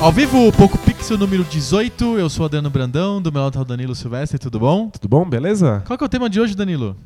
Ao 0.00 0.12
vivo, 0.12 0.52
Poco 0.52 0.78
Pixel 0.78 1.18
número 1.18 1.42
18. 1.42 2.18
Eu 2.18 2.30
sou 2.30 2.46
Adriano 2.46 2.70
Brandão, 2.70 3.20
do 3.20 3.32
meu 3.32 3.42
lado 3.42 3.54
tá 3.54 3.60
o 3.60 3.64
Danilo 3.64 3.96
Silvestre, 3.96 4.38
tudo 4.38 4.60
bom? 4.60 4.88
Tudo 4.90 5.08
bom? 5.08 5.28
Beleza? 5.28 5.82
Qual 5.86 5.98
que 5.98 6.04
é 6.04 6.06
o 6.06 6.08
tema 6.08 6.30
de 6.30 6.40
hoje, 6.40 6.54
Danilo? 6.54 6.96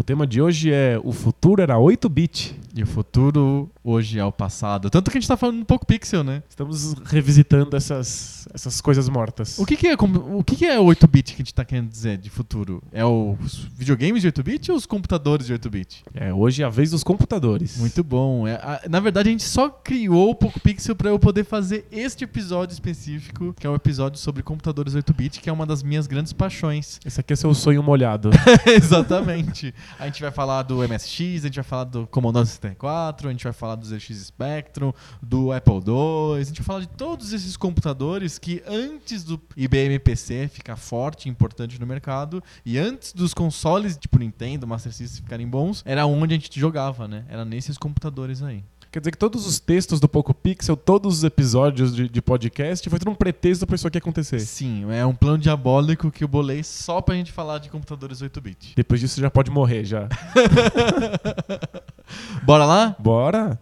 O 0.00 0.02
tema 0.02 0.26
de 0.26 0.40
hoje 0.40 0.72
é 0.72 0.98
o 1.04 1.12
futuro 1.12 1.60
era 1.60 1.74
8-bit. 1.76 2.58
E 2.74 2.82
o 2.82 2.86
futuro 2.86 3.68
hoje 3.84 4.18
é 4.18 4.24
o 4.24 4.32
passado. 4.32 4.88
Tanto 4.88 5.10
que 5.10 5.18
a 5.18 5.20
gente 5.20 5.28
tá 5.28 5.36
falando 5.36 5.60
um 5.60 5.64
pouco 5.64 5.84
pixel, 5.84 6.24
né? 6.24 6.42
Estamos 6.48 6.94
revisitando 7.04 7.76
essas, 7.76 8.48
essas 8.54 8.80
coisas 8.80 9.08
mortas. 9.10 9.58
O 9.58 9.66
que, 9.66 9.76
que 9.76 9.88
é 9.88 9.94
o 9.94 10.42
que, 10.42 10.56
que 10.56 10.64
é 10.64 10.78
8-bit 10.78 11.34
que 11.34 11.42
a 11.42 11.44
gente 11.44 11.52
tá 11.52 11.64
querendo 11.66 11.88
dizer 11.90 12.16
de 12.16 12.30
futuro? 12.30 12.82
É 12.92 13.04
os 13.04 13.66
videogames 13.76 14.22
de 14.22 14.32
8-bit 14.32 14.70
ou 14.70 14.76
os 14.78 14.86
computadores 14.86 15.46
de 15.46 15.52
8-bit? 15.52 16.04
É, 16.14 16.32
hoje 16.32 16.62
é 16.62 16.64
a 16.64 16.70
vez 16.70 16.92
dos 16.92 17.02
computadores. 17.04 17.76
Muito 17.76 18.02
bom. 18.02 18.46
É, 18.48 18.54
a- 18.54 18.80
na 18.88 19.00
verdade, 19.00 19.28
a 19.28 19.32
gente 19.32 19.42
só 19.44 19.68
criou 19.68 20.30
o 20.30 20.34
Poco 20.34 20.60
Pixel 20.60 20.96
pra 20.96 21.10
eu 21.10 21.18
poder 21.18 21.44
fazer 21.44 21.86
este 21.92 22.24
episódio 22.24 22.72
específico, 22.72 23.52
que 23.58 23.66
é 23.66 23.70
um 23.70 23.74
episódio 23.74 24.18
sobre 24.18 24.42
computadores 24.42 24.94
8-bit, 24.94 25.40
que 25.40 25.50
é 25.50 25.52
uma 25.52 25.66
das 25.66 25.82
minhas 25.82 26.06
grandes 26.06 26.32
paixões. 26.32 26.98
Esse 27.04 27.20
aqui 27.20 27.34
é 27.34 27.36
seu 27.36 27.52
sonho 27.52 27.82
molhado. 27.82 28.30
Exatamente. 28.64 29.74
A 29.98 30.06
gente 30.06 30.20
vai 30.22 30.30
falar 30.30 30.62
do 30.62 30.76
MSX, 30.78 31.44
a 31.44 31.46
gente 31.46 31.56
vai 31.56 31.64
falar 31.64 31.84
do 31.84 32.06
Commodore 32.06 32.46
64, 32.46 33.28
a 33.28 33.30
gente 33.30 33.44
vai 33.44 33.52
falar 33.52 33.74
do 33.74 33.86
ZX 33.86 34.26
Spectrum, 34.26 34.92
do 35.22 35.52
Apple 35.52 35.74
II, 35.74 36.40
a 36.40 36.42
gente 36.42 36.60
vai 36.60 36.66
falar 36.66 36.80
de 36.80 36.88
todos 36.88 37.32
esses 37.32 37.56
computadores 37.56 38.38
que 38.38 38.62
antes 38.66 39.24
do 39.24 39.40
IBM 39.56 39.98
PC 39.98 40.48
ficar 40.48 40.76
forte 40.76 41.26
e 41.26 41.30
importante 41.30 41.78
no 41.80 41.86
mercado 41.86 42.42
e 42.64 42.78
antes 42.78 43.12
dos 43.12 43.34
consoles 43.34 43.96
tipo 43.96 44.18
Nintendo, 44.18 44.66
Master 44.66 44.92
System 44.92 45.22
ficarem 45.22 45.48
bons, 45.48 45.82
era 45.84 46.06
onde 46.06 46.34
a 46.34 46.38
gente 46.38 46.58
jogava, 46.58 47.06
né? 47.06 47.24
Era 47.28 47.44
nesses 47.44 47.76
computadores 47.76 48.42
aí. 48.42 48.64
Quer 48.92 48.98
dizer 48.98 49.12
que 49.12 49.18
todos 49.18 49.46
os 49.46 49.60
textos 49.60 50.00
do 50.00 50.08
Poco 50.08 50.34
Pixel, 50.34 50.76
todos 50.76 51.18
os 51.18 51.24
episódios 51.24 51.94
de, 51.94 52.08
de 52.08 52.20
podcast, 52.20 52.90
foi 52.90 52.98
tudo 52.98 53.12
um 53.12 53.14
pretexto 53.14 53.64
pra 53.64 53.76
isso 53.76 53.86
aqui 53.86 53.98
acontecer. 53.98 54.40
Sim, 54.40 54.90
é 54.90 55.06
um 55.06 55.14
plano 55.14 55.38
diabólico 55.38 56.10
que 56.10 56.24
eu 56.24 56.28
bolei 56.28 56.64
só 56.64 57.00
pra 57.00 57.14
gente 57.14 57.30
falar 57.30 57.58
de 57.58 57.70
computadores 57.70 58.20
8-bit. 58.20 58.72
Depois 58.74 59.00
disso 59.00 59.20
já 59.20 59.30
pode 59.30 59.48
morrer 59.48 59.84
já. 59.84 60.08
Bora 62.42 62.64
lá? 62.64 62.96
Bora? 62.98 63.60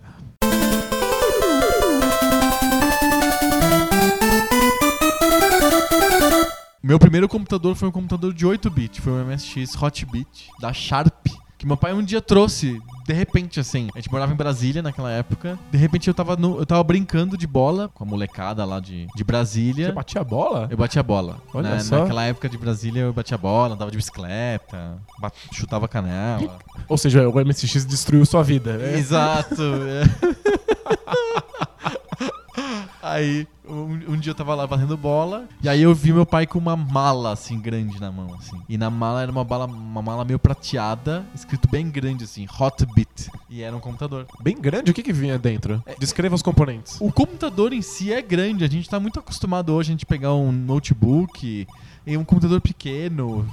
Meu 6.83 6.99
primeiro 6.99 7.29
computador 7.29 7.75
foi 7.75 7.87
um 7.87 7.93
computador 7.93 8.33
de 8.33 8.47
8-bit, 8.47 9.03
foi 9.03 9.13
um 9.13 9.27
MSX 9.27 9.77
Hotbit 9.83 10.49
da 10.59 10.73
Sharp, 10.73 11.27
que 11.59 11.67
meu 11.67 11.77
pai 11.77 11.93
um 11.93 12.03
dia 12.03 12.21
trouxe, 12.21 12.81
de 13.05 13.13
repente 13.13 13.59
assim. 13.59 13.89
A 13.95 13.99
gente 13.99 14.11
morava 14.13 14.33
em 14.33 14.37
Brasília 14.37 14.81
naquela 14.81 15.11
época. 15.11 15.59
De 15.73 15.77
repente 15.77 16.07
eu 16.09 16.15
tava, 16.15 16.37
no- 16.37 16.59
eu 16.59 16.65
tava 16.65 16.83
brincando 16.85 17.37
de 17.37 17.47
bola 17.49 17.91
com 17.93 18.05
a 18.05 18.07
molecada 18.07 18.65
lá 18.65 18.79
de, 18.79 19.07
de 19.17 19.25
Brasília. 19.25 19.87
Você 19.87 19.93
batia 19.93 20.21
a 20.21 20.25
bola? 20.25 20.69
Eu 20.71 20.77
batia 20.77 21.03
bola. 21.03 21.39
Olha 21.53 21.71
Na- 21.71 21.81
só. 21.81 22.01
Naquela 22.01 22.25
época 22.25 22.49
de 22.49 22.57
Brasília 22.57 23.01
eu 23.03 23.13
batia 23.13 23.37
bola, 23.37 23.75
andava 23.75 23.91
de 23.91 23.97
bicicleta, 23.97 24.99
bat- 25.21 25.35
chutava 25.53 25.89
canela. 25.89 26.59
Ou 26.89 26.97
seja, 26.97 27.29
o 27.29 27.41
MSX 27.45 27.85
destruiu 27.85 28.25
sua 28.25 28.43
vida. 28.45 28.77
né? 28.79 28.97
Exato. 28.97 29.57
é. 33.03 33.07
Aí, 33.07 33.47
um, 33.69 34.13
um 34.13 34.17
dia 34.17 34.31
eu 34.31 34.35
tava 34.35 34.55
lá 34.55 34.67
batendo 34.67 34.97
bola, 34.97 35.49
e 35.63 35.69
aí 35.69 35.83
eu 35.83 35.95
vi 35.95 36.13
meu 36.13 36.27
pai 36.27 36.47
com 36.47 36.59
uma 36.59 36.77
mala, 36.77 37.33
assim, 37.33 37.61
grande 37.61 38.01
na 38.01 38.11
mão, 38.11 38.35
assim. 38.39 38.61
E 38.69 38.77
na 38.77 38.91
mala 38.91 39.23
era 39.23 39.31
uma, 39.31 39.45
bala, 39.45 39.67
uma 39.67 40.03
mala 40.03 40.25
meio 40.25 40.39
prateada, 40.39 41.25
escrito 41.35 41.69
bem 41.69 41.91
grande, 41.91 42.25
assim, 42.25 42.47
Hotbit. 42.59 43.31
E 43.49 43.63
era 43.63 43.77
um 43.77 43.81
computador. 43.81 44.27
Bem 44.41 44.61
grande, 44.61 44.91
o 44.91 44.95
que, 44.95 45.03
que 45.03 45.13
vinha 45.13 45.39
dentro? 45.39 45.83
Descreva 45.99 46.35
os 46.35 46.43
componentes. 46.43 46.97
O 47.01 47.13
computador 47.13 47.73
em 47.73 47.83
si 47.83 48.13
é 48.13 48.23
grande, 48.23 48.65
a 48.65 48.69
gente 48.69 48.89
tá 48.89 48.99
muito 48.99 49.19
acostumado 49.19 49.73
hoje 49.73 49.91
a 49.91 49.93
gente 49.93 50.07
pegar 50.07 50.35
um 50.35 50.51
notebook 50.51 51.67
e 52.07 52.17
um 52.17 52.25
computador 52.25 52.61
pequeno, 52.61 53.47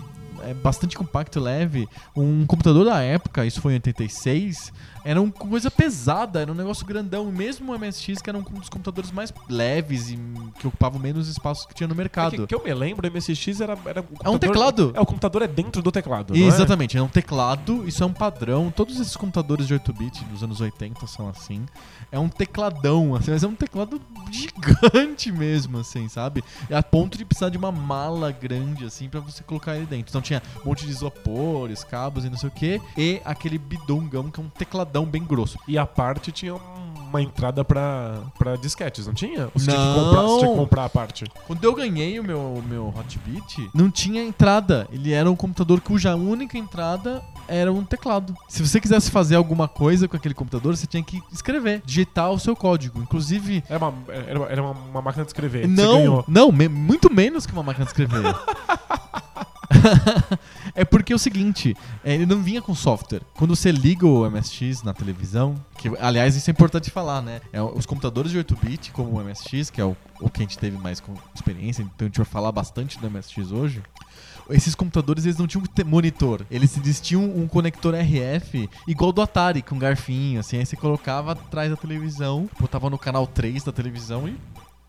é 0.44 0.54
bastante 0.54 0.96
compacto, 0.96 1.40
leve. 1.40 1.88
Um 2.16 2.46
computador 2.46 2.86
da 2.86 3.02
época, 3.02 3.46
isso 3.46 3.62
foi 3.62 3.74
em 3.74 3.76
86, 3.76 4.72
era 5.06 5.22
uma 5.22 5.32
coisa 5.32 5.70
pesada, 5.70 6.42
era 6.42 6.52
um 6.52 6.56
negócio 6.56 6.84
grandão. 6.86 7.32
Mesmo 7.32 7.72
o 7.72 7.80
MSX, 7.80 8.24
que 8.24 8.30
era 8.30 8.38
um 8.38 8.42
dos 8.42 8.70
computadores 8.70 9.12
mais 9.12 9.32
leves 9.48 10.10
e 10.10 10.18
que 10.60 10.66
ocupavam 10.68 11.00
menos 11.00 11.28
espaço 11.28 11.68
que 11.68 11.76
tinha 11.76 11.88
no 11.88 11.94
É 11.94 11.98
mercado. 11.98 12.32
que, 12.32 12.48
que 12.48 12.56
eu 12.56 12.64
me 12.64 12.74
lembro, 12.74 13.08
o 13.08 13.12
MSX 13.12 13.62
era, 13.62 13.78
era 13.86 14.02
um 14.02 14.06
É 14.24 14.30
um 14.30 14.40
teclado. 14.40 14.92
É, 14.96 15.00
o 15.00 15.06
computador 15.06 15.44
é 15.44 15.48
dentro 15.48 15.84
do 15.84 15.92
teclado, 15.92 16.36
é? 16.36 16.40
Exatamente, 16.40 16.98
é 16.98 17.02
um 17.04 17.08
teclado, 17.08 17.88
isso 17.88 18.02
é 18.02 18.06
um 18.06 18.14
padrão. 18.14 18.74
Todos 18.76 19.00
esses 19.00 19.16
computadores 19.16 19.68
de 19.68 19.76
8-bit 19.76 20.26
dos 20.26 20.42
anos 20.42 20.60
80 20.60 21.06
são 21.06 21.30
assim. 21.30 21.66
É 22.12 22.18
um 22.18 22.28
tecladão, 22.28 23.14
assim, 23.16 23.30
mas 23.30 23.44
é 23.44 23.48
um 23.48 23.56
teclado 23.56 24.02
gigante 24.32 25.32
mesmo, 25.32 25.78
assim, 25.78 26.08
sabe? 26.10 26.44
É 26.68 26.76
a 26.76 26.82
ponto 26.82 27.16
de 27.18 27.26
precisar 27.26 27.50
de 27.50 27.58
uma 27.58 27.72
mala 27.72 28.32
grande, 28.32 28.86
assim, 28.86 29.08
pra 29.08 29.20
você 29.20 29.44
colocar 29.44 29.76
ele 29.76 29.86
dentro. 29.86 30.10
Então 30.10 30.22
tinha 30.22 30.42
um 30.64 30.70
monte 30.70 30.84
de 30.86 30.92
isopores, 30.92 31.84
cabos 31.84 32.26
e 32.26 32.30
não 32.30 32.38
sei 32.38 32.50
o 32.50 32.52
que, 32.52 32.82
e 32.98 33.22
aquele 33.24 33.58
bidongão 33.60 34.32
que 34.32 34.40
é 34.40 34.44
um 34.44 34.50
tecladão 34.50 34.95
bem 35.04 35.24
grosso. 35.24 35.58
E 35.68 35.76
a 35.78 35.86
parte 35.88 36.32
tinha 36.32 36.54
uma 36.56 37.22
entrada 37.22 37.64
pra, 37.66 38.20
pra 38.38 38.56
disquetes, 38.56 39.08
não 39.08 39.14
tinha? 39.14 39.46
Ou 39.46 39.52
você 39.56 39.72
tinha 39.72 39.78
que 39.78 39.84
Não. 39.84 40.04
comprar, 40.06 40.22
você 40.22 40.40
tinha 40.40 40.52
que 40.52 40.58
comprar 40.58 40.86
a 40.86 40.90
parte? 40.90 41.24
Quando 41.48 41.64
eu 41.64 41.74
ganhei 41.74 42.20
o 42.20 42.24
meu, 42.24 42.62
meu 42.68 42.94
Hotbit, 42.96 43.70
não 43.74 43.90
tinha 43.90 44.22
entrada. 44.24 44.88
Ele 44.92 45.12
era 45.14 45.30
um 45.32 45.36
computador 45.36 45.80
cuja 45.82 46.16
única 46.16 46.58
entrada 46.58 47.24
era 47.48 47.72
um 47.72 47.84
teclado. 47.86 48.36
Se 48.50 48.66
você 48.66 48.82
quisesse 48.82 49.10
fazer 49.12 49.36
alguma 49.36 49.68
coisa 49.68 50.08
com 50.08 50.18
aquele 50.18 50.34
computador, 50.34 50.76
você 50.76 50.88
tinha 50.88 51.04
que 51.04 51.22
escrever, 51.32 51.82
digitar 51.86 52.32
o 52.32 52.40
seu 52.40 52.56
código. 52.56 53.00
Inclusive. 53.02 53.64
Era 53.70 53.86
uma, 53.88 53.94
era, 54.10 54.40
era 54.52 54.62
uma, 54.64 54.72
uma 54.72 55.02
máquina 55.02 55.24
de 55.24 55.30
escrever. 55.30 55.68
Não, 55.68 56.24
não, 56.28 56.52
me- 56.52 56.68
muito 56.68 57.14
menos 57.14 57.46
que 57.46 57.54
uma 57.54 57.64
máquina 57.64 57.86
de 57.86 57.92
escrever. 57.92 58.24
é 60.74 60.84
porque 60.84 61.14
é 61.14 61.16
o 61.16 61.20
seguinte, 61.20 61.76
é, 62.04 62.14
ele 62.14 62.26
não 62.26 62.42
vinha 62.42 62.62
com 62.62 62.74
software. 62.76 63.22
Quando 63.36 63.56
você 63.56 63.72
liga 63.72 64.06
o 64.06 64.30
MSX 64.30 64.84
na 64.84 64.94
televisão, 64.94 65.56
que 65.78 65.90
aliás 66.00 66.36
isso 66.36 66.50
é 66.50 66.52
importante 66.52 66.90
falar, 66.90 67.22
né? 67.22 67.42
É, 67.52 67.62
os 67.62 67.86
computadores 67.86 68.32
de 68.32 68.38
8-bit, 68.40 68.92
como 68.92 69.12
o 69.12 69.24
MSX, 69.24 69.70
que 69.70 69.82
é 69.82 69.86
o, 69.86 69.96
o 70.20 70.30
que 70.30 70.42
a 70.42 70.44
gente 70.44 70.58
teve 70.58 70.78
mais 70.78 71.02
experiência, 71.34 71.82
então 71.82 72.06
a 72.06 72.10
gente 72.10 72.18
vai 72.18 72.26
falar 72.26 72.52
bastante 72.52 73.00
do 73.00 73.10
MSX 73.10 73.52
hoje. 73.52 73.82
Esses 74.50 74.76
computadores 74.76 75.26
eles 75.26 75.38
não 75.38 75.48
tinham 75.48 75.64
monitor, 75.86 76.46
eles, 76.52 76.78
eles 76.78 77.02
tinham 77.02 77.24
um 77.24 77.48
conector 77.48 77.96
RF 77.96 78.70
igual 78.88 79.12
do 79.12 79.22
Atari, 79.22 79.64
com 79.64 79.78
garfinho, 79.80 80.40
assim, 80.40 80.58
aí 80.58 80.66
você 80.66 80.76
colocava 80.76 81.32
atrás 81.32 81.72
da 81.72 81.76
televisão, 81.76 82.48
botava 82.60 82.90
no 82.90 82.98
canal 82.98 83.26
3 83.26 83.64
da 83.64 83.72
televisão 83.72 84.28
e 84.28 84.36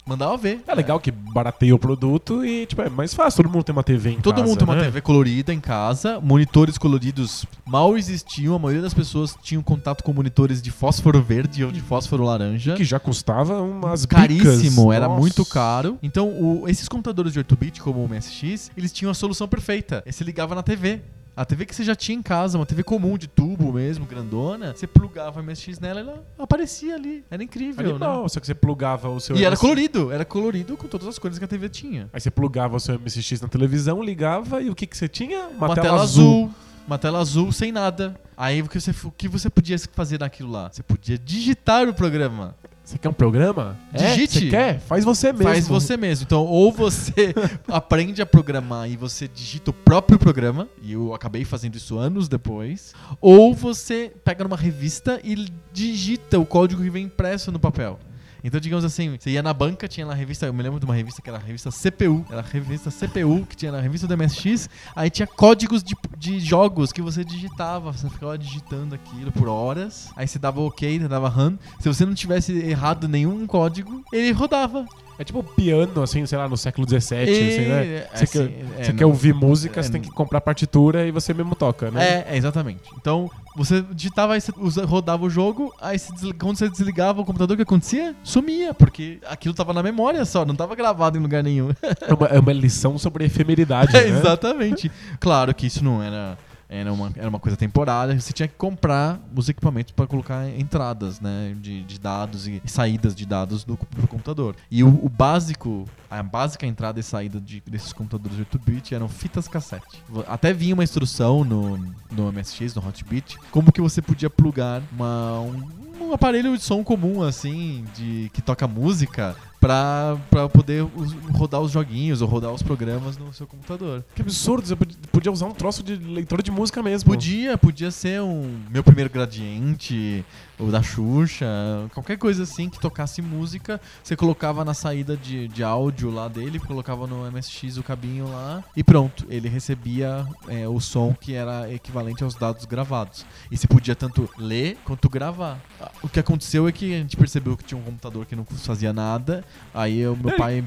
mandava 0.07 0.37
ver. 0.37 0.63
É 0.67 0.75
legal 0.75 1.01
que 1.01 1.11
barateia 1.11 1.75
o 1.75 1.79
produto 1.79 2.45
e, 2.47 2.65
tipo, 2.67 2.81
é 2.81 2.89
mais 2.89 3.13
fácil. 3.13 3.43
Todo 3.43 3.53
mundo 3.53 3.65
tem 3.65 3.73
uma 3.73 3.83
TV 3.83 4.11
em 4.11 4.21
Todo 4.21 4.37
casa, 4.37 4.47
mundo 4.47 4.59
tem 4.59 4.67
uma 4.69 4.77
né? 4.77 4.85
TV 4.85 5.01
colorida 5.01 5.53
em 5.53 5.61
casa, 5.61 6.21
monitores 6.21 6.79
coloridos 6.79 7.45
mal 7.67 7.97
existiam, 7.99 8.55
a 8.55 8.59
maioria 8.59 8.83
das 8.83 8.95
pessoas 8.95 9.37
tinham 9.43 9.63
contato 9.63 10.05
com 10.05 10.13
monitores 10.13 10.63
de 10.63 10.71
fósforo 10.71 11.21
verde 11.21 11.65
ou 11.65 11.73
de 11.73 11.81
fósforo 11.81 12.23
laranja. 12.25 12.75
Que 12.75 12.85
já 12.85 13.01
custava 13.01 13.61
umas 13.61 14.07
Caríssimo, 14.07 14.83
bicas. 14.85 14.97
era 14.97 15.09
Nossa. 15.09 15.21
muito 15.21 15.45
caro. 15.45 15.99
Então, 16.03 16.29
o- 16.29 16.69
esses 16.69 16.89
computadores 16.89 17.33
de 17.33 17.41
8-bit, 17.41 17.81
como 17.83 18.05
o 18.05 18.09
MSX, 18.09 18.71
eles 18.77 18.93
tinham 18.93 19.11
a 19.11 19.15
solução 19.15 19.49
perfeita. 19.49 20.03
Você 20.09 20.23
ligava 20.23 20.55
na 20.55 20.63
TV. 20.63 21.01
A 21.37 21.45
TV 21.45 21.67
que 21.67 21.75
você 21.75 21.85
já 21.85 21.95
tinha 21.95 22.17
em 22.17 22.23
casa, 22.23 22.57
uma 22.57 22.65
TV 22.65 22.83
comum 22.83 23.19
de 23.19 23.29
tubo 23.29 23.71
mesmo, 23.71 24.07
grandona, 24.07 24.75
você 24.75 24.87
plugava 24.87 25.39
o 25.39 25.43
MSX 25.45 25.79
nela 25.79 26.01
e 26.01 26.03
ela 26.03 26.25
aparecia 26.39 26.95
ali. 26.95 27.23
Era 27.31 27.43
incrível, 27.45 27.91
Animal, 27.91 28.23
né? 28.23 28.29
só 28.29 28.41
que 28.41 28.47
você 28.47 28.55
plugava 28.55 29.11
o 29.11 29.21
seu... 29.21 29.37
E 29.37 29.41
era 29.41 29.49
MS 29.49 29.61
colorido, 29.61 30.11
era 30.11 30.25
colorido 30.25 30.79
com 30.79 30.89
todas 30.89 31.07
as 31.07 31.19
cores 31.19 31.39
que 31.39 31.45
a 31.45 31.49
TV 31.49 31.69
tinha. 31.69 32.09
Aí 32.11 32.21
você 32.23 32.31
plugava 32.31 32.77
o 32.77 32.81
seu 32.81 32.99
MSX 32.99 33.43
na 33.43 33.49
televisão, 33.49 34.03
ligava 34.03 34.63
e 34.63 34.71
o 34.71 34.75
que 34.75 34.87
que 34.87 34.97
você 34.97 35.09
tinha? 35.09 35.49
uma, 35.49 35.75
tela, 35.75 36.01
azul. 36.01 36.51
Uma 36.87 36.97
tela 36.97 37.19
azul 37.19 37.53
sem 37.53 37.71
nada. 37.71 38.19
Aí 38.35 38.63
o 38.63 38.69
que, 38.69 38.81
você, 38.81 38.95
o 39.05 39.11
que 39.11 39.29
você 39.29 39.51
podia 39.51 39.77
fazer 39.93 40.21
naquilo 40.21 40.51
lá? 40.51 40.71
Você 40.73 40.83
podia 40.83 41.19
digitar 41.19 41.87
o 41.87 41.93
programa. 41.93 42.57
Você 42.87 42.99
quer 42.99 43.09
um 43.09 43.13
programa? 43.13 43.77
Digite. 43.93 44.39
É, 44.39 44.41
você 44.41 44.49
quer? 44.49 44.79
Faz 44.79 45.05
você 45.05 45.33
mesmo. 45.33 45.43
Faz 45.43 45.67
você 45.67 45.97
mesmo. 45.97 46.23
Então, 46.25 46.45
ou 46.45 46.71
você 46.71 47.35
aprende 47.67 48.23
a 48.23 48.27
programar 48.27 48.89
e 48.89 48.97
você 48.97 49.27
digita 49.27 49.73
o 49.73 49.75
próprio 49.75 50.21
programa, 50.21 50.69
e 50.81 50.93
eu 50.93 51.13
acabei 51.13 51.45
fazendo 51.45 51.75
isso 51.75 51.99
anos 51.99 52.29
depois, 52.29 52.95
ou 53.21 53.53
você 53.53 54.13
pega 54.25 54.45
numa 54.45 54.57
revista 54.57 55.21
e 55.25 55.49
digita 55.73 56.39
o 56.39 56.47
código 56.47 56.81
que 56.81 56.89
vem 56.89 57.07
impresso 57.07 57.51
no 57.51 57.59
papel. 57.59 57.99
Então, 58.47 58.61
digamos 58.61 58.85
assim, 58.85 59.19
você 59.19 59.31
ia 59.31 59.43
na 59.43 59.53
banca, 59.53 59.89
tinha 59.89 60.07
lá 60.07 60.13
a 60.13 60.17
revista, 60.17 60.47
eu 60.47 60.55
me 60.55 60.63
lembro 60.63 60.79
de 60.79 60.85
uma 60.85 60.95
revista 60.95 61.21
que 61.21 61.29
era 61.29 61.37
a 61.37 61.43
revista 61.43 61.69
CPU, 61.69 62.25
era 62.31 62.43
a 62.43 62.45
revista 62.45 62.93
CPU 62.93 63.45
que 63.45 63.57
tinha 63.57 63.73
na 63.73 63.81
revista 63.81 64.07
do 64.07 64.17
MSX, 64.17 64.71
aí 64.95 65.11
tinha 65.11 65.27
códigos 65.27 65.83
de, 65.83 65.97
de 66.17 66.39
jogos 66.39 66.93
que 66.93 67.03
você 67.03 67.25
digitava, 67.25 67.93
você 67.93 68.09
ficava 68.09 68.39
digitando 68.39 68.95
aquilo 68.95 69.33
por 69.33 69.49
horas, 69.49 70.13
aí 70.15 70.29
você 70.29 70.39
dava 70.39 70.61
OK, 70.61 71.01
você 71.01 71.09
dava 71.09 71.29
run, 71.29 71.57
se 71.81 71.89
você 71.89 72.07
não 72.07 72.15
tivesse 72.15 72.53
errado 72.53 73.09
nenhum 73.09 73.49
código, 73.49 74.05
ele 74.13 74.31
rodava. 74.31 74.87
É 75.19 75.25
tipo 75.25 75.43
piano, 75.43 76.03
assim, 76.03 76.27
sei 76.27 76.37
lá, 76.37 76.47
no 76.49 76.57
século 76.57 76.87
XVII, 76.87 76.99
assim, 77.23 77.61
né? 77.69 77.87
É, 77.87 78.09
Você, 78.15 78.25
assim, 78.25 78.33
quer, 78.39 78.45
é, 78.81 78.85
você 78.85 78.93
não- 78.93 78.99
quer 78.99 79.07
ouvir 79.07 79.33
música, 79.35 79.81
é, 79.81 79.83
você 79.83 79.91
tem 79.91 80.01
que 80.03 80.11
comprar 80.11 80.41
partitura 80.43 81.07
e 81.07 81.11
você 81.11 81.33
mesmo 81.33 81.55
toca, 81.55 81.91
né? 81.91 82.25
É, 82.29 82.35
é, 82.35 82.37
exatamente. 82.37 82.81
Então, 83.01 83.31
você 83.57 83.83
digitava, 83.93 84.35
aí 84.35 84.41
você 84.41 84.83
rodava 84.85 85.25
o 85.25 85.31
jogo, 85.31 85.75
aí 85.81 85.99
você 85.99 86.13
quando 86.35 86.59
você 86.59 86.69
desligava 86.69 87.23
o 87.23 87.25
computador, 87.25 87.55
o 87.55 87.57
que 87.57 87.63
acontecia? 87.63 88.15
Sumia, 88.23 88.75
porque 88.75 89.19
aquilo 89.27 89.55
tava 89.55 89.73
na 89.73 89.83
memória 89.83 90.23
só, 90.27 90.45
não 90.45 90.55
tava 90.55 90.75
gravado 90.77 91.17
em 91.17 91.23
lugar 91.23 91.43
nenhum. 91.43 91.71
É 92.07 92.13
uma, 92.13 92.27
é 92.27 92.39
uma 92.39 92.53
lição 92.53 92.99
sobre 92.99 93.25
efemeridade, 93.25 93.93
né? 93.97 94.09
Exatamente. 94.09 94.91
Claro 95.19 95.55
que 95.55 95.67
isso 95.67 95.83
não 95.83 96.03
era. 96.03 96.37
Era 96.69 96.93
uma, 96.93 97.13
era 97.15 97.29
uma 97.29 97.39
coisa 97.39 97.57
temporária, 97.57 98.19
você 98.19 98.33
tinha 98.33 98.49
que 98.49 98.55
comprar 98.57 99.21
os 99.35 99.49
equipamentos 99.49 99.93
para 99.93 100.07
colocar 100.07 100.49
entradas 100.49 101.21
né, 101.21 101.55
de, 101.61 101.85
de 101.85 101.99
dados 102.01 102.49
e 102.49 102.61
saídas 102.67 103.15
de 103.15 103.25
dados 103.25 103.63
do, 103.63 103.79
do 103.97 104.09
computador. 104.09 104.57
E 104.71 104.83
o, 104.83 104.89
o 104.89 105.09
básico, 105.09 105.89
a 106.11 106.21
básica 106.23 106.67
entrada 106.67 106.99
e 106.99 107.03
saída 107.05 107.41
de- 107.41 107.63
desses 107.67 107.93
computadores 107.93 108.37
8-bit 108.39 108.95
eram 108.95 109.09
fitas 109.09 109.47
cassete. 109.47 110.03
Até 110.27 110.53
vinha 110.53 110.75
uma 110.75 110.83
instrução 110.85 111.45
no, 111.45 111.77
no 112.11 112.33
MSX, 112.33 112.75
no 112.75 112.87
Hotbit, 112.87 113.39
como 113.53 113.71
que 113.71 113.81
você 113.81 114.03
podia 114.03 114.29
plugar 114.29 114.83
uma, 114.93 115.41
um, 115.41 115.63
um 116.01 116.13
aparelho 116.13 116.57
de 116.57 116.63
som 116.65 116.83
comum, 116.83 117.23
assim, 117.23 117.85
de 117.95 118.29
que 118.33 118.43
toca 118.43 118.67
música, 118.67 119.37
pra, 119.67 120.17
pra 120.31 120.49
poder 120.49 120.87
rodar 121.35 121.61
os 121.61 121.73
joguinhos 121.73 122.23
ou 122.23 122.29
rodar 122.29 122.53
os 122.53 122.63
programas 122.63 123.17
no 123.19 123.33
seu 123.33 123.47
computador. 123.47 124.05
Que 124.15 124.23
absurdo, 124.23 124.67
você 124.67 124.77
pod- 124.77 124.97
podia 125.11 125.33
usar 125.33 125.47
um 125.47 125.53
troço 125.53 125.83
de 125.83 125.97
leitor 125.97 126.41
de 126.43 126.51
música 126.51 126.83
mesmo. 126.83 127.11
Podia, 127.11 127.59
podia 127.59 127.91
ser 127.91 128.21
um 128.23 128.61
meu 128.71 128.85
primeiro 128.85 129.11
gradiente, 129.11 130.25
ou 130.59 130.71
da 130.71 130.83
Xuxa, 130.83 131.47
qualquer 131.93 132.17
coisa 132.17 132.45
assim 132.45 132.69
que 132.69 132.81
tocasse 132.81 133.21
música, 133.21 133.81
você 134.03 134.17
colocava 134.17 134.65
na 134.65 134.75
saída 134.75 135.17
de, 135.17 135.49
de 135.49 135.63
áudio 135.63 136.11
lá 136.11 136.29
dele, 136.29 136.59
colocava 136.59 137.07
no 137.07 137.31
MSX 137.31 137.77
o 137.77 137.83
cabinho 137.83 138.29
lá 138.29 138.65
e 138.75 138.83
pronto, 138.83 139.27
ele 139.29 139.49
recebia 139.49 140.27
é, 140.49 140.67
o 140.67 140.81
som 140.81 141.15
que 141.15 141.35
era 141.35 141.71
equivalente 141.73 142.25
aos 142.25 142.35
dados 142.35 142.65
gravados. 142.65 143.27
E 143.51 143.57
você 143.57 143.67
podia 143.67 143.95
tanto 143.95 144.29
ler 144.39 144.79
quanto 144.85 145.09
gravar. 145.09 145.59
O 146.03 146.09
que 146.09 146.21
aconteceu 146.21 146.67
é 146.67 146.73
que 146.73 146.95
a 146.95 146.99
gente 146.99 147.17
percebeu 147.17 147.57
que 147.57 147.65
tinha 147.65 147.79
um 147.79 147.85
computador 147.85 148.25
que 148.25 148.35
não 148.35 148.45
fazia 148.45 148.93
nada, 148.93 149.45
aí 149.75 150.07
o 150.07 150.17
meu 150.17 150.37
pai, 150.37 150.65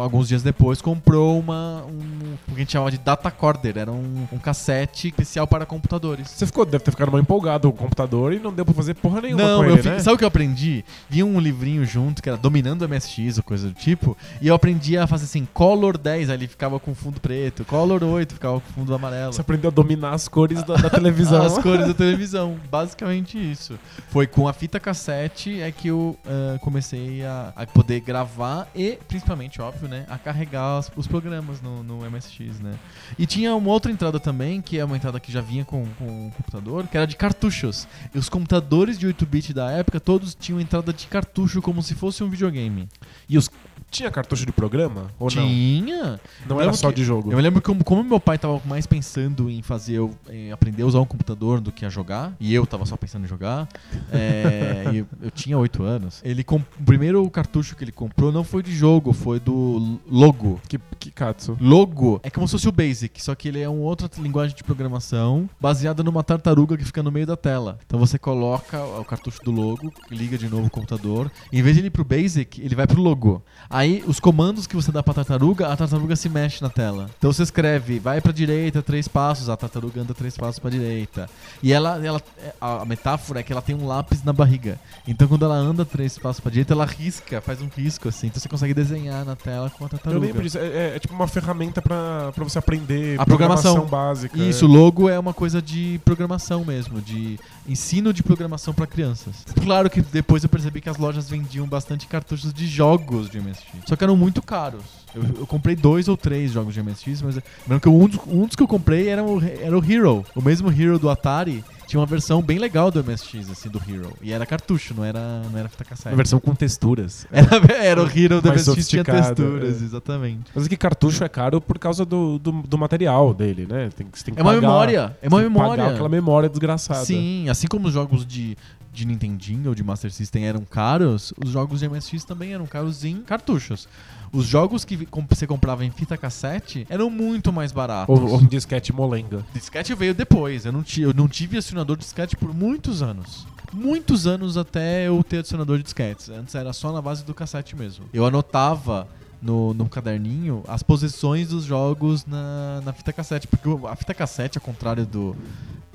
alguns 0.00 0.28
dias 0.28 0.42
depois, 0.42 0.80
comprou 0.80 1.38
uma, 1.38 1.84
um, 1.84 2.34
o 2.48 2.54
que 2.54 2.56
a 2.56 2.58
gente 2.58 2.72
chamava 2.72 2.90
de 2.90 2.98
data 2.98 3.28
recorder, 3.28 3.78
era 3.78 3.90
um, 3.90 4.28
um 4.32 4.38
cassete 4.38 5.08
especial 5.08 5.46
para 5.46 5.66
computadores. 5.66 6.30
Você 6.30 6.46
ficou, 6.46 6.64
deve 6.64 6.84
ter 6.84 6.90
ficado 6.90 7.10
mal 7.10 7.20
empolgado 7.20 7.70
com 7.72 7.76
o 7.76 7.78
computador 7.78 8.32
e 8.32 8.38
não 8.38 8.52
deu 8.52 8.64
pra 8.64 8.74
fazer 8.74 8.94
porra 8.94 9.20
nenhuma 9.20 9.31
Não, 9.36 9.58
com 9.58 9.64
eu 9.64 9.76
ele, 9.76 9.90
né? 9.90 9.98
sabe 9.98 10.14
o 10.14 10.18
que 10.18 10.24
eu 10.24 10.28
aprendi? 10.28 10.84
Vinha 11.08 11.26
um 11.26 11.38
livrinho 11.38 11.84
junto 11.84 12.22
que 12.22 12.28
era 12.28 12.38
Dominando 12.38 12.82
o 12.82 12.88
MSX 12.88 13.38
ou 13.38 13.42
coisa 13.42 13.68
do 13.68 13.74
tipo, 13.74 14.16
e 14.40 14.48
eu 14.48 14.54
aprendi 14.54 14.96
a 14.96 15.06
fazer 15.06 15.24
assim, 15.24 15.46
Color 15.52 15.98
10, 15.98 16.30
aí 16.30 16.36
ele 16.36 16.48
ficava 16.48 16.78
com 16.80 16.94
fundo 16.94 17.20
preto, 17.20 17.64
Color 17.64 18.02
8 18.02 18.34
ficava 18.34 18.60
com 18.60 18.72
fundo 18.72 18.94
amarelo. 18.94 19.32
Você 19.32 19.40
aprendeu 19.40 19.68
a 19.68 19.72
dominar 19.72 20.12
as 20.12 20.28
cores 20.28 20.62
da, 20.62 20.74
da 20.76 20.90
televisão. 20.90 21.44
As 21.44 21.58
cores 21.58 21.86
da 21.86 21.94
televisão, 21.94 22.56
basicamente 22.70 23.38
isso. 23.38 23.78
Foi 24.08 24.26
com 24.26 24.48
a 24.48 24.52
fita 24.52 24.80
cassete 24.80 25.60
é 25.60 25.70
que 25.70 25.88
eu 25.88 26.18
ah, 26.26 26.58
comecei 26.60 27.24
a, 27.24 27.52
a 27.54 27.66
poder 27.66 28.00
gravar 28.00 28.68
e, 28.74 28.98
principalmente, 29.08 29.60
óbvio, 29.60 29.88
né, 29.88 30.04
a 30.08 30.18
carregar 30.18 30.78
os, 30.78 30.90
os 30.96 31.06
programas 31.06 31.60
no, 31.60 31.82
no 31.82 32.10
MSX, 32.10 32.60
né. 32.60 32.74
E 33.18 33.26
tinha 33.26 33.54
uma 33.54 33.70
outra 33.70 33.90
entrada 33.90 34.18
também, 34.18 34.60
que 34.60 34.78
é 34.78 34.84
uma 34.84 34.96
entrada 34.96 35.18
que 35.20 35.30
já 35.30 35.40
vinha 35.40 35.64
com, 35.64 35.86
com 35.98 36.28
o 36.28 36.30
computador, 36.30 36.86
que 36.86 36.96
era 36.96 37.06
de 37.06 37.16
cartuchos. 37.16 37.86
E 38.14 38.18
os 38.18 38.28
computadores 38.28 38.98
de 38.98 39.06
8-bit 39.22 39.52
da 39.52 39.70
época, 39.70 40.00
todos 40.00 40.34
tinham 40.34 40.60
entrada 40.60 40.92
de 40.92 41.06
cartucho 41.06 41.62
como 41.62 41.82
se 41.82 41.94
fosse 41.94 42.22
um 42.22 42.30
videogame. 42.30 42.88
E 43.28 43.38
os... 43.38 43.50
Tinha 43.92 44.10
cartucho 44.10 44.44
de 44.46 44.50
programa? 44.52 45.08
Ou 45.20 45.26
não? 45.32 45.46
Tinha! 45.46 46.18
Não 46.48 46.58
era 46.60 46.72
só 46.72 46.88
que- 46.88 46.96
de 46.96 47.04
jogo. 47.04 47.30
Eu 47.30 47.36
me 47.36 47.42
lembro 47.42 47.60
como, 47.62 47.84
como 47.84 48.02
meu 48.02 48.18
pai 48.18 48.38
tava 48.38 48.60
mais 48.64 48.86
pensando 48.86 49.48
em 49.50 49.60
fazer 49.62 49.92
eu 49.94 50.10
em 50.30 50.50
aprender 50.50 50.82
a 50.82 50.86
usar 50.86 50.98
um 51.00 51.04
computador 51.04 51.60
do 51.60 51.70
que 51.70 51.84
a 51.84 51.90
jogar, 51.90 52.32
e 52.40 52.52
eu 52.54 52.66
tava 52.66 52.86
só 52.86 52.96
pensando 52.96 53.24
em 53.26 53.28
jogar. 53.28 53.68
é, 54.10 54.84
e 54.92 54.96
eu, 54.98 55.06
eu 55.22 55.30
tinha 55.30 55.58
8 55.58 55.82
anos. 55.82 56.20
Ele 56.24 56.42
comp- 56.42 56.66
o 56.80 56.84
primeiro 56.84 57.28
cartucho 57.30 57.76
que 57.76 57.84
ele 57.84 57.92
comprou 57.92 58.32
não 58.32 58.42
foi 58.42 58.62
de 58.62 58.72
jogo, 58.74 59.12
foi 59.12 59.38
do 59.38 59.98
Logo. 60.10 60.60
Que, 60.68 60.78
que 60.98 61.10
katsu. 61.10 61.56
Logo 61.60 62.18
é 62.22 62.30
como 62.30 62.48
se 62.48 62.52
fosse 62.52 62.68
o 62.68 62.72
Basic, 62.72 63.22
só 63.22 63.34
que 63.34 63.48
ele 63.48 63.60
é 63.60 63.68
uma 63.68 63.82
outra 63.82 64.08
linguagem 64.18 64.56
de 64.56 64.64
programação 64.64 65.48
baseada 65.60 66.02
numa 66.02 66.22
tartaruga 66.24 66.76
que 66.78 66.84
fica 66.84 67.02
no 67.02 67.12
meio 67.12 67.26
da 67.26 67.36
tela. 67.36 67.78
Então 67.86 67.98
você 68.00 68.18
coloca 68.18 68.82
o 68.82 69.04
cartucho 69.04 69.40
do 69.44 69.50
logo, 69.50 69.92
liga 70.10 70.38
de 70.38 70.48
novo 70.48 70.66
o 70.66 70.70
computador. 70.70 71.30
em 71.52 71.60
vez 71.62 71.74
de 71.76 71.80
ele 71.80 71.88
ir 71.88 71.90
pro 71.90 72.04
Basic, 72.04 72.60
ele 72.60 72.74
vai 72.74 72.86
pro 72.86 73.00
logo. 73.02 73.42
Aí 73.70 74.02
os 74.06 74.20
comandos 74.20 74.66
que 74.66 74.76
você 74.76 74.92
dá 74.92 75.02
pra 75.02 75.14
tartaruga, 75.14 75.68
a 75.68 75.76
tartaruga 75.76 76.14
se 76.16 76.28
mexe 76.28 76.62
na 76.62 76.68
tela. 76.68 77.08
Então 77.18 77.32
você 77.32 77.42
escreve, 77.42 77.98
vai 77.98 78.20
pra 78.20 78.32
direita 78.32 78.82
três 78.82 79.08
passos, 79.08 79.48
a 79.48 79.56
tartaruga 79.56 80.00
anda 80.02 80.12
três 80.14 80.36
passos 80.36 80.58
pra 80.58 80.70
direita. 80.70 81.28
E 81.62 81.72
ela, 81.72 82.00
ela 82.04 82.20
a 82.60 82.84
metáfora 82.84 83.40
é 83.40 83.42
que 83.42 83.52
ela 83.52 83.62
tem 83.62 83.74
um 83.74 83.86
lápis 83.86 84.22
na 84.22 84.32
barriga. 84.32 84.78
Então 85.06 85.26
quando 85.26 85.44
ela 85.44 85.54
anda 85.54 85.84
três 85.84 86.18
passos 86.18 86.40
pra 86.40 86.50
direita, 86.50 86.72
ela 86.74 86.84
risca, 86.84 87.40
faz 87.40 87.60
um 87.62 87.68
risco 87.74 88.08
assim. 88.08 88.26
Então 88.28 88.40
você 88.40 88.48
consegue 88.48 88.74
desenhar 88.74 89.24
na 89.24 89.34
tela 89.36 89.70
com 89.70 89.84
a 89.84 89.88
tartaruga. 89.88 90.18
Eu 90.24 90.28
lembro 90.28 90.42
disso. 90.42 90.58
É, 90.58 90.66
é- 90.66 90.96
é 90.96 90.98
tipo 90.98 91.14
uma 91.14 91.26
ferramenta 91.28 91.80
pra, 91.80 92.30
pra 92.34 92.44
você 92.44 92.58
aprender 92.58 93.18
A 93.18 93.24
programação. 93.24 93.86
básica. 93.86 94.38
Isso, 94.38 94.66
logo 94.66 95.08
é 95.08 95.18
uma 95.18 95.32
coisa 95.32 95.62
de 95.62 96.00
programação 96.04 96.64
mesmo, 96.64 97.00
de 97.00 97.38
ensino 97.66 98.12
de 98.12 98.22
programação 98.22 98.74
pra 98.74 98.86
crianças. 98.86 99.36
Claro 99.62 99.88
que 99.88 100.00
depois 100.02 100.42
eu 100.42 100.48
percebi 100.50 100.80
que 100.80 100.88
as 100.88 100.96
lojas 100.98 101.28
vendiam 101.30 101.66
bastante 101.66 102.06
cartuchos 102.06 102.52
de 102.52 102.66
jogos 102.66 103.30
de 103.30 103.40
MSX, 103.74 103.88
só 103.88 103.96
que 103.96 104.04
eram 104.04 104.16
muito 104.16 104.42
caros. 104.42 104.82
Eu, 105.14 105.22
eu 105.40 105.46
comprei 105.46 105.76
dois 105.76 106.08
ou 106.08 106.16
três 106.16 106.52
jogos 106.52 106.72
de 106.72 106.82
MSX, 106.82 107.20
mas 107.22 107.34
lembro 107.68 107.80
que 107.80 107.88
um 107.88 108.06
dos, 108.08 108.18
um 108.26 108.46
dos 108.46 108.56
que 108.56 108.62
eu 108.62 108.68
comprei 108.68 109.08
era 109.08 109.22
o, 109.22 109.42
era 109.42 109.78
o 109.78 109.84
Hero. 109.92 110.24
O 110.34 110.40
mesmo 110.40 110.70
Hero 110.72 110.98
do 110.98 111.10
Atari 111.10 111.62
tinha 111.86 112.00
uma 112.00 112.06
versão 112.06 112.40
bem 112.40 112.58
legal 112.58 112.90
do 112.90 113.04
MSX, 113.04 113.50
assim, 113.50 113.68
do 113.68 113.78
Hero. 113.86 114.10
E 114.22 114.32
era 114.32 114.46
cartucho, 114.46 114.94
não 114.94 115.04
era, 115.04 115.42
não 115.52 115.58
era 115.58 115.68
fita 115.68 115.84
Uma 115.84 115.90
cassete. 115.90 116.16
versão 116.16 116.40
com 116.40 116.54
texturas. 116.54 117.26
Era, 117.32 117.74
era 117.74 118.02
o 118.02 118.06
Hero 118.06 118.40
do 118.40 118.48
Mais 118.48 118.66
MSX, 118.66 118.88
tinha 118.88 119.04
sofisticado, 119.04 119.34
texturas, 119.34 119.82
é. 119.82 119.84
exatamente. 119.84 120.50
Mas 120.54 120.64
é 120.64 120.68
que 120.70 120.76
cartucho 120.78 121.22
é 121.22 121.28
caro 121.28 121.60
por 121.60 121.78
causa 121.78 122.06
do, 122.06 122.38
do, 122.38 122.50
do 122.62 122.78
material 122.78 123.34
dele, 123.34 123.66
né? 123.68 123.90
Tem, 123.94 124.06
tem 124.06 124.32
que 124.34 124.40
É 124.40 124.42
uma 124.42 124.54
pagar- 124.54 124.60
memória, 124.62 125.16
é 125.20 125.28
uma 125.28 125.40
tem 125.42 125.48
que 125.50 125.54
pagar 125.54 125.68
memória. 125.76 125.86
aquela 125.92 126.08
memória 126.08 126.48
desgraçada. 126.48 127.04
Sim, 127.04 127.50
assim 127.50 127.66
como 127.66 127.88
os 127.88 127.92
jogos 127.92 128.24
de, 128.24 128.56
de 128.92 129.06
Nintendinho 129.06 129.70
ou 129.70 129.74
de 129.74 129.82
Master 129.82 130.12
System 130.12 130.44
eram 130.44 130.64
caros, 130.64 131.32
os 131.42 131.50
jogos 131.50 131.80
de 131.80 131.88
MSX 131.88 132.24
também 132.24 132.52
eram 132.52 132.66
caros 132.66 133.04
em 133.04 133.22
cartuchos. 133.22 133.88
Os 134.32 134.46
jogos 134.46 134.84
que 134.84 135.08
você 135.28 135.46
comprava 135.46 135.84
em 135.84 135.90
fita 135.90 136.16
cassete 136.16 136.86
eram 136.88 137.10
muito 137.10 137.52
mais 137.52 137.72
baratos. 137.72 138.18
Ou, 138.18 138.28
ou 138.28 138.38
um 138.38 138.46
disquete 138.46 138.92
molenga. 138.92 139.44
Disquete 139.52 139.94
veio 139.94 140.14
depois. 140.14 140.64
Eu 140.64 140.72
não, 140.72 140.84
eu 140.98 141.12
não 141.12 141.28
tive 141.28 141.58
acionador 141.58 141.96
de 141.96 142.02
disquete 142.02 142.36
por 142.36 142.54
muitos 142.54 143.02
anos. 143.02 143.46
Muitos 143.72 144.26
anos 144.26 144.56
até 144.56 145.08
eu 145.08 145.22
ter 145.22 145.38
adicionador 145.38 145.78
de 145.78 145.84
disquetes. 145.84 146.28
Antes 146.28 146.54
era 146.54 146.72
só 146.72 146.92
na 146.92 147.00
base 147.00 147.24
do 147.24 147.34
cassete 147.34 147.74
mesmo. 147.74 148.04
Eu 148.12 148.26
anotava 148.26 149.06
no, 149.40 149.74
no 149.74 149.88
caderninho 149.88 150.62
as 150.68 150.82
posições 150.82 151.48
dos 151.48 151.64
jogos 151.64 152.24
na, 152.24 152.80
na 152.84 152.92
fita 152.92 153.12
cassete. 153.12 153.46
Porque 153.46 153.68
a 153.86 153.96
fita 153.96 154.14
cassete, 154.14 154.56
ao 154.56 154.64
contrário 154.64 155.04
do, 155.04 155.36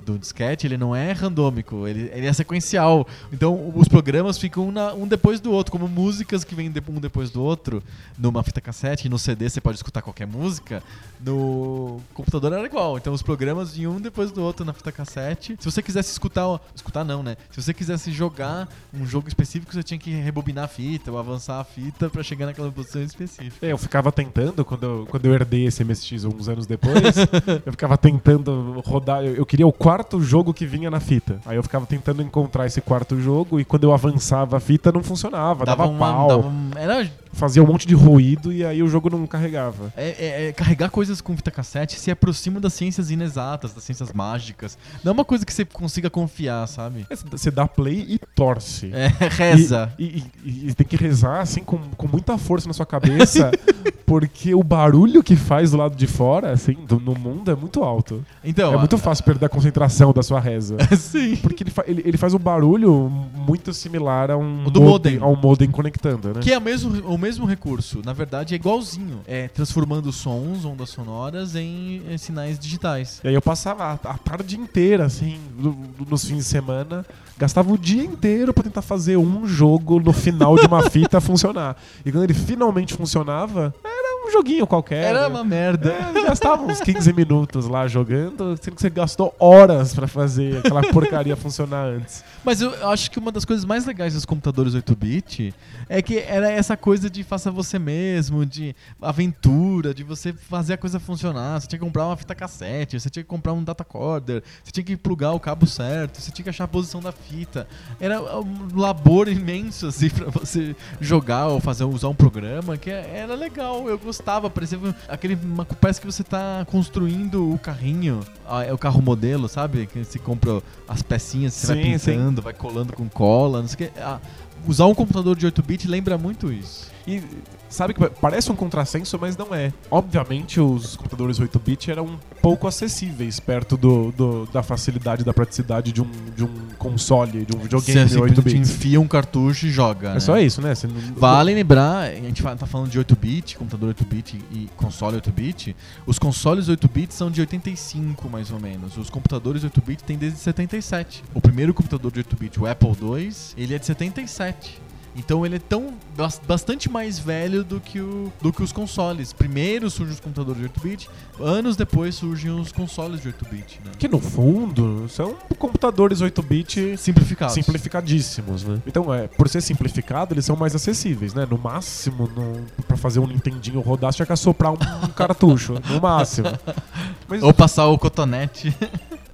do 0.08 0.18
disquete, 0.18 0.66
ele 0.66 0.78
não 0.78 0.96
é 0.96 1.12
randômico, 1.12 1.86
ele, 1.86 2.10
ele 2.14 2.26
é 2.28 2.32
sequencial. 2.32 3.06
Então 3.32 3.74
os 3.76 3.90
programas 3.90 4.38
ficam 4.38 4.70
um, 4.70 4.72
na- 4.72 4.94
um 4.94 5.06
depois 5.06 5.42
do 5.42 5.52
outro, 5.52 5.70
como 5.72 5.86
músicas 5.88 6.46
que 6.46 6.56
vêm 6.56 6.72
de- 6.72 6.82
um 6.88 7.00
depois 7.02 7.30
do 7.30 7.44
outro 7.44 7.84
numa 8.18 8.42
fita 8.42 8.62
cassete, 8.62 9.10
no 9.10 9.20
CD 9.20 9.50
você 9.50 9.60
pode 9.60 9.76
escutar 9.78 10.02
qualquer 10.02 10.26
música, 10.26 10.82
no 11.20 12.00
computador 12.14 12.54
era 12.54 12.66
igual. 12.66 12.98
Então 12.98 13.12
os 13.14 13.22
programas 13.22 13.76
vinham 13.76 13.92
um 13.94 14.00
depois 14.00 14.32
do 14.32 14.42
outro 14.42 14.66
na 14.66 14.72
fita 14.74 14.92
cassete. 14.92 15.58
Se 15.60 15.66
você 15.70 15.82
quisesse 15.82 16.12
escutar, 16.12 16.60
escutar 16.74 17.04
não, 17.04 17.22
né? 17.22 17.36
Se 17.52 17.62
você 17.62 17.74
quisesse 17.74 18.12
jogar 18.12 18.70
um 18.94 19.06
jogo 19.06 19.28
específico, 19.28 19.74
você 19.74 19.84
tinha 19.84 19.98
que 20.00 20.10
rebobinar 20.12 20.66
a 20.66 20.68
fita 20.68 21.12
ou 21.12 21.18
avançar 21.20 21.60
a 21.60 21.64
fita 21.64 22.10
pra 22.10 22.24
chegar 22.24 22.46
naquela 22.46 22.72
posição 22.72 23.02
específica. 23.04 23.66
É, 23.66 23.72
eu 23.74 23.78
ficava 23.78 24.12
tentando, 24.12 24.64
quando 24.64 24.84
eu, 24.84 25.08
quando 25.10 25.26
eu 25.26 25.34
herdei 25.34 25.66
esse 25.66 25.84
MSX 25.84 26.24
uns 26.24 26.48
anos 26.48 26.66
depois, 26.66 26.94
eu 27.66 27.72
ficava 27.72 27.98
tentando 27.98 28.82
rodar. 28.86 29.24
Eu, 29.24 29.36
eu 29.36 29.46
queria 29.46 29.68
o 29.68 29.74
quarto 29.74 29.97
jogo 30.22 30.54
que 30.54 30.66
vinha 30.66 30.90
na 30.90 31.00
fita. 31.00 31.40
Aí 31.46 31.56
eu 31.58 31.64
ficava 31.64 31.86
tentando 31.86 32.22
encontrar 32.22 32.66
esse 32.66 32.82
quarto 32.82 33.20
jogo 33.20 33.60
e 33.60 33.66
quando 33.66 33.84
eu 33.84 33.94
avançava 33.94 34.58
a 34.58 34.60
fita 34.60 34.92
não 34.92 35.04
funcionava, 35.04 35.66
dava, 35.66 35.86
uma, 35.88 36.14
pau, 36.14 36.28
dava 36.28 36.48
um- 36.48 36.70
era 36.76 37.10
fazia 37.38 37.64
um 37.64 37.68
monte 37.68 37.88
de 37.88 37.94
ruído 37.96 38.52
e 38.52 38.66
aí 38.66 38.82
o 38.84 38.88
jogo 38.88 39.10
não 39.10 39.26
carregava. 39.28 39.94
É, 39.96 40.10
é- 40.10 40.48
é 40.50 40.52
carregar 40.54 40.90
coisas 40.90 41.22
com 41.22 41.36
fita 41.36 41.52
cassete 41.52 42.00
se 42.00 42.10
aproxima 42.12 42.60
das 42.60 42.74
ciências 42.74 43.10
inexatas, 43.12 43.74
das 43.74 43.84
ciências 43.84 44.12
mágicas. 44.12 44.78
Não 45.04 45.12
é 45.12 45.14
uma 45.14 45.26
coisa 45.26 45.46
que 45.46 45.54
você 45.54 45.64
consiga 45.64 46.10
confiar, 46.10 46.68
sabe? 46.68 47.06
É, 47.10 47.16
Você 47.16 47.52
dá 47.52 47.68
play 47.68 48.06
e 48.10 48.20
torce. 48.36 48.92
É, 48.94 49.08
reza. 49.30 49.92
E, 50.00 50.24
e- 50.44 50.68
e- 50.70 50.74
tem 50.74 50.86
que 50.86 50.96
rezar 50.98 51.40
assim 51.42 51.62
com, 51.64 51.78
com 51.96 52.08
muita 52.08 52.38
força 52.38 52.68
na 52.68 52.74
sua 52.74 52.86
cabeça, 52.86 53.52
porque 54.06 54.56
o 54.56 54.64
barulho 54.64 55.22
que 55.24 55.36
faz 55.36 55.72
do 55.72 55.78
lado 55.78 55.96
de 55.96 56.08
fora, 56.08 56.52
assim, 56.52 56.74
do- 56.88 57.00
no 57.00 57.14
mundo 57.14 57.52
é 57.52 57.56
muito 57.56 57.84
alto. 57.84 58.24
Então, 58.44 58.74
é 58.74 58.78
muito 58.78 58.98
fácil 58.98 59.24
perder 59.26 59.46
a 59.46 59.50
concentração 59.50 60.12
da 60.14 60.24
sua 60.24 60.40
reza. 60.40 60.78
Sim. 60.98 61.36
Porque 61.38 61.64
ele, 61.64 61.72
fa- 61.72 61.84
ele, 61.88 62.02
ele 62.06 62.18
faz 62.18 62.34
um 62.34 62.40
barulho 62.40 63.10
muito 63.36 63.74
similar 63.74 64.32
a 64.32 64.38
um 64.38 64.66
O 64.66 64.72
do 64.72 64.82
modem. 64.82 65.18
a 65.22 65.28
um 65.28 65.36
modem 65.36 65.70
conectando, 65.70 66.30
né? 66.34 66.40
Que 66.42 66.54
é 66.54 66.58
o 66.58 66.62
mesmo, 66.62 66.92
mesmo 67.28 67.46
recurso. 67.46 68.02
Na 68.06 68.14
verdade, 68.14 68.54
é 68.54 68.56
igualzinho. 68.56 69.20
É 69.28 69.50
transformando 69.50 70.12
sons, 70.14 70.64
ondas 70.64 70.90
sonoras, 70.90 71.56
em, 71.56 72.02
em 72.10 72.18
sinais 72.18 72.58
digitais. 72.58 73.20
E 73.24 73.28
aí 73.28 73.34
eu 73.34 73.42
passava 73.42 73.84
a, 73.84 73.94
a 73.94 74.18
tarde 74.18 74.58
inteira, 74.58 75.06
assim, 75.06 75.38
no- 75.58 75.78
nos 76.10 76.24
fins 76.24 76.38
de 76.38 76.44
semana, 76.46 77.06
gastava 77.38 77.72
o 77.72 77.78
dia 77.78 78.02
inteiro 78.04 78.54
pra 78.54 78.64
tentar 78.64 78.82
fazer 78.82 79.18
um 79.18 79.46
jogo 79.46 80.00
no 80.00 80.14
final 80.14 80.56
de 80.56 80.66
uma 80.66 80.84
fita 80.90 81.20
funcionar. 81.20 81.76
E 82.06 82.12
quando 82.12 82.24
ele 82.24 82.34
finalmente 82.34 82.94
funcionava, 82.94 83.76
era 83.84 83.97
um 84.28 84.32
joguinho 84.32 84.68
qualquer. 84.68 85.04
Era 85.04 85.28
uma 85.28 85.44
merda. 85.44 85.92
É, 85.92 86.24
gastava 86.24 86.64
uns 86.64 86.80
15 86.82 87.14
minutos 87.14 87.68
lá 87.68 87.88
jogando, 87.88 88.58
sendo 88.62 88.76
que 88.76 88.82
você 88.82 88.90
gastou 88.90 89.36
horas 89.40 89.94
pra 89.94 90.08
fazer 90.08 90.58
aquela 90.58 90.82
porcaria 90.82 91.36
funcionar 91.38 91.86
antes. 91.86 92.24
Mas 92.44 92.62
eu 92.62 92.90
acho 92.90 93.10
que 93.10 93.20
uma 93.20 93.32
das 93.32 93.46
coisas 93.46 93.66
mais 93.66 93.86
legais 93.86 94.14
dos 94.14 94.26
computadores 94.26 94.74
8-bit 94.74 95.54
é 95.90 96.02
que 96.02 96.20
era 96.20 96.50
essa 96.52 96.76
coisa 96.76 97.10
de 97.10 97.24
faça 97.24 97.50
você 97.52 97.80
mesmo, 97.80 98.46
de 98.46 98.76
aventura, 99.02 99.94
de 99.94 100.04
você 100.04 100.34
fazer 100.34 100.74
a 100.74 100.78
coisa 100.78 101.00
funcionar. 101.00 101.60
Você 101.60 101.68
tinha 101.68 101.80
que 101.80 101.86
comprar 101.86 102.06
uma 102.06 102.18
fita 102.18 102.36
cassete, 102.36 103.00
você 103.00 103.10
tinha 103.10 103.24
que 103.24 103.30
comprar 103.30 103.54
um 103.54 103.64
datacorder, 103.64 104.44
você 104.64 104.72
tinha 104.72 104.84
que 104.84 104.98
plugar 104.98 105.32
o 105.34 105.40
cabo 105.40 105.66
certo, 105.66 106.22
você 106.22 106.32
tinha 106.32 106.44
que 106.44 106.50
achar 106.50 106.66
a 106.66 106.68
posição 106.68 107.02
da 107.02 107.12
fita. 107.12 107.68
Era 108.00 108.22
um 108.22 108.68
labor 108.76 109.28
imenso 109.28 109.88
assim 109.88 110.10
para 110.10 110.30
você 110.30 110.76
jogar 111.00 111.48
ou 111.48 111.60
fazer 111.60 111.84
usar 111.84 112.10
um 112.10 112.16
programa 112.16 112.78
que 112.78 112.90
era 112.90 113.36
legal, 113.36 113.88
eu 113.90 113.98
gostava, 114.18 114.50
parecia 114.50 114.80
aquele 115.08 115.36
uma- 115.36 115.66
parece 115.66 116.02
que 116.02 116.06
você 116.08 116.24
tá 116.24 116.66
construindo 116.70 117.52
o 117.54 117.58
carrinho, 117.60 118.22
é 118.66 118.74
o 118.74 118.78
carro 118.78 119.02
modelo, 119.02 119.48
sabe? 119.48 119.86
Que 119.86 120.04
você 120.04 120.18
compra 120.20 120.62
as 120.88 121.02
pecinhas, 121.02 121.54
você 121.54 121.68
vai 121.68 121.84
Sim, 121.84 121.98
sim. 121.98 122.12
pintando, 122.12 122.42
vai 122.42 122.54
colando 122.54 122.94
com 122.94 123.08
cola, 123.08 123.62
não 123.62 123.68
sei 123.68 123.88
o 123.88 123.92
que. 123.92 124.00
Ah, 124.00 124.20
usar 124.68 124.86
um 124.88 124.96
computador 124.96 125.36
de 125.36 125.46
8-bit 125.46 125.88
lembra 125.88 126.18
muito 126.18 126.52
isso. 126.52 126.90
E 127.06 127.22
sabe 127.70 127.94
que 127.94 128.10
parece 128.22 128.52
um 128.52 128.56
contrassenso, 128.56 129.18
mas 129.20 129.36
não 129.38 129.54
é. 129.54 129.72
Obviamente, 129.92 130.60
os 130.60 130.96
computadores 130.96 131.40
8-bit 131.40 131.92
eram 131.92 132.20
pouco 132.42 132.68
acessíveis 132.68 133.40
perto 133.40 133.76
do, 133.78 134.12
do- 134.12 134.46
da 134.54 134.64
facilidade, 134.64 135.24
da 135.24 135.34
praticidade 135.34 135.92
de 135.92 136.02
um, 136.02 136.10
de 136.36 136.44
um 136.44 136.50
console, 136.78 137.46
de 137.46 137.56
um 137.56 137.60
videogame 137.60 138.00
Você 138.00 138.08
simplesmente 138.08 138.40
8-bit. 138.42 138.58
enfia 138.58 139.02
um 139.02 139.08
cartucho 139.08 139.66
e 139.66 139.70
joga. 139.70 140.10
É 140.10 140.14
né? 140.16 140.20
só 140.20 140.38
isso, 140.40 140.62
né? 140.62 140.74
Não- 140.84 141.16
Vale 141.16 141.54
lembrar, 141.54 142.10
a 142.12 142.14
gente 142.16 142.42
tá 142.42 142.66
falando 142.66 142.90
de 142.90 143.00
8-bit, 143.00 143.58
computador 143.58 143.94
8-bit 143.94 144.40
e 144.52 144.70
console 144.76 145.18
8-bit. 145.18 145.76
Os 146.06 146.18
consoles 146.20 146.68
8-bit 146.70 147.14
são 147.14 147.30
de 147.32 147.42
85, 147.42 148.30
mais 148.30 148.52
ou 148.52 148.60
menos. 148.60 148.98
Os 148.98 149.10
computadores 149.10 149.64
8-bit 149.64 150.04
têm 150.04 150.18
desde 150.18 150.40
77. 150.40 151.24
O 151.34 151.42
primeiro 151.42 151.74
computador 151.74 152.12
de 152.12 152.24
8-bit, 152.24 152.60
o 152.60 152.66
Apple 152.68 152.90
II, 153.02 153.32
ele 153.58 153.74
é 153.76 153.80
de 153.80 153.86
77. 153.86 154.82
Então 155.18 155.46
ele 155.46 155.56
é 155.56 155.60
tão 155.60 155.94
bas- 156.16 156.40
bastante 156.48 156.90
mais 156.90 157.18
velho 157.18 157.64
do 157.64 157.80
que, 157.80 158.00
o, 158.00 158.32
do 158.42 158.54
que 158.54 158.62
os 158.62 158.72
consoles. 158.72 159.34
Primeiro 159.34 159.90
surgem 159.90 160.14
os 160.14 160.20
computadores 160.20 160.62
de 160.62 160.70
8-bit, 160.70 161.10
anos 161.40 161.76
depois 161.76 162.16
surgem 162.16 162.52
os 162.52 162.72
consoles 162.72 163.22
de 163.22 163.30
8-bit. 163.30 163.80
Né? 163.84 163.92
Que 163.98 164.08
no 164.08 164.20
fundo 164.20 165.08
são 165.10 165.36
computadores 165.58 166.22
8-bit 166.22 166.98
Simplificados. 166.98 167.56
simplificadíssimos, 167.56 168.64
né? 168.64 168.80
Então, 168.86 169.12
é, 169.14 169.28
por 169.28 169.50
ser 169.50 169.62
simplificado, 169.62 170.34
eles 170.34 170.46
são 170.46 170.56
mais 170.56 170.76
acessíveis, 170.76 171.34
né? 171.34 171.48
No 171.50 171.58
máximo, 171.58 172.30
no, 172.36 172.66
pra 172.84 172.96
fazer 172.96 173.20
um 173.20 173.28
Nintendinho 173.28 173.80
rodar, 173.82 174.12
você 174.12 174.18
tinha 174.18 174.26
que 174.26 174.34
assoprar 174.34 174.72
um, 174.72 174.78
um 175.04 175.08
cartucho, 175.10 175.74
no 175.90 176.00
máximo. 176.02 176.48
Mas, 177.28 177.42
Ou 177.44 177.54
passar 177.54 177.88
o 177.88 177.98
cotonete, 177.98 178.74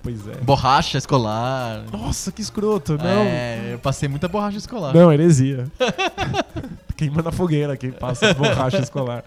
pois 0.03 0.27
é. 0.27 0.35
borracha 0.41 0.97
escolar. 0.97 1.85
Nossa, 1.91 2.31
que 2.31 2.41
escroto, 2.41 2.97
não. 2.97 3.23
É, 3.23 3.69
eu 3.73 3.79
passei 3.79 4.09
muita 4.09 4.27
borracha 4.27 4.57
escolar. 4.57 4.93
Não, 4.93 5.11
heresia. 5.11 5.65
Queima 7.03 7.21
na 7.21 7.31
fogueira 7.31 7.75
quem 7.75 7.91
passa 7.91 8.33
borracha 8.33 8.77
escolar. 8.81 9.23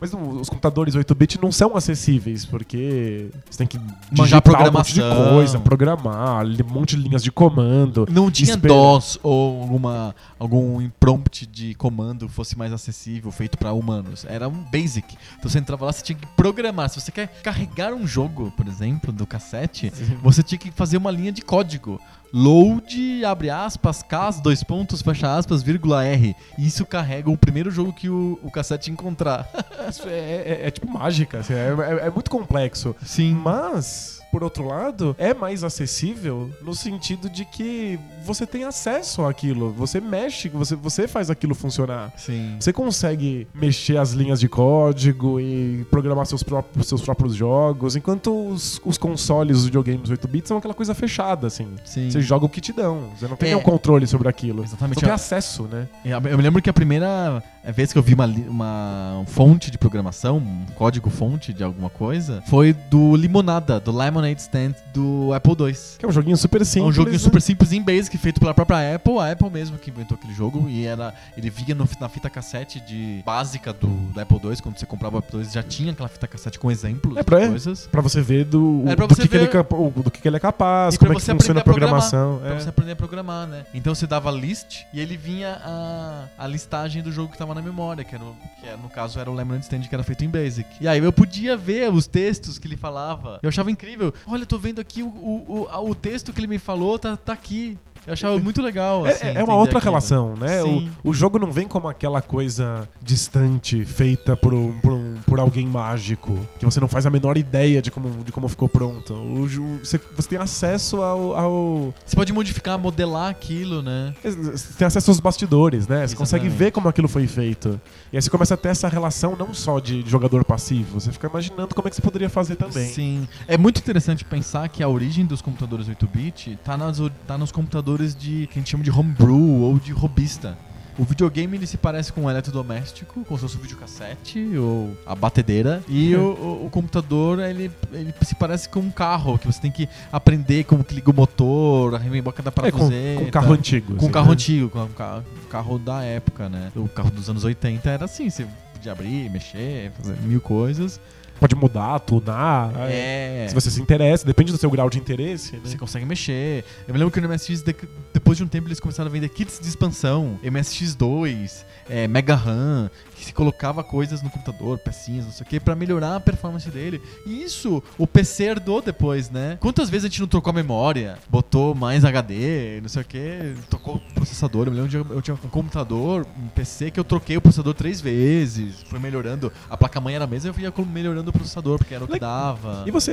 Mas 0.00 0.12
os 0.12 0.48
computadores 0.48 0.96
8-bit 0.96 1.40
não 1.40 1.52
são 1.52 1.76
acessíveis, 1.76 2.44
porque 2.44 3.28
você 3.48 3.58
tem 3.58 3.66
que 3.66 3.78
Manjar 4.10 4.42
digitar 4.42 4.68
um 4.68 4.72
monte 4.72 4.92
de 4.92 5.00
programação. 5.00 5.34
coisa, 5.34 5.58
programar, 5.60 6.44
um 6.44 6.72
monte 6.72 6.96
de 6.96 7.02
linhas 7.02 7.22
de 7.22 7.30
comando. 7.30 8.06
Não 8.10 8.30
tinha 8.30 8.54
Espera. 8.54 8.74
DOS 8.74 9.18
ou 9.22 9.62
alguma, 9.62 10.14
algum 10.38 10.88
prompt 10.98 11.46
de 11.46 11.74
comando 11.74 12.28
fosse 12.28 12.58
mais 12.58 12.72
acessível, 12.72 13.30
feito 13.30 13.56
para 13.56 13.72
humanos. 13.72 14.24
Era 14.28 14.48
um 14.48 14.64
basic. 14.72 15.16
Então 15.38 15.48
você 15.48 15.58
entrava 15.58 15.86
lá, 15.86 15.92
você 15.92 16.02
tinha 16.02 16.18
que 16.18 16.26
programar. 16.28 16.88
Se 16.90 17.00
você 17.00 17.12
quer 17.12 17.28
carregar 17.42 17.94
um 17.94 18.06
jogo, 18.06 18.52
por 18.56 18.66
exemplo, 18.66 19.12
do 19.12 19.24
cassete, 19.26 19.92
você 20.20 20.42
tinha 20.42 20.58
que 20.58 20.72
fazer 20.72 20.96
uma 20.96 21.10
linha 21.12 21.30
de 21.30 21.42
código. 21.42 22.00
Load, 22.36 23.24
abre 23.24 23.48
aspas, 23.48 24.02
cas, 24.02 24.40
dois 24.40 24.64
pontos, 24.64 25.00
fecha 25.02 25.36
aspas, 25.36 25.62
vírgula 25.62 26.04
R. 26.04 26.34
E 26.58 26.66
isso 26.66 26.84
carrega 26.84 27.30
o 27.30 27.36
primeiro 27.38 27.70
jogo 27.70 27.92
que 27.92 28.08
o, 28.08 28.40
o 28.42 28.50
cassete 28.50 28.90
encontrar. 28.90 29.48
Isso 29.88 30.08
é, 30.08 30.12
é- 30.18 30.60
é 30.66 30.70
tipo 30.70 30.90
mágica, 30.90 31.38
assim, 31.38 31.52
é, 31.52 31.68
é- 32.02 32.06
é 32.06 32.10
muito 32.10 32.28
complexo. 32.30 32.96
Sim. 33.04 33.34
Mas, 33.34 34.13
por 34.34 34.42
outro 34.42 34.66
lado, 34.66 35.14
é 35.16 35.32
mais 35.32 35.62
acessível 35.62 36.50
no 36.60 36.74
sentido 36.74 37.30
de 37.30 37.44
que 37.44 37.96
você 38.26 38.44
tem 38.44 38.64
acesso 38.64 39.22
àquilo. 39.24 39.70
Você 39.74 40.00
mexe, 40.00 40.48
você, 40.48 40.74
você 40.74 41.06
faz 41.06 41.30
aquilo 41.30 41.54
funcionar. 41.54 42.12
Sim. 42.16 42.56
Você 42.58 42.72
consegue 42.72 43.46
mexer 43.54 43.96
as 43.96 44.10
linhas 44.10 44.40
de 44.40 44.48
código 44.48 45.38
e 45.38 45.86
programar 45.88 46.26
seus 46.26 46.42
próprios, 46.42 46.88
seus 46.88 47.00
próprios 47.00 47.36
jogos, 47.36 47.94
enquanto 47.94 48.48
os, 48.48 48.80
os 48.84 48.98
consoles, 48.98 49.58
os 49.58 49.66
videogames 49.66 50.10
8-bits 50.10 50.48
são 50.48 50.56
aquela 50.58 50.74
coisa 50.74 50.94
fechada, 50.96 51.46
assim. 51.46 51.68
Sim. 51.84 52.10
Você 52.10 52.20
joga 52.20 52.44
o 52.44 52.48
que 52.48 52.60
te 52.60 52.72
dão, 52.72 53.10
você 53.16 53.28
não 53.28 53.36
tem 53.36 53.50
É. 53.50 53.52
nenhum 53.54 53.62
controle 53.62 54.04
sobre 54.04 54.28
aquilo. 54.28 54.64
Exatamente. 54.64 54.98
Você 54.98 55.06
tem 55.06 55.14
acesso, 55.14 55.62
né? 55.70 55.86
Eu 56.04 56.20
eu 56.24 56.36
me 56.36 56.42
lembro 56.42 56.60
que 56.60 56.68
a 56.68 56.72
primeira 56.72 57.40
vez 57.72 57.92
que 57.92 57.98
eu 57.98 58.02
vi 58.02 58.14
uma, 58.14 58.26
uma 58.26 59.24
fonte 59.26 59.70
de 59.70 59.78
programação, 59.78 60.36
um 60.38 60.66
código 60.74 61.08
fonte 61.10 61.52
de 61.52 61.62
alguma 61.64 61.88
coisa, 61.90 62.42
foi 62.46 62.72
do 62.72 63.16
Limonada, 63.16 63.80
do 63.80 63.90
Lemonade 63.96 64.40
Stand 64.40 64.74
do 64.92 65.32
Apple 65.32 65.52
II. 65.58 65.74
Que 65.98 66.04
é 66.04 66.08
um 66.08 66.12
joguinho 66.12 66.36
super 66.36 66.64
simples. 66.64 66.84
é 66.84 66.88
um 66.88 66.92
joguinho 66.92 67.12
né? 67.14 67.18
super 67.18 67.40
simples 67.40 67.72
em 67.72 67.82
Basic, 67.82 68.16
feito 68.18 68.40
pela 68.40 68.52
própria 68.54 68.94
Apple, 68.94 69.18
a 69.18 69.32
Apple 69.32 69.50
mesmo 69.50 69.78
que 69.78 69.90
inventou 69.90 70.16
aquele 70.16 70.34
jogo, 70.34 70.68
e 70.68 70.84
era 70.86 71.14
ele 71.36 71.50
vinha 71.50 71.74
no- 71.74 71.88
na 72.00 72.08
fita 72.08 72.28
cassete 72.30 72.80
de 72.80 73.22
básica 73.24 73.72
do, 73.72 73.86
do 73.86 74.20
Apple 74.20 74.38
II, 74.42 74.56
quando 74.62 74.78
você 74.78 74.86
comprava 74.86 75.16
o 75.16 75.18
Apple 75.20 75.38
II, 75.40 75.44
já 75.44 75.62
tinha 75.62 75.92
aquela 75.92 76.08
fita 76.08 76.26
cassete 76.26 76.58
com 76.58 76.70
exemplos 76.70 77.16
É 77.16 77.22
pra- 77.22 77.40
de 77.40 77.48
coisas. 77.48 77.86
Pra 77.86 78.00
você 78.02 78.20
ver 78.20 78.44
do, 78.44 78.82
É 78.86 78.94
pra 78.96 79.06
do, 79.06 79.14
que, 79.14 79.26
que 79.28 79.34
ele, 79.36 79.44
ver- 79.44 79.50
é 79.50 79.52
capa- 79.52 79.76
o- 79.76 79.90
do 79.90 80.10
que, 80.10 80.20
que 80.20 80.28
ele 80.28 80.36
é 80.36 80.40
capaz, 80.40 80.94
E 80.94 80.98
como 80.98 81.10
pra 81.10 81.16
é 81.18 81.20
que 81.20 81.26
funciona 81.32 81.60
a 81.60 81.62
a 81.62 81.64
programação. 81.64 82.38
Pra 82.38 82.50
é. 82.54 82.60
você 82.60 82.68
aprender 82.68 82.92
a 82.92 82.96
programar, 82.96 83.46
né? 83.46 83.64
Então 83.72 83.94
você 83.94 84.06
dava 84.06 84.30
list 84.30 84.82
e 84.92 85.00
ele 85.00 85.16
vinha 85.16 85.58
a, 85.64 86.24
a 86.38 86.46
listagem 86.46 87.02
do 87.02 87.10
jogo 87.10 87.32
que 87.32 87.38
tava 87.38 87.53
na 87.54 87.62
memória, 87.62 88.04
que, 88.04 88.14
era 88.14 88.24
que 88.60 88.66
era, 88.66 88.76
no 88.76 88.88
caso 88.88 89.18
era 89.18 89.30
o 89.30 89.34
Lemonade 89.34 89.64
Stand 89.64 89.82
que 89.82 89.94
era 89.94 90.04
feito 90.04 90.24
em 90.24 90.28
Basic. 90.28 90.68
E 90.80 90.88
aí 90.88 90.98
eu 90.98 91.12
podia 91.12 91.56
ver 91.56 91.92
os 91.92 92.06
textos 92.06 92.58
que 92.58 92.66
ele 92.66 92.76
falava. 92.76 93.38
Eu 93.42 93.48
achava 93.48 93.70
incrível. 93.70 94.12
Olha, 94.26 94.44
tô 94.44 94.58
vendo 94.58 94.80
aqui 94.80 95.02
o, 95.02 95.08
o, 95.08 95.68
o, 95.70 95.90
o 95.90 95.94
texto 95.94 96.32
que 96.32 96.40
ele 96.40 96.46
me 96.46 96.58
falou, 96.58 96.98
tá, 96.98 97.16
tá 97.16 97.32
aqui. 97.32 97.78
Eu 98.06 98.12
achava 98.12 98.38
muito 98.38 98.60
legal. 98.62 99.06
É- 99.06 99.10
assim, 99.12 99.26
é, 99.26 99.30
entender 99.30 99.44
uma 99.44 99.54
outra 99.56 99.78
aquilo. 99.78 99.90
relação, 99.92 100.34
né? 100.36 100.62
Sim. 100.62 100.90
O, 101.02 101.10
o 101.10 101.14
jogo 101.14 101.38
não 101.38 101.50
vem 101.50 101.66
como 101.66 101.88
aquela 101.88 102.20
coisa 102.20 102.88
distante, 103.02 103.84
feita 103.84 104.36
por, 104.36 104.52
um- 104.52 104.72
por, 104.80 104.92
um- 104.92 105.14
por 105.26 105.40
alguém 105.40 105.66
mágico, 105.66 106.38
que 106.58 106.64
você 106.64 106.80
não 106.80 106.88
faz 106.88 107.06
a 107.06 107.10
menor 107.10 107.36
ideia 107.36 107.80
de 107.80 107.90
como, 107.90 108.24
de 108.24 108.32
como 108.32 108.48
ficou 108.48 108.68
pronto. 108.68 109.14
O, 109.14 109.46
você, 109.82 110.00
você 110.16 110.28
tem 110.28 110.38
acesso 110.38 111.00
ao, 111.02 111.36
ao- 111.36 111.94
Você 112.04 112.16
pode 112.16 112.32
modificar, 112.32 112.78
modelar 112.78 113.30
aquilo, 113.30 113.80
né? 113.82 114.14
Você 114.22 114.72
tem 114.76 114.86
acesso 114.86 115.10
aos 115.10 115.20
bastidores, 115.20 115.86
né? 115.88 116.06
Você 116.06 116.16
consegue 116.16 116.48
ver 116.48 116.72
como 116.72 116.88
aquilo 116.88 117.08
foi 117.08 117.26
feito. 117.26 117.80
E 118.12 118.16
aí 118.16 118.22
você 118.22 118.28
começa 118.30 118.54
a 118.54 118.56
ter 118.56 118.68
essa 118.68 118.88
relação 118.88 119.36
não 119.38 119.54
só 119.54 119.78
de, 119.78 120.02
jogador 120.08 120.44
passivo, 120.44 121.00
você 121.00 121.10
fica 121.12 121.26
imaginando 121.28 121.74
como 121.74 121.88
é 121.88 121.90
que 121.90 121.96
você 121.96 122.02
poderia 122.02 122.28
fazer 122.28 122.56
também. 122.56 122.86
Sim. 122.86 123.28
É 123.48 123.56
muito 123.56 123.78
interessante 123.78 124.24
pensar 124.24 124.68
que 124.68 124.82
a 124.82 124.88
origem 124.88 125.24
dos 125.24 125.40
computadores 125.40 125.88
8-bit 125.88 126.58
tá, 126.64 126.76
nas 126.76 126.98
o- 127.00 127.10
tá 127.10 127.38
nos 127.38 127.50
computadores 127.52 127.93
de 127.98 128.46
que 128.48 128.58
a 128.58 128.60
gente 128.60 128.70
chama 128.70 128.82
de 128.84 128.90
homebrew 128.90 129.60
ou 129.62 129.78
de 129.78 129.92
robista. 129.92 130.56
O 130.96 131.02
videogame 131.02 131.56
ele 131.56 131.66
se 131.66 131.76
parece 131.76 132.12
com 132.12 132.22
um 132.22 132.30
eletrodoméstico, 132.30 133.24
como 133.24 133.36
se 133.36 133.42
fosse 133.42 133.56
um 133.56 133.60
videocassete 133.60 134.56
ou 134.56 134.96
a 135.04 135.12
batedeira. 135.14 135.82
E 135.88 136.14
o, 136.14 136.20
o- 136.20 136.66
o 136.66 136.70
computador 136.70 137.40
ele, 137.40 137.68
ele 137.92 138.14
se 138.22 138.36
parece 138.36 138.68
com 138.68 138.78
um 138.78 138.90
carro, 138.92 139.36
que 139.36 139.44
você 139.46 139.60
tem 139.60 139.72
que 139.72 139.88
aprender 140.12 140.62
como 140.62 140.84
que 140.84 140.94
liga 140.94 141.10
o 141.10 141.14
motor, 141.14 141.96
a 141.96 141.98
remeboca 141.98 142.40
da 142.44 142.50
É, 142.50 142.52
com, 142.52 142.60
parafuseta. 142.60 143.24
com 143.24 143.30
carro 143.32 143.52
antigo. 143.54 143.94
Com 143.96 144.04
assim, 144.04 144.12
carro 144.12 144.26
né? 144.28 144.32
antigo, 144.34 144.68
com 144.70 144.82
um 144.84 144.88
carro, 144.88 145.24
carro 145.50 145.78
da 145.80 146.02
época, 146.04 146.48
né? 146.48 146.70
O 146.76 146.88
carro 146.88 147.10
dos 147.10 147.28
anos 147.28 147.42
80 147.42 147.90
era 147.90 148.04
assim, 148.04 148.30
você 148.30 148.46
podia 148.72 148.92
abrir, 148.92 149.28
mexer, 149.30 149.90
fazer 149.96 150.16
mil 150.22 150.40
coisas. 150.40 151.00
Pode 151.40 151.54
mudar, 151.56 151.98
tunar. 152.00 152.72
É. 152.88 153.46
Se 153.48 153.54
você 153.54 153.70
se 153.70 153.80
interessa, 153.80 154.24
depende 154.24 154.52
do 154.52 154.58
seu 154.58 154.70
grau 154.70 154.88
de 154.88 154.98
interesse. 154.98 155.52
Né? 155.54 155.60
Você 155.64 155.76
consegue 155.76 156.06
mexer. 156.06 156.64
Eu 156.86 156.94
me 156.94 156.98
lembro 156.98 157.12
que 157.12 157.20
no 157.20 157.28
MSX, 157.28 157.62
de- 157.62 157.74
depois 158.12 158.38
de 158.38 158.44
um 158.44 158.48
tempo, 158.48 158.68
eles 158.68 158.80
começaram 158.80 159.08
a 159.10 159.12
vender 159.12 159.28
kits 159.28 159.58
de 159.60 159.68
expansão, 159.68 160.38
MSX2, 160.44 161.64
é, 161.88 162.06
Mega 162.08 162.34
RAM, 162.34 162.90
que 163.16 163.24
se 163.24 163.32
colocava 163.32 163.82
coisas 163.84 164.22
no 164.22 164.30
computador, 164.30 164.78
pecinhas, 164.78 165.24
não 165.24 165.32
sei 165.32 165.44
o 165.46 165.48
que, 165.48 165.60
pra 165.60 165.74
melhorar 165.74 166.16
a 166.16 166.20
performance 166.20 166.68
dele. 166.70 167.00
E 167.26 167.42
isso 167.42 167.82
o 167.98 168.06
PC 168.06 168.44
herdou 168.44 168.82
depois, 168.82 169.30
né? 169.30 169.56
Quantas 169.60 169.88
vezes 169.88 170.04
a 170.06 170.08
gente 170.08 170.20
não 170.20 170.28
trocou 170.28 170.50
a 170.50 170.54
memória, 170.54 171.18
botou 171.28 171.74
mais 171.74 172.04
HD, 172.04 172.80
não 172.80 172.88
sei 172.88 173.02
o 173.02 173.04
que, 173.04 173.54
trocou 173.68 173.96
o 173.96 174.14
processador. 174.14 174.66
Eu 174.66 174.72
me 174.72 174.80
lembro 174.80 174.90
de 174.90 174.96
eu 175.14 175.22
tinha 175.22 175.34
um 175.34 175.48
computador, 175.48 176.26
um 176.38 176.48
PC, 176.48 176.90
que 176.90 176.98
eu 177.00 177.04
troquei 177.04 177.36
o 177.36 177.40
processador 177.40 177.74
três 177.74 178.00
vezes, 178.00 178.82
foi 178.88 178.98
melhorando. 178.98 179.52
A 179.70 179.76
placa-mãe 179.76 180.14
era 180.14 180.24
a 180.24 180.26
mesma, 180.26 180.52
eu 180.56 180.60
ia 180.60 180.72
melhorando 180.86 181.30
o 181.30 181.32
processador, 181.32 181.78
porque 181.78 181.94
era 181.94 182.04
o 182.04 182.08
que 182.08 182.18
dava. 182.18 182.82
E 182.86 182.90
você, 182.90 183.12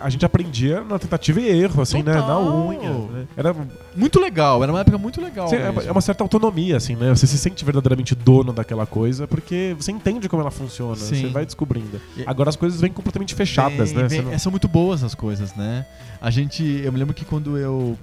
a, 0.00 0.08
gente 0.08 0.24
aprendia 0.24 0.82
na 0.82 0.98
tentativa 0.98 1.40
e 1.40 1.48
erro, 1.48 1.82
assim, 1.82 2.02
né? 2.02 2.14
Na 2.14 2.20
Total. 2.22 2.66
unha. 2.66 2.90
né? 2.90 3.26
Era, 3.36 3.54
Muito 3.94 4.20
legal, 4.20 4.62
era 4.62 4.72
uma 4.72 4.80
época 4.80 4.98
muito 4.98 5.20
legal. 5.20 5.48
você- 5.48 5.56
é, 5.56 5.90
uma 5.92 6.00
certa 6.00 6.22
autonomia, 6.24 6.76
assim, 6.76 6.94
né? 6.96 7.10
Você 7.10 7.26
se 7.26 7.38
sente 7.38 7.64
verdadeiramente 7.80 8.14
dono 8.14 8.52
daquela 8.52 8.86
coisa 8.86 9.26
porque 9.26 9.74
você 9.78 9.90
entende 9.92 10.28
como 10.28 10.42
ela 10.42 10.50
funciona, 10.50 10.96
Sim. 10.96 11.22
você 11.22 11.26
vai 11.28 11.44
descobrindo. 11.44 12.00
Agora 12.26 12.48
as 12.50 12.56
coisas 12.56 12.80
vêm 12.80 12.92
completamente 12.92 13.34
fechadas, 13.34 13.92
Bem, 13.92 14.02
né? 14.02 14.08
bem, 14.08 14.22
não- 14.22 14.32
é, 14.32 14.38
São 14.38 14.50
muito 14.50 14.68
boas 14.68 15.02
as 15.02 15.14
coisas, 15.14 15.54
né? 15.54 15.84
A 16.20 16.30
gente. 16.30 16.62
Eu 16.84 16.92
me 16.92 16.98
lembro 16.98 17.14
que 17.14 17.24
quando 17.24 17.56
eu. 17.58 17.96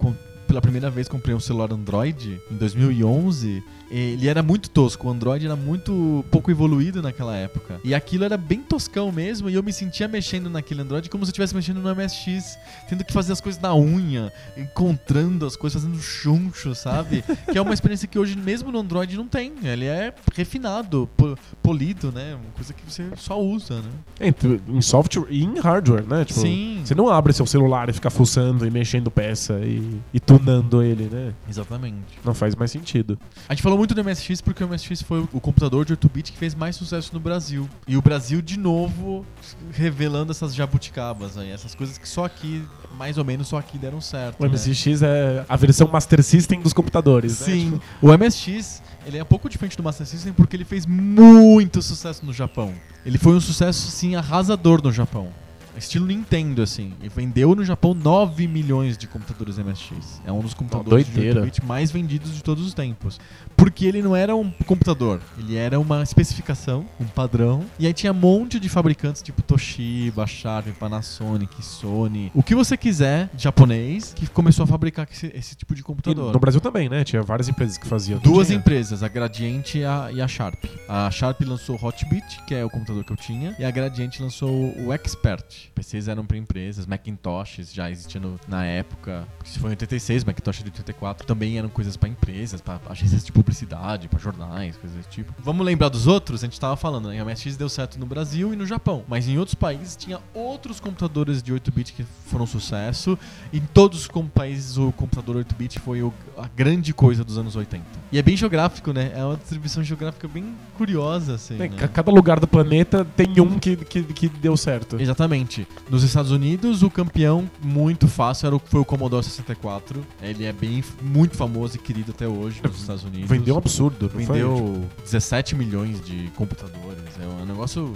pela 0.47 0.61
primeira 0.61 0.89
vez 0.91 1.07
comprei 1.07 1.33
um 1.35 1.39
celular 1.39 1.73
Android 1.73 2.39
em 2.51 2.55
2011, 2.55 3.63
ele 3.89 4.27
era 4.27 4.41
muito 4.43 4.69
tosco. 4.69 5.07
O 5.07 5.11
Android 5.11 5.45
era 5.45 5.55
muito 5.55 6.23
pouco 6.31 6.49
evoluído 6.51 7.01
naquela 7.01 7.35
época. 7.35 7.79
E 7.83 7.93
aquilo 7.93 8.23
era 8.23 8.37
bem 8.37 8.61
toscão 8.61 9.11
mesmo. 9.11 9.49
E 9.49 9.53
eu 9.53 9.63
me 9.63 9.71
sentia 9.71 10.07
mexendo 10.07 10.49
naquele 10.49 10.81
Android 10.81 11.09
como 11.09 11.23
se 11.25 11.29
eu 11.29 11.31
estivesse 11.31 11.55
mexendo 11.55 11.81
no 11.81 11.95
MSX, 11.95 12.57
tendo 12.89 13.03
que 13.03 13.13
fazer 13.13 13.33
as 13.33 13.41
coisas 13.41 13.61
na 13.61 13.75
unha, 13.75 14.31
encontrando 14.57 15.45
as 15.45 15.55
coisas, 15.55 15.81
fazendo 15.81 15.99
chuncho, 16.01 16.73
sabe? 16.75 17.23
que 17.51 17.57
é 17.57 17.61
uma 17.61 17.73
experiência 17.73 18.07
que 18.07 18.17
hoje, 18.19 18.35
mesmo 18.37 18.71
no 18.71 18.79
Android, 18.79 19.15
não 19.15 19.27
tem. 19.27 19.53
Ele 19.63 19.85
é 19.85 20.13
refinado, 20.35 21.09
po- 21.15 21.37
polido, 21.61 22.11
né? 22.11 22.35
Uma 22.35 22.51
coisa 22.55 22.73
que 22.73 22.81
você 22.91 23.05
só 23.15 23.39
usa, 23.41 23.81
né? 23.81 23.89
É, 24.19 24.27
em- 24.29 24.77
em 24.77 24.81
software 24.81 25.27
e 25.29 25.43
em 25.43 25.59
hardware, 25.59 26.05
né? 26.07 26.25
Tipo, 26.25 26.41
Sim. 26.41 26.81
Você 26.83 26.93
não 26.95 27.09
abre 27.09 27.33
seu 27.33 27.45
celular 27.45 27.89
e 27.89 27.93
fica 27.93 28.09
fuçando 28.09 28.65
e 28.65 28.71
mexendo 28.71 29.09
peça 29.09 29.59
e, 29.61 29.99
e 30.13 30.19
tunando 30.19 30.81
ele, 30.83 31.05
né? 31.11 31.33
Exatamente. 31.49 31.95
Não 32.23 32.33
faz 32.33 32.55
mais 32.55 32.71
sentido. 32.71 33.17
A 33.47 33.53
gente 33.53 33.61
falou 33.63 33.74
muito 33.77 33.93
do 33.93 34.03
MSX 34.03 34.41
porque 34.41 34.63
o 34.63 34.67
MSX 34.67 35.01
foi 35.01 35.27
o 35.31 35.39
computador 35.39 35.85
de 35.85 35.95
8-bit 35.95 36.31
que 36.31 36.37
fez 36.37 36.53
mais 36.55 36.75
sucesso 36.75 37.11
no 37.13 37.19
Brasil. 37.19 37.69
E 37.87 37.97
o 37.97 38.01
Brasil, 38.01 38.41
de 38.41 38.57
novo, 38.57 39.25
revelando 39.71 40.31
essas 40.31 40.53
jabuticabas 40.53 41.37
aí, 41.37 41.51
essas 41.51 41.75
coisas 41.75 41.97
que 41.97 42.07
só 42.07 42.25
aqui, 42.25 42.63
mais 42.97 43.17
ou 43.17 43.25
menos, 43.25 43.47
só 43.47 43.57
aqui 43.57 43.77
deram 43.77 44.01
certo. 44.01 44.39
O 44.39 44.43
né? 44.43 44.49
MSX 44.49 45.01
é 45.01 45.45
a 45.47 45.55
versão 45.55 45.87
Master 45.87 46.23
System 46.23 46.61
dos 46.61 46.73
computadores, 46.73 47.39
né? 47.39 47.45
Sim. 47.45 47.81
O 48.01 48.07
MSX, 48.15 48.81
ele 49.05 49.17
é 49.17 49.23
um 49.23 49.27
pouco 49.27 49.49
diferente 49.49 49.77
do 49.77 49.83
Master 49.83 50.05
System 50.05 50.33
porque 50.33 50.55
ele 50.55 50.65
fez 50.65 50.85
muito 50.85 51.81
sucesso 51.81 52.25
no 52.25 52.33
Japão. 52.33 52.73
Ele 53.05 53.17
foi 53.17 53.33
um 53.35 53.41
sucesso, 53.41 53.91
sim, 53.91 54.15
arrasador 54.15 54.81
no 54.83 54.91
Japão. 54.91 55.31
Estilo 55.77 56.05
Nintendo, 56.05 56.61
assim. 56.61 56.93
E 57.01 57.09
vendeu 57.09 57.55
no 57.55 57.63
Japão 57.63 57.93
9 57.93 58.47
milhões 58.47 58.97
de 58.97 59.07
computadores 59.07 59.57
MSX. 59.57 60.21
É 60.25 60.31
um 60.31 60.39
dos 60.39 60.53
computadores 60.53 61.05
de 61.05 61.11
doideira. 61.13 61.41
8-bit 61.41 61.65
mais 61.65 61.91
vendidos 61.91 62.33
de 62.35 62.43
todos 62.43 62.65
os 62.65 62.73
tempos. 62.73 63.19
Porque 63.55 63.85
ele 63.85 64.01
não 64.01 64.15
era 64.15 64.35
um 64.35 64.51
computador. 64.65 65.21
Ele 65.37 65.55
era 65.55 65.79
uma 65.79 66.03
especificação, 66.03 66.85
um 66.99 67.05
padrão. 67.05 67.63
E 67.79 67.87
aí 67.87 67.93
tinha 67.93 68.11
um 68.11 68.15
monte 68.15 68.59
de 68.59 68.69
fabricantes, 68.69 69.21
tipo 69.21 69.41
Toshiba, 69.41 70.25
Sharp, 70.27 70.67
Panasonic, 70.79 71.63
Sony. 71.63 72.31
O 72.33 72.43
que 72.43 72.55
você 72.55 72.75
quiser, 72.77 73.29
japonês, 73.37 74.13
que 74.15 74.27
começou 74.27 74.63
a 74.63 74.67
fabricar 74.67 75.07
esse, 75.11 75.31
esse 75.35 75.55
tipo 75.55 75.73
de 75.73 75.81
E 75.81 75.83
computador. 75.83 76.33
no 76.33 76.39
Brasil 76.39 76.59
também, 76.61 76.89
né? 76.89 77.03
Tinha 77.03 77.21
várias 77.21 77.47
empresas 77.47 77.77
que 77.77 77.87
faziam. 77.87 78.19
Duas 78.19 78.47
Tinha. 78.47 78.59
empresas, 78.59 79.03
a 79.03 79.07
Gradiente 79.07 79.79
e 79.79 79.85
a, 79.85 80.09
e 80.11 80.21
a 80.21 80.27
Sharp. 80.27 80.63
A 80.87 81.09
Sharp 81.11 81.41
lançou 81.41 81.77
o 81.81 81.85
Hotbit, 81.85 82.43
que 82.47 82.53
é 82.55 82.63
o 82.65 82.69
computador 82.69 83.03
que 83.03 83.11
eu 83.11 83.17
tinha, 83.17 83.55
e 83.59 83.65
a 83.65 83.71
Gradiente 83.71 84.21
lançou 84.21 84.49
o 84.77 84.91
Expert. 84.93 85.64
PCs 85.73 86.07
eram 86.07 86.25
para 86.25 86.37
empresas, 86.37 86.85
Macintoshes 86.85 87.73
já 87.73 87.89
existiam 87.89 88.21
no- 88.21 88.39
na 88.47 88.65
época. 88.65 89.27
Isso 89.43 89.59
foi 89.59 89.69
em 89.69 89.73
86, 89.73 90.23
Macintosh 90.23 90.59
de 90.59 90.65
84. 90.65 91.25
Também 91.27 91.57
eram 91.57 91.69
coisas 91.69 91.95
para 91.97 92.09
empresas, 92.09 92.61
para 92.61 92.79
agências 92.89 93.23
de 93.23 93.31
publicidade, 93.31 94.07
para 94.07 94.19
jornais, 94.19 94.77
coisas 94.77 94.97
desse 94.97 95.09
tipo. 95.09 95.33
Vamos 95.39 95.65
lembrar 95.65 95.89
dos 95.89 96.07
outros? 96.07 96.43
A 96.43 96.47
gente 96.47 96.59
tava 96.59 96.75
falando, 96.75 97.09
né? 97.09 97.19
A 97.19 97.25
MSX 97.25 97.57
deu 97.57 97.69
certo 97.69 97.99
no 97.99 98.05
Brasil 98.05 98.53
e 98.53 98.55
no 98.55 98.65
Japão. 98.65 99.03
Mas 99.07 99.27
em 99.27 99.37
outros 99.37 99.55
países 99.55 99.95
tinha 99.95 100.19
outros 100.33 100.79
computadores 100.79 101.41
de 101.41 101.53
8-bit 101.53 101.93
que 101.93 102.03
foram 102.27 102.45
sucesso. 102.45 103.17
Em 103.53 103.61
todos 103.61 104.01
os 104.01 104.07
países 104.33 104.77
o 104.77 104.91
computador 104.91 105.35
8-bit 105.37 105.79
foi 105.79 106.01
o- 106.01 106.13
a 106.37 106.47
grande 106.55 106.93
coisa 106.93 107.23
dos 107.23 107.37
anos 107.37 107.55
80. 107.55 107.85
E 108.11 108.17
é 108.17 108.21
bem 108.21 108.35
geográfico, 108.37 108.91
né? 108.93 109.11
É 109.15 109.23
uma 109.23 109.35
distribuição 109.37 109.83
geográfica 109.83 110.27
bem 110.27 110.55
curiosa, 110.77 111.35
assim. 111.35 111.55
Né, 111.55 111.67
né? 111.69 111.75
ca- 111.77 111.87
Cada 111.87 112.11
lugar 112.11 112.39
do 112.39 112.47
planeta 112.47 113.05
tem 113.15 113.39
um 113.39 113.57
que, 113.59 113.75
que, 113.77 114.03
que 114.03 114.27
deu 114.29 114.55
certo. 114.57 114.99
Exatamente. 114.99 115.54
Nos 115.89 116.03
Estados 116.03 116.31
Unidos, 116.31 116.83
o 116.83 116.89
campeão 116.89 117.49
muito 117.61 118.07
fácil 118.07 118.47
era 118.47 118.55
o, 118.55 118.59
foi 118.59 118.81
o 118.81 118.85
Commodore 118.85 119.23
64. 119.23 120.03
Ele 120.21 120.45
é 120.45 120.51
bem 120.51 120.83
muito 121.01 121.37
famoso 121.37 121.75
e 121.75 121.79
querido 121.79 122.11
até 122.11 122.27
hoje 122.27 122.61
nos 122.63 122.79
Estados 122.79 123.03
Unidos. 123.03 123.29
Vendeu 123.29 123.55
um 123.55 123.57
absurdo, 123.57 124.11
não 124.13 124.25
foi? 124.25 124.25
Vendeu 124.25 124.83
17 125.03 125.55
milhões 125.55 126.03
de 126.03 126.29
computadores. 126.35 127.03
É 127.21 127.43
um 127.43 127.45
negócio 127.45 127.93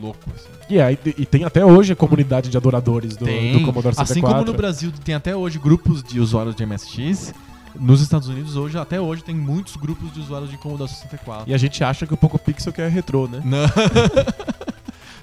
louco, 0.00 0.30
assim. 0.34 0.48
E, 0.68 0.80
aí, 0.80 0.98
e 1.04 1.24
tem 1.24 1.44
até 1.44 1.64
hoje 1.64 1.92
a 1.92 1.96
comunidade 1.96 2.50
de 2.50 2.56
adoradores 2.56 3.16
do, 3.16 3.24
do 3.24 3.64
Commodore 3.64 3.94
64. 3.94 4.02
Assim 4.02 4.20
como 4.20 4.44
no 4.44 4.54
Brasil 4.54 4.92
tem 5.04 5.14
até 5.14 5.34
hoje 5.34 5.58
grupos 5.58 6.02
de 6.02 6.20
usuários 6.20 6.54
de 6.54 6.66
MSX, 6.66 7.32
nos 7.78 8.00
Estados 8.00 8.28
Unidos 8.28 8.56
hoje, 8.56 8.78
até 8.78 9.00
hoje, 9.00 9.22
tem 9.22 9.34
muitos 9.34 9.76
grupos 9.76 10.12
de 10.12 10.20
usuários 10.20 10.50
de 10.50 10.56
Commodore 10.56 10.90
64. 10.90 11.50
E 11.50 11.54
a 11.54 11.58
gente 11.58 11.82
acha 11.84 12.06
que 12.06 12.14
o 12.14 12.16
Poco 12.16 12.38
Pixel 12.38 12.72
que 12.72 12.80
é 12.80 12.88
retrô, 12.88 13.28
né? 13.28 13.40
Não. 13.44 13.66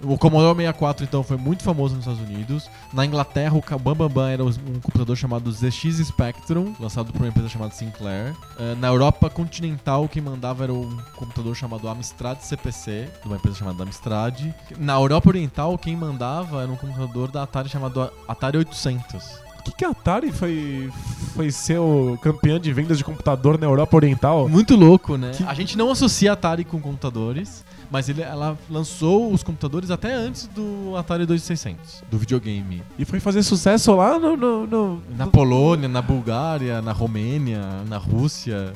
O 0.04 0.18
Commodore 0.18 0.56
64, 0.58 1.06
então, 1.06 1.24
foi 1.24 1.38
muito 1.38 1.64
famoso 1.64 1.96
nos 1.96 2.06
Estados 2.06 2.30
Unidos. 2.30 2.70
Na 2.92 3.06
Inglaterra, 3.06 3.56
o 3.56 3.62
Ca- 3.62 3.78
Bam 3.78 3.96
Bam 3.96 4.30
era 4.30 4.44
um 4.44 4.52
computador 4.82 5.16
chamado 5.16 5.52
ZX 5.52 6.06
Spectrum, 6.06 6.74
lançado 6.80 7.12
por 7.14 7.22
uma 7.22 7.28
empresa 7.30 7.48
chamada 7.50 7.74
Sinclair. 7.74 8.34
Eh, 8.60 8.76
na 8.80 8.88
Europa 8.90 9.30
continental, 9.30 10.08
quem 10.10 10.22
mandava 10.22 10.64
era 10.64 10.74
um 10.74 10.98
computador 11.16 11.56
chamado 11.56 11.88
Amstrad 11.88 12.38
CPC, 12.42 13.08
de 13.22 13.28
uma 13.28 13.38
empresa 13.38 13.58
chamada 13.60 13.84
Amstrad. 13.84 14.54
Na 14.78 14.94
Europa 14.96 15.30
Oriental, 15.30 15.78
quem 15.78 15.96
mandava 15.96 16.62
era 16.62 16.72
um 16.72 16.76
computador 16.76 17.32
da 17.32 17.44
Atari 17.44 17.70
chamado 17.70 18.12
Atari 18.28 18.58
800. 18.58 19.42
O 19.60 19.64
que, 19.64 19.72
que 19.78 19.86
a 19.86 19.92
Atari 19.92 20.30
foi, 20.34 20.92
foi 21.34 21.50
ser 21.50 21.80
o 21.80 22.18
campeão 22.22 22.60
de 22.60 22.74
vendas 22.74 22.98
de 22.98 23.04
computador 23.06 23.58
na 23.58 23.66
Europa 23.66 23.96
Oriental? 23.96 24.50
Muito 24.50 24.76
louco, 24.76 25.16
né? 25.16 25.32
Que- 25.34 25.44
A 25.46 25.54
gente 25.54 25.78
não 25.78 25.90
associa 25.90 26.34
Atari 26.34 26.66
com 26.66 26.82
computadores, 26.82 27.64
mas 27.94 28.10
ele, 28.10 28.24
ela 28.24 28.58
lançou 28.70 29.32
os 29.32 29.44
computadores 29.44 29.92
até 29.92 30.14
antes 30.16 30.48
do 30.48 30.98
Atari 30.98 31.28
2600, 31.28 32.04
do 32.10 32.18
videogame. 32.18 32.82
E 32.98 33.06
foi 33.06 33.20
fazer 33.20 33.44
sucesso 33.44 33.94
lá 33.96 34.18
no. 34.18 34.36
no, 34.36 34.66
no- 34.66 35.04
Na 35.16 35.28
Polônia, 35.28 35.88
na 35.88 36.02
Bulgária, 36.02 36.82
na 36.82 36.92
Romênia, 36.92 37.62
na 37.88 37.98
Rússia. 37.98 38.74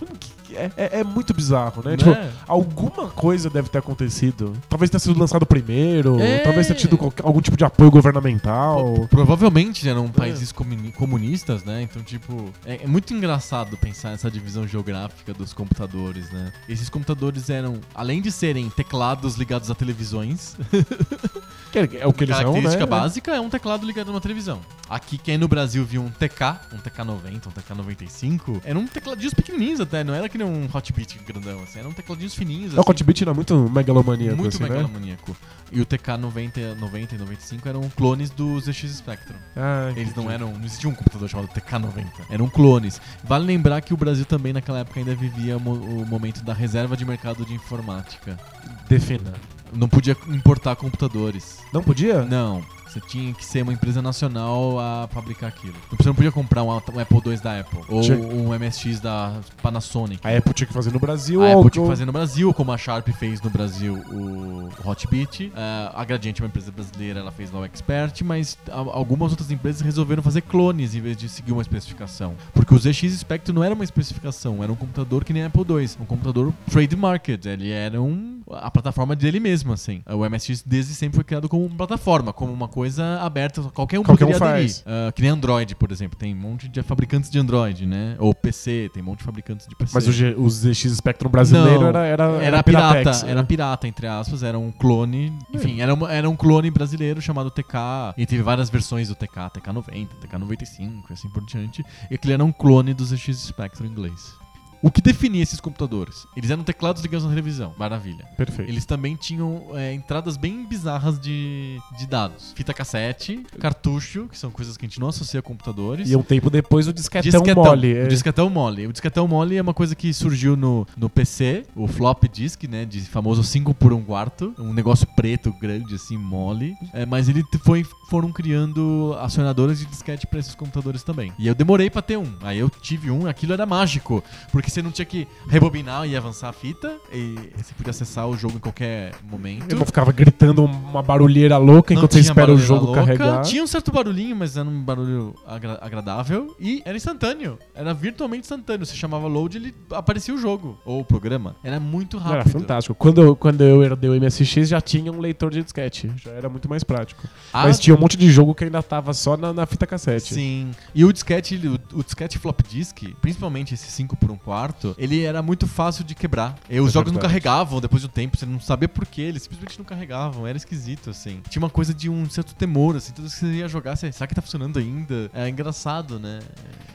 É, 0.54 0.72
é- 0.78 1.00
é 1.00 1.04
muito 1.04 1.34
bizarro, 1.34 1.82
né? 1.84 1.92
Né? 1.92 1.98
Tipo, 1.98 2.16
alguma 2.48 3.08
coisa 3.10 3.50
deve 3.50 3.70
ter 3.70 3.78
acontecido. 3.80 4.54
Talvez 4.70 4.90
tenha 4.90 5.00
sido 5.00 5.20
lançado 5.20 5.46
primeiro, 5.46 6.20
É. 6.20 6.40
talvez 6.40 6.68
tenha 6.68 6.78
tido 6.78 6.98
qualquer- 6.98 7.26
algum 7.26 7.42
tipo 7.42 7.58
de 7.58 7.64
apoio 7.66 7.90
governamental. 7.92 9.08
Provavelmente 9.10 9.88
eram 9.88 10.08
países 10.10 10.52
comuni- 10.52 10.92
comunistas, 10.92 11.64
né? 11.64 11.82
Então, 11.82 12.02
tipo, 12.04 12.50
é, 12.66 12.84
é 12.84 12.88
muito 12.88 13.14
engraçado 13.14 13.78
pensar 13.78 14.10
nessa 14.12 14.30
divisão 14.30 14.68
geográfica 14.68 15.34
dos 15.34 15.54
computadores, 15.54 16.30
né? 16.32 16.52
Esses 16.68 16.90
computadores 16.90 17.50
eram, 17.50 17.80
além 17.96 18.22
de 18.22 18.32
serem 18.32 18.70
teclados 18.70 19.36
ligados 19.36 19.70
a 19.72 19.76
televisões, 19.76 20.56
Que 21.72 21.80
é, 21.80 21.90
é 22.02 22.08
o 22.08 22.14
que 22.14 22.24
eles 22.24 22.36
são, 22.36 22.46
característica 22.46 22.86
né? 22.86 22.90
básica 22.90 23.36
é 23.36 23.42
um 23.42 23.50
teclado 23.50 23.86
ligado 23.86 24.10
a 24.10 24.12
uma 24.12 24.22
televisão. 24.22 24.60
Aqui, 24.90 25.18
quem 25.18 25.38
no 25.38 25.48
Brasil 25.48 25.84
viu 25.86 26.02
um 26.02 26.10
TK, 26.10 26.60
um 26.74 26.78
TK90, 26.78 27.48
um 27.48 27.52
TK95, 27.52 28.62
eram 28.64 28.82
um 28.82 28.88
tecladinhos 28.88 29.34
pequenininhos 29.34 29.82
até, 29.82 30.04
não 30.04 30.14
era 30.14 30.30
que 30.30 30.38
nem 30.38 30.48
um 30.48 30.70
Hotbit 30.74 31.20
grandão, 31.28 31.62
assim, 31.64 31.80
eram 31.80 31.92
tecladinhos 31.92 32.34
fininhos, 32.34 32.74
É, 32.74 32.80
O 32.80 32.84
Hotbit 32.88 33.22
era 33.24 33.34
muito 33.34 33.54
megalomaníaco, 33.70 34.38
muito 34.38 34.56
assim, 34.56 34.64
né? 34.64 34.70
megalomaníaco. 34.70 35.36
E 35.70 35.82
o 35.82 35.86
TK90, 35.86 36.76
90 36.80 37.16
e 37.16 37.18
95 37.18 37.68
eram 37.68 37.82
clones 37.90 38.30
do 38.30 38.58
ZX 38.62 38.90
Spectrum. 38.98 39.36
Ah, 39.56 39.92
Eles 39.98 40.16
não 40.16 40.32
eram. 40.32 40.54
Não 40.54 40.64
existia 40.64 40.90
um 40.90 40.96
computador 40.96 41.28
chamado 41.28 41.50
TK90. 41.50 42.06
Eram 42.30 42.48
clones. 42.48 43.02
Vale 43.24 43.46
lembrar 43.46 43.82
que 43.82 43.94
o 43.94 43.98
Brasil 43.98 44.24
também 44.24 44.54
naquela 44.54 44.80
época 44.80 45.00
ainda 45.02 45.14
vivia 45.14 45.58
o 45.58 46.06
momento 46.06 46.42
da 46.42 46.54
reserva 46.54 46.96
de 46.96 47.04
mercado 47.04 47.46
de 47.46 47.54
informática. 47.54 48.40
Defina. 48.88 49.34
Não 49.74 49.88
podia 49.88 50.16
importar 50.30 50.76
computadores. 50.76 51.60
Não 51.74 51.84
podia? 51.84 52.24
Não. 52.24 52.64
Você 52.88 53.02
tinha 53.02 53.34
que 53.34 53.44
ser 53.46 53.62
uma 53.64 53.74
empresa 53.74 54.02
nacional 54.02 54.80
a 54.80 55.08
fabricar 55.12 55.50
aquilo. 55.50 55.74
Você 55.98 56.08
não 56.08 56.16
podia 56.16 56.32
comprar 56.32 56.64
um, 56.64 56.70
um 56.70 57.00
Apple 57.00 57.22
II 57.26 57.38
da 57.38 57.60
Apple 57.60 57.80
ou 57.90 58.02
Tinha- 58.02 58.18
um 58.18 58.54
MSX 58.54 59.00
da 59.00 59.36
Panasonic. 59.62 60.26
A 60.26 60.36
Apple 60.38 60.54
tinha 60.54 60.68
que 60.68 60.74
fazer 60.74 60.92
no 60.92 61.00
Brasil. 61.00 61.42
A 61.44 61.48
ou- 61.50 61.60
Apple 61.60 61.72
tinha 61.72 61.84
que 61.84 61.90
fazer 61.90 62.06
no 62.06 62.12
Brasil, 62.12 62.54
como 62.54 62.72
a 62.72 62.78
Sharp 62.78 63.08
fez 63.10 63.42
no 63.42 63.50
Brasil 63.50 63.96
o 64.12 64.70
Hotbit. 64.86 65.52
Eh, 65.56 65.92
a 65.94 66.04
Gradiente 66.06 66.42
é 66.42 66.44
uma 66.46 66.48
empresa 66.48 66.72
brasileira, 66.72 67.20
ela 67.20 67.32
fez 67.32 67.52
lá 67.52 67.60
o 67.60 67.66
Expert, 67.66 68.22
mas 68.24 68.58
a- 68.70 68.74
algumas 68.78 69.32
outras 69.32 69.52
empresas 69.52 69.82
resolveram 69.82 70.24
fazer 70.24 70.42
clones 70.42 70.96
em 70.96 71.02
vez 71.02 71.18
de 71.18 71.28
seguir 71.30 71.52
uma 71.52 71.62
especificação. 71.62 72.36
Porque 72.54 72.74
o 72.74 72.78
ZX 72.80 73.12
Spectrum 73.20 73.54
não 73.56 73.64
era 73.64 73.74
uma 73.76 73.84
especificação, 73.84 74.64
era 74.64 74.72
um 74.72 74.76
computador 74.76 75.24
que 75.24 75.34
nem 75.34 75.44
Apple 75.44 75.64
II, 75.68 75.90
um 76.00 76.06
computador 76.06 76.54
trade 76.72 76.96
market, 76.96 77.46
ele 77.46 77.72
era 77.72 78.02
um, 78.02 78.42
a 78.52 78.72
plataforma 78.72 79.16
dele 79.16 79.40
mesmo, 79.40 79.74
assim. 79.74 80.02
O 80.08 80.24
MSX 80.26 80.64
desde 80.66 80.94
sempre 80.94 81.16
foi 81.16 81.24
criado 81.24 81.50
como 81.50 81.66
uma 81.66 81.76
plataforma, 81.76 82.32
como 82.34 82.52
uma 82.54 82.68
coisa 82.78 83.20
aberta, 83.22 83.60
qualquer 83.74 83.98
um 84.00 84.04
Qualquer 84.04 84.26
um 84.26 84.28
poderia 84.32 84.50
aderir. 84.52 84.70
faz. 84.70 84.84
Ah, 84.86 85.12
que 85.12 85.20
nem 85.24 85.32
Android, 85.32 85.74
por 85.76 85.92
exemplo, 85.92 86.16
tem 86.16 86.32
um 86.36 86.38
monte 86.38 86.70
de 86.70 86.84
fabricantes 86.84 87.28
de 87.28 87.40
Android, 87.40 87.88
né? 87.88 88.16
Ou 88.20 88.36
PC, 88.36 88.92
tem 88.94 89.02
um 89.02 89.06
monte 89.08 89.18
de 89.20 89.24
fabricantes 89.24 89.66
de 89.68 89.76
PC. 89.76 89.92
Mas 89.96 90.08
o, 90.08 90.12
G, 90.12 90.36
o 90.38 90.48
ZX 90.48 90.96
Spectrum 90.98 91.28
brasileiro 91.28 91.80
Não, 91.82 91.88
era, 91.88 92.06
era, 92.06 92.24
era 92.44 92.62
pirata, 92.64 92.98
Piratex, 93.00 93.24
era 93.24 93.42
né? 93.42 93.48
pirata, 93.48 93.88
entre 93.88 94.06
aspas, 94.06 94.44
era 94.44 94.60
um 94.60 94.72
clone. 94.72 95.34
Enfim, 95.52 95.82
era, 95.82 95.92
uma- 95.92 96.12
era 96.14 96.30
um 96.30 96.36
clone 96.36 96.70
brasileiro 96.70 97.20
chamado 97.20 97.50
TK. 97.50 98.14
E 98.16 98.28
teve 98.28 98.44
várias 98.44 98.70
versões 98.70 99.08
do 99.08 99.16
TK, 99.16 99.50
TK90, 99.56 100.10
TK95 100.22 101.04
e 101.10 101.14
assim 101.14 101.30
por 101.30 101.44
diante. 101.46 101.84
E 102.12 102.14
aquele 102.14 102.36
era 102.36 102.46
um 102.46 102.52
clone 102.52 102.94
do 102.94 103.04
ZX 103.04 103.38
Spectrum 103.40 103.88
inglês. 103.88 104.36
O 104.82 104.92
que 104.92 105.02
definia 105.02 105.42
esses 105.42 105.60
computadores? 105.60 106.28
Eles 106.36 106.50
eram 106.50 106.64
teclados 106.64 107.02
ligados 107.02 107.24
na 107.24 107.30
televisão, 107.30 107.74
maravilha. 107.78 108.26
Perfeito. 108.38 108.70
Eles 108.70 108.86
também 108.86 109.16
tinham 109.16 109.72
é, 109.74 109.94
entradas 109.94 110.38
bem 110.38 110.66
bizarras 110.66 111.20
de, 111.20 111.78
de 111.98 112.06
dados. 112.06 112.54
Fita 112.56 112.74
cassete, 112.74 113.44
cartucho, 113.60 114.28
que 114.28 114.38
são 114.38 114.52
coisas 114.52 114.78
que 114.78 114.86
a 114.86 114.88
gente 114.88 115.00
não 115.00 115.08
associa 115.08 115.40
a 115.40 115.44
computadores. 115.44 116.10
E 116.10 116.16
um 116.16 116.24
tempo 116.24 116.50
depois 116.50 116.88
o 116.88 116.94
disquetão, 116.94 117.42
Disquetão, 117.42 117.64
mole. 117.64 117.94
O 117.94 118.04
é. 118.04 118.08
disquetão 118.08 118.50
mole. 118.50 118.88
O 118.88 118.92
disquetão 118.92 119.28
mole 119.28 119.58
é 119.58 119.62
uma 119.62 119.74
coisa 119.74 119.96
que 119.96 120.14
surgiu 120.14 120.56
no, 120.56 120.88
no 120.96 121.10
PC, 121.10 121.66
o 121.76 121.88
flop 121.88 122.24
disk, 122.32 122.64
né? 122.66 122.86
De 122.86 123.02
famoso 123.02 123.44
5 123.44 123.74
por 123.74 123.94
1 123.94 124.04
quarto. 124.04 124.54
Um 124.58 124.74
negócio 124.74 125.08
preto, 125.16 125.54
grande, 125.60 125.96
assim, 125.96 126.18
mole. 126.18 126.76
É, 126.94 127.06
mas 127.06 127.28
ele 127.30 127.44
foi, 127.64 127.86
foram 128.10 128.32
criando 128.32 129.16
acionadores 129.20 129.80
de 129.80 129.86
disquete 129.86 130.26
pra 130.26 130.40
esses 130.40 130.56
computadores 130.56 131.04
também. 131.04 131.32
E 131.38 131.48
eu 131.48 131.54
demorei 131.54 131.90
pra 131.90 132.02
ter 132.02 132.18
um. 132.18 132.34
Aí 132.42 132.58
eu 132.58 132.70
tive 132.70 133.12
um, 133.12 133.28
aquilo 133.28 133.54
era 133.54 133.66
mágico. 133.66 134.24
Porque 134.52 134.67
você 134.72 134.82
não 134.82 134.92
tinha 134.92 135.06
que 135.06 135.28
rebobinar 135.48 136.08
e 136.08 136.16
avançar 136.16 136.50
a 136.50 136.54
fita. 136.54 136.98
E 137.12 137.36
você 137.56 137.74
podia 137.76 137.92
acessar 137.92 138.28
o 138.28 138.38
jogo 138.38 138.56
em 138.56 138.60
qualquer 138.60 139.14
momento. 139.30 139.72
Eu 139.72 139.78
não 139.80 139.86
ficava 139.86 140.12
gritando 140.12 140.64
uma 140.64 141.02
barulheira 141.02 141.58
louca 141.58 141.94
Não 141.94 142.00
enquanto 142.00 142.14
você 142.14 142.20
espera 142.20 142.52
o 142.54 142.58
jogo 142.58 142.86
louca, 142.88 143.02
carregar. 143.02 143.42
Tinha 143.42 143.64
um 143.64 143.68
certo 143.68 143.92
barulhinho, 143.92 144.36
mas 144.36 144.58
era 144.58 144.68
um 144.68 144.82
barulho 144.84 145.36
agra- 145.46 145.80
agradável. 145.82 146.56
E 146.60 146.82
era 146.86 146.96
instantâneo. 146.98 147.58
Era 147.74 147.94
virtualmente 147.94 148.42
instantâneo. 148.42 148.86
Você 148.86 148.96
chamava 148.96 149.28
load 149.28 149.58
ele 149.58 149.74
aparecia 149.92 150.34
o 150.34 150.38
jogo. 150.38 150.78
Ou 150.86 151.02
o 151.02 151.06
programa. 151.06 151.56
Era 151.64 151.80
muito 151.80 152.18
rápido. 152.18 152.34
Era 152.42 152.50
fantástico. 152.50 152.96
Quando 152.96 153.22
eu, 153.22 153.36
quando 153.36 153.62
eu 153.62 153.84
herdei 153.84 154.10
o 154.10 154.14
MSX, 154.20 154.68
já 154.70 154.82
tinha 154.82 155.12
um 155.12 155.20
leitor 155.20 155.52
de 155.52 155.62
disquete. 155.64 156.12
Já 156.18 156.32
era 156.32 156.50
muito 156.50 156.70
mais 156.70 156.84
prático. 156.84 157.24
Ah, 157.54 157.64
Mas 157.64 157.80
tinha 157.80 157.96
um 157.96 158.00
monte 158.00 158.18
de 158.18 158.30
jogo 158.32 158.54
que 158.54 158.64
ainda 158.64 158.82
tava 158.84 159.14
só 159.14 159.36
na, 159.38 159.54
na 159.54 159.66
fita 159.66 159.86
cassete. 159.88 160.34
Sim. 160.34 160.72
E 160.94 161.04
o 161.06 161.12
disquete, 161.14 161.56
o, 161.68 162.00
o 162.00 162.04
disquete 162.04 162.38
flop 162.38 162.62
disk, 162.68 163.04
principalmente 163.22 163.74
esse 163.74 163.90
5 163.92 164.16
por 164.18 164.32
1 164.32 164.38
quarto, 164.58 164.96
ele 164.98 165.24
era 165.24 165.42
muito 165.42 165.68
fácil 165.68 166.04
de 166.04 166.16
quebrar. 166.16 166.56
E 166.70 166.80
os 166.80 166.90
É 166.90 166.92
jogos 166.94 167.12
não 167.12 167.20
carregavam 167.20 167.80
depois 167.80 168.02
de 168.02 168.08
um 168.08 168.12
tempo, 168.12 168.38
você 168.38 168.46
não 168.46 168.60
sabia 168.60 168.88
por 168.90 169.06
quê, 169.06 169.22
eles 169.24 169.44
simplesmente 169.44 169.78
não 169.78 169.86
carregavam, 169.86 170.48
era 170.48 170.58
esquisito, 170.58 171.10
assim. 171.12 171.42
Tinha 171.50 171.62
uma 171.62 171.70
coisa 171.70 171.94
de 171.94 172.10
um 172.10 172.28
certo 172.30 172.56
temor, 172.56 172.96
assim, 172.96 173.14
vez 173.18 173.34
que 173.34 173.40
você 173.40 173.46
ia 173.48 173.68
jogar, 173.68 173.96
você, 173.96 174.12
será 174.12 174.26
que 174.28 174.34
tá 174.36 174.42
funcionando 174.42 174.80
ainda? 174.80 175.30
É 175.34 175.48
engraçado, 175.48 176.20
né? 176.20 176.40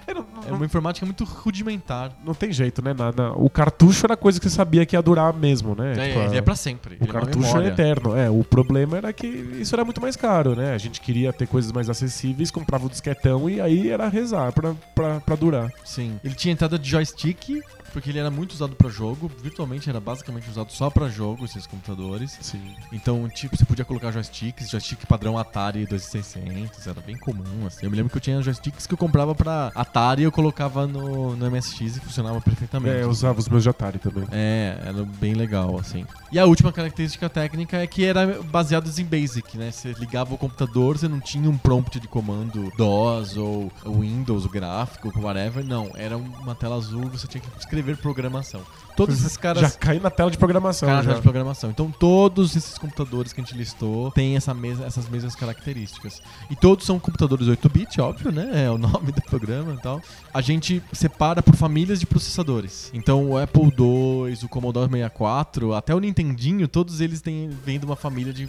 É, 0.07 0.15
não, 0.15 0.27
É 0.49 0.53
uma 0.53 0.65
informática 0.67 1.07
muito 1.07 1.25
rudimentar. 1.25 2.13
não 2.25 2.35
tem 2.35 2.53
jeito, 2.53 2.83
né? 2.83 2.93
Na- 2.93 3.13
na- 3.13 3.33
o 3.33 3.49
cartucho 3.49 4.05
era 4.07 4.17
coisa 4.17 4.41
que 4.41 4.49
você 4.49 4.55
sabia 4.57 4.85
que 4.85 4.97
ia 4.97 5.03
durar 5.03 5.33
mesmo, 5.33 5.75
né? 5.75 5.93
É, 5.93 6.09
Tipo, 6.09 6.21
ele 6.21 6.35
a- 6.35 6.39
é 6.39 6.41
pra 6.41 6.55
sempre. 6.57 6.95
O 6.97 7.05
ele 7.05 7.11
é 7.11 7.13
cartucho 7.13 7.39
é 7.39 7.49
memória. 7.49 7.69
eterno. 7.69 8.17
É, 8.17 8.29
o 8.31 8.43
problema 8.43 8.97
era 8.97 9.13
que 9.13 9.27
isso 9.27 9.75
era 9.75 9.85
muito 9.85 10.01
mais 10.01 10.17
caro, 10.17 10.57
né? 10.57 10.75
A 10.75 10.79
gente 10.79 11.01
queria 11.01 11.33
ter 11.33 11.47
coisas 11.47 11.71
mais 11.73 11.89
acessíveis, 11.89 12.51
comprava 12.51 12.87
o 12.87 12.91
disquetão 12.91 13.49
e 13.49 13.61
aí 13.61 13.89
era 13.91 14.09
rezar 14.09 14.53
pra, 14.53 14.75
pra, 14.95 15.21
pra 15.21 15.37
durar. 15.37 15.71
Sim. 15.85 16.19
Ele 16.25 16.35
tinha 16.35 16.53
entrada 16.53 16.79
de 16.79 16.89
joystick, 16.91 17.52
porque 17.93 18.11
ele 18.11 18.19
era 18.19 18.31
muito 18.31 18.53
usado 18.53 18.75
pra 18.75 18.89
jogo. 18.89 19.31
Virtualmente 19.43 19.89
era 19.89 20.01
basicamente 20.01 20.49
usado 20.49 20.73
só 20.73 20.91
pra 20.91 21.09
jogo, 21.09 21.45
esses 21.45 21.67
computadores. 21.67 22.39
Sim. 22.41 22.75
Então, 22.93 23.29
tipo, 23.29 23.57
você 23.57 23.65
podia 23.65 23.85
colocar 23.85 24.11
joysticks, 24.11 24.71
joystick 24.71 25.07
padrão 25.07 25.39
Atari 25.39 25.87
2600, 25.87 26.87
era 26.87 27.01
bem 27.01 27.17
comum, 27.17 27.67
assim. 27.67 27.85
Eu 27.85 27.91
me 27.91 27.97
lembro 27.97 28.11
que 28.11 28.17
eu 28.17 28.21
tinha 28.21 28.41
joysticks 28.43 28.87
que 28.87 28.95
eu 28.95 28.99
comprava 28.99 29.35
pra 29.35 29.71
Atari 29.75 30.23
e 30.23 30.25
eu 30.25 30.33
colocava 30.33 30.87
no, 30.87 31.37
no 31.37 31.51
MSX 31.51 31.97
e 31.97 32.01
funcionava 32.01 32.41
perfeitamente. 32.41 32.97
É, 32.97 33.03
eu 33.03 33.11
usava 33.11 33.39
os 33.39 33.49
meus 33.49 33.63
de 33.63 33.69
Atari 33.69 33.99
também. 33.99 34.25
É, 34.33 34.79
era 34.85 35.05
bem 35.05 35.35
legal, 35.35 35.79
assim. 35.79 36.05
E 36.31 36.39
a 36.39 36.47
última 36.47 36.73
característica 36.73 37.29
técnica 37.29 37.79
é 37.79 37.87
que 37.87 38.05
era 38.05 38.43
baseado 38.43 38.91
em 38.99 39.05
Basic, 39.05 39.57
né? 39.57 39.71
Você 39.71 39.93
ligava 39.99 40.35
o 40.35 40.39
computador, 40.39 40.99
você 40.99 41.09
não 41.09 41.21
tinha 41.21 41.49
um 41.49 41.59
prompt 41.59 42.01
de 42.01 42.09
comando 42.09 42.73
DOS 42.77 43.37
ou 43.37 43.71
Windows, 43.85 44.45
o 44.45 44.49
gráfico, 44.49 45.13
whatever. 45.21 45.65
Não, 45.65 45.91
era 45.95 46.17
uma 46.17 46.55
tela 46.55 46.77
azul, 46.77 47.09
você 47.09 47.27
tinha 47.27 47.41
que 47.41 47.59
escrever 47.59 47.82
programação. 47.97 48.61
Todos 48.97 49.19
esses 49.21 49.37
caras 49.39 49.63
Já 49.63 49.71
cai 49.71 49.99
na 49.99 50.11
tela 50.11 50.31
de 50.31 50.39
programação. 50.39 50.89
Cara, 50.89 51.03
já. 51.03 51.15
de 51.15 51.21
programação. 51.21 51.71
Então 51.71 51.91
todos 51.91 52.57
esses 52.57 52.79
computadores 52.79 53.33
que 53.33 53.41
a 53.41 53.45
gente 53.45 53.57
listou 53.57 54.11
têm 54.11 54.37
essa 54.37 54.55
mesa, 54.55 54.85
essas 54.85 55.09
mesmas 55.09 55.35
características. 55.35 56.23
E 56.51 56.57
todos 56.57 56.87
são 56.87 56.99
computadores 56.99 57.47
8-bit, 57.49 58.01
óbvio, 58.01 58.31
né? 58.31 58.65
É 58.65 58.71
o 58.71 58.77
nome 58.79 59.13
do 59.13 59.23
programa 59.23 59.75
e 59.75 59.79
tal. 59.79 60.01
A 60.33 60.41
gente 60.41 60.83
separa 60.93 61.43
por 61.43 61.57
famílias 61.57 62.01
de 62.01 62.07
processadores. 62.07 62.91
Então 62.95 63.31
o 63.31 63.39
Apple 63.39 63.65
II, 63.65 64.39
o 64.43 64.49
Commodore 64.49 64.91
64, 64.91 65.75
até 65.75 65.95
o 65.95 66.01
Nintendinho, 66.01 66.69
todos 66.69 67.01
eles 67.01 67.21
têm, 67.21 67.51
vêm 67.65 67.79
de 67.79 67.87
uma 67.87 67.97
família 67.97 68.33
de 68.33 68.49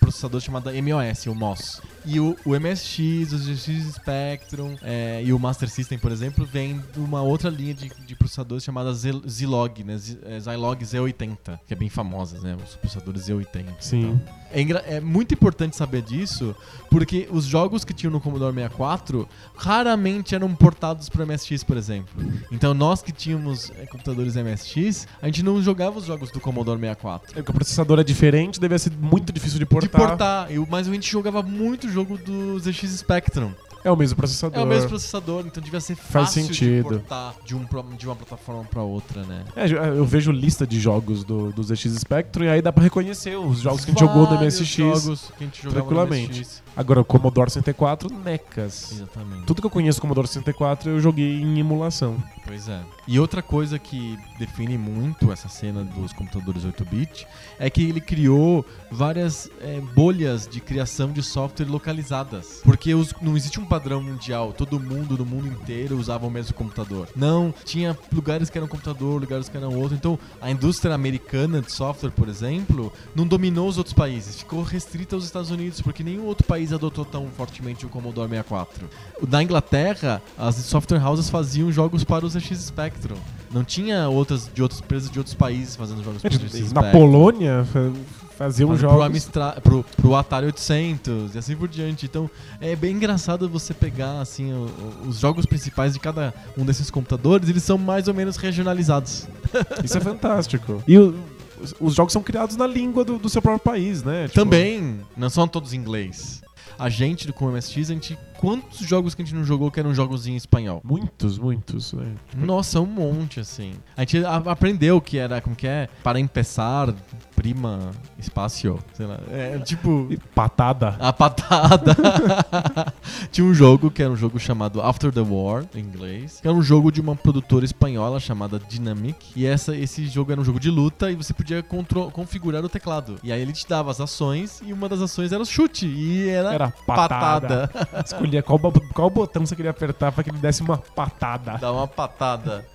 processador 0.00 0.40
chamada 0.40 0.70
MOS, 0.72 1.26
o 1.26 1.34
MOS. 1.34 1.80
E 2.06 2.20
o, 2.20 2.36
o 2.44 2.50
MSX, 2.58 3.32
o 3.32 3.38
GX 3.38 3.94
Spectrum 3.94 4.76
é, 4.82 5.22
e 5.24 5.32
o 5.32 5.38
Master 5.38 5.68
System, 5.70 5.98
por 5.98 6.12
exemplo, 6.12 6.44
vem 6.44 6.82
de 6.92 7.00
uma 7.00 7.22
outra 7.22 7.48
linha 7.48 7.72
de, 7.74 7.88
de 8.06 8.14
processadores 8.14 8.62
chamada 8.62 8.92
Zilog, 8.94 9.82
né? 9.84 9.96
Z- 9.96 10.18
é, 10.24 10.38
Zilog 10.40 10.82
Z80, 10.84 11.58
que 11.66 11.72
é 11.72 11.76
bem 11.76 11.88
famosa, 11.88 12.38
né? 12.40 12.56
Os 12.62 12.76
processadores 12.76 13.22
Z80. 13.26 13.64
Sim. 13.80 14.20
É, 14.52 14.60
engra- 14.60 14.84
é 14.86 15.00
muito 15.00 15.32
importante 15.34 15.76
saber 15.76 16.02
disso, 16.02 16.54
porque 16.90 17.26
os 17.30 17.44
jogos 17.46 17.84
que 17.84 17.92
tinham 17.94 18.12
no 18.12 18.20
Commodore 18.20 18.54
64 18.54 19.26
raramente 19.56 20.34
eram 20.34 20.54
portados 20.54 21.08
para 21.08 21.24
MSX, 21.24 21.64
por 21.64 21.76
exemplo. 21.76 22.12
Então 22.52 22.74
nós 22.74 23.02
que 23.02 23.10
tínhamos 23.12 23.70
é, 23.78 23.86
computadores 23.86 24.36
MSX, 24.36 25.06
a 25.22 25.26
gente 25.26 25.42
não 25.42 25.60
jogava 25.62 25.98
os 25.98 26.04
jogos 26.04 26.30
do 26.30 26.38
Commodore 26.38 26.78
64. 26.78 27.30
É 27.32 27.34
porque 27.36 27.50
o 27.50 27.54
processador 27.54 27.98
é 27.98 28.04
diferente, 28.04 28.60
deve 28.60 28.78
ser 28.78 28.92
muito 28.92 29.32
difícil 29.32 29.58
de 29.58 29.66
portar. 29.66 29.90
De 29.90 29.96
portar, 29.96 30.52
Eu- 30.52 30.66
mas 30.70 30.86
a 30.86 30.92
gente 30.92 31.10
jogava 31.10 31.42
muito 31.42 31.88
jogo 31.94 32.18
do 32.18 32.58
ZX 32.58 32.98
Spectrum. 32.98 33.52
É 33.84 33.90
o 33.90 33.96
mesmo 33.96 34.16
processador. 34.16 34.58
É 34.58 34.62
o 34.64 34.66
mesmo 34.66 34.88
processador, 34.88 35.44
então 35.46 35.62
devia 35.62 35.78
ser 35.78 35.94
Faz 35.94 36.28
fácil 36.28 36.44
sentido. 36.44 36.76
de 36.76 36.82
portar 36.82 37.34
de, 37.44 37.54
um, 37.54 37.66
de 37.98 38.06
uma 38.06 38.16
plataforma 38.16 38.64
para 38.64 38.82
outra, 38.82 39.22
né? 39.24 39.44
É, 39.54 39.66
eu 39.66 40.06
vejo 40.06 40.32
lista 40.32 40.66
de 40.66 40.80
jogos 40.80 41.22
do, 41.22 41.52
do 41.52 41.62
ZX 41.62 41.92
Spectrum 41.98 42.44
e 42.44 42.48
aí 42.48 42.62
dá 42.62 42.72
pra 42.72 42.82
reconhecer 42.82 43.36
os 43.36 43.60
jogos 43.60 43.84
que 43.84 43.90
a 43.90 43.92
gente 43.92 44.00
jogou 44.00 44.26
no 44.26 44.40
MSX. 44.42 44.66
jogos 44.68 45.32
que 45.36 45.44
a 45.44 45.46
gente 45.46 45.62
jogava 45.62 45.80
tranquilamente. 45.82 46.32
No 46.32 46.38
MSX. 46.38 46.62
Agora, 46.74 47.02
o 47.02 47.04
Commodore 47.04 47.50
64, 47.50 48.10
necas. 48.24 48.92
Exatamente. 48.92 49.44
Tudo 49.44 49.60
que 49.60 49.66
eu 49.66 49.70
conheço 49.70 49.98
do 49.98 50.02
Commodore 50.02 50.28
64 50.28 50.90
eu 50.90 50.98
joguei 50.98 51.42
em 51.42 51.60
emulação. 51.60 52.16
Pois 52.46 52.68
é. 52.68 52.80
E 53.08 53.18
outra 53.18 53.40
coisa 53.42 53.78
que 53.78 54.18
define 54.38 54.76
muito 54.76 55.32
essa 55.32 55.48
cena 55.48 55.82
dos 55.82 56.12
computadores 56.12 56.62
8-bit 56.64 57.26
é 57.58 57.70
que 57.70 57.82
ele 57.82 58.00
criou 58.02 58.64
várias 58.90 59.48
é, 59.62 59.80
bolhas 59.94 60.46
de 60.46 60.60
criação 60.60 61.10
de 61.10 61.22
software 61.22 61.66
localizadas. 61.66 62.60
Porque 62.62 62.94
os- 62.94 63.14
não 63.22 63.34
existe 63.34 63.58
um 63.58 63.64
padrão 63.64 64.02
mundial. 64.02 64.52
Todo 64.52 64.78
mundo 64.78 65.16
no 65.16 65.24
mundo 65.24 65.46
inteiro 65.48 65.96
usava 65.98 66.26
o 66.26 66.30
mesmo 66.30 66.52
computador. 66.54 67.08
Não, 67.16 67.52
tinha 67.64 67.96
lugares 68.12 68.50
que 68.50 68.58
eram 68.58 68.68
computador, 68.68 69.20
lugares 69.20 69.48
que 69.48 69.56
eram 69.56 69.74
outro. 69.74 69.94
Então, 69.96 70.18
a 70.40 70.50
indústria 70.50 70.94
americana 70.94 71.62
de 71.62 71.72
software, 71.72 72.10
por 72.10 72.28
exemplo, 72.28 72.92
não 73.14 73.26
dominou 73.26 73.68
os 73.68 73.78
outros 73.78 73.94
países. 73.94 74.36
Ficou 74.36 74.62
restrita 74.62 75.14
aos 75.16 75.24
Estados 75.24 75.50
Unidos, 75.50 75.80
porque 75.80 76.02
nenhum 76.04 76.26
outro 76.26 76.46
país 76.46 76.72
adotou 76.74 77.06
tão 77.06 77.26
fortemente 77.36 77.86
o 77.86 77.88
Commodore 77.88 78.28
64. 78.28 78.86
Na 79.28 79.42
Inglaterra, 79.42 80.20
as 80.36 80.56
software 80.56 81.02
houses 81.02 81.30
faziam 81.30 81.72
jogos 81.72 82.04
para 82.04 82.26
ZX 82.38 82.58
Spectrum. 82.58 83.16
Não 83.52 83.62
tinha 83.64 84.08
outras 84.08 84.50
de 84.52 84.62
outras 84.62 84.80
empresas 84.80 85.10
de 85.10 85.18
outros 85.18 85.34
países 85.34 85.76
fazendo 85.76 86.02
jogos 86.02 86.20
para 86.22 86.30
o 86.30 86.34
ZX 86.38 86.72
Na 86.72 86.80
Spectrum. 86.82 86.90
Polônia, 86.92 87.64
fa- 87.72 87.92
faziam 88.36 88.68
Fazendo 88.70 88.76
jogos. 88.80 88.96
Pro, 88.96 89.02
Amstrad, 89.04 89.60
pro, 89.60 89.84
pro 89.96 90.14
Atari 90.16 90.46
800 90.46 91.34
e 91.34 91.38
assim 91.38 91.54
por 91.56 91.68
diante. 91.68 92.06
Então 92.06 92.28
é 92.60 92.74
bem 92.74 92.96
engraçado 92.96 93.48
você 93.48 93.72
pegar 93.72 94.20
assim 94.20 94.52
o- 94.52 94.66
o- 95.04 95.08
os 95.08 95.18
jogos 95.18 95.46
principais 95.46 95.92
de 95.92 96.00
cada 96.00 96.34
um 96.58 96.64
desses 96.64 96.90
computadores, 96.90 97.48
eles 97.48 97.62
são 97.62 97.78
mais 97.78 98.08
ou 98.08 98.14
menos 98.14 98.36
regionalizados. 98.36 99.26
Isso 99.84 99.96
é 99.96 100.00
fantástico. 100.00 100.82
E 100.88 100.98
o- 100.98 101.14
os, 101.62 101.74
os 101.80 101.94
jogos 101.94 102.12
são 102.12 102.22
criados 102.22 102.56
na 102.56 102.66
língua 102.66 103.04
do, 103.04 103.16
do 103.18 103.28
seu 103.28 103.40
próprio 103.40 103.62
país, 103.62 104.02
né? 104.02 104.24
Tipo, 104.24 104.40
Também, 104.40 104.98
não 105.16 105.30
são 105.30 105.46
todos 105.46 105.72
em 105.72 105.76
inglês. 105.78 106.42
a 106.76 106.88
gente 106.88 107.32
com 107.32 107.46
o 107.46 107.52
MSX, 107.52 107.90
a 107.90 107.94
gente. 107.94 108.18
Quantos 108.38 108.86
jogos 108.86 109.14
que 109.14 109.22
a 109.22 109.24
gente 109.24 109.34
não 109.34 109.44
jogou 109.44 109.70
que 109.70 109.80
eram 109.80 109.94
jogos 109.94 110.26
em 110.26 110.36
espanhol? 110.36 110.80
Muitos, 110.84 111.38
muitos. 111.38 111.94
é. 111.94 112.06
Nossa, 112.36 112.80
um 112.80 112.86
monte, 112.86 113.40
assim. 113.40 113.72
A 113.96 114.00
gente 114.02 114.24
a- 114.24 114.36
aprendeu 114.36 115.00
que 115.00 115.16
era, 115.18 115.40
como 115.40 115.56
que 115.56 115.66
é? 115.66 115.88
Para 116.02 116.20
empezar, 116.20 116.92
prima, 117.34 117.90
espaço, 118.18 118.78
sei 118.94 119.06
lá. 119.06 119.18
É, 119.30 119.58
tipo... 119.60 120.06
E 120.10 120.16
Patada. 120.34 120.96
A 121.00 121.12
patada. 121.12 121.94
Tinha 123.30 123.46
um 123.46 123.54
jogo 123.54 123.90
que 123.90 124.02
era 124.02 124.12
um 124.12 124.16
jogo 124.16 124.38
chamado 124.38 124.80
After 124.82 125.12
the 125.12 125.20
War, 125.20 125.64
em 125.74 125.80
inglês. 125.80 126.38
Que 126.40 126.48
era 126.48 126.56
um 126.56 126.62
jogo 126.62 126.90
de 126.92 127.00
uma 127.00 127.16
produtora 127.16 127.64
espanhola 127.64 128.20
chamada 128.20 128.58
Dynamic. 128.58 129.32
E 129.36 129.46
essa, 129.46 129.74
esse 129.76 130.06
jogo 130.06 130.32
era 130.32 130.40
um 130.40 130.44
jogo 130.44 130.60
de 130.60 130.70
luta 130.70 131.10
e 131.10 131.14
você 131.14 131.32
podia 131.32 131.62
configurar 131.62 132.64
o 132.64 132.68
teclado. 132.68 133.16
E 133.22 133.32
aí 133.32 133.40
ele 133.40 133.52
te 133.52 133.66
dava 133.68 133.90
as 133.90 134.00
ações 134.00 134.60
e 134.64 134.72
uma 134.72 134.88
das 134.88 135.00
ações 135.00 135.32
era 135.32 135.42
o 135.42 135.46
chute. 135.46 135.86
E 135.86 136.28
era, 136.28 136.52
Era 136.54 136.70
patada. 136.86 137.68
patada. 137.68 138.04
Escolhia 138.24 138.42
qual, 138.42 138.58
qual 138.94 139.10
botão 139.10 139.44
você 139.44 139.54
queria 139.54 139.70
apertar 139.70 140.10
pra 140.12 140.24
que 140.24 140.30
ele 140.30 140.38
desse 140.38 140.62
uma 140.62 140.78
patada. 140.78 141.58
Dá 141.58 141.70
uma 141.72 141.86
patada. 141.86 142.66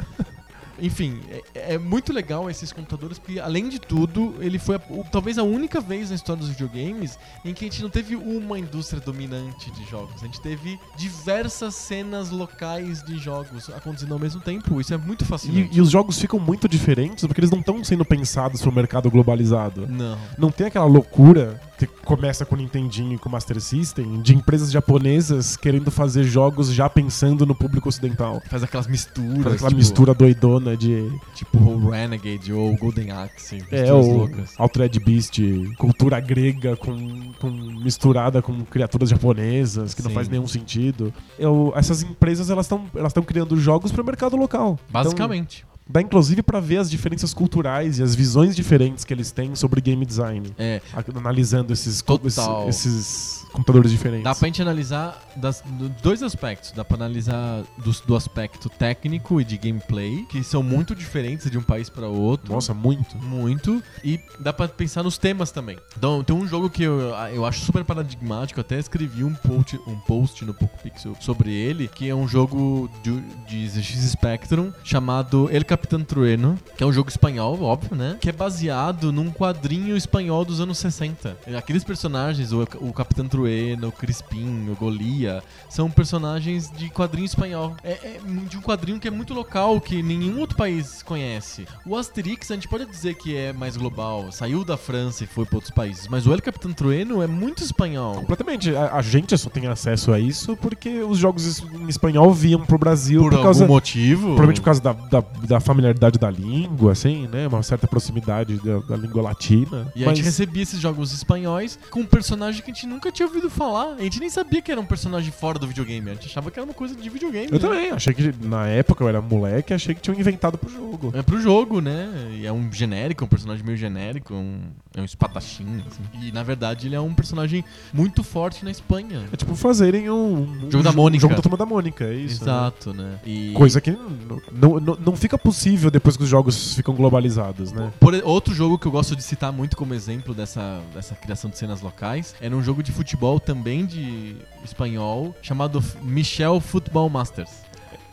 Enfim, 0.82 1.20
é, 1.54 1.74
é 1.74 1.78
muito 1.78 2.14
legal 2.14 2.50
esses 2.50 2.72
computadores, 2.72 3.20
porque 3.20 3.38
além 3.38 3.68
de 3.68 3.80
tudo, 3.80 4.36
ele 4.40 4.58
foi 4.58 4.78
a- 4.78 4.82
o- 4.90 5.04
talvez 5.12 5.38
a 5.38 5.44
única 5.44 5.82
vez 5.82 6.10
na 6.10 6.16
história 6.16 6.40
dos 6.40 6.48
videogames 6.50 7.20
em 7.44 7.54
que 7.54 7.66
a 7.66 7.68
gente 7.70 7.82
não 7.84 7.90
teve 7.90 8.16
uma 8.16 8.58
indústria 8.58 9.02
dominante 9.02 9.70
de 9.72 9.84
jogos. 9.90 10.22
A 10.22 10.26
gente 10.26 10.40
teve 10.40 10.80
diversas 10.96 11.76
cenas 11.76 12.30
locais 12.30 13.04
de 13.04 13.18
jogos 13.18 13.70
acontecendo 13.72 14.14
ao 14.14 14.20
mesmo 14.20 14.40
tempo. 14.40 14.80
Isso 14.80 14.94
é 14.94 14.98
muito 14.98 15.26
fascinante. 15.26 15.70
E, 15.74 15.78
e 15.80 15.82
os 15.82 15.90
jogos 15.90 16.18
ficam 16.18 16.40
muito 16.40 16.66
diferentes 16.66 17.26
porque 17.28 17.42
eles 17.42 17.52
não 17.52 17.60
estão 17.60 17.84
sendo 17.84 18.06
pensados 18.06 18.62
pro 18.62 18.72
mercado 18.72 19.12
globalizado. 19.12 19.86
Não. 19.86 20.18
Não 20.38 20.50
tem 20.50 20.68
aquela 20.68 20.86
loucura 20.86 21.60
começa 21.88 22.46
com 22.46 22.56
o 22.56 22.58
Nintendinho 22.58 23.14
e 23.14 23.18
com 23.18 23.30
o 23.30 23.32
Master 23.32 23.60
System 23.62 24.22
de 24.22 24.36
empresas 24.36 24.72
japonesas 24.72 25.56
querendo 25.58 25.90
fazer 25.92 26.24
jogos 26.24 26.72
já 26.74 26.90
pensando 26.90 27.46
no 27.46 27.56
público 27.56 27.90
ocidental. 27.90 28.42
Faz 28.50 28.64
aquelas 28.64 28.88
misturas. 28.88 29.44
Faz 29.44 29.56
aquela 29.56 29.70
tipo, 29.70 29.80
mistura 29.80 30.14
doidona 30.14 30.76
de 30.76 31.10
Tipo 31.36 31.58
o 31.58 31.90
Renegade 31.90 32.52
ou 32.54 32.74
o 32.74 32.78
Golden 32.78 33.12
Axe. 33.12 33.58
é, 33.72 33.82
misturas 33.82 34.06
o 34.06 34.18
loucas. 34.18 34.54
Altered 34.58 35.00
Beast, 35.00 35.40
cultura 35.78 36.20
grega 36.20 36.76
com, 36.76 37.32
com 37.40 37.50
misturada 37.50 38.42
com 38.42 38.64
criaturas 38.66 39.10
japonesas, 39.10 39.94
que 39.94 40.02
não 40.02 40.10
Sim. 40.10 40.16
faz 40.16 40.28
nenhum 40.28 40.48
sentido. 40.48 41.14
Eu- 41.38 41.72
essas 41.76 42.02
empresas 42.04 42.50
elas 42.50 42.66
estão 42.66 42.86
elas 42.96 43.12
criando 43.24 43.56
jogos 43.58 43.92
para 43.92 44.02
o 44.02 44.06
mercado 44.06 44.36
local. 44.36 44.78
Então, 44.90 45.04
Basicamente. 45.04 45.66
Dá 45.90 46.02
inclusive 46.02 46.44
para 46.44 46.60
ver 46.60 46.78
as 46.78 46.90
diferenças 46.90 47.34
culturais 47.34 47.98
e 48.00 48.04
as 48.04 48.14
visões 48.16 48.56
diferentes 48.56 49.04
que 49.04 49.14
eles 49.14 49.32
têm 49.32 49.56
sobre 49.56 49.82
game 49.82 50.06
design, 50.06 50.54
É. 50.58 50.82
analisando 51.16 51.74
esses 51.74 52.02
Total. 52.02 52.70
esses, 52.70 52.86
esses 52.86 53.40
computadores 53.52 53.90
diferentes. 53.92 54.24
Dá 54.24 54.36
pra 54.36 54.48
gente 54.48 54.62
analisar 54.62 55.20
das, 55.36 55.62
do- 55.66 55.90
dois 56.04 56.22
aspectos. 56.22 56.72
Dá 56.72 56.86
pra 56.86 56.96
analisar 56.96 57.64
dos- 57.84 58.00
do, 58.02 58.16
aspecto 58.16 58.70
técnico 58.70 59.42
e 59.42 59.44
de 59.44 59.58
gameplay, 59.58 60.24
que 60.30 60.44
são 60.44 60.62
muito 60.62 60.94
diferentes 60.94 61.50
de 61.50 61.58
um 61.58 61.64
país 61.64 61.90
pra 61.90 62.08
outro. 62.08 62.54
Nossa, 62.54 62.74
muito. 62.74 63.18
Muito. 63.18 63.82
E 64.04 64.20
dá 64.40 64.54
pra 64.54 64.68
pensar 64.68 65.02
nos 65.02 65.18
temas 65.18 65.50
também. 65.52 65.78
Então, 65.98 66.24
tem 66.24 66.36
um 66.36 66.48
jogo 66.48 66.70
que 66.70 66.84
eu, 66.84 67.00
eu 67.34 67.46
acho 67.46 67.62
super 67.66 67.84
paradigmático. 67.84 68.60
Até 68.62 68.78
escrevi 68.78 69.24
um 69.24 69.34
post, 69.34 69.80
um 69.88 69.96
post 70.02 70.46
no 70.46 70.54
Poco 70.54 70.78
Pixel 70.84 71.16
sobre 71.20 71.52
ele, 71.52 71.88
que 71.88 72.08
é 72.08 72.14
um 72.14 72.28
jogo 72.28 72.90
de, 73.04 73.20
de 73.48 73.70
Spectrum 74.10 74.72
chamado 74.84 75.50
El 75.52 75.64
Capitán 75.80 76.04
Trueno, 76.04 76.60
que 76.76 76.84
é 76.84 76.86
um 76.86 76.92
jogo 76.92 77.10
espanhol, 77.10 77.62
óbvio, 77.62 77.96
né? 77.96 78.18
Que 78.20 78.30
é 78.30 78.32
baseado 78.34 79.14
num 79.14 79.32
quadrinho 79.32 79.96
espanhol 79.96 80.44
dos 80.44 80.60
anos 80.60 80.78
60. 80.78 81.38
Aqueles 81.58 81.86
personagens, 81.86 82.52
o, 82.52 82.62
o 82.82 82.92
Capitão 82.92 83.28
Trueno, 83.28 83.88
o 83.88 83.92
Crispim, 83.92 84.70
o 84.70 84.76
Golia, 84.76 85.42
são 85.70 85.90
personagens 85.90 86.70
de 86.70 86.90
quadrinho 86.90 87.26
espanhol. 87.26 87.76
É, 87.82 87.92
é 87.92 88.20
de 88.48 88.58
um 88.58 88.62
quadrinho 88.62 89.00
que 89.00 89.08
é 89.08 89.12
muito 89.12 89.34
local, 89.34 89.80
que 89.80 90.04
nenhum 90.04 90.40
outro 90.40 90.58
país 90.58 91.02
conhece. 91.02 91.66
O 91.86 91.96
Asterix, 91.96 92.52
a 92.52 92.56
gente 92.56 92.68
pode 92.68 92.86
dizer 92.86 93.16
que 93.16 93.36
é 93.36 93.54
mais 93.54 93.78
global, 93.78 94.32
saiu 94.32 94.66
da 94.66 94.76
França 94.76 95.24
e 95.24 95.28
foi 95.28 95.46
para 95.46 95.56
outros 95.56 95.74
países, 95.74 96.08
mas 96.10 96.28
o 96.28 96.34
El 96.34 96.42
Capitán 96.42 96.74
Trueno 96.74 97.22
é 97.22 97.28
muito 97.28 97.64
espanhol. 97.64 98.16
Completamente. 98.16 98.76
A, 98.76 98.96
a 98.96 99.02
gente 99.02 99.38
só 99.38 99.50
tem 99.50 99.68
acesso 99.68 100.12
a 100.12 100.20
isso 100.20 100.58
porque 100.58 101.02
os 101.04 101.18
jogos 101.18 101.64
em 101.74 101.88
espanhol 101.88 102.34
vinham 102.34 102.66
pro 102.66 102.78
Brasil 102.78 103.22
Por, 103.22 103.32
por, 103.32 103.42
causa. 103.42 103.64
algum 103.64 103.74
motivo. 103.74 104.28
Provavelmente 104.28 104.60
por 104.60 104.66
causa 104.66 104.82
da, 104.82 104.94
da, 104.94 105.24
da 105.48 105.60
familiaridade 105.70 106.18
da 106.18 106.32
língua, 106.32 106.94
assim, 106.94 107.28
né? 107.28 107.48
Uma 107.48 107.62
certa 107.62 107.88
proximidade 107.88 108.58
da, 108.58 108.80
da 108.80 108.98
língua 108.98 109.22
latina. 109.22 109.92
E 109.96 110.02
a 110.04 110.08
Mas 110.08 110.18
gente 110.18 110.26
recebia 110.26 110.64
esses 110.64 110.80
jogos 110.80 111.14
espanhóis 111.14 111.78
com 111.92 112.00
um 112.00 112.06
personagem 112.08 112.64
que 112.64 112.72
a 112.72 112.74
gente 112.74 112.88
nunca 112.88 113.12
tinha 113.12 113.28
ouvido 113.28 113.52
falar. 113.52 113.94
A 113.94 114.02
gente 114.02 114.20
nem 114.20 114.32
sabia 114.32 114.64
que 114.64 114.72
era 114.72 114.82
um 114.82 114.86
personagem 114.86 115.32
fora 115.32 115.60
do 115.60 115.68
videogame. 115.68 116.10
A 116.10 116.14
gente 116.16 116.26
achava 116.26 116.50
que 116.50 116.58
era 116.60 116.66
uma 116.66 116.74
coisa 116.74 116.96
de 116.96 117.08
videogame. 117.08 117.50
eu 117.52 117.54
né? 117.54 117.60
também, 117.60 117.92
achei 117.92 118.12
que 118.16 118.34
na 118.42 118.66
época 118.66 119.04
eu 119.04 119.10
era 119.10 119.22
moleque, 119.22 119.72
achei 119.72 119.94
que 119.94 120.02
tinham 120.02 120.20
inventado 120.20 120.58
pro 120.58 120.72
jogo. 120.72 121.12
É 121.14 121.22
pro 121.22 121.40
jogo, 121.40 121.82
né? 121.82 122.10
E 122.34 122.48
é 122.48 122.52
um 122.52 122.72
genérico, 122.74 123.24
um 123.24 123.28
personagem 123.28 123.64
meio 123.64 123.78
genérico, 123.78 124.34
um, 124.34 124.62
é 124.96 125.02
um 125.02 125.06
espadachim. 125.06 125.84
assim. 125.86 126.02
E 126.28 126.32
na 126.32 126.42
verdade 126.42 126.88
ele 126.88 126.96
é 126.96 127.00
um 127.00 127.14
personagem 127.14 127.64
muito 127.94 128.24
forte 128.24 128.66
na 128.66 128.72
Espanha. 128.72 129.28
É 129.32 129.38
tipo 129.38 129.54
fazerem 129.56 130.10
um, 130.10 130.66
um 130.66 130.72
Jogo 130.72 130.84
da 130.84 130.92
Mônica. 130.92 131.22
jogo 131.22 131.36
da 131.36 131.42
turma 131.44 131.58
da 131.58 131.66
Mônica, 131.68 132.06
é 132.06 132.16
isso. 132.16 132.44
né? 132.44 132.52
Exato, 132.52 132.92
né? 132.92 133.20
E 133.24 133.52
Coisa 133.54 133.80
que 133.80 133.92
não, 133.92 134.80
não, 134.80 134.96
não 134.96 135.16
fica 135.16 135.38
possível 135.50 135.90
depois 135.90 136.16
que 136.16 136.24
os 136.24 136.30
jogos 136.30 136.76
ficam 136.76 136.94
globalizados, 136.94 137.72
né? 137.72 137.92
Por 138.00 138.14
outro 138.24 138.54
jogo 138.54 138.78
que 138.78 138.86
eu 138.86 138.92
gosto 138.92 139.16
de 139.16 139.24
citar 139.24 139.52
muito 139.52 139.76
como 139.76 139.94
exemplo 139.94 140.34
dessa, 140.34 140.80
dessa 140.94 141.16
criação 141.16 141.50
de 141.50 141.58
cenas 141.58 141.82
locais 141.82 142.36
era 142.40 142.56
um 142.56 142.62
jogo 142.62 142.84
de 142.84 142.92
futebol 142.92 143.40
também 143.40 143.86
de 143.86 144.36
espanhol 144.64 145.36
chamado 145.42 145.84
Michel 146.04 146.60
Football 146.60 147.10
Masters. 147.10 147.50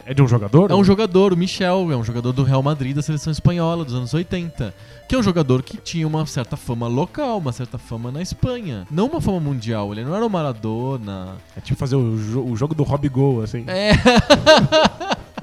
É 0.09 0.15
de 0.15 0.23
um 0.23 0.29
jogador? 0.29 0.71
É 0.71 0.75
um 0.75 0.85
jogador, 0.85 1.33
o 1.33 1.37
Michel, 1.37 1.91
é 1.91 1.97
um 1.97 2.05
jogador 2.05 2.33
do 2.33 2.45
Real 2.45 2.63
Madrid 2.63 2.95
da 2.95 3.03
seleção 3.03 3.33
espanhola 3.33 3.85
dos 3.85 3.93
anos 3.93 4.15
80. 4.15 4.73
Que 5.09 5.17
é 5.17 5.19
um 5.19 5.23
jogador 5.23 5.65
que 5.65 5.77
tinha 5.79 6.07
uma 6.07 6.25
certa 6.27 6.57
fama 6.57 6.87
local, 6.87 7.39
uma 7.39 7.51
certa 7.53 7.77
fama 7.77 8.13
na 8.13 8.23
Espanha. 8.23 8.87
Não 8.89 9.07
uma 9.09 9.21
fama 9.21 9.41
mundial, 9.41 9.91
ele 9.93 10.05
não 10.05 10.15
era 10.15 10.25
o 10.25 10.31
Maradona. 10.31 11.37
É 11.57 11.61
tipo 11.61 11.77
fazer 11.77 11.97
o, 11.97 12.17
jo- 12.17 12.45
o 12.45 12.57
jogo 12.57 12.73
do 12.73 12.85
Rob 12.85 13.09
Go, 13.09 13.43
assim. 13.43 13.65
É. 13.67 13.91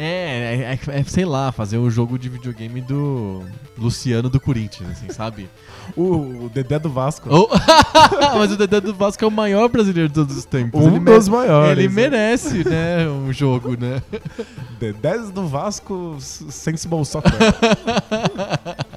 É, 0.00 0.78
é, 0.86 0.92
é, 0.94 1.00
é, 1.00 1.02
sei 1.02 1.24
lá, 1.24 1.50
fazer 1.50 1.76
o 1.76 1.90
jogo 1.90 2.16
de 2.16 2.28
videogame 2.28 2.80
do 2.80 3.42
Luciano 3.76 4.30
do 4.30 4.38
Corinthians, 4.38 4.90
assim, 4.92 5.12
sabe? 5.12 5.50
O, 5.96 6.44
o 6.44 6.50
Dedé 6.54 6.78
do 6.78 6.88
Vasco. 6.88 7.28
Ou- 7.28 7.50
Mas 8.38 8.52
o 8.52 8.56
Dedé 8.56 8.80
do 8.80 8.94
Vasco 8.94 9.24
é 9.24 9.26
o 9.26 9.30
maior 9.30 9.68
brasileiro 9.68 10.08
de 10.08 10.14
todos 10.14 10.36
os 10.36 10.44
tempos. 10.44 10.80
um 10.80 10.96
ele 10.96 11.00
dos 11.00 11.28
maiores. 11.28 11.76
Ele 11.76 11.88
né? 11.88 11.94
merece, 11.94 12.68
né, 12.68 13.08
um 13.08 13.32
jogo, 13.32 13.76
né? 13.76 14.00
Dedé 14.78 15.18
do 15.18 15.48
Vasco 15.48 16.16
Sensible 16.20 17.04
Soccer. 17.04 17.32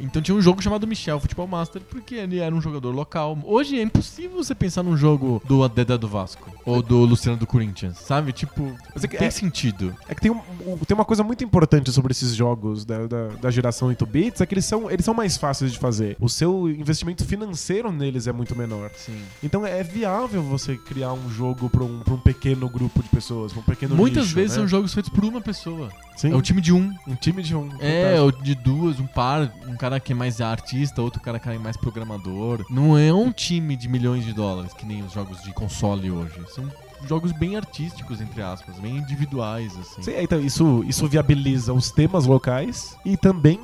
Então 0.00 0.20
tinha 0.20 0.36
um 0.36 0.40
jogo 0.42 0.62
chamado 0.62 0.86
Michel 0.86 1.18
Futebol 1.20 1.46
Master, 1.46 1.80
porque 1.82 2.14
ele 2.16 2.38
era 2.38 2.54
um 2.54 2.60
jogador 2.60 2.94
local. 2.94 3.38
Hoje 3.44 3.78
é 3.78 3.82
impossível 3.82 4.36
você 4.42 4.54
pensar 4.54 4.82
num 4.82 4.96
jogo 4.96 5.42
do 5.46 5.66
Dedé 5.68 5.96
do 5.96 6.06
Vasco 6.08 6.50
ou 6.64 6.82
do 6.82 6.98
Luciano 7.04 7.38
do 7.38 7.46
Corinthians, 7.46 7.98
sabe? 7.98 8.32
Tipo, 8.32 8.76
Mas 8.94 9.04
é 9.04 9.08
que- 9.08 9.16
tem 9.16 9.28
é- 9.28 9.30
sentido. 9.30 9.94
É 10.08 10.14
que 10.14 10.20
tem, 10.20 10.30
um- 10.30 10.40
um- 10.66 10.76
tem 10.78 10.94
uma 10.94 11.04
coisa 11.04 11.22
muito 11.22 11.42
importante 11.44 11.90
sobre 11.92 12.12
esses 12.12 12.34
jogos 12.34 12.84
da, 12.84 13.06
da, 13.06 13.28
da 13.40 13.50
geração 13.50 13.88
8 13.88 14.04
bits, 14.04 14.40
é 14.40 14.46
que 14.46 14.54
eles 14.54 14.64
são, 14.64 14.90
eles 14.90 15.04
são 15.04 15.14
mais 15.14 15.36
fáceis 15.36 15.72
de 15.72 15.78
fazer. 15.78 16.16
O 16.20 16.28
seu 16.28 16.68
investimento 16.68 17.24
financeiro 17.24 17.90
neles 17.90 18.26
é 18.26 18.32
muito 18.32 18.54
menor. 18.56 18.90
Sim. 18.96 19.20
Então 19.42 19.64
é 19.66 19.82
viável 19.82 20.42
você 20.42 20.76
criar 20.76 21.12
um 21.12 21.30
jogo 21.30 21.70
para 21.70 21.84
um, 21.84 22.00
pra 22.00 22.14
um 22.14 22.18
pequeno 22.20 22.68
grupo 22.68 23.02
de 23.02 23.08
pessoas, 23.08 23.52
pra 23.52 23.60
um 23.60 23.64
pequeno 23.64 23.94
Muitas 23.96 24.24
nicho, 24.24 24.34
vezes 24.34 24.50
né? 24.56 24.62
são 24.62 24.68
jogos 24.68 24.92
feitos 24.92 25.10
por 25.10 25.24
uma 25.24 25.40
pessoa. 25.40 25.88
Sim, 26.16 26.32
É 26.32 26.34
o 26.34 26.42
time 26.42 26.60
de 26.60 26.72
um. 26.72 26.94
um 27.06 27.14
time 27.14 27.42
de 27.42 27.54
um. 27.54 27.68
É, 27.78 28.20
ou 28.20 28.32
de 28.32 28.54
duas, 28.54 28.98
um 28.98 29.06
par, 29.06 29.52
um 29.68 29.76
cara 29.76 30.00
que 30.00 30.12
é 30.12 30.14
mais 30.14 30.40
artista, 30.40 31.02
outro 31.02 31.20
cara 31.20 31.38
que 31.38 31.48
é 31.48 31.58
mais 31.58 31.76
programador. 31.76 32.64
Não 32.70 32.96
é 32.96 33.12
um 33.12 33.30
time 33.30 33.76
de 33.76 33.88
milhões 33.88 34.24
de 34.24 34.32
dólares, 34.32 34.72
que 34.72 34.86
nem 34.86 35.02
os 35.02 35.12
jogos 35.12 35.42
de 35.42 35.52
console 35.52 36.10
hoje. 36.10 36.40
São 36.48 36.64
jogos 37.06 37.32
bem 37.32 37.56
artísticos, 37.56 38.20
entre 38.20 38.40
aspas, 38.42 38.78
bem 38.78 38.96
individuais, 38.96 39.76
assim. 39.78 40.02
Sim, 40.02 40.14
então 40.18 40.40
isso, 40.40 40.82
isso 40.88 41.06
viabiliza 41.06 41.72
os 41.72 41.90
temas 41.90 42.24
locais 42.24 42.96
e 43.04 43.16
também 43.16 43.60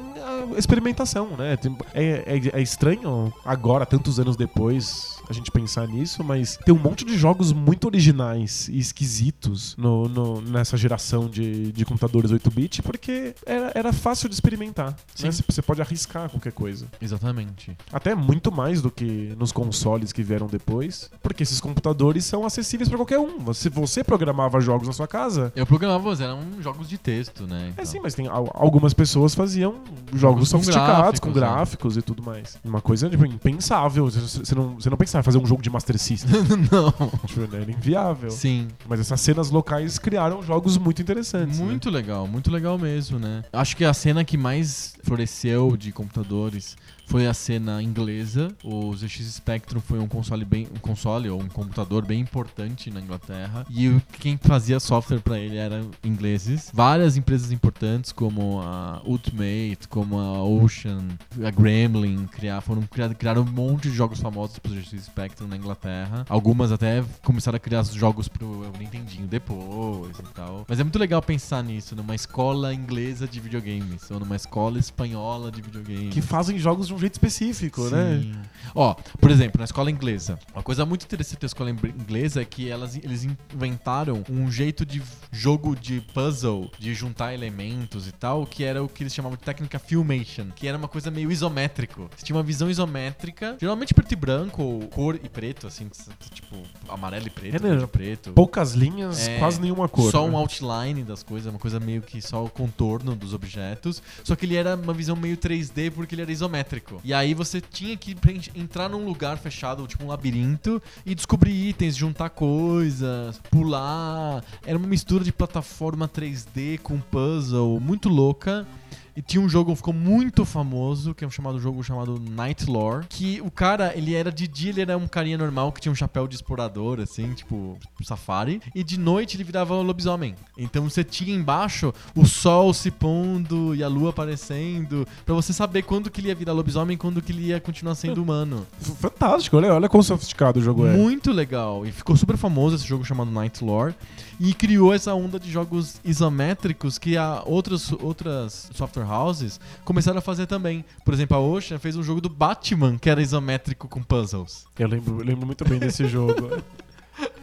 a 0.55 0.59
experimentação, 0.59 1.31
né? 1.37 1.57
É, 1.95 2.25
é, 2.27 2.59
é 2.59 2.61
estranho 2.61 3.33
agora, 3.45 3.87
tantos 3.87 4.21
anos 4.21 4.37
depois, 4.37 5.21
a 5.33 5.35
gente 5.35 5.51
pensar 5.51 5.87
nisso, 5.88 6.23
mas 6.23 6.57
tem 6.64 6.75
um 6.75 6.79
monte 6.79 7.05
de 7.05 7.16
jogos 7.16 7.53
muito 7.53 7.87
originais 7.87 8.68
e 8.68 8.79
esquisitos 8.79 9.75
no, 9.77 10.09
no- 10.09 10.40
nessa 10.40 10.77
geração 10.77 11.29
de, 11.29 11.73
de 11.73 11.85
computadores 11.85 12.31
8-bit, 12.31 12.83
porque 12.83 13.35
era, 13.45 13.73
era 13.75 13.92
fácil 13.92 14.29
de 14.29 14.35
experimentar. 14.35 14.90
né? 14.90 14.97
Sim. 15.14 15.31
Você 15.31 15.42
você 15.49 15.62
pode 15.62 15.81
arriscar 15.83 16.29
qualquer 16.31 16.53
coisa. 16.53 16.87
Exatamente. 17.01 17.77
Até 17.92 18.14
muito 18.14 18.51
mais 18.53 18.81
do 18.81 18.90
que 18.90 19.35
nos 19.38 19.53
consoles 19.53 20.12
que 20.12 20.23
vieram 20.23 20.47
depois, 20.47 21.11
porque 21.23 21.42
esses 21.42 21.61
computadores 21.61 22.25
são 22.25 22.45
acessíveis 22.47 22.88
para 22.88 22.97
qualquer 22.99 23.18
um. 23.18 23.38
Você, 23.40 23.68
você 23.68 24.03
programava 24.05 24.61
jogos 24.61 24.87
na 24.87 24.92
sua 24.92 25.07
casa, 25.09 25.53
Eu 25.57 25.66
programava, 25.66 26.09
mas 26.09 26.21
eram 26.21 26.40
jogos 26.61 26.88
de 26.88 26.97
texto, 26.99 27.47
né? 27.47 27.66
é 27.66 27.68
então. 27.71 27.85
sim, 27.85 28.01
mas 28.03 28.14
tem 28.14 28.27
al- 28.29 28.51
algumas 28.55 28.95
pessoas 28.95 29.35
faziam 29.35 29.77
jogos 30.14 30.51
com 30.51 30.59
sofisticados, 30.59 31.21
com 31.21 31.33
gráficos, 31.33 31.33
gráficos 31.33 31.97
e 31.97 32.03
tudo 32.03 32.23
mais. 32.23 32.59
Uma 32.64 32.81
coisa 32.81 33.09
tipo, 33.11 33.25
impensável. 33.27 34.09
Você 34.11 34.55
não, 34.55 34.75
você 34.75 34.88
não 34.90 34.97
pensava 34.97 35.21
em 35.22 35.24
fazer 35.24 35.38
um 35.38 35.46
jogo 35.46 35.62
de 35.62 35.70
Master 35.70 35.98
System. 35.98 36.30
Não. 36.70 37.11
Tipo, 37.26 37.56
era 37.56 37.70
inviável. 37.70 38.30
Sim. 38.30 38.68
Mas 38.87 39.00
essas 39.00 39.20
cenas 39.20 39.50
locais 39.50 39.98
criaram 39.98 40.42
jogos 40.42 40.76
muito 40.76 41.00
interessantes. 41.00 41.58
né? 41.58 41.64
Muito 41.64 41.88
legal, 41.88 42.26
muito 42.26 42.50
legal 42.50 42.78
mesmo, 42.78 43.18
né? 43.18 43.44
Acho 43.52 43.76
que 43.76 43.85
a 43.85 43.94
cena 43.94 44.24
que 44.24 44.37
mais 44.37 44.94
floresceu 45.02 45.76
de 45.76 45.92
computadores 45.92 46.76
foi 47.12 47.27
a 47.27 47.35
cena 47.35 47.83
inglesa. 47.83 48.48
O 48.64 48.96
ZX 48.96 49.35
Spectrum 49.35 49.83
foi 49.83 49.98
um 49.98 50.09
console 50.09 50.46
bem, 50.46 50.66
um 50.75 50.79
console 50.79 51.29
ou 51.29 51.38
um 51.38 51.46
computador 51.46 52.07
bem 52.07 52.20
importante 52.20 52.90
na 52.90 53.03
Inglaterra 53.03 53.66
e 53.68 54.01
quem 54.18 54.38
fazia 54.38 54.81
software 54.81 55.20
pra 55.20 55.38
ele 55.38 55.59
eram 55.59 55.90
ingleses. 56.03 56.70
Várias 56.72 57.14
empresas 57.18 57.53
importantes 57.53 58.12
como 58.12 58.62
a 58.62 59.03
Ultimate, 59.05 59.87
como 59.90 60.18
a 60.18 60.42
Ocean, 60.42 61.07
a 61.46 61.51
Gremlin, 61.51 62.27
criar, 62.29 62.62
foram 62.62 62.81
criar, 62.81 63.14
criaram 63.14 63.42
um 63.42 63.53
monte 63.53 63.90
de 63.90 63.94
jogos 63.94 64.18
famosos 64.18 64.59
pro 64.59 64.72
ZX 64.72 65.05
Spectrum 65.05 65.46
na 65.48 65.59
Inglaterra. 65.59 66.25
Algumas 66.31 66.72
até 66.72 67.05
começaram 67.22 67.57
a 67.57 67.61
criar 67.61 67.85
jogos 67.85 68.27
pro 68.27 68.72
Nintendinho 68.79 69.27
depois 69.27 70.18
e 70.18 70.22
tal. 70.35 70.64
Mas 70.66 70.81
é 70.81 70.83
muito 70.83 70.98
legal 70.98 71.20
pensar 71.20 71.62
nisso, 71.62 71.94
numa 71.94 72.14
escola 72.14 72.72
inglesa 72.72 73.29
de 73.29 73.38
videogames 73.38 74.11
ou 74.11 74.18
numa 74.18 74.37
escola 74.37 74.79
espanhola 74.79 75.53
de 75.53 75.61
videogames. 75.61 76.14
Que 76.14 76.22
fazem 76.22 76.59
jogos 76.59 76.87
de 76.87 76.94
um 76.94 77.02
jeito 77.03 77.15
específico, 77.15 77.88
né? 77.91 78.21
Sim. 78.23 78.33
Ó, 78.75 78.95
por 79.21 79.31
exemplo, 79.31 79.59
na 79.59 79.65
escola 79.65 79.91
inglesa. 79.91 80.38
Uma 80.55 80.62
coisa 80.62 80.87
muito 80.87 81.05
interessante 81.05 81.41
da 81.41 81.47
escola 81.47 81.71
ing- 81.71 81.95
inglesa 82.01 82.41
é 82.41 82.45
que 82.45 82.69
elas, 82.71 82.97
eles 82.97 83.27
inventaram 83.55 84.25
um 84.31 84.51
jeito 84.51 84.85
de 84.87 85.03
jogo 85.31 85.77
de 85.77 86.01
puzzle, 86.15 86.71
de 86.79 86.95
juntar 86.95 87.35
elementos 87.35 88.07
e 88.09 88.12
tal, 88.12 88.47
que 88.47 88.65
era 88.65 88.83
o 88.83 88.88
que 88.88 89.03
eles 89.03 89.15
chamavam 89.15 89.37
de 89.37 89.43
técnica 89.45 89.79
filmation, 89.79 90.47
que 90.57 90.67
era 90.67 90.79
uma 90.79 90.88
coisa 90.88 91.11
meio 91.11 91.31
isométrico. 91.31 92.09
Você 92.17 92.25
tinha 92.25 92.37
uma 92.37 92.43
visão 92.43 92.71
isométrica, 92.71 93.57
geralmente 93.61 93.93
preto 93.93 94.12
e 94.12 94.17
branco, 94.17 94.62
ou 94.62 94.88
cor 94.88 95.17
e 95.23 95.29
preto, 95.29 95.67
assim, 95.67 95.88
tipo 96.33 96.57
amarelo 96.88 97.27
e 97.27 97.31
preto, 97.31 97.57
É, 97.57 97.59
né? 97.61 97.69
verde 97.71 97.85
e 97.85 97.87
preto. 97.87 98.33
Poucas 98.33 98.73
linhas, 98.73 99.29
É, 99.29 99.38
quase 99.38 99.61
nenhuma 99.61 99.88
cor. 99.88 100.11
Só 100.11 100.27
né? 100.27 100.33
um 100.33 100.37
outline 100.37 101.03
das 101.03 101.23
coisas, 101.23 101.53
uma 101.53 101.59
coisa 101.59 101.79
meio 101.79 102.01
que 102.03 102.21
só 102.23 102.43
o 102.45 102.49
contorno 102.49 103.15
dos 103.15 103.35
objetos. 103.35 104.03
Só 104.25 104.35
que 104.35 104.47
ele 104.47 104.57
era 104.57 104.75
uma 104.77 104.95
visão 104.95 105.15
meio 105.17 105.37
3D 105.37 105.91
porque 105.91 106.15
ele 106.15 106.23
era 106.23 106.33
isométrico. 106.33 106.82
E 107.05 107.14
aí 107.14 107.35
você 107.35 107.61
tinha 107.61 107.97
que 107.97 108.16
entrar 108.55 108.88
num 108.88 109.05
lugar 109.05 109.38
fechado, 109.38 109.87
tipo 109.87 110.05
um 110.05 110.09
labirinto, 110.09 110.83
e 111.07 111.14
descobrir 111.14 111.53
itens, 111.68 111.97
juntar 111.97 112.31
coisas, 112.31 113.40
pular. 113.51 114.45
Era 114.64 114.77
uma 114.77 114.87
mistura 114.87 115.25
de 115.25 115.33
plataforma 115.33 116.09
3D 116.09 116.79
com 116.81 117.01
puzzle, 117.01 117.81
muito 117.81 118.09
louca. 118.09 118.66
E 119.14 119.20
tinha 119.22 119.42
um 119.42 119.48
jogo 119.48 119.72
que 119.72 119.77
ficou 119.77 119.92
muito 119.92 120.44
famoso, 120.44 121.14
que 121.14 121.25
é 121.25 121.27
um 121.27 121.31
chamado 121.31 121.59
jogo 121.61 121.83
chamado 121.83 122.18
Night 122.18 122.64
Lore, 122.68 123.05
que 123.09 123.40
o 123.42 123.51
cara, 123.51 123.92
ele 123.96 124.14
era 124.14 124.33
de 124.33 124.48
dia, 124.48 124.70
ele 124.70 124.81
era 124.81 124.96
um 124.96 125.07
carinha 125.07 125.37
normal 125.37 125.70
que 125.72 125.81
tinha 125.81 125.92
um 125.92 125.94
chapéu 125.94 126.27
de 126.27 126.35
explorador, 126.35 126.98
assim, 127.01 127.33
tipo, 127.35 127.77
safari, 128.03 128.61
e 128.75 128.83
de 128.83 128.98
noite 128.98 129.37
ele 129.37 129.44
virava 129.44 129.75
um 129.75 129.83
lobisomem. 129.83 130.35
Então 130.57 130.88
você 130.88 131.05
tinha 131.05 131.35
embaixo 131.35 131.92
o 132.16 132.25
sol 132.25 132.72
se 132.72 132.90
pondo 132.90 133.75
e 133.75 133.83
a 133.85 133.88
lua 133.88 134.11
aparecendo, 134.11 135.07
pra 135.27 135.35
você 135.35 135.53
saber 135.53 135.83
quando 135.83 136.11
que 136.11 136.20
ele 136.20 136.29
ia 136.29 136.35
virar 136.35 136.53
lobisomem 136.53 136.94
e 136.94 136.98
quando 136.98 137.20
que 137.20 137.33
ele 137.33 137.46
ia 137.48 137.61
continuar 137.61 137.94
sendo 137.94 138.22
humano. 138.22 138.66
F- 138.81 138.92
Fantástico, 138.94 139.57
olha, 139.57 139.75
olha 139.75 139.88
quão 139.88 140.03
sofisticado 140.03 140.59
o 140.59 140.62
jogo 140.62 140.87
é. 140.87 140.96
Muito 140.96 141.33
legal. 141.33 141.85
E 141.87 141.92
ficou 141.92 142.16
super 142.16 142.37
famoso 142.37 142.77
esse 142.77 142.87
jogo 142.87 143.05
chamado 143.05 143.31
Night 143.31 143.62
Lore. 143.62 143.94
E 144.40 144.53
criou 144.55 144.92
essa 144.92 145.14
onda 145.14 145.38
de 145.38 145.51
jogos 145.51 146.01
isométricos 146.05 146.98
que 146.98 147.16
a 147.16 147.42
outras, 147.46 147.92
outras 147.92 148.68
software 148.75 149.02
houses 149.03 149.61
começaram 149.85 150.19
a 150.19 150.23
fazer 150.23 150.47
também. 150.47 150.85
Por 151.05 151.15
exemplo, 151.15 151.37
a 151.37 151.41
Ocean 151.41 151.79
fez 151.79 151.97
um 151.97 152.03
jogo 152.03 152.21
do 152.21 152.29
Batman 152.29 152.99
que 152.99 153.11
era 153.11 153.23
isométrico 153.23 153.88
com 153.88 154.03
puzzles. 154.03 154.67
Eu 154.79 154.88
lembro, 154.88 155.21
eu 155.21 155.25
lembro 155.25 155.47
muito 155.47 155.65
bem 155.65 155.79
desse 155.79 156.07
jogo. 156.07 156.62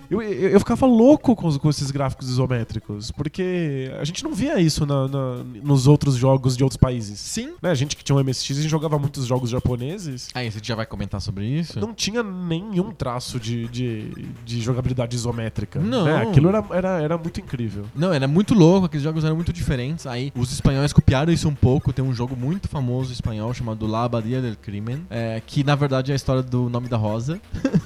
Eu, 0.10 0.22
eu, 0.22 0.50
eu 0.50 0.60
ficava 0.60 0.86
louco 0.86 1.36
com, 1.36 1.58
com 1.58 1.70
esses 1.70 1.92
gráficos 1.92 2.30
isométricos, 2.30 3.12
porque 3.12 3.92
a 4.00 4.04
gente 4.04 4.24
não 4.24 4.34
via 4.34 4.60
isso 4.60 4.86
na- 4.86 5.08
na- 5.08 5.44
nos 5.64 5.88
outros 5.88 6.16
jogos 6.16 6.58
de 6.58 6.64
outros 6.64 6.78
países. 6.78 7.20
Sim. 7.20 7.54
Né, 7.62 7.70
a 7.70 7.76
gente 7.76 7.96
que 7.96 8.04
tinha 8.04 8.16
um 8.16 8.20
MSX 8.24 8.58
e 8.58 8.68
jogava 8.68 8.98
muitos 8.98 9.26
jogos 9.26 9.50
japoneses, 9.50 10.30
Aí, 10.34 10.52
você 10.52 10.60
já 10.62 10.76
vai 10.76 10.86
comentar 10.86 11.22
sobre 11.22 11.46
isso? 11.46 11.80
não 11.80 11.94
tinha 11.94 12.24
nenhum 12.24 12.92
traço 12.92 13.40
de, 13.40 13.68
de, 13.68 14.28
de 14.46 14.62
jogabilidade 14.62 15.16
isométrica. 15.16 15.80
Não. 15.80 16.06
né? 16.06 16.24
Aquilo 16.24 16.50
era, 16.50 16.66
era, 16.72 17.02
era 17.02 17.18
muito 17.18 17.40
incrível. 17.40 17.86
Não, 17.96 18.12
era 18.14 18.28
muito 18.28 18.54
louco, 18.54 18.86
aqueles 18.88 19.04
jogos 19.04 19.24
eram 19.24 19.36
muito 19.36 19.54
diferentes. 19.54 20.08
Aí 20.08 20.32
os 20.36 20.52
espanhóis 20.52 20.92
copiaram 20.94 21.32
isso 21.32 21.48
um 21.48 21.56
pouco. 21.56 21.94
Tem 21.94 22.04
um 22.04 22.14
jogo 22.14 22.36
muito 22.36 22.68
famoso 22.68 23.12
espanhol 23.14 23.54
chamado 23.54 23.86
La 23.88 24.04
Abadia 24.06 24.42
del 24.42 24.56
Crimen, 24.56 25.06
é, 25.10 25.42
que 25.46 25.64
na 25.64 25.76
verdade 25.76 26.12
é 26.12 26.14
a 26.14 26.16
história 26.16 26.42
do 26.42 26.70
nome 26.70 26.88
da 26.88 26.98
Rosa. 26.98 27.40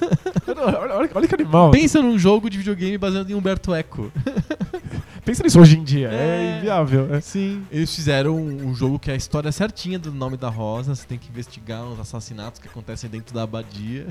Olha, 0.56 0.94
olha- 0.94 1.10
olha 1.14 1.28
que 1.28 1.34
animal. 1.34 1.70
Pensa 1.70 2.00
num 2.00 2.13
jogo 2.18 2.48
de 2.48 2.58
videogame 2.58 2.98
baseado 2.98 3.30
em 3.30 3.34
Humberto 3.34 3.74
Eco. 3.74 4.10
Pensa 5.24 5.42
nisso 5.42 5.58
hoje 5.60 5.78
em 5.78 5.82
dia. 5.84 6.08
É, 6.10 6.54
É. 6.54 6.58
inviável. 6.58 7.14
é. 7.14 7.20
Sim. 7.20 7.62
Eles 7.70 7.94
fizeram 7.94 8.36
um, 8.36 8.68
um 8.68 8.74
jogo 8.74 8.98
que 8.98 9.10
é 9.10 9.14
a 9.14 9.16
história 9.16 9.50
certinha 9.50 9.98
do 9.98 10.12
nome 10.12 10.36
da 10.36 10.48
Rosa. 10.48 10.94
Você 10.94 11.06
tem 11.06 11.18
que 11.18 11.28
investigar 11.30 11.84
os 11.84 11.98
assassinatos 11.98 12.60
que 12.60 12.68
acontecem 12.68 13.08
dentro 13.08 13.34
da 13.34 13.42
abadia. 13.44 14.08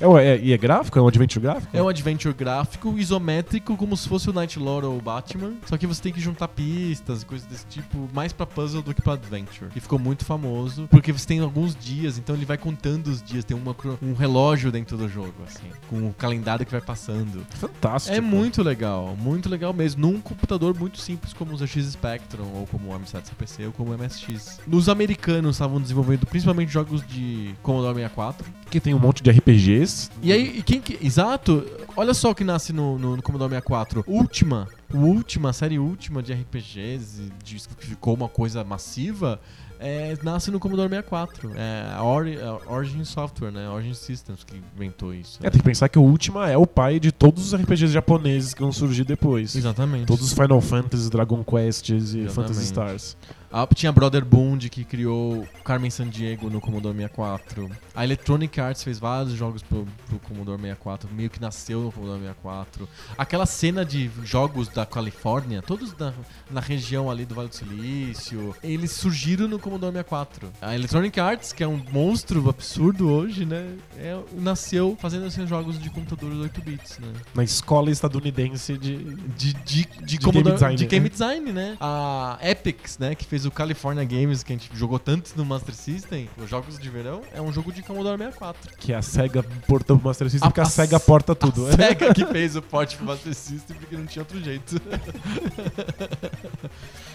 É, 0.00 0.24
é- 0.34 0.38
e 0.42 0.52
é 0.52 0.58
gráfico? 0.58 0.98
É 0.98 1.02
um 1.02 1.08
adventure 1.08 1.40
gráfico? 1.42 1.74
É 1.76 1.82
um 1.82 1.88
adventure 1.88 2.34
gráfico, 2.34 2.98
isométrico, 2.98 3.76
como 3.76 3.96
se 3.96 4.08
fosse 4.08 4.28
o 4.28 4.32
Night 4.32 4.58
Lore 4.58 4.86
ou 4.86 4.98
o 4.98 5.00
Batman. 5.00 5.54
Só 5.66 5.76
que 5.78 5.86
você 5.86 6.02
tem 6.02 6.12
que 6.12 6.20
juntar 6.20 6.48
pistas 6.48 7.22
e 7.22 7.26
coisas 7.26 7.46
desse 7.46 7.66
tipo, 7.66 8.08
mais 8.12 8.32
pra 8.32 8.44
puzzle 8.44 8.82
do 8.82 8.92
que 8.94 9.00
pra 9.00 9.14
adventure. 9.14 9.70
E 9.74 9.80
ficou 9.80 9.98
muito 9.98 10.24
famoso, 10.24 10.86
porque 10.90 11.12
você 11.12 11.26
tem 11.26 11.40
alguns 11.40 11.74
dias, 11.74 12.18
então 12.18 12.34
ele 12.36 12.44
vai 12.44 12.58
contando 12.58 13.06
os 13.08 13.22
dias. 13.22 13.44
Tem 13.44 13.56
uma 13.56 13.74
um 14.02 14.12
relógio 14.14 14.70
dentro 14.70 14.96
do 14.96 15.08
jogo, 15.08 15.32
assim, 15.46 15.66
com 15.88 16.08
o 16.08 16.12
calendário 16.12 16.64
que 16.66 16.72
vai 16.72 16.80
passando. 16.80 17.44
Fantástico. 17.50 18.14
É 18.16 18.20
muito 18.20 18.62
legal, 18.62 19.16
muito 19.18 19.48
legal 19.48 19.72
mesmo. 19.72 20.02
Num 20.02 20.20
computador 20.42 20.76
muito 20.78 20.98
simples 20.98 21.32
como 21.32 21.54
o 21.54 21.56
ZX 21.56 21.92
Spectrum, 21.92 22.44
ou 22.54 22.66
como 22.66 22.92
o 22.92 22.98
M7 22.98 23.26
CPC, 23.26 23.66
ou 23.66 23.72
como 23.72 23.92
o 23.92 23.98
MSX. 23.98 24.60
Nos 24.66 24.88
americanos 24.88 25.56
estavam 25.56 25.80
desenvolvendo 25.80 26.26
principalmente 26.26 26.72
jogos 26.72 27.06
de 27.06 27.54
Commodore 27.62 27.94
64. 27.94 28.46
Que 28.68 28.80
tem 28.80 28.92
um 28.92 28.98
monte 28.98 29.22
de 29.22 29.30
RPGs. 29.30 30.10
E 30.20 30.32
aí, 30.32 30.62
quem 30.62 30.80
que. 30.80 30.98
Exato! 31.04 31.64
Olha 31.96 32.12
só 32.12 32.30
o 32.30 32.34
que 32.34 32.42
nasce 32.42 32.72
no, 32.72 32.98
no, 32.98 33.16
no 33.16 33.22
Commodore 33.22 33.50
64. 33.50 34.04
Última. 34.06 34.68
Última, 34.92 35.52
série 35.54 35.78
última 35.78 36.22
de 36.22 36.34
RPGs, 36.34 37.32
de, 37.42 37.56
que 37.78 37.86
ficou 37.86 38.14
uma 38.14 38.28
coisa 38.28 38.62
massiva, 38.62 39.40
é, 39.82 40.16
nasce 40.22 40.50
no 40.50 40.60
Commodore 40.60 40.88
64. 40.88 41.52
É 41.56 41.92
a, 41.94 42.02
Ori, 42.02 42.38
a 42.40 42.72
Origin 42.72 43.04
Software, 43.04 43.50
né? 43.50 43.68
Origin 43.68 43.94
Systems 43.94 44.44
que 44.44 44.56
inventou 44.76 45.12
isso. 45.12 45.38
É, 45.42 45.50
tem 45.50 45.58
que 45.60 45.64
pensar 45.64 45.88
que 45.88 45.98
o 45.98 46.02
Ultima 46.02 46.48
é 46.48 46.56
o 46.56 46.66
pai 46.66 47.00
de 47.00 47.10
todos 47.10 47.46
os 47.52 47.60
RPGs 47.60 47.92
japoneses 47.92 48.54
que 48.54 48.60
vão 48.62 48.72
surgir 48.72 49.04
depois. 49.04 49.56
Exatamente. 49.56 50.06
Todos 50.06 50.24
os 50.24 50.32
Final 50.32 50.60
Fantasy, 50.60 51.10
Dragon 51.10 51.42
Quests 51.42 51.90
e 52.14 52.20
Exatamente. 52.20 52.34
Phantasy 52.34 52.64
Stars. 52.64 53.16
Ah, 53.52 53.66
tinha 53.74 53.92
Brother 53.92 54.24
Bond 54.24 54.70
que 54.70 54.82
criou 54.82 55.46
Carmen 55.62 55.90
Sandiego 55.90 56.48
no 56.48 56.60
Commodore 56.60 56.96
64. 56.96 57.70
A 57.94 58.02
Electronic 58.02 58.58
Arts 58.58 58.82
fez 58.82 58.98
vários 58.98 59.34
jogos 59.34 59.62
pro, 59.62 59.86
pro 60.06 60.18
Commodore 60.20 60.58
64, 60.60 61.08
meio 61.12 61.28
que 61.28 61.38
nasceu 61.40 61.82
no 61.82 61.92
Commodore 61.92 62.20
64. 62.20 62.88
Aquela 63.18 63.44
cena 63.44 63.84
de 63.84 64.10
jogos 64.24 64.68
da 64.68 64.86
Califórnia, 64.86 65.60
todos 65.60 65.94
na, 65.98 66.14
na 66.50 66.60
região 66.60 67.10
ali 67.10 67.26
do 67.26 67.34
Vale 67.34 67.48
do 67.50 67.54
Silício, 67.54 68.54
eles 68.62 68.92
surgiram 68.92 69.46
no 69.46 69.58
Commodore 69.58 69.92
64. 69.92 70.50
A 70.62 70.74
Electronic 70.74 71.20
Arts, 71.20 71.52
que 71.52 71.62
é 71.62 71.68
um 71.68 71.80
monstro 71.92 72.48
absurdo 72.48 73.10
hoje, 73.10 73.44
né, 73.44 73.76
é- 73.98 74.18
nasceu 74.32 74.96
fazendo 74.98 75.26
esses 75.26 75.46
jogos 75.46 75.78
de 75.78 75.90
computadores 75.90 76.38
8 76.38 76.62
bits, 76.62 76.98
né? 76.98 77.08
Na 77.34 77.44
escola 77.44 77.90
estadunidense 77.90 78.78
de. 78.78 78.96
de, 78.96 79.52
de, 79.52 79.52
de, 79.62 80.16
De 80.16 80.18
Commodore- 80.18 80.44
game 80.44 80.54
design, 80.54 80.76
de 80.76 80.84
né? 80.84 80.88
game 80.90 81.08
design, 81.10 81.52
né? 81.52 81.76
A 81.80 82.38
Epics, 82.40 82.96
né, 82.98 83.14
que 83.14 83.26
fez 83.26 83.41
o 83.44 83.50
California 83.50 84.04
Games, 84.04 84.42
que 84.42 84.52
a 84.52 84.56
gente 84.56 84.70
jogou 84.76 84.98
tanto 84.98 85.32
no 85.36 85.44
Master 85.44 85.74
System, 85.74 86.28
os 86.36 86.48
jogos 86.48 86.78
de 86.78 86.88
verão, 86.88 87.22
é 87.32 87.40
um 87.40 87.52
jogo 87.52 87.72
de 87.72 87.82
Commodore 87.82 88.18
64. 88.18 88.76
Que 88.76 88.92
a 88.92 89.02
SEGA 89.02 89.42
porta 89.66 89.94
o 89.94 90.02
Master 90.02 90.30
System, 90.30 90.46
A- 90.46 90.50
porque 90.50 90.60
a, 90.60 90.64
a 90.64 90.66
SEGA 90.66 91.00
porta 91.00 91.34
tudo. 91.34 91.66
A 91.68 91.72
SEGA 91.76 92.14
que 92.14 92.26
fez 92.26 92.56
o 92.56 92.62
port 92.62 92.96
pro 92.96 93.06
Master 93.06 93.34
System 93.34 93.76
porque 93.76 93.96
não 93.96 94.06
tinha 94.06 94.22
outro 94.22 94.42
jeito. 94.42 94.76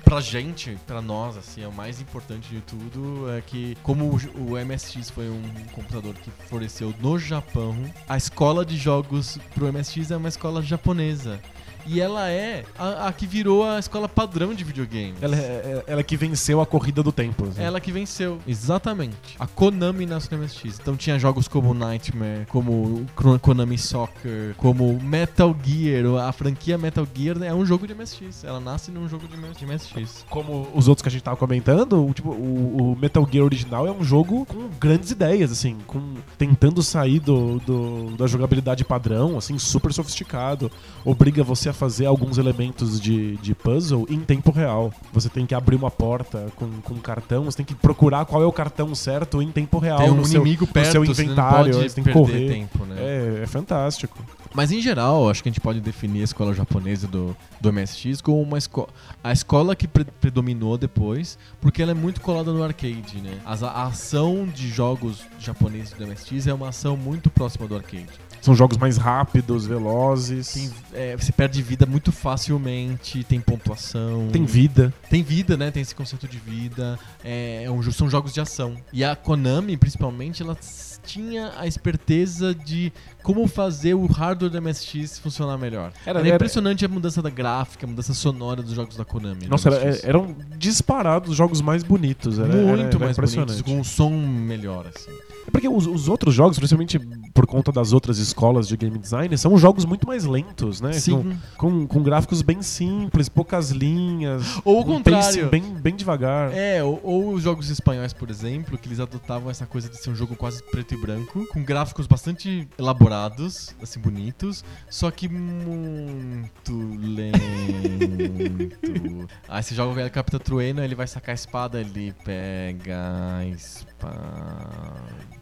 pra 0.03 0.21
gente, 0.21 0.77
pra 0.85 1.01
nós, 1.01 1.37
assim, 1.37 1.63
é 1.63 1.67
o 1.67 1.71
mais 1.73 1.99
importante 2.01 2.49
de 2.49 2.61
tudo 2.61 3.29
é 3.31 3.41
que, 3.41 3.77
como 3.83 4.05
o, 4.05 4.53
o 4.53 4.65
MSX 4.65 5.09
foi 5.09 5.29
um 5.29 5.43
computador 5.73 6.13
que 6.15 6.31
floresceu 6.47 6.93
no 6.99 7.17
Japão, 7.19 7.75
a 8.07 8.17
escola 8.17 8.65
de 8.65 8.77
jogos 8.77 9.37
pro 9.53 9.71
MSX 9.71 10.11
é 10.11 10.17
uma 10.17 10.29
escola 10.29 10.61
japonesa. 10.61 11.39
E 11.87 12.01
ela 12.01 12.29
é 12.29 12.63
a, 12.77 13.07
a 13.07 13.13
que 13.13 13.25
virou 13.25 13.67
a 13.67 13.79
escola 13.79 14.07
padrão 14.09 14.53
de 14.53 14.63
videogame. 14.63 15.13
Ela 15.21 15.35
é, 15.35 15.39
é- 15.39 15.83
ela 15.87 16.03
que 16.03 16.17
venceu 16.17 16.59
a 16.61 16.65
corrida 16.65 17.01
do 17.01 17.11
tempo. 17.11 17.45
assim. 17.47 17.61
Ela 17.61 17.79
que 17.79 17.91
venceu, 17.91 18.39
exatamente. 18.47 19.15
A 19.39 19.47
Konami 19.47 20.05
nasceu 20.05 20.37
no 20.37 20.43
MSX. 20.43 20.79
Então 20.81 20.95
tinha 20.95 21.17
jogos 21.17 21.47
como 21.47 21.73
Nightmare, 21.73 22.45
como 22.47 23.05
Konami 23.41 23.77
Soccer, 23.77 24.53
como 24.57 24.99
Metal 25.01 25.55
Gear. 25.63 26.05
A 26.27 26.31
franquia 26.31 26.77
Metal 26.77 27.07
Gear 27.15 27.41
é 27.43 27.53
um 27.53 27.65
jogo 27.65 27.87
de 27.87 27.93
MSX. 27.95 28.43
Ela 28.43 28.59
nasce 28.59 28.91
num 28.91 29.07
jogo 29.07 29.27
de 29.27 29.37
MSX. 29.65 30.25
Como 30.29 30.67
os 30.75 30.87
outros 30.87 31.01
que 31.01 31.09
a 31.09 31.11
gente 31.11 31.23
tava 31.23 31.37
comentando, 31.37 32.05
o, 32.05 32.13
tipo, 32.13 32.29
o, 32.29 32.93
o 32.93 32.95
Metal 32.99 33.27
Gear 33.31 33.45
original 33.45 33.87
é 33.87 33.91
um 33.91 34.03
jogo 34.03 34.45
com 34.45 34.67
grandes 34.79 35.11
ideias, 35.11 35.51
assim, 35.51 35.77
com 35.87 36.15
tentando 36.37 36.83
sair 36.83 37.19
do, 37.19 37.59
do- 37.59 38.15
da 38.17 38.27
jogabilidade 38.27 38.83
padrão, 38.83 39.37
assim, 39.37 39.57
super 39.57 39.93
sofisticado. 39.93 40.71
Obriga 41.05 41.43
você 41.43 41.69
a 41.69 41.73
fazer 41.77 42.05
alguns 42.05 42.37
elementos 42.37 42.99
de, 42.99 43.37
de 43.37 43.53
puzzle 43.55 44.05
em 44.09 44.19
tempo 44.19 44.51
real. 44.51 44.91
Você 45.13 45.29
tem 45.29 45.45
que 45.45 45.55
abrir 45.55 45.75
uma 45.75 45.91
porta 45.91 46.47
com, 46.55 46.69
com 46.81 46.93
um 46.95 46.99
cartão, 46.99 47.45
você 47.45 47.57
tem 47.57 47.65
que 47.65 47.75
procurar 47.75 48.25
qual 48.25 48.41
é 48.41 48.45
o 48.45 48.51
cartão 48.51 48.93
certo 48.95 49.41
em 49.41 49.51
tempo 49.51 49.77
real 49.79 49.99
Tem 49.99 50.09
um 50.11 50.15
no, 50.15 50.25
seu, 50.25 50.41
inimigo 50.41 50.65
no 50.65 50.73
perto, 50.73 50.91
seu 50.91 51.05
você 51.05 51.23
inventário, 51.23 51.73
pode 51.73 51.89
você 51.89 51.95
tem 51.95 52.03
que 52.03 52.11
correr. 52.11 52.47
tempo, 52.49 52.85
né? 52.85 52.95
É, 52.99 53.39
é 53.43 53.47
fantástico. 53.47 54.17
Mas 54.53 54.71
em 54.71 54.81
geral, 54.81 55.29
acho 55.29 55.43
que 55.43 55.49
a 55.49 55.51
gente 55.51 55.61
pode 55.61 55.79
definir 55.79 56.21
a 56.21 56.23
escola 56.23 56.53
japonesa 56.53 57.07
do, 57.07 57.35
do 57.61 57.71
MSX 57.71 58.21
como 58.21 58.41
uma 58.41 58.57
escola. 58.57 58.87
A 59.23 59.31
escola 59.31 59.75
que 59.75 59.87
pre- 59.87 60.05
predominou 60.19 60.77
depois, 60.77 61.37
porque 61.61 61.81
ela 61.81 61.91
é 61.91 61.93
muito 61.93 62.21
colada 62.21 62.51
no 62.51 62.63
arcade, 62.63 63.21
né? 63.21 63.37
As- 63.45 63.61
a 63.61 63.83
ação 63.83 64.47
de 64.47 64.67
jogos 64.69 65.21
japoneses 65.39 65.91
do 65.93 66.07
MSX 66.07 66.47
é 66.47 66.53
uma 66.53 66.69
ação 66.69 66.97
muito 66.97 67.29
próxima 67.29 67.67
do 67.67 67.75
arcade. 67.75 68.07
São 68.41 68.55
jogos 68.55 68.77
mais 68.77 68.97
rápidos, 68.97 69.65
velozes. 69.65 70.53
Tem, 70.53 70.71
é, 70.93 71.15
você 71.17 71.31
perde 71.31 71.61
vida 71.61 71.85
muito 71.85 72.11
facilmente, 72.11 73.23
tem 73.23 73.39
pontuação. 73.41 74.29
Tem 74.31 74.45
vida. 74.45 74.93
Tem 75.09 75.21
vida, 75.23 75.57
né? 75.57 75.71
Tem 75.71 75.81
esse 75.81 75.93
conceito 75.95 76.27
de 76.27 76.37
vida. 76.37 76.97
É, 77.23 77.63
é 77.65 77.71
um 77.71 77.81
são 77.91 78.09
jogos 78.09 78.33
de 78.33 78.39
ação. 78.41 78.75
E 78.93 79.03
a 79.03 79.15
Konami, 79.15 79.75
principalmente, 79.77 80.41
ela 80.43 80.57
tinha 81.05 81.53
a 81.57 81.65
esperteza 81.65 82.53
de 82.53 82.91
como 83.23 83.47
fazer 83.47 83.93
o 83.93 84.05
hardware 84.07 84.51
do 84.51 84.61
MSX 84.61 85.19
funcionar 85.19 85.57
melhor. 85.57 85.91
Era- 86.05 86.19
Era, 86.19 86.27
era- 86.27 86.35
impressionante 86.35 86.83
a 86.83 86.87
mudança 86.89 87.21
da 87.21 87.29
gráfica, 87.29 87.85
a 87.85 87.89
mudança 87.89 88.13
sonora 88.13 88.61
dos 88.61 88.73
jogos 88.73 88.97
da 88.97 89.05
Konami. 89.05 89.43
no 89.43 89.49
Nossa, 89.51 89.69
era- 89.69 89.85
MSX. 89.85 90.03
eram 90.03 90.35
disparados 90.57 91.31
os 91.31 91.37
jogos 91.37 91.61
mais 91.61 91.81
bonitos. 91.83 92.39
Era, 92.39 92.47
muito 92.53 92.67
era- 92.67 92.81
era 92.89 92.99
mais 92.99 93.17
bonitos, 93.17 93.61
com 93.61 93.79
um 93.79 93.83
som 93.83 94.09
melhor, 94.09 94.85
assim. 94.93 95.11
É 95.47 95.51
porque 95.51 95.69
os, 95.69 95.87
os 95.87 96.09
outros 96.09 96.35
jogos, 96.35 96.57
principalmente 96.57 96.99
por 97.33 97.47
conta 97.47 97.71
das 97.71 97.93
outras 97.93 98.17
escolas 98.17 98.67
de 98.67 98.75
game 98.75 98.97
design, 98.97 99.35
são 99.37 99.57
jogos 99.57 99.85
muito 99.85 100.05
mais 100.05 100.25
lentos, 100.25 100.81
né? 100.81 100.91
Sim. 100.93 101.39
Com, 101.55 101.87
com 101.87 102.03
gráficos 102.03 102.41
bem 102.41 102.61
simples, 102.61 103.29
poucas 103.29 103.71
linhas. 103.71 104.59
Ou 104.65 104.77
o 104.77 104.81
um 104.81 104.83
contrário. 104.83 105.49
bem, 105.49 105.61
bem 105.61 105.95
devagar. 105.95 106.51
É, 106.53 106.83
ou, 106.83 106.99
ou 107.01 107.33
os 107.33 107.43
jogos 107.43 107.69
espanhóis, 107.69 108.11
por 108.11 108.29
exemplo, 108.29 108.77
que 108.77 108.89
eles 108.89 108.99
adotavam 108.99 109.49
essa 109.49 109.65
coisa 109.65 109.87
de 109.87 109.97
ser 109.97 110.09
um 110.09 110.15
jogo 110.15 110.35
quase 110.35 110.61
preto 110.63 110.93
e 110.93 110.97
branco, 110.97 111.47
com 111.47 111.63
gráficos 111.63 112.07
bastante 112.07 112.67
elaborados, 112.77 113.73
assim, 113.81 113.99
bonitos, 114.01 114.65
só 114.89 115.09
que 115.09 115.29
muito 115.29 116.73
lento. 116.99 117.37
Aí 119.47 119.63
você 119.63 119.73
joga 119.73 120.05
o 120.05 120.11
Capitão 120.11 120.39
Trueno, 120.39 120.83
ele 120.83 120.95
vai 120.95 121.07
sacar 121.07 121.31
a 121.31 121.35
espada, 121.35 121.79
ele 121.79 122.13
pega 122.25 123.37
a 123.37 123.45
espada. 123.45 125.36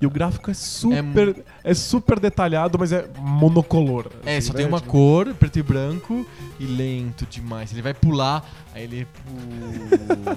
E 0.00 0.06
o 0.06 0.10
gráfico 0.10 0.50
é 0.50 0.54
super, 0.54 1.44
é, 1.64 1.74
super 1.74 2.20
detalhado, 2.20 2.78
mas 2.78 2.92
é 2.92 3.08
monocolor. 3.18 4.06
É, 4.24 4.36
assim, 4.36 4.48
só 4.48 4.52
né? 4.52 4.58
tem 4.58 4.66
uma 4.68 4.78
Tipo, 4.78 4.92
cor, 4.92 5.34
preto 5.34 5.58
e 5.58 5.62
branco, 5.62 6.26
e 6.60 6.66
lento 6.66 7.26
demais. 7.26 7.72
Ele 7.72 7.82
vai 7.82 7.94
pular, 7.94 8.44
aí 8.74 8.84
ele 8.84 9.06
pula. 9.26 10.28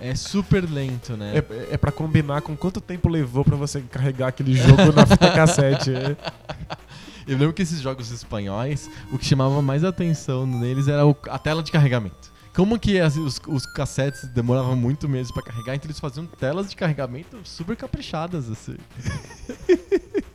É 0.00 0.14
super 0.14 0.68
lento, 0.68 1.16
né? 1.16 1.32
É, 1.38 1.74
é 1.74 1.76
pra 1.76 1.90
combinar 1.90 2.42
com 2.42 2.56
quanto 2.56 2.80
tempo 2.80 3.08
levou 3.08 3.44
pra 3.44 3.56
você 3.56 3.80
carregar 3.80 4.28
aquele 4.28 4.54
jogo 4.54 4.92
na 4.94 5.06
fita 5.06 5.30
cassete. 5.32 5.90
é. 5.94 6.16
Eu 7.26 7.36
lembro 7.38 7.52
que 7.52 7.62
esses 7.62 7.80
jogos 7.80 8.10
espanhóis, 8.12 8.88
o 9.10 9.18
que 9.18 9.24
chamava 9.24 9.60
mais 9.60 9.82
atenção 9.82 10.46
neles 10.46 10.86
era 10.86 11.04
o- 11.06 11.16
a 11.28 11.38
tela 11.38 11.62
de 11.62 11.72
carregamento. 11.72 12.25
Como 12.56 12.78
que 12.78 12.98
as- 12.98 13.16
os, 13.16 13.38
os 13.46 13.66
cassetes 13.66 14.24
demoravam 14.28 14.74
muito 14.74 15.06
mesmo 15.08 15.34
pra 15.34 15.42
carregar, 15.42 15.74
então 15.76 15.86
eles 15.86 16.00
faziam 16.00 16.24
telas 16.26 16.70
de 16.70 16.74
carregamento 16.74 17.38
super 17.44 17.76
caprichadas, 17.76 18.50
assim. 18.50 18.76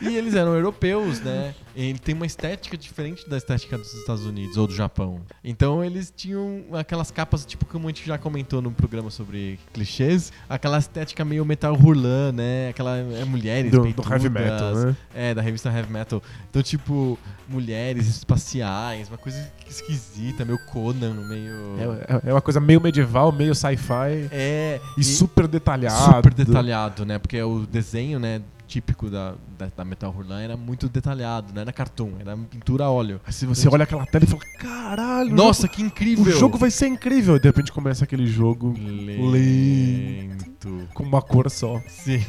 e 0.00 0.16
eles 0.16 0.34
eram 0.34 0.54
europeus, 0.54 1.20
né? 1.20 1.54
Ele 1.74 1.98
tem 1.98 2.14
uma 2.14 2.26
estética 2.26 2.76
diferente 2.76 3.28
da 3.28 3.36
estética 3.36 3.78
dos 3.78 3.92
Estados 3.94 4.24
Unidos 4.26 4.56
ou 4.56 4.66
do 4.66 4.74
Japão. 4.74 5.20
Então 5.42 5.84
eles 5.84 6.12
tinham 6.14 6.64
aquelas 6.72 7.10
capas, 7.10 7.46
tipo 7.46 7.64
como 7.64 7.86
a 7.86 7.90
gente 7.90 8.06
já 8.06 8.18
comentou 8.18 8.60
no 8.60 8.70
programa 8.72 9.10
sobre 9.10 9.58
clichês, 9.72 10.32
aquela 10.48 10.78
estética 10.78 11.24
meio 11.24 11.44
metal 11.44 11.74
hurlan, 11.74 12.32
né? 12.32 12.68
Aquela 12.70 12.96
é, 12.96 13.24
mulheres 13.24 13.70
Do, 13.70 13.82
do 13.92 14.12
heavy 14.12 14.28
metal, 14.28 14.74
né? 14.74 14.96
é, 15.14 15.34
da 15.34 15.42
revista 15.42 15.70
Heavy 15.70 15.92
Metal. 15.92 16.22
Então, 16.50 16.62
tipo, 16.62 17.18
mulheres 17.48 18.06
espaciais, 18.08 19.08
uma 19.08 19.18
coisa 19.18 19.50
esquisita, 19.68 20.44
meio 20.44 20.58
Conan, 20.66 21.14
meio. 21.28 21.76
É, 22.24 22.30
é 22.30 22.32
uma 22.32 22.40
coisa 22.40 22.60
meio 22.60 22.80
medieval, 22.80 23.32
meio 23.32 23.54
sci-fi 23.54 24.28
É, 24.30 24.80
e, 24.96 25.04
super 25.04 25.46
detalhado. 25.46 26.16
super 26.16 26.34
detalhado, 26.34 27.04
né? 27.04 27.18
Porque 27.18 27.40
o 27.42 27.66
desenho, 27.66 28.18
né, 28.18 28.40
típico 28.70 29.10
da, 29.10 29.34
da, 29.58 29.68
da 29.76 29.84
Metal 29.84 30.14
Hurlan 30.16 30.40
era 30.40 30.56
muito 30.56 30.88
detalhado, 30.88 31.52
não 31.52 31.60
era 31.60 31.72
cartoon, 31.72 32.12
era 32.20 32.36
pintura 32.36 32.84
a 32.84 32.90
óleo. 32.90 33.20
Aí 33.26 33.32
se 33.32 33.44
você 33.44 33.68
olha 33.68 33.82
aquela 33.82 34.06
tela 34.06 34.24
e 34.24 34.28
fala, 34.28 34.42
caralho, 34.60 35.34
Nossa, 35.34 35.66
o 35.66 35.68
que 35.68 35.78
jogo, 35.80 35.88
incrível! 35.88 36.24
o 36.32 36.38
jogo 36.38 36.56
vai 36.56 36.70
ser 36.70 36.86
incrível. 36.86 37.34
E 37.36 37.40
de 37.40 37.48
repente 37.48 37.72
começa 37.72 38.04
aquele 38.04 38.26
jogo 38.28 38.72
lento. 38.80 40.86
com 40.94 41.02
uma 41.02 41.20
cor 41.20 41.50
só. 41.50 41.80
Sim. 41.88 42.24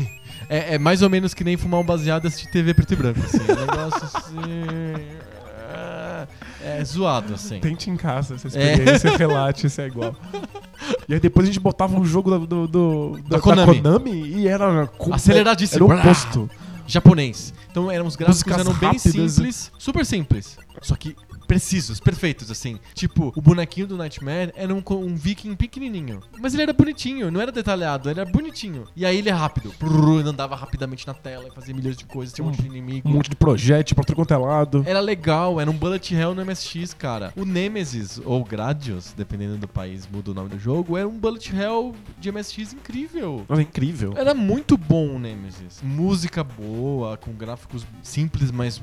É, 0.50 0.76
é 0.76 0.80
mais 0.80 1.02
ou 1.04 1.10
menos 1.10 1.34
que 1.34 1.44
nem 1.44 1.56
fumar 1.58 1.80
um 1.80 1.86
baseado 1.86 2.26
e 2.26 2.28
assistir 2.28 2.50
TV 2.52 2.74
preto 2.74 2.94
e 2.94 2.96
branco, 2.96 3.20
assim. 3.20 3.38
É 3.48 3.54
um 3.54 3.60
negócio 3.60 4.06
assim. 4.06 4.38
é- 6.64 6.64
É 6.64 6.84
zoado, 6.84 7.34
assim. 7.34 7.60
Tente 7.60 7.89
em 7.89 7.98
casa 7.98 8.36
essa 8.36 8.48
É. 8.58 8.72
experiência, 8.74 9.18
relate 9.18 9.70
se 9.70 9.82
é 9.82 9.88
igual. 9.88 10.16
E 11.07 11.13
aí 11.13 11.19
depois 11.19 11.45
a 11.45 11.47
gente 11.47 11.59
botava 11.59 11.97
um 11.99 12.03
jogo 12.05 12.32
da, 12.32 12.38
do, 12.39 12.67
do- 12.67 13.19
da, 13.27 13.38
Da 13.38 13.41
Konami. 13.41 13.82
Konami 13.82 14.11
e 14.27 14.47
era 14.47 14.89
Aceleradíssimo. 15.11 15.86
Era 15.91 15.95
o 15.95 15.99
oposto. 15.99 16.49
japonês. 16.88 17.53
Então 17.71 17.89
eram 17.89 18.05
os 18.05 18.15
gráficos 18.15 18.51
eram 18.53 18.73
bem 18.73 18.89
rápidas. 18.93 19.32
simples, 19.34 19.71
super 19.77 20.05
simples. 20.05 20.57
Só 20.82 20.95
que 20.95 21.15
precisos, 21.52 21.99
perfeitos, 21.99 22.49
assim. 22.49 22.80
Tipo, 22.93 23.34
o 23.36 23.41
bonequinho 23.41 23.86
do 23.86 23.97
Nightmare 23.97 24.54
era 24.56 24.74
um, 24.74 24.82
um 24.89 25.16
viking 25.18 25.54
pequenininho. 25.54 26.22
Mas 26.39 26.54
ele 26.54 26.64
era 26.64 26.72
bonitinho, 26.72 27.30
não 27.30 27.41
era 27.41 27.52
detalhado, 27.52 28.10
ele 28.10 28.22
era 28.22 28.30
bonitinho. 28.30 28.86
E 28.95 29.06
aí 29.06 29.18
ele 29.18 29.28
é 29.28 29.34
rápido. 29.34 29.74
Ele 29.82 30.30
andava 30.30 30.56
rapidamente 30.56 31.06
na 31.06 31.14
tela 31.14 31.49
e 31.49 31.52
fazia 31.52 31.76
milhões 31.76 31.97
de 31.97 32.06
coisas, 32.06 32.34
tinha 32.34 32.45
um 32.45 32.52
monte 32.52 32.62
de 32.62 32.68
inimigo. 32.70 33.10
Um 33.10 33.12
monte 33.12 33.30
de 33.30 33.36
projétil 33.36 33.95
pra 33.95 34.06
tudo 34.06 34.16
quanto 34.16 34.34
é 34.34 34.38
lado. 34.38 34.82
Era 34.88 35.02
legal, 35.02 35.60
era 35.60 35.70
um 35.70 35.74
bullet 35.74 36.16
hell 36.16 36.34
no 36.34 36.45
MSX, 36.45 36.93
cara. 36.93 37.34
O 37.36 37.43
Nemesis, 37.43 38.22
ou 38.24 38.45
Gradius, 38.45 39.12
dependendo 39.12 39.58
do 39.58 39.68
país, 39.68 40.08
muda 40.10 40.32
o 40.32 40.34
nome 40.34 40.47
do 40.47 40.58
jogo, 40.58 40.97
era 40.97 41.06
um 41.06 41.20
bullet 41.20 41.54
hell 41.54 41.93
de 42.18 42.32
MSX 42.32 42.72
incrível. 42.72 43.45
É 43.49 43.60
incrível. 43.60 44.14
Era 44.16 44.34
muito 44.34 44.78
bom 44.78 45.18
o 45.18 45.20
Nemesis. 45.20 45.82
Música 45.84 46.45
boa, 46.45 47.18
com 47.18 47.34
gráficos 47.34 47.86
simples, 48.02 48.52
mas 48.52 48.82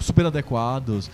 super 0.00 0.26
adequados. 0.26 1.10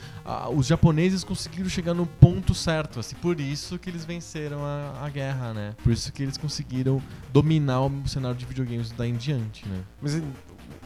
Os 0.54 0.66
japoneses 0.66 1.24
conseguiram 1.24 1.68
chegar 1.68 1.94
no 1.94 2.06
ponto 2.06 2.54
certo, 2.54 3.00
assim, 3.00 3.16
por 3.16 3.40
isso 3.40 3.78
que 3.78 3.88
eles 3.88 4.04
venceram 4.04 4.64
a, 4.64 5.04
a 5.04 5.08
guerra, 5.08 5.52
né? 5.54 5.74
Por 5.82 5.92
isso 5.92 6.12
que 6.12 6.22
eles 6.22 6.36
conseguiram 6.36 7.02
dominar 7.32 7.82
o 7.82 8.08
cenário 8.08 8.36
de 8.36 8.44
videogames 8.44 8.90
daí 8.90 9.10
em 9.10 9.16
diante, 9.16 9.68
né? 9.68 9.80
Mas 10.00 10.20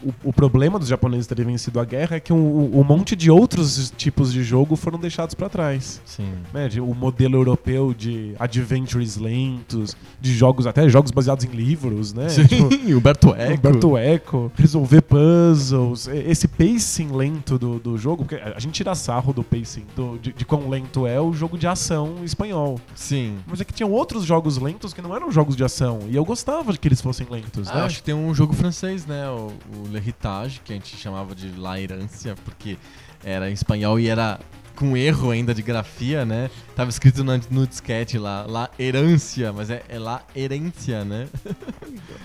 o, 0.03 0.13
o 0.31 0.33
problema 0.33 0.79
dos 0.79 0.89
japoneses 0.89 1.27
terem 1.27 1.45
vencido 1.47 1.79
a 1.79 1.85
guerra 1.85 2.17
é 2.17 2.21
que 2.21 2.33
um, 2.33 2.79
um 2.79 2.83
monte 2.85 3.15
de 3.15 3.31
outros 3.31 3.93
tipos 3.97 4.33
de 4.33 4.43
jogo 4.43 4.75
foram 4.77 4.99
deixados 4.99 5.35
pra 5.35 5.49
trás. 5.49 6.01
Sim. 6.07 6.33
né, 6.55 6.69
de- 6.69 6.81
o 6.81 6.95
modelo 6.95 7.37
europeu 7.37 7.93
de 7.93 8.35
adventures 8.39 9.17
lentos, 9.17 9.97
de 10.21 10.33
jogos, 10.35 10.67
até 10.67 10.89
jogos 10.89 11.11
baseados 11.11 11.45
em 11.45 11.49
livros, 11.49 12.13
né? 12.13 12.27
Tipo, 12.29 12.73
Sim, 12.75 12.95
Humberto 12.95 13.35
Eco. 13.35 13.55
Humberto 13.69 13.97
Eco, 13.99 14.53
resolver 14.57 15.03
puzzles, 15.03 16.09
esse 16.09 16.47
pacing 16.49 17.09
lento 17.13 17.59
do, 17.59 17.79
do 17.79 17.99
jogo, 17.99 18.25
porque 18.25 18.37
a 18.37 18.59
gente 18.59 18.73
tira 18.75 18.95
sarro 18.95 19.33
do 19.33 19.43
pacing, 19.43 19.85
do- 19.97 20.19
de, 20.19 20.33
de 20.33 20.45
quão 20.45 20.69
lento 20.69 21.07
é 21.07 21.21
o 21.21 21.33
jogo 21.33 21.59
de 21.59 21.67
ação 21.67 22.17
espanhol. 22.25 22.81
Sim. 22.95 23.37
Mas 23.47 23.61
é 23.61 23.65
que 23.65 23.73
tinham 23.73 23.91
outros 23.91 24.25
jogos 24.25 24.57
lentos 24.59 24.93
que 24.95 25.03
não 25.03 25.15
eram 25.15 25.31
jogos 25.31 25.57
de 25.57 25.65
ação, 25.65 26.01
e 26.09 26.17
eu 26.17 26.25
gostava 26.25 26.73
de 26.73 26.79
que 26.79 26.89
eles 26.89 27.01
fossem 27.01 27.27
lentos, 27.31 27.69
Ah, 27.69 27.77
né? 27.77 27.81
acho 27.83 27.97
que 27.97 28.03
tem 28.03 28.15
um 28.15 28.35
jogo 28.35 28.53
francês, 28.55 29.07
né? 29.07 29.29
O, 29.29 29.51
o 29.75 29.89
L'Héritage, 29.89 30.61
que 30.65 30.73
a 30.73 30.77
gente 30.77 30.97
chamava 30.97 31.35
de 31.35 31.51
La 31.59 31.81
Herância, 31.81 32.35
porque 32.45 32.79
era 33.25 33.51
em 33.51 33.53
espanhol 33.53 33.99
e 33.99 34.09
era 34.09 34.39
com 34.75 34.97
erro 34.97 35.31
ainda 35.31 35.53
de 35.53 35.61
grafia, 35.61 36.25
né? 36.25 36.51
Tava 36.75 36.89
escrito 36.89 37.23
no, 37.23 37.39
no 37.51 37.67
disquete 37.67 38.19
lá, 38.19 38.47
La 38.49 38.71
Herância, 38.79 39.53
mas 39.53 39.69
é, 39.69 39.83
é 39.89 39.99
La 39.99 40.23
Herência, 40.35 41.05
né? 41.05 41.29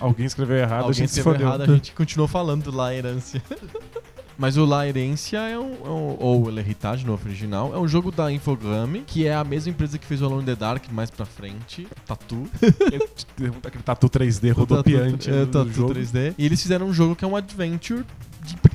Alguém 0.00 0.24
escreveu 0.24 0.56
errado, 0.56 0.72
a 0.72 0.86
Alguém 0.86 0.94
gente 0.94 1.10
se 1.10 1.20
escreveu 1.20 1.46
errado, 1.46 1.62
a 1.62 1.66
gente 1.66 1.92
continuou 1.92 2.26
falando 2.26 2.74
La 2.74 2.94
Herância. 2.94 3.42
Mas 4.38 4.56
o 4.58 4.64
La 4.66 4.86
Herência 4.86 5.38
é 5.38 5.58
um, 5.58 5.72
é 5.84 5.88
um- 5.88 6.16
ou 6.18 6.50
L'Héritage 6.50 7.06
no 7.06 7.14
original, 7.14 7.74
é 7.74 7.78
um 7.78 7.88
jogo 7.88 8.12
da 8.12 8.30
Infogrames, 8.30 9.02
que 9.06 9.26
é 9.26 9.34
a 9.34 9.42
mesma 9.42 9.70
empresa 9.70 9.96
que 9.98 10.04
fez 10.06 10.20
o 10.20 10.26
Alone 10.26 10.42
in 10.42 10.46
the 10.46 10.54
Dark 10.56 10.84
mais 10.92 11.10
pra 11.10 11.24
frente, 11.24 11.86
Tatu. 12.06 12.46
Aquele 13.64 13.82
tatu 13.82 14.08
3D 14.08 14.52
rodopiante 14.52 15.30
É, 15.30 15.46
Tatu 15.46 15.72
jogo. 15.72 15.94
3D. 15.94 16.34
E 16.36 16.44
eles 16.44 16.60
fizeram 16.60 16.86
um 16.86 16.92
jogo 16.92 17.16
que 17.16 17.24
é 17.24 17.28
um 17.28 17.34
adventure 17.36 18.04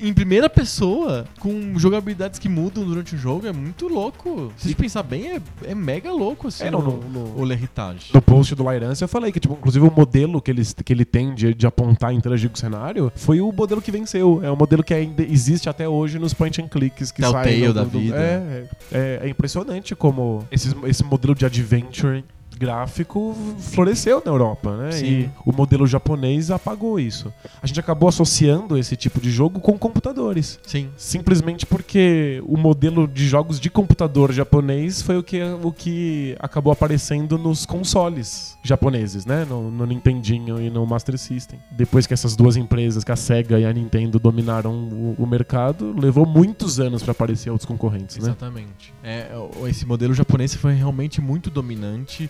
em 0.02 0.14
primeira 0.14 0.50
pessoa, 0.50 1.26
com 1.40 1.78
jogabilidades 1.78 2.40
que 2.40 2.50
mudam 2.50 2.84
durante 2.84 3.16
o 3.16 3.18
jogo, 3.18 3.46
é 3.48 3.52
muito 3.52 3.88
louco. 3.88 4.52
Se 4.58 4.70
você 4.70 4.76
pensar 4.76 5.04
bem, 5.04 5.28
é, 5.34 5.42
é 5.66 5.76
mega 5.76 6.12
louco, 6.12 6.48
assim, 6.48 6.66
É, 6.66 6.72
não, 6.72 6.80
o, 6.80 6.84
no- 6.84 7.10
no- 7.10 7.40
o 7.42 7.46
L'Héritage. 7.46 8.12
No 8.14 8.22
post 8.22 8.56
do 8.56 8.64
Lairance 8.64 9.02
eu 9.02 9.08
falei 9.08 9.32
que, 9.32 9.40
tipo, 9.40 9.54
inclusive 9.54 9.86
o 9.88 9.92
modelo 9.92 10.42
que 10.42 10.52
ele, 10.52 10.64
que 10.84 10.92
ele 10.94 11.06
tem 11.06 11.34
de, 11.36 11.54
de 11.54 11.68
apontar 11.68 12.14
e 12.14 12.18
interagir 12.18 12.50
com 12.50 12.56
o 12.56 12.60
cenário 12.60 13.12
foi 13.16 13.40
o 13.42 13.52
modelo 13.52 13.82
que 13.82 13.92
venceu. 13.92 14.40
É 14.44 14.52
um 14.52 14.56
modelo 14.56 14.84
que 14.84 14.94
ainda 14.94 15.24
existe 15.24 15.70
até 15.70 15.88
hoje 15.88 16.18
nos 16.20 16.34
point 16.34 16.62
and 16.62 16.68
clicks 16.68 17.12
que 17.12 17.22
Telltale 17.22 17.50
saem 17.60 17.74
da 17.74 17.84
do- 17.84 18.00
vida. 18.00 18.16
É, 18.18 18.66
é, 18.92 19.20
é 19.24 19.30
impressionante 19.30 19.96
como 19.96 20.46
esse, 20.52 20.76
esse 20.86 21.04
modelo 21.04 21.36
de 21.36 21.46
adventure 21.46 22.24
gráfico 22.62 23.36
floresceu 23.58 24.22
na 24.24 24.32
Europa, 24.32 24.78
né? 24.78 24.92
Sim. 24.92 25.06
E 25.06 25.30
o 25.44 25.52
modelo 25.52 25.88
japonês 25.88 26.52
apagou 26.52 27.00
isso. 27.00 27.34
A 27.60 27.66
gente 27.66 27.80
acabou 27.80 28.08
associando 28.08 28.78
esse 28.78 28.96
tipo 28.96 29.20
de 29.20 29.32
jogo 29.32 29.60
com 29.60 29.78
computadores. 29.80 30.60
Sim. 30.62 30.90
Simplesmente 30.96 31.66
porque 31.66 32.40
o 32.46 32.58
modelo 32.58 33.08
de 33.08 33.28
jogos 33.28 33.60
de 33.60 33.68
computador 33.68 34.32
japonês 34.32 35.02
foi 35.02 35.18
o 35.18 35.24
que, 35.24 35.42
o 35.64 35.72
que 35.72 36.36
acabou 36.40 36.72
aparecendo 36.72 37.36
nos 37.36 37.66
consoles 37.66 38.56
japoneses, 38.64 39.26
né? 39.26 39.44
No, 39.44 39.72
no 39.72 39.86
Nintendinho 39.88 40.62
e 40.62 40.70
no 40.70 40.86
Master 40.86 41.18
System. 41.18 41.60
Depois 41.72 42.06
que 42.06 42.14
essas 42.14 42.36
duas 42.36 42.56
empresas, 42.56 43.04
que 43.04 43.12
a 43.12 43.16
Sega 43.16 43.60
e 43.60 43.66
a 43.66 43.74
Nintendo, 43.74 44.20
dominaram 44.20 44.72
o, 44.72 45.16
o 45.18 45.26
mercado, 45.26 45.96
levou 46.00 46.28
muitos 46.28 46.80
anos 46.80 47.02
para 47.02 47.12
aparecer 47.12 47.50
outros 47.50 47.66
concorrentes, 47.66 48.18
né? 48.18 48.26
Exatamente. 48.26 48.94
É, 49.04 49.32
esse 49.68 49.84
modelo 49.84 50.14
japonês 50.14 50.54
foi 50.54 50.74
realmente 50.74 51.20
muito 51.20 51.50
dominante. 51.50 52.30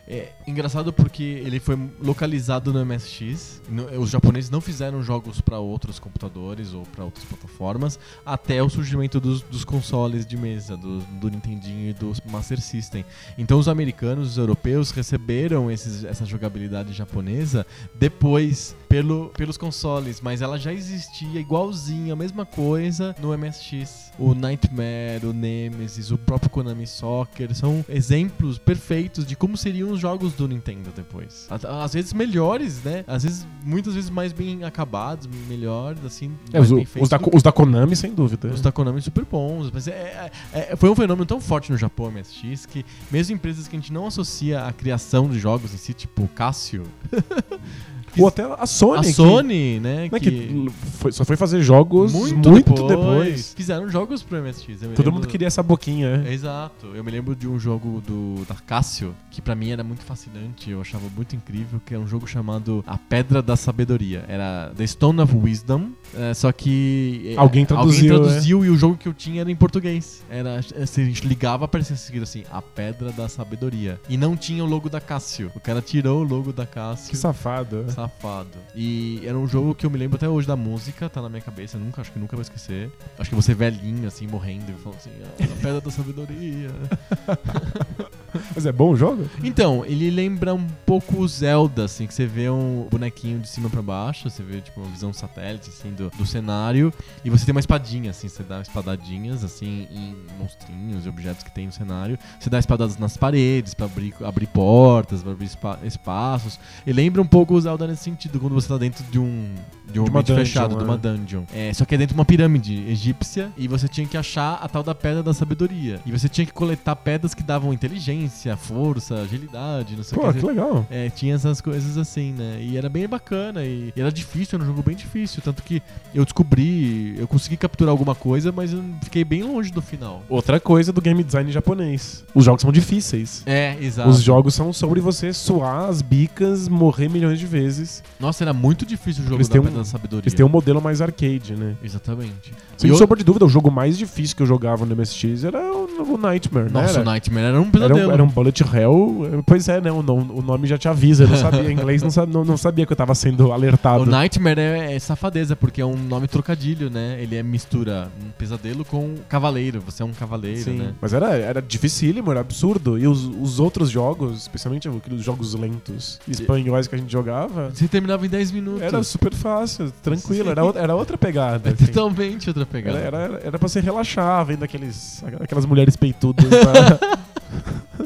É 0.07 0.29
engraçado 0.47 0.91
porque 0.91 1.23
ele 1.23 1.59
foi 1.59 1.77
localizado 2.01 2.73
no 2.73 2.85
MSX. 2.85 3.61
Os 3.99 4.09
japoneses 4.09 4.49
não 4.49 4.59
fizeram 4.59 5.01
jogos 5.03 5.39
para 5.39 5.59
outros 5.59 5.99
computadores 5.99 6.73
ou 6.73 6.83
para 6.83 7.05
outras 7.05 7.23
plataformas 7.25 7.99
até 8.25 8.61
o 8.61 8.69
surgimento 8.69 9.19
dos, 9.19 9.41
dos 9.43 9.63
consoles 9.63 10.25
de 10.25 10.35
mesa, 10.35 10.75
do, 10.75 10.99
do 10.99 11.29
Nintendinho 11.29 11.89
e 11.89 11.93
do 11.93 12.11
Master 12.29 12.59
System. 12.59 13.05
Então 13.37 13.57
os 13.59 13.67
americanos, 13.67 14.31
os 14.31 14.37
europeus 14.37 14.91
receberam 14.91 15.71
esses- 15.71 16.03
essa 16.03 16.25
jogabilidade 16.25 16.91
japonesa 16.93 17.65
depois 17.95 18.75
pelo, 18.89 19.29
pelos 19.29 19.55
consoles, 19.57 20.19
mas 20.19 20.41
ela 20.41 20.57
já 20.59 20.73
existia 20.73 21.39
igualzinha, 21.39 22.11
a 22.13 22.15
mesma 22.15 22.45
coisa 22.45 23.15
no 23.21 23.31
MSX. 23.37 24.11
O 24.19 24.33
Nightmare, 24.35 25.25
o 25.25 25.31
Nemesis, 25.31 26.11
o 26.11 26.17
próprio 26.17 26.49
Konami 26.49 26.85
Soccer 26.85 27.55
são 27.55 27.85
exemplos 27.87 28.57
perfeitos 28.57 29.25
de 29.25 29.35
como 29.35 29.55
seriam 29.55 29.90
os 29.91 29.99
jogos 29.99 30.33
do 30.33 30.47
Nintendo 30.47 30.89
depois. 30.95 31.47
Às 31.49 31.93
vezes 31.93 32.13
melhores, 32.13 32.83
né? 32.83 33.03
Às 33.07 33.23
vezes, 33.23 33.47
muitas 33.63 33.93
vezes 33.95 34.09
mais 34.09 34.31
bem 34.33 34.63
acabados, 34.63 35.27
melhores, 35.47 36.03
assim. 36.05 36.31
É, 36.51 36.59
os, 36.59 36.71
os 36.71 37.09
da, 37.09 37.19
os 37.33 37.43
da 37.43 37.51
Konami, 37.51 37.95
sem 37.95 38.13
dúvida. 38.13 38.47
os 38.49 38.61
da 38.61 38.71
Konami 38.71 39.01
super 39.01 39.25
bons. 39.25 39.69
Mas 39.71 39.87
é- 39.87 40.31
é- 40.53 40.59
é- 40.71 40.75
foi 40.75 40.89
um 40.89 40.95
fenômeno 40.95 41.25
tão 41.25 41.39
forte 41.39 41.71
no 41.71 41.77
Japão, 41.77 42.09
MSX, 42.11 42.65
que 42.65 42.85
mesmo 43.11 43.35
empresas 43.35 43.67
que 43.67 43.75
a 43.75 43.79
gente 43.79 43.93
não 43.93 44.07
associa 44.07 44.65
à 44.65 44.71
criação 44.73 45.29
de 45.29 45.39
jogos 45.39 45.73
em 45.73 45.77
si, 45.77 45.93
tipo 45.93 46.27
Casio, 46.29 46.83
Ou 48.17 48.27
até 48.27 48.43
a 48.43 48.65
Sony. 48.65 48.97
a 48.99 49.01
que- 49.03 49.13
Sony, 49.13 49.79
né? 49.79 49.95
né, 50.03 50.09
que, 50.09 50.19
que 50.31 50.65
foi- 50.99 51.11
só 51.11 51.23
foi 51.25 51.35
fazer 51.37 51.61
jogos 51.61 52.11
muito, 52.11 52.49
muito, 52.49 52.69
depois. 52.73 52.87
depois, 52.87 53.53
fizeram 53.55 53.89
jogos 53.89 54.21
pro 54.23 54.37
MSX. 54.37 54.79
Todo 54.79 54.89
lembro- 54.89 55.13
mundo 55.13 55.27
queria 55.27 55.47
essa 55.47 55.61
boquinha, 55.63 56.17
né? 56.17 56.33
Exato. 56.33 56.87
Eu 56.93 57.03
me 57.03 57.11
lembro 57.11 57.35
de 57.35 57.47
um 57.47 57.59
jogo 57.59 58.01
do 58.05 58.43
da 58.47 58.55
Casio 58.55 59.13
que 59.29 59.41
pra 59.41 59.55
mim 59.55 59.71
era 59.71 59.83
muito 59.83 60.03
fascinante, 60.03 60.69
eu 60.69 60.81
achava 60.81 61.05
muito 61.15 61.35
incrível, 61.35 61.79
que 61.85 61.93
é 61.93 61.99
um 61.99 62.07
jogo 62.07 62.27
chamado 62.27 62.83
A 62.87 62.97
Pedra 62.97 63.41
da 63.41 63.55
Sabedoria. 63.55 64.25
Era 64.27 64.71
The 64.75 64.85
Stone 64.87 65.21
of 65.21 65.35
Wisdom, 65.35 65.89
é, 66.15 66.33
só 66.33 66.51
que 66.51 67.33
é, 67.35 67.39
Alguém 67.39 67.65
traduziu, 67.65 68.13
alguém 68.15 68.27
traduziu 68.29 68.65
e 68.65 68.69
o 68.69 68.77
jogo 68.77 68.97
que 68.97 69.07
eu 69.07 69.13
tinha 69.13 69.41
era 69.41 69.51
em 69.51 69.55
português. 69.55 70.23
Era 70.29 70.61
se 70.61 71.01
a 71.01 71.05
gente 71.05 71.25
ligava 71.27 71.65
aparecia 71.65 71.95
escrito 71.95 72.23
assim, 72.23 72.43
A 72.51 72.61
Pedra 72.61 73.11
da 73.11 73.27
Sabedoria. 73.29 73.99
E 74.09 74.17
não 74.17 74.35
tinha 74.35 74.63
o 74.63 74.67
logo 74.67 74.89
da 74.89 74.99
Casio. 74.99 75.51
O 75.55 75.59
cara 75.59 75.81
tirou 75.81 76.21
o 76.21 76.23
logo 76.23 76.51
da 76.53 76.65
Casio. 76.65 77.09
Que 77.09 77.17
safado. 77.17 77.85
Safado. 78.01 78.57
E 78.73 79.21
era 79.25 79.37
um 79.37 79.47
jogo 79.47 79.75
que 79.75 79.85
eu 79.85 79.89
me 79.89 79.97
lembro 79.97 80.15
até 80.15 80.27
hoje 80.27 80.47
da 80.47 80.55
música, 80.55 81.07
tá 81.09 81.21
na 81.21 81.29
minha 81.29 81.41
cabeça, 81.41 81.77
nunca, 81.77 82.01
acho 82.01 82.11
que 82.11 82.19
nunca 82.19 82.35
vou 82.35 82.41
esquecer. 82.41 82.91
Acho 83.19 83.29
que 83.29 83.35
você 83.35 83.53
velhinho, 83.53 84.07
assim, 84.07 84.25
morrendo, 84.25 84.71
e 84.71 84.73
falando 84.81 84.97
assim, 84.97 85.11
ah, 85.23 85.43
a 85.43 85.55
pedra 85.61 85.81
da 85.81 85.91
sabedoria. 85.91 86.71
Mas 88.55 88.65
é 88.65 88.71
bom 88.71 88.91
o 88.91 88.95
jogo? 88.97 89.29
Então, 89.43 89.83
ele 89.85 90.09
lembra 90.09 90.53
um 90.53 90.65
pouco 90.85 91.17
o 91.21 91.27
Zelda, 91.27 91.85
assim, 91.85 92.07
que 92.07 92.13
você 92.13 92.25
vê 92.25 92.49
um 92.49 92.87
bonequinho 92.89 93.39
de 93.39 93.47
cima 93.47 93.69
pra 93.69 93.81
baixo, 93.81 94.29
você 94.29 94.41
vê, 94.43 94.61
tipo, 94.61 94.79
uma 94.79 94.89
visão 94.89 95.11
satélite, 95.13 95.69
assim, 95.69 95.91
do, 95.93 96.09
do 96.11 96.25
cenário, 96.25 96.93
e 97.23 97.29
você 97.29 97.45
tem 97.45 97.51
uma 97.51 97.59
espadinha, 97.59 98.11
assim, 98.11 98.27
você 98.27 98.43
dá 98.43 98.61
espadadinhas, 98.61 99.43
assim, 99.43 99.87
em 99.91 100.15
monstrinhos 100.39 101.05
e 101.05 101.09
objetos 101.09 101.43
que 101.43 101.51
tem 101.51 101.65
no 101.67 101.71
cenário. 101.71 102.17
Você 102.39 102.49
dá 102.49 102.59
espadadas 102.59 102.97
nas 102.97 103.17
paredes 103.17 103.73
pra 103.73 103.85
abrir, 103.85 104.13
abrir 104.23 104.47
portas, 104.47 105.21
pra 105.21 105.31
abrir 105.31 105.45
espa- 105.45 105.79
espaços. 105.83 106.59
E 106.85 106.93
lembra 106.93 107.21
um 107.21 107.27
pouco 107.27 107.53
o 107.53 107.61
Zelda 107.61 107.87
nesse 107.87 108.03
sentido, 108.03 108.39
quando 108.39 108.53
você 108.53 108.67
tá 108.67 108.77
dentro 108.77 109.03
de 109.05 109.19
um, 109.19 109.53
de 109.91 109.99
um 109.99 110.03
De 110.05 110.09
uma 110.09 110.19
ambiente 110.19 110.27
dungeon, 110.37 110.45
fechado, 110.45 110.77
de 110.77 110.83
uma 110.83 110.93
é. 110.95 110.97
dungeon. 110.97 111.43
É, 111.53 111.73
só 111.73 111.85
que 111.85 111.95
é 111.95 111.97
dentro 111.97 112.13
de 112.15 112.19
uma 112.19 112.25
pirâmide 112.25 112.83
egípcia, 112.87 113.51
e 113.57 113.67
você 113.67 113.87
tinha 113.87 114.07
que 114.07 114.17
achar 114.17 114.59
a 114.61 114.67
tal 114.67 114.83
da 114.83 114.95
Pedra 114.95 115.21
da 115.21 115.33
Sabedoria. 115.33 115.99
E 116.05 116.11
você 116.11 116.27
tinha 116.29 116.45
que 116.45 116.53
coletar 116.53 116.95
pedras 116.95 117.33
que 117.33 117.43
davam 117.43 117.73
inteligência, 117.73 118.55
força, 118.57 119.15
agilidade, 119.15 119.95
não 119.95 120.03
sei 120.03 120.17
o 120.17 120.21
Pô, 120.21 120.33
que. 120.33 120.39
que 120.39 120.45
legal. 120.45 120.85
É, 120.89 121.09
tinha 121.09 121.35
essas 121.35 121.61
coisas 121.61 121.97
assim, 121.97 122.31
né? 122.33 122.59
E 122.61 122.77
era 122.77 122.89
bem 122.89 123.07
bacana. 123.07 123.63
E, 123.63 123.91
e 123.95 123.99
era 124.01 124.11
difícil, 124.11 124.55
era 124.57 124.63
um 124.63 124.67
jogo 124.67 124.81
bem 124.83 124.95
difícil. 124.95 125.41
Tanto 125.43 125.61
que 125.63 125.81
eu 126.13 126.23
descobri, 126.23 127.15
eu 127.17 127.27
consegui 127.27 127.57
capturar 127.57 127.91
alguma 127.91 128.15
coisa, 128.15 128.51
mas 128.51 128.73
eu 128.73 128.83
fiquei 129.03 129.23
bem 129.23 129.43
longe 129.43 129.71
do 129.71 129.81
final. 129.81 130.23
Outra 130.29 130.59
coisa 130.59 130.91
do 130.91 131.01
game 131.01 131.23
design 131.23 131.51
japonês. 131.51 132.23
Os 132.33 132.45
jogos 132.45 132.61
são 132.61 132.71
difíceis. 132.71 133.43
É, 133.45 133.77
exato. 133.81 134.09
Os 134.09 134.21
jogos 134.21 134.53
são 134.53 134.71
sobre 134.73 134.99
você 134.99 135.33
suar 135.33 135.89
as 135.89 136.01
bicas, 136.01 136.67
morrer 136.67 137.09
milhões 137.09 137.39
de 137.39 137.45
vezes. 137.45 138.03
Nossa, 138.19 138.43
era 138.43 138.53
muito 138.53 138.85
difícil 138.85 139.21
o 139.23 139.25
jogo 139.25 139.37
Eles 139.37 139.47
da 139.47 139.53
têm 139.53 139.61
um- 139.61 139.65
Pedra 139.65 139.80
da 139.81 139.85
Sabedoria. 139.89 140.23
Eles 140.23 140.33
têm 140.33 140.45
um 140.45 140.49
modelo 140.49 140.81
mais 140.81 141.01
arcade, 141.01 141.55
né? 141.55 141.75
Exatamente. 141.83 142.53
Sem 142.77 142.91
E 142.91 142.95
sombra 142.95 143.17
de 143.17 143.23
dúvida, 143.23 143.45
o 143.45 143.49
jogo 143.49 143.69
mais 143.69 143.97
difícil 143.97 144.35
que 144.35 144.41
eu 144.43 144.47
jogava 144.47 144.85
no 144.85 144.95
MSX 144.95 145.43
era 145.43 145.59
o, 145.71 146.13
o 146.13 146.17
Nightmare, 146.17 146.65
né? 146.65 146.71
Nossa, 146.81 146.93
Era- 146.93 147.01
o 147.01 147.05
Nightmare 147.05 147.45
era 147.45 147.59
um 147.59 147.63
Era 147.63 147.71
pesadelo. 147.71 148.09
um, 148.09 148.11
era 148.13 148.23
um 148.23 148.27
bullet 148.27 148.63
hell. 148.63 149.43
Pois 149.45 149.67
é, 149.69 149.79
né? 149.81 149.91
O, 149.91 149.99
o 149.99 150.41
nome 150.41 150.67
já 150.67 150.77
te 150.77 150.87
avisa. 150.87 151.23
Eu 151.25 151.27
não 151.29 151.37
sabia. 151.37 151.69
Em 151.69 151.73
inglês 151.73 152.01
não, 152.01 152.25
não, 152.25 152.45
não 152.45 152.57
sabia 152.57 152.85
que 152.85 152.91
eu 152.91 152.97
tava 152.97 153.13
sendo 153.15 153.51
alertado. 153.51 154.03
O 154.03 154.05
Nightmare 154.05 154.59
é, 154.59 154.93
é 154.95 154.99
safadeza, 154.99 155.55
porque 155.55 155.81
é 155.81 155.85
um 155.85 155.95
nome 155.97 156.27
trocadilho, 156.27 156.89
né? 156.89 157.17
Ele 157.21 157.35
é 157.35 157.43
mistura 157.43 158.09
um 158.25 158.29
pesadelo 158.31 158.83
com 158.85 159.15
cavaleiro. 159.29 159.81
Você 159.85 160.01
é 160.01 160.05
um 160.05 160.13
cavaleiro, 160.13 160.63
Sim. 160.63 160.77
né? 160.77 160.93
Mas 160.99 161.13
era, 161.13 161.35
era 161.35 161.61
dificílimo, 161.61 162.31
era 162.31 162.39
absurdo. 162.39 162.97
E 162.97 163.07
os, 163.07 163.23
os 163.39 163.59
outros 163.59 163.89
jogos, 163.89 164.37
especialmente 164.41 164.87
aqueles 164.87 165.23
jogos 165.23 165.53
lentos 165.53 166.19
espanhóis 166.27 166.87
que 166.87 166.95
a 166.95 166.97
gente 166.97 167.11
jogava, 167.11 167.69
Você 167.73 167.87
terminava 167.87 168.25
em 168.25 168.29
10 168.29 168.51
minutos. 168.51 168.81
era 168.81 169.03
super 169.03 169.33
fácil, 169.33 169.70
tranquilo. 170.03 170.43
Sim. 170.45 170.49
Era, 170.49 170.63
outra- 170.63 170.81
era 170.81 170.95
outra 170.95 171.17
pegada. 171.17 171.69
É 171.69 171.73
assim. 171.73 171.85
totalmente 171.87 172.49
outra 172.49 172.63
Era, 172.63 172.71
pegada. 172.71 172.97
era, 172.99 173.17
era 173.43 173.59
pra 173.59 173.67
você 173.67 173.79
relaxar 173.79 174.45
vendo 174.45 174.63
aqueles, 174.63 175.23
aquelas 175.41 175.65
mulheres 175.65 175.95
peitudas 175.95 176.49
da, 176.49 176.99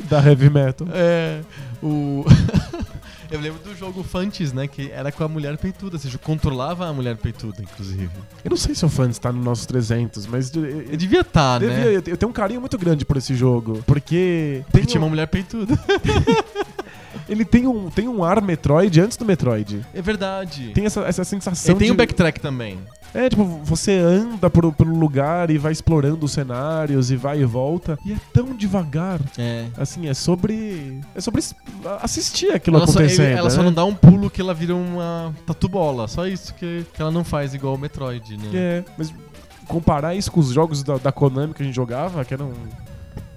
da 0.22 0.28
heavy 0.30 0.49
metal. 0.49 0.88
É. 0.93 1.41
O. 1.82 2.24
Eu 3.32 3.39
lembro 3.41 3.59
do 3.63 3.76
jogo 3.76 4.03
Fantes, 4.03 4.53
né? 4.53 4.68
Que 4.68 4.91
era 4.91 5.11
com 5.11 5.24
a 5.24 5.28
mulher 5.28 5.57
peituda. 5.57 5.97
Você 5.97 6.16
controlava 6.20 6.86
a 6.88 6.93
mulher 6.93 7.18
peituda, 7.18 7.61
inclusive. 7.61 8.07
Eu 8.43 8.49
não 8.51 8.55
sei 8.55 8.76
se 8.76 8.86
o 8.86 8.89
fã 8.89 9.09
está 9.09 9.32
no 9.32 9.41
nossos 9.43 9.66
300, 9.66 10.28
mas 10.28 10.53
eu, 10.55 10.63
eu- 10.63 10.82
Eu 10.84 10.95
devia 10.95 11.22
estar, 11.22 11.59
né? 11.59 11.95
eu 11.95 12.01
tenho- 12.01 12.30
um 12.30 12.32
carinho 12.32 12.61
muito 12.61 12.78
grande 12.78 13.03
por 13.03 13.18
esse 13.18 13.34
jogo. 13.36 13.84
Porque 13.86 14.61
tem 14.61 14.66
Porque 14.72 14.86
tinha 14.86 15.01
um- 15.01 15.05
uma 15.05 15.09
mulher 15.09 15.28
peituda. 15.28 15.74
ele 17.28 17.45
tem 17.45 17.68
um, 17.68 17.89
tem 17.89 18.07
um 18.07 18.24
ar 18.24 18.41
Metroid 18.41 18.99
antes 18.99 19.18
do 19.18 19.26
Metroid. 19.26 19.86
É 19.93 20.01
verdade. 20.01 20.72
Tem 20.74 20.86
essa, 20.86 21.01
essa 21.01 21.24
sensação 21.24 21.76
E 21.76 21.78
tem 21.78 21.88
de... 21.88 21.93
o 21.93 21.95
backtrack 21.95 22.39
também. 22.39 22.80
É, 23.13 23.30
tipo, 23.30 23.45
você 23.63 23.97
anda 23.97 24.49
por, 24.49 24.74
pelo 24.74 24.93
lugar 24.93 25.49
e 25.49 25.57
vai 25.57 25.72
explorando 25.72 26.26
os 26.26 26.34
cenários 26.34 27.11
e 27.11 27.16
vai 27.16 27.39
e 27.39 27.45
volta. 27.45 27.97
E 28.05 28.11
é 28.11 28.18
tão 28.34 28.53
devagar. 28.53 29.22
É. 29.38 29.68
Assim, 29.78 30.09
é 30.09 30.13
sobre. 30.13 30.99
É 31.16 31.22
sobre 31.22 31.41
assistir 32.01 32.51
aquilo 32.51 32.76
Ela, 32.76 32.88
só, 32.88 32.99
acontecendo. 32.99 33.38
ela 33.38 33.49
só 33.49 33.59
né? 33.59 33.63
não 33.63 33.74
dá 33.74 33.86
um 33.86 33.95
pulo 33.95 34.30
que 34.30 34.41
ela 34.41 34.53
vira 34.53 34.76
uma 34.76 35.34
tatu 35.45 35.70
bola. 35.70 36.09
Só 36.09 36.28
isso 36.28 36.53
que, 36.55 36.86
que 36.93 37.01
ela 37.01 37.09
não 37.09 37.24
faz 37.24 37.53
igual 37.53 37.76
o 37.76 37.78
Metroid, 37.78 38.36
né? 38.36 38.49
É, 38.53 38.84
mas 38.97 39.13
comparar 39.66 40.13
isso 40.13 40.30
com 40.30 40.41
os 40.41 40.49
jogos 40.49 40.84
da, 40.84 40.97
da 40.97 41.11
Konami 41.11 41.53
que 41.53 41.63
a 41.63 41.66
gente 41.66 41.76
jogava, 41.76 42.26
que 42.26 42.34
eram 42.34 42.51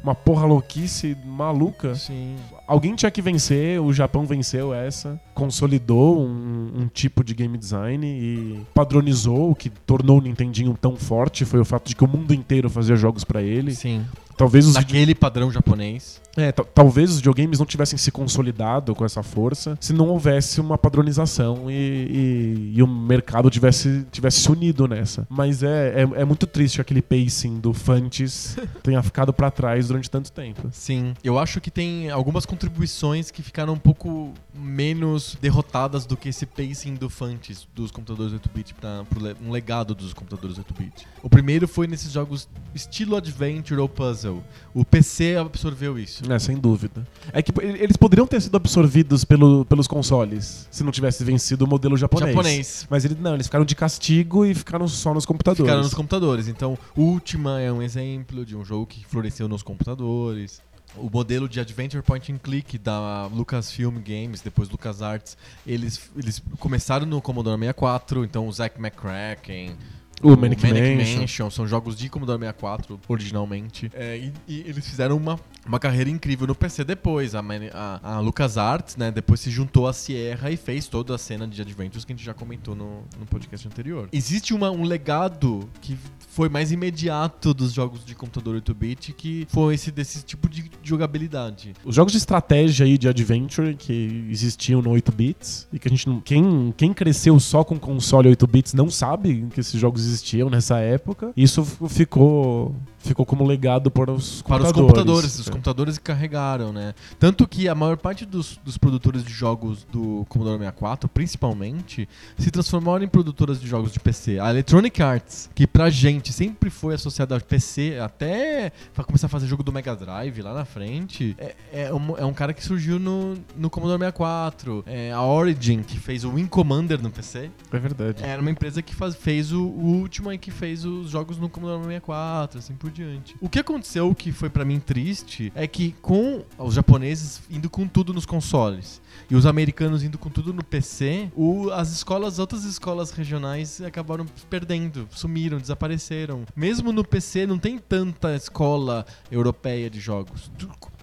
uma 0.03 0.15
porra 0.15 0.45
louquice 0.45 1.17
maluca. 1.25 1.95
Sim. 1.95 2.37
Alguém 2.69 2.95
tinha 2.95 3.11
que 3.11 3.23
vencer, 3.23 3.81
o 3.81 3.93
Japão 3.93 4.27
venceu 4.27 4.75
essa, 4.75 5.19
consolidou 5.35 6.21
um, 6.21 6.83
um 6.83 6.87
tipo 6.87 7.25
de 7.25 7.35
game 7.35 7.57
design 7.57 8.07
e 8.07 8.61
padronizou 8.75 9.51
o 9.51 9.55
que 9.55 9.71
tornou 9.71 10.19
o 10.19 10.21
Nintendinho 10.21 10.77
tão 10.79 10.95
forte 10.97 11.45
foi 11.45 11.59
o 11.59 11.65
fato 11.65 11.89
de 11.89 11.97
que 11.97 12.05
o 12.05 12.09
mundo 12.09 12.35
inteiro 12.35 12.69
fazia 12.69 12.95
jogos 12.95 13.25
pra 13.25 13.43
ele. 13.43 13.75
Sim. 13.75 14.05
Talvez 14.39 14.67
os 14.67 14.75
Naquele 14.75 15.15
padrão 15.15 15.51
japonês. 15.51 16.21
é, 16.37 16.53
ta- 16.53 16.65
talvez 16.65 17.11
os 17.11 17.17
videogames 17.17 17.59
não 17.59 17.67
tivessem 17.67 17.99
se 17.99 18.11
consolidado 18.13 18.95
com 18.95 19.05
essa 19.05 19.23
força 19.23 19.77
se 19.81 19.93
não 19.93 20.09
houvesse 20.09 20.61
uma 20.61 20.79
padronização 20.79 21.69
e, 21.71 21.75
e- 21.75 22.73
e 22.77 22.83
o 22.83 22.87
mercado 22.87 23.51
tivesse, 23.51 24.07
tivesse 24.13 24.41
se 24.41 24.51
unido 24.51 24.87
nessa. 24.87 25.27
Mas 25.29 25.63
é, 25.65 26.03
é, 26.03 26.21
é 26.21 26.25
muito 26.25 26.47
triste 26.47 26.77
que 26.77 26.81
aquele 26.81 27.03
pacing 27.03 27.59
do 27.59 27.73
Fantes 27.75 28.57
tenha 28.83 29.03
ficado 29.03 29.33
pra 29.33 29.51
trás 29.51 29.89
durante 29.89 30.09
tanto 30.09 30.31
tempo. 30.31 30.69
Sim. 30.73 31.15
Eu 31.25 31.39
acho 31.39 31.61
que 31.61 31.71
tem 31.71 32.09
algumas 32.11 32.47
contribuições 32.47 33.31
que 33.33 33.43
ficaram 33.43 33.73
um 33.75 33.79
pouco 33.79 34.33
menos 34.55 35.37
derrotadas 35.41 36.07
do 36.07 36.17
que 36.17 36.29
esse 36.29 36.47
pacing 36.47 36.95
do 36.95 37.11
Fantes 37.11 37.67
dos 37.75 37.91
computadores 37.91 38.33
8-bit 38.33 38.75
para 38.75 39.05
um 39.45 39.51
legado 39.51 39.95
dos 39.95 40.13
computadores 40.13 40.57
8-bit. 40.59 41.07
O 41.23 41.29
primeiro 41.29 41.67
foi 41.67 41.87
nesses 41.89 42.13
jogos 42.13 42.49
estilo 42.75 43.17
adventure 43.17 43.81
ou 43.81 43.89
puzzle. 43.89 44.28
O 44.75 44.85
PC 44.85 45.37
absorveu 45.37 45.99
isso. 45.99 46.31
É, 46.31 46.39
sem 46.39 46.57
dúvida. 46.57 47.07
É 47.33 47.43
que 47.43 47.53
eles 47.61 47.97
poderiam 47.97 48.27
ter 48.27 48.41
sido 48.41 48.57
absorvidos 48.57 49.25
pelo, 49.25 49.65
pelos 49.65 49.87
consoles 49.87 50.69
se 50.71 50.85
não 50.85 50.93
tivesse 50.93 51.25
vencido 51.25 51.65
o 51.65 51.69
modelo 51.69 51.97
japonês. 51.97 52.31
Japonês. 52.31 52.87
Mas 52.91 53.05
eles 53.05 53.19
não, 53.19 53.35
eles 53.35 53.47
ficaram 53.47 53.65
de 53.65 53.75
castigo 53.75 54.45
e 54.45 54.55
ficaram 54.55 54.87
só 54.89 55.13
nos 55.15 55.27
computadores. 55.27 55.65
Ficaram 55.65 55.83
nos 55.83 55.95
computadores. 55.95 56.49
Então, 56.49 56.79
Ultima 56.97 57.61
é 57.61 57.73
um 57.73 57.83
exemplo 57.83 58.45
de 58.45 58.57
um 58.57 58.65
jogo 58.65 58.87
que 58.87 59.05
floresceu 59.07 59.49
nos 59.49 59.63
computadores. 59.63 60.61
O 60.97 61.11
modelo 61.11 61.49
de 61.49 61.61
Adventure 61.61 62.03
Point 62.03 62.33
and 62.33 62.39
Click 62.39 62.79
da 62.79 63.27
Lucasfilm 63.27 63.99
Games, 63.99 64.41
depois 64.41 64.69
LucasArts, 64.71 65.37
eles, 65.67 66.11
eles 66.17 66.43
começaram 66.59 67.07
no 67.07 67.21
Commodore 67.21 67.59
64, 67.59 68.25
então 68.25 68.49
o 68.49 68.53
Zack 68.53 68.81
McCracken, 68.81 69.77
O 70.23 70.37
Manic 70.37 70.63
Mansion. 70.63 71.21
Mansion, 71.21 71.51
são 71.51 71.67
jogos 71.67 71.97
de 71.97 72.09
Commodore 72.09 72.39
64 72.41 73.01
originalmente. 73.09 73.91
É, 73.95 74.17
e, 74.17 74.33
e 74.49 74.61
eles 74.61 74.87
fizeram 74.89 75.17
uma, 75.17 75.39
uma 75.69 75.79
carreira 75.79 76.09
incrível 76.09 76.47
no 76.47 76.55
PC 76.55 76.83
depois. 76.83 77.35
A, 77.35 77.43
a, 77.73 78.17
a 78.17 78.21
LucasArts, 78.21 78.97
né, 78.97 79.11
depois 79.11 79.41
se 79.41 79.51
juntou 79.51 79.87
à 79.87 79.93
Sierra 79.93 80.51
e 80.51 80.57
fez 80.57 80.89
toda 80.89 81.15
a 81.15 81.19
cena 81.19 81.47
de 81.47 81.61
Adventures 81.61 82.05
que 82.05 82.13
a 82.13 82.17
gente 82.17 82.25
já 82.25 82.35
comentou 82.35 82.75
no, 82.75 83.03
no 83.19 83.27
podcast 83.29 83.69
anterior. 83.69 84.09
Existe 84.13 84.55
uma, 84.55 84.71
um 84.71 84.85
legado 84.85 85.69
que 85.81 85.97
foi 86.31 86.49
mais 86.49 86.73
imediato 86.73 87.53
dos 87.53 87.73
jogos 87.73 88.05
de 88.05 88.15
computador 88.15 88.61
8-bit, 88.61 89.13
que 89.13 89.47
foi 89.51 89.75
esse 89.75 89.91
desse 89.91 90.25
tipo 90.25 90.49
de 90.49 90.71
jogabilidade. 90.83 91.75
Os 91.85 91.95
jogos 91.95 92.13
de 92.13 92.19
estratégia 92.19 92.87
aí 92.87 92.97
de 92.97 93.09
adventure 93.09 93.75
que 93.77 94.27
existiam 94.31 94.81
no 94.81 94.91
8 94.91 95.13
bits 95.13 95.69
e 95.73 95.79
que 95.79 95.89
a 95.89 95.91
gente 95.91 96.09
não, 96.09 96.21
quem, 96.21 96.73
quem 96.77 96.95
cresceu 96.95 97.39
só 97.39 97.63
com 97.63 97.79
console 97.79 98.29
8 98.29 98.47
bits 98.47 98.73
não 98.73 98.89
sabe 98.89 99.47
que 99.53 99.61
esses 99.61 99.79
jogos 99.79 100.07
existiam 100.07 100.49
nessa 100.49 100.79
época. 100.79 101.33
Isso 101.37 101.65
ficou 101.89 102.75
ficou 103.09 103.27
como 103.27 103.45
legado 103.45 103.91
para 103.91 104.13
os 104.13 104.43
Para 104.43 104.63
os 104.63 104.73
computadores. 104.73 104.73
computadores, 104.75 105.39
os 105.39 105.49
É. 105.49 105.51
computadores 105.51 105.99
carregaram, 105.99 106.73
né? 106.73 106.95
Tanto 107.19 107.47
que 107.47 107.69
a 107.69 107.75
maior 107.75 107.97
parte 107.97 108.25
dos, 108.25 108.59
dos 108.65 108.77
produtores 108.79 109.25
de 109.25 109.33
jogos 109.33 109.85
do 109.91 110.25
Commodore 110.29 110.59
64, 110.59 111.09
principalmente, 111.09 112.09
se 112.39 112.51
transformaram 112.51 113.05
em 113.05 113.09
produtoras 113.09 113.61
de 113.61 113.67
jogos 113.67 113.93
de 113.93 114.01
PC. 114.01 114.39
A 114.39 114.51
Electronic 114.51 115.03
Arts, 115.03 115.51
que 115.55 115.67
pra 115.67 115.91
gente 115.91 116.33
sempre 116.33 116.71
foi 116.71 116.95
associada 116.95 117.35
ao 117.35 117.41
PC, 117.41 117.99
até 118.03 118.73
começar 119.07 119.27
a 119.27 119.31
fazer 119.31 119.47
jogo 119.47 119.63
do 119.63 119.73
Mega 119.73 119.97
Drive 119.97 120.43
lá 120.43 120.53
na 120.53 120.65
frente, 120.65 121.35
é, 121.39 121.55
é 121.73 121.95
um, 121.95 122.17
é 122.19 122.25
um 122.25 122.35
cara 122.35 122.53
que 122.53 122.63
surgiu 122.63 122.99
no, 122.99 123.35
no 123.57 123.71
Commodore 123.71 123.99
64. 124.01 124.85
É, 124.87 125.13
a 125.13 125.23
Origin, 125.23 125.83
que 125.83 125.99
fez 125.99 126.25
o 126.25 126.33
Wing 126.35 126.49
Commander 126.49 127.01
no 127.01 127.11
PC, 127.11 127.51
É 127.73 127.79
verdade. 127.79 128.23
era 128.23 128.41
uma 128.41 128.51
empresa 128.51 128.83
que 128.83 128.95
faz- 128.95 129.15
fez 129.15 129.53
o, 129.53 129.63
o 129.63 129.87
último 130.01 130.33
e 130.33 130.37
que 130.39 130.51
fez 130.51 130.85
os 130.85 131.11
jogos 131.11 131.39
no 131.39 131.49
Commodore 131.49 131.83
64, 131.85 132.59
assim 132.59 132.75
por 132.75 132.91
diante. 132.91 132.98
O 133.41 133.49
que 133.49 133.59
aconteceu 133.59 134.15
que 134.15 134.33
foi 134.33 134.49
pra 134.51 134.65
mim 134.65 134.79
triste 134.81 135.53
é 135.55 135.67
que 135.67 135.93
com 136.03 136.45
os 136.59 136.75
japoneses 136.75 137.41
indo 137.51 137.69
com 137.71 137.87
tudo 137.87 138.13
nos 138.13 138.27
consoles 138.27 139.01
e 139.31 139.35
os 139.35 139.47
americanos 139.47 140.03
indo 140.03 140.17
com 140.19 140.31
tudo 140.31 140.53
no 140.53 140.65
PC, 140.65 141.31
o- 141.37 141.71
as 141.71 141.91
escolas, 141.93 142.39
outras 142.39 142.65
escolas 142.65 143.11
regionais 143.11 143.81
acabaram 143.81 144.27
perdendo, 144.49 145.09
sumiram, 145.11 145.59
desapareceram. 145.59 146.45
Mesmo 146.57 146.93
no 146.93 147.05
PC 147.05 147.47
não 147.47 147.59
tem 147.59 147.79
tanta 147.79 148.35
escola 148.35 149.05
europeia 149.31 149.89
de 149.91 150.01
jogos. 150.01 150.51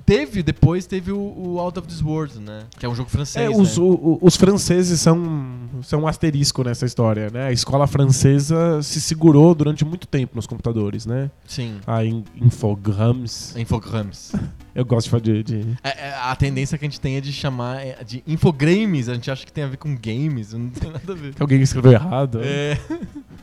Teve, 0.05 0.43
depois 0.43 0.85
teve 0.85 1.11
o, 1.11 1.17
o 1.17 1.59
Out 1.59 1.79
of 1.79 1.87
This 1.87 2.01
World, 2.01 2.39
né? 2.39 2.65
Que 2.77 2.85
é 2.85 2.89
um 2.89 2.93
jogo 2.93 3.09
francês, 3.09 3.43
É, 3.45 3.49
os, 3.49 3.77
né? 3.77 3.83
o- 3.83 4.19
os 4.21 4.35
franceses 4.35 5.01
são, 5.01 5.67
são 5.81 6.01
um 6.01 6.07
asterisco 6.07 6.63
nessa 6.63 6.85
história, 6.85 7.29
né? 7.33 7.47
A 7.47 7.51
escola 7.51 7.87
francesa 7.87 8.83
se 8.83 9.01
segurou 9.01 9.55
durante 9.55 9.83
muito 9.83 10.07
tempo 10.07 10.35
nos 10.35 10.45
computadores, 10.45 11.05
né? 11.07 11.31
Sim. 11.47 11.77
A 11.87 12.05
In- 12.05 12.23
Infogrames. 12.39 13.55
Infogrames. 13.55 14.31
Eu 14.75 14.83
gosto 14.85 15.05
de 15.05 15.09
falar 15.11 15.21
de... 15.21 15.41
de- 15.43 15.77
É, 15.83 16.07
é, 16.09 16.15
a 16.15 16.35
tendência 16.35 16.77
que 16.77 16.85
a 16.85 16.87
gente 16.87 16.99
tem 16.99 17.15
é 17.15 17.21
de 17.21 17.31
chamar 17.31 17.77
é, 17.85 18.03
de 18.03 18.21
infogrames, 18.27 19.07
a 19.09 19.13
gente 19.13 19.31
acha 19.31 19.45
que 19.45 19.51
tem 19.51 19.63
a 19.63 19.67
ver 19.67 19.77
com 19.77 19.95
games, 19.95 20.51
não 20.53 20.69
tem 20.69 20.91
nada 20.91 21.13
a 21.13 21.15
ver. 21.15 21.33
que 21.33 21.41
alguém 21.41 21.61
escreveu 21.61 21.93
errado. 21.93 22.41
É, 22.43 22.77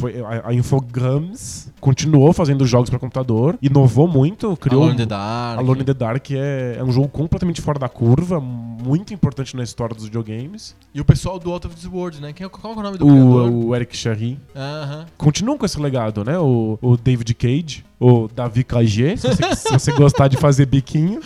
Foi, 0.00 0.20
a, 0.20 0.48
a 0.48 0.54
Infogrames 0.54 1.70
continuou 1.80 2.32
fazendo 2.32 2.66
jogos 2.66 2.90
para 2.90 2.98
computador, 2.98 3.58
inovou 3.60 4.06
muito, 4.08 4.56
criou... 4.56 4.82
Alone 4.82 4.94
in 4.94 4.98
the 4.98 5.06
Dark. 5.06 5.58
Alone 5.58 5.80
in 5.80 5.84
the 5.84 5.94
Dark 5.94 6.30
é, 6.30 6.76
é 6.78 6.84
um 6.84 6.90
jogo 6.90 7.08
completamente 7.08 7.60
fora 7.60 7.78
da 7.78 7.88
curva, 7.88 8.40
muito 8.40 9.12
importante 9.14 9.56
na 9.56 9.62
história 9.62 9.94
dos 9.94 10.04
videogames. 10.04 10.74
E 10.94 11.00
o 11.00 11.04
pessoal 11.04 11.38
do 11.38 11.50
Out 11.52 11.66
of 11.66 11.76
This 11.76 11.86
World, 11.86 12.20
né? 12.20 12.32
Quem, 12.32 12.46
é- 12.46 12.48
qual 12.48 12.74
é 12.74 12.76
o 12.76 12.82
nome 12.82 12.98
do 12.98 13.06
criador? 13.06 13.50
O, 13.50 13.66
o 13.68 13.76
Eric 13.76 13.96
Charry. 13.96 14.38
Aham. 14.54 15.06
Continuam 15.16 15.56
com 15.58 15.66
esse 15.66 15.80
legado, 15.80 16.24
né? 16.24 16.38
O, 16.38 16.78
o 16.80 16.96
David 16.96 17.34
Cage, 17.34 17.84
o 17.98 18.28
Davi 18.28 18.64
KG, 18.64 19.16
se 19.16 19.56
se 19.56 19.70
você 19.72 19.92
gostar 19.92 20.28
de 20.28 20.36
fazer 20.36 20.66
biquinho. 20.66 21.20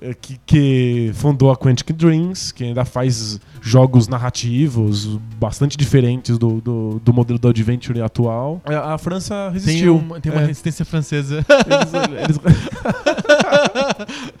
É, 0.00 0.14
Que, 0.14 0.38
que 0.46 1.10
fundou 1.14 1.50
a 1.50 1.56
Quantic 1.56 1.92
Dreams, 1.92 2.52
que 2.52 2.64
ainda 2.64 2.84
faz 2.84 3.40
jogos 3.60 4.08
narrativos 4.08 5.06
bastante 5.38 5.76
diferentes 5.76 6.38
do, 6.38 6.60
do, 6.60 7.00
do 7.04 7.12
modelo 7.12 7.38
do 7.38 7.48
Adventure 7.48 8.00
atual. 8.00 8.60
A, 8.64 8.94
a 8.94 8.98
França 8.98 9.34
Tem, 9.52 9.54
resistiu. 9.54 9.96
uma, 9.96 10.20
tem 10.20 10.32
uma 10.32 10.42
É, 10.42 10.46
resistência 10.46 10.84
francesa. 10.84 11.44
eles, 12.16 12.40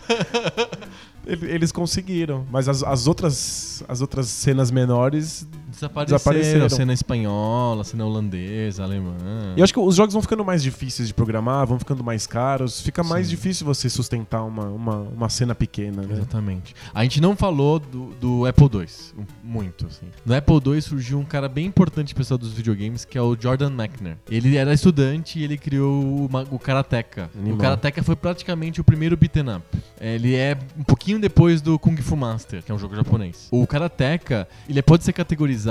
eles- 1.26 1.42
eles 1.50 1.72
conseguiram, 1.72 2.44
mas 2.50 2.68
as, 2.68 2.82
as 2.82 3.06
outras, 3.06 3.84
as 3.88 4.00
outras 4.00 4.26
cenas 4.28 4.70
menores 4.70 5.46
Desapareceram. 5.80 6.18
Desapareceram. 6.18 6.68
Cena 6.68 6.92
espanhola, 6.92 7.84
cena 7.84 8.04
holandesa, 8.04 8.84
alemã. 8.84 9.16
E 9.56 9.60
eu 9.60 9.64
acho 9.64 9.72
que 9.72 9.80
os 9.80 9.96
jogos 9.96 10.12
vão 10.12 10.20
ficando 10.20 10.44
mais 10.44 10.62
difíceis 10.62 11.08
de 11.08 11.14
programar, 11.14 11.66
vão 11.66 11.78
ficando 11.78 12.04
mais 12.04 12.26
caros, 12.26 12.80
fica 12.82 13.02
mais 13.02 13.26
Sim. 13.26 13.30
difícil 13.30 13.66
você 13.66 13.88
sustentar 13.88 14.44
uma, 14.44 14.64
uma, 14.64 14.96
uma 15.00 15.28
cena 15.28 15.54
pequena, 15.54 16.02
né? 16.02 16.14
Exatamente. 16.14 16.74
A 16.92 17.02
gente 17.02 17.20
não 17.20 17.34
falou 17.34 17.78
do, 17.78 18.06
do 18.20 18.46
Apple 18.46 18.68
II, 18.72 19.24
muito, 19.42 19.86
assim. 19.86 20.06
No 20.24 20.34
Apple 20.34 20.60
II 20.66 20.82
surgiu 20.82 21.18
um 21.18 21.24
cara 21.24 21.48
bem 21.48 21.66
importante 21.66 22.14
pessoal 22.14 22.36
dos 22.36 22.52
videogames, 22.52 23.04
que 23.04 23.16
é 23.16 23.22
o 23.22 23.36
Jordan 23.38 23.70
Mechner. 23.70 24.18
Ele 24.30 24.56
era 24.56 24.74
estudante 24.74 25.38
e 25.38 25.44
ele 25.44 25.56
criou 25.56 26.02
o, 26.02 26.30
o 26.50 26.58
Karateka. 26.58 27.30
Animal. 27.34 27.56
O 27.56 27.58
Karateka 27.58 28.02
foi 28.02 28.16
praticamente 28.16 28.80
o 28.80 28.84
primeiro 28.84 29.16
beat'em 29.16 29.56
up. 29.56 29.64
Ele 30.00 30.34
é 30.34 30.56
um 30.78 30.82
pouquinho 30.82 31.18
depois 31.18 31.62
do 31.62 31.78
Kung 31.78 31.96
Fu 31.96 32.16
Master, 32.16 32.62
que 32.62 32.70
é 32.70 32.74
um 32.74 32.78
jogo 32.78 32.94
japonês. 32.94 33.48
O 33.50 33.66
Karateka, 33.66 34.46
ele 34.68 34.82
pode 34.82 35.04
ser 35.04 35.12
categorizado 35.12 35.69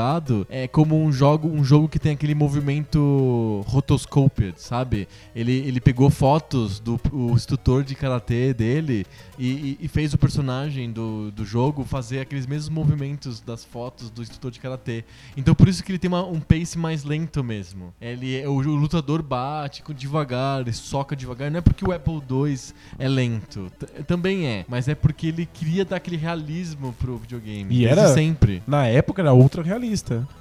é, 0.49 0.67
como 0.67 1.01
um 1.03 1.11
jogo, 1.11 1.47
um 1.47 1.63
jogo 1.63 1.87
que 1.87 1.99
tem 1.99 2.13
aquele 2.13 2.33
movimento 2.35 3.63
rotoscoped, 3.67 4.53
sabe? 4.57 5.07
Ele, 5.35 5.51
ele 5.51 5.79
pegou 5.79 6.09
fotos 6.09 6.79
do 6.79 6.99
o 7.11 7.31
instrutor 7.31 7.83
de 7.83 7.95
karatê 7.95 8.53
dele 8.53 9.05
e, 9.37 9.47
e- 9.47 9.77
e 9.81 9.87
fez 9.87 10.13
o 10.13 10.17
personagem 10.17 10.91
do, 10.91 11.31
do 11.31 11.45
jogo 11.45 11.83
fazer 11.83 12.19
aqueles 12.19 12.45
mesmos 12.45 12.69
movimentos 12.69 13.39
das 13.41 13.63
fotos 13.63 14.09
do 14.09 14.21
instrutor 14.21 14.51
de 14.51 14.59
karatê. 14.59 15.03
Então 15.35 15.53
por 15.55 15.67
isso 15.67 15.83
que 15.83 15.91
ele 15.91 15.99
tem 15.99 16.07
uma- 16.07 16.25
um 16.25 16.39
pace 16.39 16.77
mais 16.77 17.03
lento 17.03 17.43
mesmo. 17.43 17.93
Ele 18.01 18.37
é- 18.39 18.47
o, 18.47 18.53
o 18.53 18.75
lutador 18.75 19.21
bate 19.21 19.81
com 19.83 19.93
devagar, 19.93 20.61
ele 20.61 20.73
soca 20.73 21.15
devagar. 21.15 21.49
Não 21.51 21.59
é 21.59 21.61
porque 21.61 21.85
o 21.85 21.91
Apple 21.91 22.13
II 22.29 22.57
é 22.97 23.07
lento, 23.07 23.71
também 24.07 24.45
é, 24.47 24.65
mas 24.67 24.87
é 24.87 24.95
porque 24.95 25.27
ele 25.27 25.45
queria 25.45 25.83
dar 25.85 25.97
aquele 25.97 26.17
realismo 26.17 26.93
pro 26.99 27.17
videogame. 27.17 27.73
E 27.75 27.79
desde 27.83 27.99
era- 27.99 28.13
sempre. 28.13 28.61
Na 28.67 28.85
época 28.87 29.21
era 29.21 29.33
ultra 29.33 29.61
realista. 29.63 29.88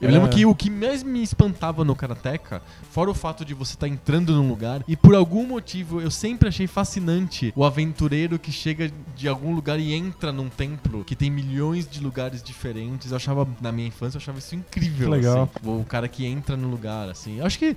Eu 0.01 0.09
Era- 0.09 0.12
lembro 0.18 0.28
que 0.30 0.44
o 0.46 0.55
que 0.55 0.70
mais 0.70 1.03
me 1.03 1.22
espantava 1.22 1.84
no 1.84 1.94
Karateka, 1.94 2.62
fora 2.90 3.11
o 3.11 3.14
fato 3.14 3.44
de 3.44 3.55
você 3.55 3.74
estar 3.74 3.88
entrando 3.88 4.32
num 4.34 4.49
lugar, 4.49 4.84
e 4.86 4.96
por 4.96 5.14
algum 5.14 5.46
motivo 5.46 6.01
eu 6.01 6.11
sempre 6.11 6.49
achei 6.49 6.66
fascinante 6.66 7.53
o 7.57 7.64
aventureiro 7.64 8.38
que 8.38 8.53
chega 8.53 8.90
de 9.16 9.28
algum 9.28 9.55
lugar 9.55 9.78
e 9.78 9.92
entra 9.94 10.32
num 10.32 10.49
templo 10.49 11.05
que 11.05 11.14
tem 11.16 11.30
milhões 11.30 11.88
de 11.88 12.01
lugares 12.01 12.42
diferentes. 12.42 13.11
Eu 13.11 13.16
achava, 13.16 13.46
na 13.61 13.72
minha 13.72 13.88
infância, 13.88 14.16
eu 14.16 14.20
achava 14.20 14.38
isso 14.38 14.55
incrível. 14.55 15.09
Que 15.11 15.16
legal. 15.16 15.51
assim. 15.55 15.80
o 15.80 15.84
cara 15.84 16.09
que 16.09 16.24
entra 16.26 16.57
no 16.57 16.68
lugar, 16.68 17.09
assim. 17.09 17.38
Eu 17.38 17.46
acho 17.46 17.59
que 17.59 17.76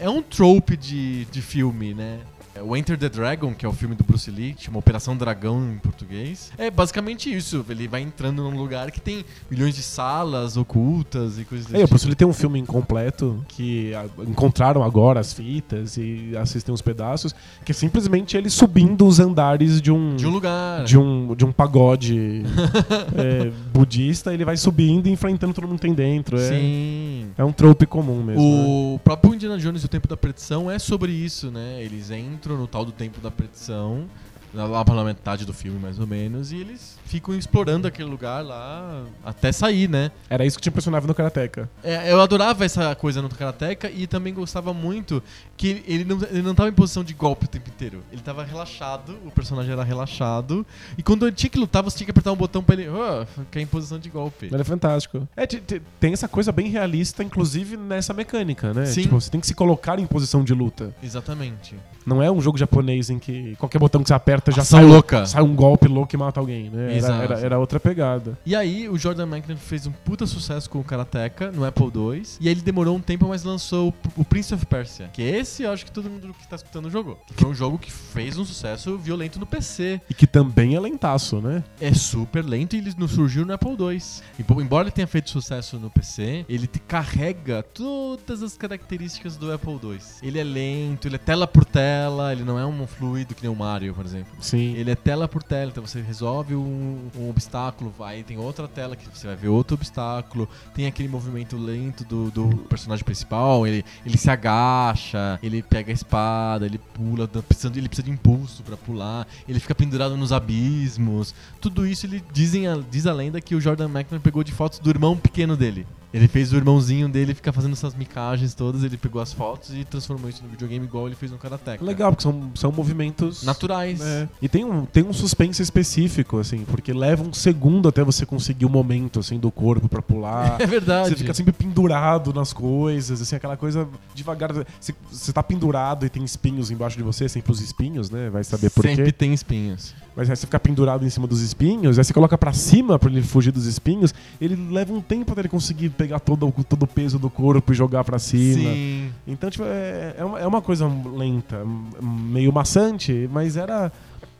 é 0.00 0.08
um 0.08 0.22
trope 0.22 0.76
de, 0.76 1.24
de 1.26 1.40
filme, 1.42 1.94
né? 1.94 2.18
É 2.56 2.62
o 2.62 2.76
Enter 2.76 2.96
the 2.96 3.08
Dragon, 3.08 3.52
que 3.52 3.66
é 3.66 3.68
o 3.68 3.72
filme 3.72 3.96
do 3.96 4.04
Bruce 4.04 4.30
Lee, 4.30 4.54
chama 4.56 4.78
Operação 4.78 5.16
Dragão 5.16 5.72
em 5.72 5.78
português. 5.78 6.52
É 6.56 6.70
basicamente 6.70 7.34
isso. 7.34 7.64
Ele 7.68 7.88
vai 7.88 8.00
entrando 8.00 8.42
num 8.44 8.56
lugar 8.56 8.92
que 8.92 9.00
tem 9.00 9.24
milhões 9.50 9.74
de 9.74 9.82
salas 9.82 10.56
ocultas 10.56 11.36
e 11.38 11.44
coisas 11.44 11.66
desse 11.66 11.76
É, 11.76 11.80
o 11.80 11.86
tipo. 11.86 11.90
Bruce 11.90 12.06
Lee 12.06 12.14
tem 12.14 12.28
um 12.28 12.32
filme 12.32 12.60
incompleto 12.60 13.44
que 13.48 13.92
ah, 13.94 14.06
encontraram 14.28 14.84
agora 14.84 15.18
as 15.18 15.32
fitas 15.32 15.96
e 15.96 16.32
assistem 16.40 16.72
os 16.72 16.80
pedaços, 16.80 17.34
que 17.64 17.72
é 17.72 17.74
simplesmente 17.74 18.36
ele 18.36 18.48
subindo 18.48 19.04
os 19.04 19.18
andares 19.18 19.82
de 19.82 19.90
um 19.90 20.14
De 20.14 20.24
um 20.26 20.30
lugar. 20.30 20.84
de 20.84 20.96
um, 20.96 21.34
de 21.34 21.44
um 21.44 21.50
pagode 21.50 22.44
é, 23.18 23.50
budista, 23.72 24.32
ele 24.32 24.44
vai 24.44 24.56
subindo 24.56 25.08
e 25.08 25.10
enfrentando 25.10 25.52
todo 25.54 25.66
mundo 25.66 25.76
que 25.76 25.82
tem 25.86 25.94
dentro. 25.94 26.38
É, 26.38 26.48
Sim. 26.50 27.26
é 27.36 27.44
um 27.44 27.50
trope 27.52 27.84
comum 27.84 28.22
mesmo. 28.22 28.42
né? 28.42 28.64
O 28.94 29.00
próprio 29.02 29.34
Indiana 29.34 29.58
Jones 29.58 29.82
e 29.82 29.86
o 29.86 29.88
Tempo 29.88 30.06
da 30.06 30.16
Perdição 30.16 30.70
é 30.70 30.78
sobre 30.78 31.10
isso, 31.10 31.50
né? 31.50 31.82
Eles 31.82 32.12
entram 32.12 32.43
no 32.52 32.66
tal 32.66 32.84
do 32.84 32.92
Tempo 32.92 33.20
da 33.20 33.30
Perdição, 33.30 34.08
lá 34.54 34.84
pela 34.84 35.04
metade 35.04 35.44
do 35.44 35.52
filme, 35.52 35.78
mais 35.78 35.98
ou 35.98 36.06
menos, 36.06 36.52
e 36.52 36.56
eles 36.56 36.98
ficam 37.06 37.34
explorando 37.34 37.88
aquele 37.88 38.08
lugar 38.08 38.44
lá 38.44 39.04
até 39.24 39.50
sair, 39.50 39.88
né? 39.88 40.12
Era 40.30 40.46
isso 40.46 40.56
que 40.56 40.62
te 40.62 40.68
impressionava 40.68 41.06
no 41.06 41.14
Karateka. 41.14 41.68
É, 41.82 42.12
eu 42.12 42.20
adorava 42.20 42.64
essa 42.64 42.94
coisa 42.94 43.20
no 43.20 43.28
Karateka 43.28 43.90
e 43.90 44.06
também 44.06 44.32
gostava 44.32 44.72
muito 44.72 45.22
que 45.56 45.82
ele 45.86 46.04
não, 46.04 46.20
ele 46.22 46.42
não 46.42 46.54
tava 46.54 46.68
em 46.68 46.72
posição 46.72 47.04
de 47.04 47.14
golpe 47.14 47.44
o 47.44 47.48
tempo 47.48 47.68
inteiro. 47.70 48.02
Ele 48.12 48.20
tava 48.20 48.42
relaxado, 48.44 49.16
o 49.24 49.30
personagem 49.30 49.72
era 49.72 49.84
relaxado, 49.84 50.66
e 50.98 51.02
quando 51.02 51.26
ele 51.26 51.34
tinha 51.36 51.50
que 51.50 51.58
lutar, 51.58 51.82
você 51.82 51.96
tinha 51.98 52.06
que 52.06 52.10
apertar 52.10 52.32
um 52.32 52.36
botão 52.36 52.62
pra 52.62 52.74
ele 52.74 52.88
oh, 52.88 53.24
ficar 53.26 53.60
em 53.60 53.66
posição 53.66 53.98
de 53.98 54.08
golpe. 54.08 54.46
Ele 54.46 54.60
é 54.60 54.64
fantástico. 54.64 55.26
É, 55.36 55.46
te- 55.46 55.60
te- 55.60 55.82
tem 56.00 56.12
essa 56.12 56.26
coisa 56.28 56.50
bem 56.52 56.68
realista, 56.68 57.22
inclusive 57.22 57.76
nessa 57.76 58.12
mecânica, 58.12 58.72
né? 58.74 58.86
Sim. 58.86 59.02
Tipo, 59.02 59.20
você 59.20 59.30
tem 59.30 59.40
que 59.40 59.46
se 59.46 59.54
colocar 59.54 59.98
em 59.98 60.06
posição 60.06 60.42
de 60.42 60.52
luta. 60.54 60.94
Exatamente. 61.02 61.74
Não 62.04 62.22
é 62.22 62.30
um 62.30 62.40
jogo 62.40 62.58
japonês 62.58 63.08
em 63.08 63.18
que 63.18 63.56
qualquer 63.56 63.78
botão 63.78 64.02
que 64.02 64.08
você 64.08 64.14
aperta 64.14 64.52
já 64.52 64.60
Ação 64.62 64.80
sai, 64.80 64.88
louca. 64.88 65.24
sai 65.24 65.42
um 65.42 65.54
golpe 65.54 65.88
louco 65.88 66.14
e 66.14 66.18
mata 66.18 66.38
alguém, 66.38 66.68
né? 66.68 66.98
Era, 66.98 67.14
era, 67.14 67.40
era 67.40 67.58
outra 67.58 67.80
pegada. 67.80 68.36
E 68.44 68.54
aí, 68.54 68.88
o 68.88 68.98
Jordan 68.98 69.24
McNair 69.26 69.58
fez 69.58 69.86
um 69.86 69.92
puta 69.92 70.26
sucesso 70.26 70.68
com 70.68 70.80
o 70.80 70.84
Karateka 70.84 71.50
no 71.50 71.64
Apple 71.64 71.86
II. 71.94 72.22
E 72.40 72.48
aí 72.48 72.54
ele 72.54 72.60
demorou 72.60 72.94
um 72.96 73.00
tempo, 73.00 73.28
mas 73.28 73.42
lançou 73.44 73.88
o, 74.16 74.20
o 74.20 74.24
Prince 74.24 74.52
of 74.52 74.66
Persia. 74.66 75.08
Que 75.12 75.22
esse 75.44 75.62
eu 75.62 75.70
acho 75.72 75.84
que 75.84 75.92
todo 75.92 76.08
mundo 76.10 76.34
que 76.38 76.48
tá 76.48 76.56
escutando 76.56 76.90
jogou. 76.90 77.20
Foi 77.36 77.50
um 77.50 77.54
jogo 77.54 77.78
que 77.78 77.90
fez 77.92 78.36
um 78.38 78.44
sucesso 78.44 78.96
violento 78.98 79.38
no 79.38 79.46
PC. 79.46 80.00
E 80.08 80.14
que 80.14 80.26
também 80.26 80.74
é 80.74 80.80
lentaço, 80.80 81.40
né? 81.40 81.62
É 81.80 81.92
super 81.94 82.44
lento 82.44 82.74
e 82.74 82.78
ele 82.78 82.92
não 82.98 83.06
surgiu 83.06 83.44
no 83.44 83.52
Apple 83.52 83.70
II. 83.78 84.02
Embo- 84.38 84.60
Embora 84.60 84.84
ele 84.84 84.90
tenha 84.90 85.06
feito 85.06 85.30
sucesso 85.30 85.78
no 85.78 85.90
PC, 85.90 86.44
ele 86.48 86.66
carrega 86.88 87.62
todas 87.62 88.42
as 88.42 88.56
características 88.56 89.36
do 89.36 89.52
Apple 89.52 89.78
II. 89.82 89.98
Ele 90.22 90.38
é 90.38 90.44
lento, 90.44 91.06
ele 91.06 91.16
é 91.16 91.18
tela 91.18 91.46
por 91.46 91.64
tela, 91.64 92.32
ele 92.32 92.42
não 92.44 92.58
é 92.58 92.64
um 92.66 92.86
fluido 92.86 93.34
que 93.34 93.42
nem 93.42 93.50
o 93.50 93.54
Mario, 93.56 93.94
por 93.94 94.04
exemplo. 94.04 94.32
Sim. 94.40 94.74
Ele 94.74 94.90
é 94.90 94.94
tela 94.94 95.28
por 95.28 95.42
tela, 95.42 95.70
então 95.70 95.86
você 95.86 96.00
resolve 96.00 96.54
um, 96.54 97.08
um 97.16 97.28
obstáculo, 97.30 97.92
vai, 97.96 98.22
tem 98.22 98.38
outra 98.38 98.66
tela 98.66 98.96
que 98.96 99.06
você 99.08 99.26
vai 99.26 99.36
ver 99.36 99.48
outro 99.48 99.74
obstáculo, 99.74 100.48
tem 100.74 100.86
aquele 100.86 101.08
movimento 101.08 101.56
lento 101.56 102.04
do, 102.04 102.30
do 102.30 102.56
personagem 102.68 103.04
principal, 103.04 103.66
ele, 103.66 103.84
ele 104.06 104.16
se 104.16 104.30
agacha, 104.30 105.33
ele 105.42 105.62
pega 105.62 105.90
a 105.90 105.94
espada, 105.94 106.66
ele 106.66 106.78
pula, 106.78 107.26
dá- 107.26 107.42
precisando, 107.42 107.76
ele 107.76 107.88
precisa 107.88 108.06
de 108.06 108.12
impulso 108.12 108.62
pra 108.62 108.76
pular, 108.76 109.26
ele 109.48 109.60
fica 109.60 109.74
pendurado 109.74 110.16
nos 110.16 110.32
abismos. 110.32 111.34
Tudo 111.60 111.86
isso 111.86 112.06
ele 112.06 112.22
dizem 112.32 112.64
diz 112.90 113.06
a 113.06 113.12
lenda 113.12 113.40
que 113.40 113.54
o 113.54 113.60
Jordan 113.60 113.86
McNair 113.86 114.20
pegou 114.22 114.42
de 114.44 114.52
fotos 114.52 114.78
do 114.78 114.90
irmão 114.90 115.16
pequeno 115.16 115.56
dele. 115.56 115.86
Ele 116.14 116.28
fez 116.28 116.52
o 116.52 116.56
irmãozinho 116.56 117.08
dele 117.08 117.34
ficar 117.34 117.52
fazendo 117.52 117.72
essas 117.72 117.92
micagens 117.92 118.54
todas, 118.54 118.84
ele 118.84 118.96
pegou 118.96 119.20
as 119.20 119.32
fotos 119.32 119.74
e 119.74 119.84
transformou 119.84 120.30
isso 120.30 120.44
no 120.44 120.48
videogame 120.48 120.84
igual 120.84 121.08
ele 121.08 121.16
fez 121.16 121.32
no 121.32 121.38
Karateka. 121.38 121.84
Legal, 121.84 122.12
porque 122.12 122.22
são, 122.22 122.52
são 122.54 122.70
movimentos 122.70 123.42
Naturais. 123.42 124.00
É. 124.00 124.28
E 124.40 124.48
tem 124.48 124.64
um, 124.64 124.86
tem 124.86 125.02
um 125.02 125.12
suspense 125.12 125.60
específico, 125.60 126.38
assim, 126.38 126.64
porque 126.66 126.92
leva 126.92 127.24
um 127.24 127.32
segundo 127.32 127.88
até 127.88 128.04
você 128.04 128.24
conseguir 128.24 128.64
o 128.64 128.70
momento, 128.70 129.18
assim, 129.18 129.40
do 129.40 129.50
corpo 129.50 129.88
pra 129.88 130.00
pular. 130.00 130.54
É 130.64 130.66
verdade. 130.66 131.10
Você 131.10 131.16
fica 131.16 131.34
sempre 131.34 131.52
pendurado 131.52 132.32
nas 132.32 132.52
coisas, 132.52 133.20
assim, 133.20 133.34
aquela 133.34 133.56
coisa 133.56 133.88
devagar. 134.14 134.52
Você, 134.52 134.94
você 135.10 135.32
tá 135.32 135.42
pendurado 135.42 136.06
e 136.06 136.08
tem 136.08 136.24
espinhos 136.24 136.70
embaixo 136.70 136.96
de 136.96 137.02
você, 137.02 137.28
sempre 137.28 137.50
os 137.50 137.60
espinhos, 137.60 138.08
né? 138.08 138.30
Vai 138.30 138.44
saber 138.44 138.70
por 138.70 138.84
Sempre 138.84 139.06
quê. 139.06 139.12
tem 139.12 139.34
espinhos. 139.34 139.94
Mas 140.16 140.30
aí 140.30 140.36
você 140.36 140.46
fica 140.46 140.60
pendurado 140.60 141.04
em 141.04 141.10
cima 141.10 141.26
dos 141.26 141.40
espinhos, 141.40 141.98
aí 141.98 142.04
você 142.04 142.12
coloca 142.14 142.38
pra 142.38 142.52
cima 142.52 142.98
pra 142.98 143.10
ele 143.10 143.20
fugir 143.22 143.50
dos 143.50 143.66
espinhos, 143.66 144.14
ele 144.40 144.54
leva 144.72 144.92
um 144.92 145.00
tempo 145.00 145.32
até 145.32 145.40
ele 145.40 145.48
conseguir 145.48 145.88
pegar 145.90 146.20
todo, 146.20 146.46
o- 146.46 146.64
todo 146.64 146.84
o 146.84 146.86
peso 146.86 147.18
do 147.18 147.28
corpo 147.28 147.72
e 147.72 147.74
jogar 147.74 148.04
pra 148.04 148.18
cima. 148.18 148.70
Sim. 148.70 149.10
Então, 149.26 149.50
tipo, 149.50 149.64
é, 149.64 150.14
é, 150.18 150.24
uma, 150.24 150.38
é 150.40 150.46
uma 150.46 150.62
coisa 150.62 150.86
lenta, 151.16 151.64
meio 152.00 152.52
maçante, 152.52 153.28
mas 153.32 153.56
era. 153.56 153.90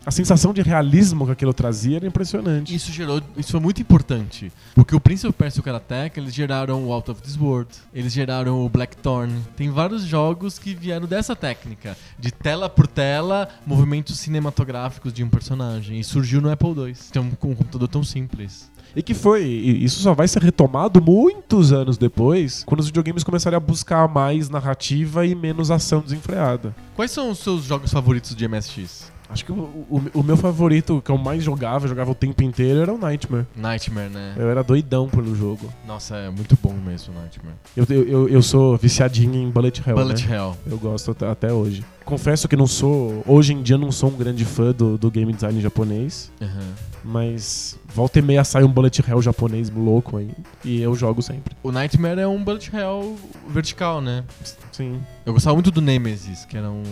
A 0.07 0.11
sensação 0.11 0.53
de 0.53 0.61
realismo 0.61 1.25
que 1.25 1.33
aquilo 1.33 1.55
trazia 1.55 1.97
era 1.97 2.07
impressionante. 2.07 2.75
Isso 2.75 2.93
gerou, 2.93 3.23
isso 3.39 3.53
foi 3.53 3.61
muito 3.61 3.81
importante, 3.81 4.53
porque 4.75 4.95
o 4.95 5.01
Prince 5.01 5.27
of 5.27 5.35
Persia 5.35 5.59
e 5.59 5.63
o 5.63 5.65
Karateka, 5.65 6.21
eles 6.21 6.35
geraram 6.35 6.85
o 6.85 6.93
Out 6.93 7.11
of 7.11 7.23
This 7.23 7.39
World, 7.39 7.71
eles 7.93 8.13
geraram 8.13 8.65
o 8.65 8.69
Blackthorn. 8.69 9.33
Tem 9.57 9.71
vários 9.71 10.05
jogos 10.05 10.59
que 10.59 10.75
vieram 10.75 11.07
dessa 11.07 11.35
técnica, 11.35 11.97
de 12.19 12.31
tela 12.31 12.69
por 12.69 12.87
tela, 12.87 13.49
movimentos 13.67 14.19
cinematográficos 14.19 15.11
de 15.13 15.25
um 15.25 15.31
personagem, 15.31 15.99
e 15.99 16.05
surgiu 16.05 16.43
no 16.43 16.51
Apple 16.51 16.69
II. 16.69 16.95
Tem 17.11 17.23
um, 17.23 17.27
um 17.27 17.55
computador 17.55 17.89
tão 17.89 18.05
simples. 18.05 18.71
E 18.95 19.03
que 19.03 19.15
foi, 19.15 19.45
e 19.45 19.85
isso 19.85 20.01
só 20.01 20.15
vai 20.15 20.29
ser 20.29 20.43
retomado 20.43 21.01
muitos 21.01 21.73
anos 21.73 21.97
depois, 21.97 22.63
quando 22.65 22.81
os 22.81 22.87
videogames 22.87 23.25
começarem 23.25 23.57
a 23.57 23.61
buscar 23.61 24.07
mais 24.07 24.51
narrativa 24.51 25.27
e 25.27 25.35
menos 25.35 25.71
ação 25.71 26.01
desenfreada. 26.01 26.75
Quais 26.95 27.11
são 27.11 27.31
os 27.31 27.39
seus 27.39 27.65
jogos 27.65 27.91
favoritos 27.91 28.37
de 28.37 28.47
MSX? 28.47 29.14
Acho 29.35 29.45
que 29.45 29.51
o, 29.53 29.57
o- 29.57 30.03
o 30.14 30.22
meu 30.22 30.37
favorito, 30.37 31.03
que 31.05 31.11
eu 31.11 31.18
mais 31.18 31.43
jogava, 31.43 31.89
jogava 31.89 32.11
o 32.11 32.14
tempo 32.14 32.43
inteiro, 32.43 32.80
era 32.80 32.93
o 32.95 32.97
Nightmare. 32.99 33.47
Nightmare, 33.57 34.09
né? 34.09 34.35
Eu 34.37 34.49
era 34.49 34.62
doidão 34.62 35.09
pelo 35.09 35.35
jogo. 35.35 35.68
Nossa, 35.87 36.14
é 36.16 36.30
muito 36.30 36.57
bom 36.62 36.72
mesmo 36.72 37.12
o 37.12 37.18
Nightmare. 37.20 37.57
Eu, 37.76 37.85
eu, 37.91 38.09
eu- 38.09 38.28
eu 38.28 38.43
sou 38.43 38.76
viciadinho 38.76 39.35
em 39.35 39.51
Bullet 39.51 39.82
Hell, 39.85 39.97
Bullet 39.97 40.26
né? 40.28 40.37
Hell. 40.37 40.57
Eu 40.66 40.78
gosto 40.78 41.11
até- 41.26 41.53
hoje. 41.53 41.85
Confesso 42.05 42.47
que 42.47 42.55
não 42.55 42.66
sou. 42.66 43.24
Hoje 43.26 43.53
em 43.55 43.62
dia 43.62 43.76
não 43.78 43.91
sou 43.91 44.11
um 44.11 44.16
grande 44.16 44.45
fã 44.45 44.72
do, 44.72 44.97
do 44.97 45.11
game 45.11 45.32
design 45.32 45.61
japonês. 45.61 46.30
Aham. 46.41 46.72
Mas 47.03 47.78
volta 47.95 48.18
e 48.18 48.22
meia 48.22 48.42
sai 48.45 48.64
um 48.64 48.68
Bullet 48.68 49.03
Hell 49.09 49.22
japonês 49.22 49.70
louco 49.70 50.16
aí. 50.16 50.30
E 50.64 50.80
eu 50.82 50.95
jogo 50.95 51.22
sempre. 51.22 51.55
O 51.62 51.70
Nightmare 51.70 52.18
é 52.20 52.26
um 52.26 52.42
Bullet 52.42 52.74
Hell 52.74 53.16
vertical, 53.49 54.01
né? 54.01 54.24
Sim. 54.72 55.01
Eu 55.24 55.32
gostava 55.32 55.55
muito 55.55 55.70
do 55.70 55.80
Nemesis, 55.80 56.45
que 56.45 56.57
era 56.57 56.68
um 56.68 56.82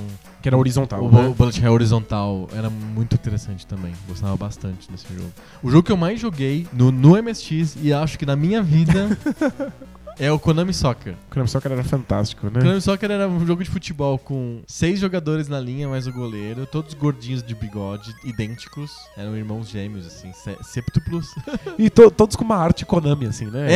Que 0.40 0.48
era 0.48 0.56
horizontal. 0.56 1.02
o 1.04 1.10
né? 1.10 1.26
o 1.28 1.34
Bullet 1.34 1.60
Hell 1.62 1.72
horizontal 1.72 2.48
era 2.56 2.70
muito 2.70 3.14
interessante 3.14 3.66
também. 3.66 3.92
Gostava 4.08 4.36
bastante 4.36 4.90
desse 4.90 5.06
jogo. 5.12 5.30
O 5.62 5.70
jogo 5.70 5.82
que 5.82 5.92
eu 5.92 5.96
mais 5.96 6.20
joguei 6.20 6.66
no, 6.72 6.92
no 6.92 7.20
MSX 7.20 7.76
e 7.82 7.92
acho 7.92 8.18
que 8.18 8.24
na 8.24 8.36
minha 8.36 8.62
vida 8.62 9.08
é 10.18 10.30
o 10.32 10.38
Konami 10.38 10.72
Soccer. 10.74 11.14
O 11.28 11.32
Konami 11.34 11.48
Soccer 11.48 11.72
era 11.72 11.84
fantástico, 11.84 12.46
O 12.46 12.50
né? 12.50 12.60
Konami 12.60 12.80
Soccer 12.80 13.10
era 13.10 13.28
um 13.28 13.46
jogo 13.46 13.62
de 13.64 13.70
futebol 13.70 14.18
com 14.18 14.62
seis 14.66 14.98
jogadores 15.00 15.48
na 15.48 15.58
linha, 15.60 15.88
mais 15.88 16.06
o 16.06 16.12
goleiro, 16.12 16.66
todos 16.66 16.94
gordinhos 16.94 17.42
de 17.42 17.54
bigode, 17.54 18.12
idênticos. 18.24 18.90
Eram 19.16 19.36
irmãos 19.36 19.68
gêmeos, 19.68 20.06
assim, 20.06 20.32
se- 20.32 20.56
séptuplos. 20.62 21.26
E 21.78 21.88
to- 21.90 22.10
todos 22.10 22.36
com 22.36 22.44
uma 22.44 22.56
arte 22.56 22.84
Konami, 22.84 23.26
assim, 23.26 23.46
né? 23.46 23.66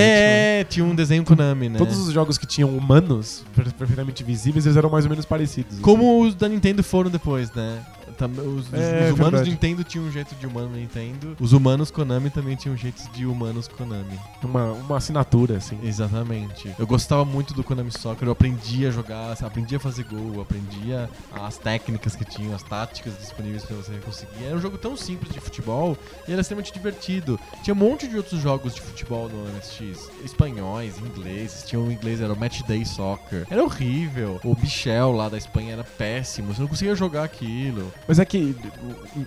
É, 0.61 0.64
tinha 0.64 0.84
um 0.84 0.95
desenho 0.95 1.24
Konami, 1.24 1.68
né? 1.68 1.78
Todos 1.78 1.97
os 1.99 2.12
jogos 2.12 2.37
que 2.39 2.47
tinham 2.47 2.76
humanos 2.76 3.45
per- 3.55 3.72
perfeitamente 3.72 4.22
visíveis, 4.22 4.66
eles 4.66 4.76
eram 4.76 4.91
mais 4.91 5.05
ou 5.05 5.11
menos 5.11 5.24
parecidos. 5.24 5.74
assim. 5.74 5.82
Como 5.82 6.22
os 6.22 6.34
da 6.34 6.49
Nintendo 6.49 6.82
foram 6.82 7.11
depois, 7.11 7.51
né? 7.53 7.80
Os, 8.09 8.72
É, 8.72 9.11
os 9.11 9.12
humanos 9.12 9.16
verdade. 9.16 9.44
do 9.44 9.50
Nintendo 9.50 9.84
tinham 9.84 10.07
um 10.07 10.11
jeito 10.11 10.34
de 10.36 10.46
humano 10.46 10.68
no 10.70 10.76
Nintendo. 10.76 11.36
Os 11.40 11.52
humanos 11.52 11.90
Konami 11.90 12.30
também 12.30 12.57
tinham 12.57 12.76
jeitos 12.76 13.11
de 13.12 13.26
humanos 13.26 13.68
Konami. 13.68 14.18
Uma, 14.42 14.72
uma 14.72 14.96
assinatura, 14.96 15.57
assim. 15.59 15.78
Exatamente. 15.82 16.74
Eu 16.78 16.86
gostava 16.86 17.24
muito 17.24 17.52
do 17.54 17.62
Konami 17.64 17.90
Soccer, 17.90 18.28
eu 18.28 18.32
aprendia 18.32 18.88
a 18.88 18.90
jogar, 18.90 19.32
aprendi 19.42 19.76
a 19.76 19.80
fazer 19.80 20.04
gol, 20.04 20.40
aprendia 20.40 21.11
as 21.32 21.59
técnicas 21.59 22.14
que 22.16 22.24
tinham, 22.24 22.54
as 22.54 22.62
táticas 22.62 23.18
disponíveis 23.18 23.64
pra 23.64 23.76
você 23.76 23.92
conseguir. 24.04 24.44
Era 24.44 24.57
um 24.57 24.61
jogo 24.61 24.78
tão 24.78 24.96
simples 24.96 25.32
de 25.32 25.40
futebol 25.40 25.96
e 26.26 26.32
era 26.32 26.40
extremamente 26.40 26.72
divertido. 26.72 27.38
Tinha 27.62 27.74
um 27.74 27.78
monte 27.78 28.07
de 28.09 28.16
outros 28.16 28.40
jogos 28.40 28.74
de 28.74 28.80
futebol 28.80 29.28
no 29.28 29.44
MSX, 29.57 30.11
espanhóis, 30.24 30.98
ingleses, 30.98 31.64
tinha 31.64 31.80
um 31.80 31.90
inglês, 31.90 32.20
era 32.20 32.32
o 32.32 32.38
Match 32.38 32.62
Day 32.62 32.84
Soccer. 32.84 33.46
Era 33.50 33.62
horrível. 33.62 34.40
O 34.44 34.54
Michel 34.61 35.12
lá 35.12 35.28
da 35.28 35.36
Espanha 35.38 35.72
era 35.74 35.84
péssimo, 35.84 36.54
você 36.54 36.61
não 36.61 36.68
conseguia 36.68 36.94
jogar 36.94 37.24
aquilo. 37.24 37.92
Mas 38.09 38.18
é 38.18 38.24
que 38.24 38.55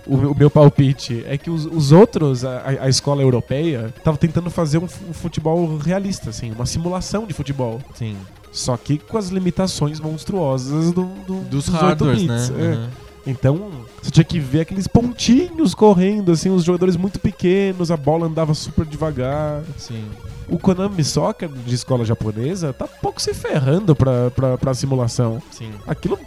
o, 0.06 0.14
o- 0.30 0.34
meu 0.36 0.50
palpite 0.50 1.22
é 1.26 1.36
que 1.36 1.50
os, 1.50 1.66
os 1.66 1.92
outros, 1.92 2.44
a, 2.44 2.62
a 2.82 2.88
escola 2.88 3.22
europeia, 3.22 3.92
tava 4.02 4.16
tentando 4.16 4.50
fazer 4.50 4.78
um, 4.78 4.84
um 5.08 5.12
futebol 5.12 5.76
realista, 5.78 6.30
assim, 6.30 6.50
uma 6.52 6.66
simulação 6.66 7.26
de 7.26 7.34
futebol. 7.34 7.80
Sim. 7.94 8.16
Só 8.52 8.76
que 8.76 8.98
com 8.98 9.16
as 9.18 9.28
limitações 9.28 10.00
monstruosas 10.00 10.92
do, 10.92 11.04
do- 11.26 11.40
Dos, 11.44 11.68
8 11.68 11.76
hardwares, 11.80 12.22
né? 12.26 12.38
é. 12.58 12.62
Uhum. 12.76 12.88
Então, 13.26 13.70
você 14.02 14.10
tinha 14.10 14.24
que 14.24 14.40
ver 14.40 14.60
aqueles 14.62 14.86
pontinhos 14.88 15.74
correndo, 15.74 16.32
assim, 16.32 16.48
os 16.48 16.64
jogadores 16.64 16.96
muito 16.96 17.20
pequenos, 17.20 17.90
a 17.90 17.96
bola 17.96 18.26
andava 18.26 18.54
super 18.54 18.86
devagar. 18.86 19.60
Sim. 19.76 20.04
O 20.48 20.58
Konami 20.58 21.04
Soccer 21.04 21.48
de 21.50 21.74
escola 21.74 22.02
japonesa 22.04 22.72
tá 22.72 22.88
pouco 22.88 23.20
se 23.20 23.34
ferrando 23.34 23.94
pra, 23.94 24.30
pra, 24.30 24.56
pra 24.56 24.72
simulação. 24.74 25.40
Sim. 25.50 25.70
Aquilo 25.86 26.18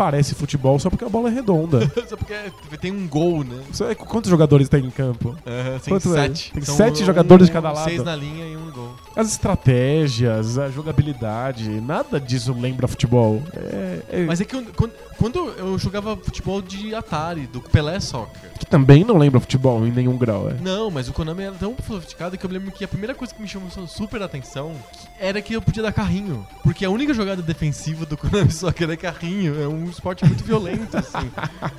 parece 0.00 0.34
futebol 0.34 0.78
só 0.78 0.88
porque 0.88 1.04
a 1.04 1.10
bola 1.10 1.28
é 1.28 1.32
redonda. 1.32 1.80
Só 2.08 2.16
porque 2.16 2.34
tem 2.80 2.90
um 2.90 3.06
gol, 3.06 3.44
né? 3.44 3.60
É- 3.90 3.94
quantos 3.94 4.30
jogadores 4.30 4.66
tem 4.66 4.86
em 4.86 4.90
campo? 4.90 5.28
Uhum, 5.30 5.78
tem 5.78 5.92
Quanto 5.94 6.16
é? 6.16 6.22
sete. 6.22 6.52
Tem 6.52 6.62
São 6.62 6.74
sete 6.74 7.02
um- 7.02 7.06
jogadores 7.06 7.46
de 7.48 7.52
cada 7.52 7.70
lado. 7.70 7.84
Seis 7.84 8.02
na 8.02 8.16
linha 8.16 8.46
e 8.46 8.56
um 8.56 8.70
gol. 8.70 8.94
As 9.14 9.28
estratégias, 9.30 10.56
a 10.58 10.70
jogabilidade, 10.70 11.68
nada 11.82 12.18
disso 12.18 12.52
lembra 12.58 12.88
futebol. 12.88 13.42
É, 13.54 14.00
é- 14.10 14.24
Mas 14.24 14.40
é 14.40 14.44
que 14.46 14.56
eu- 14.56 14.64
quando, 14.74 14.92
quando 15.18 15.38
eu 15.58 15.78
jogava 15.78 16.16
futebol 16.16 16.62
de 16.62 16.94
Atari, 16.94 17.46
do 17.46 17.60
Pelé 17.60 18.00
Soccer. 18.00 18.50
que 18.58 18.64
também 18.66 19.04
não 19.04 19.16
lembra 19.18 19.38
futebol 19.40 19.86
em 19.86 19.90
nenhum 19.90 20.16
grau. 20.16 20.48
É. 20.50 20.54
Não, 20.62 20.90
mas 20.90 21.08
o 21.08 21.12
Konami 21.12 21.42
era 21.44 21.54
tão 21.54 21.74
sofisticado 21.86 22.36
que 22.38 22.44
eu 22.44 22.50
lembro 22.50 22.70
que 22.72 22.84
a 22.84 22.88
primeira 22.88 23.14
coisa 23.14 23.34
que 23.34 23.40
me 23.40 23.48
chamou 23.48 23.68
super 23.86 24.22
atenção 24.22 24.72
era 25.18 25.40
que 25.42 25.54
eu 25.54 25.62
podia 25.62 25.82
dar 25.82 25.92
carrinho. 25.92 26.46
Porque 26.62 26.84
a 26.84 26.90
única 26.90 27.12
jogada 27.14 27.40
defensiva 27.42 28.04
do 28.06 28.16
Konami 28.16 28.50
Soccer 28.50 28.88
é 28.90 28.96
carrinho. 28.96 29.60
É 29.62 29.66
um 29.68 29.89
esporte 29.90 30.24
muito 30.24 30.44
violento, 30.44 30.96
assim. 30.96 31.30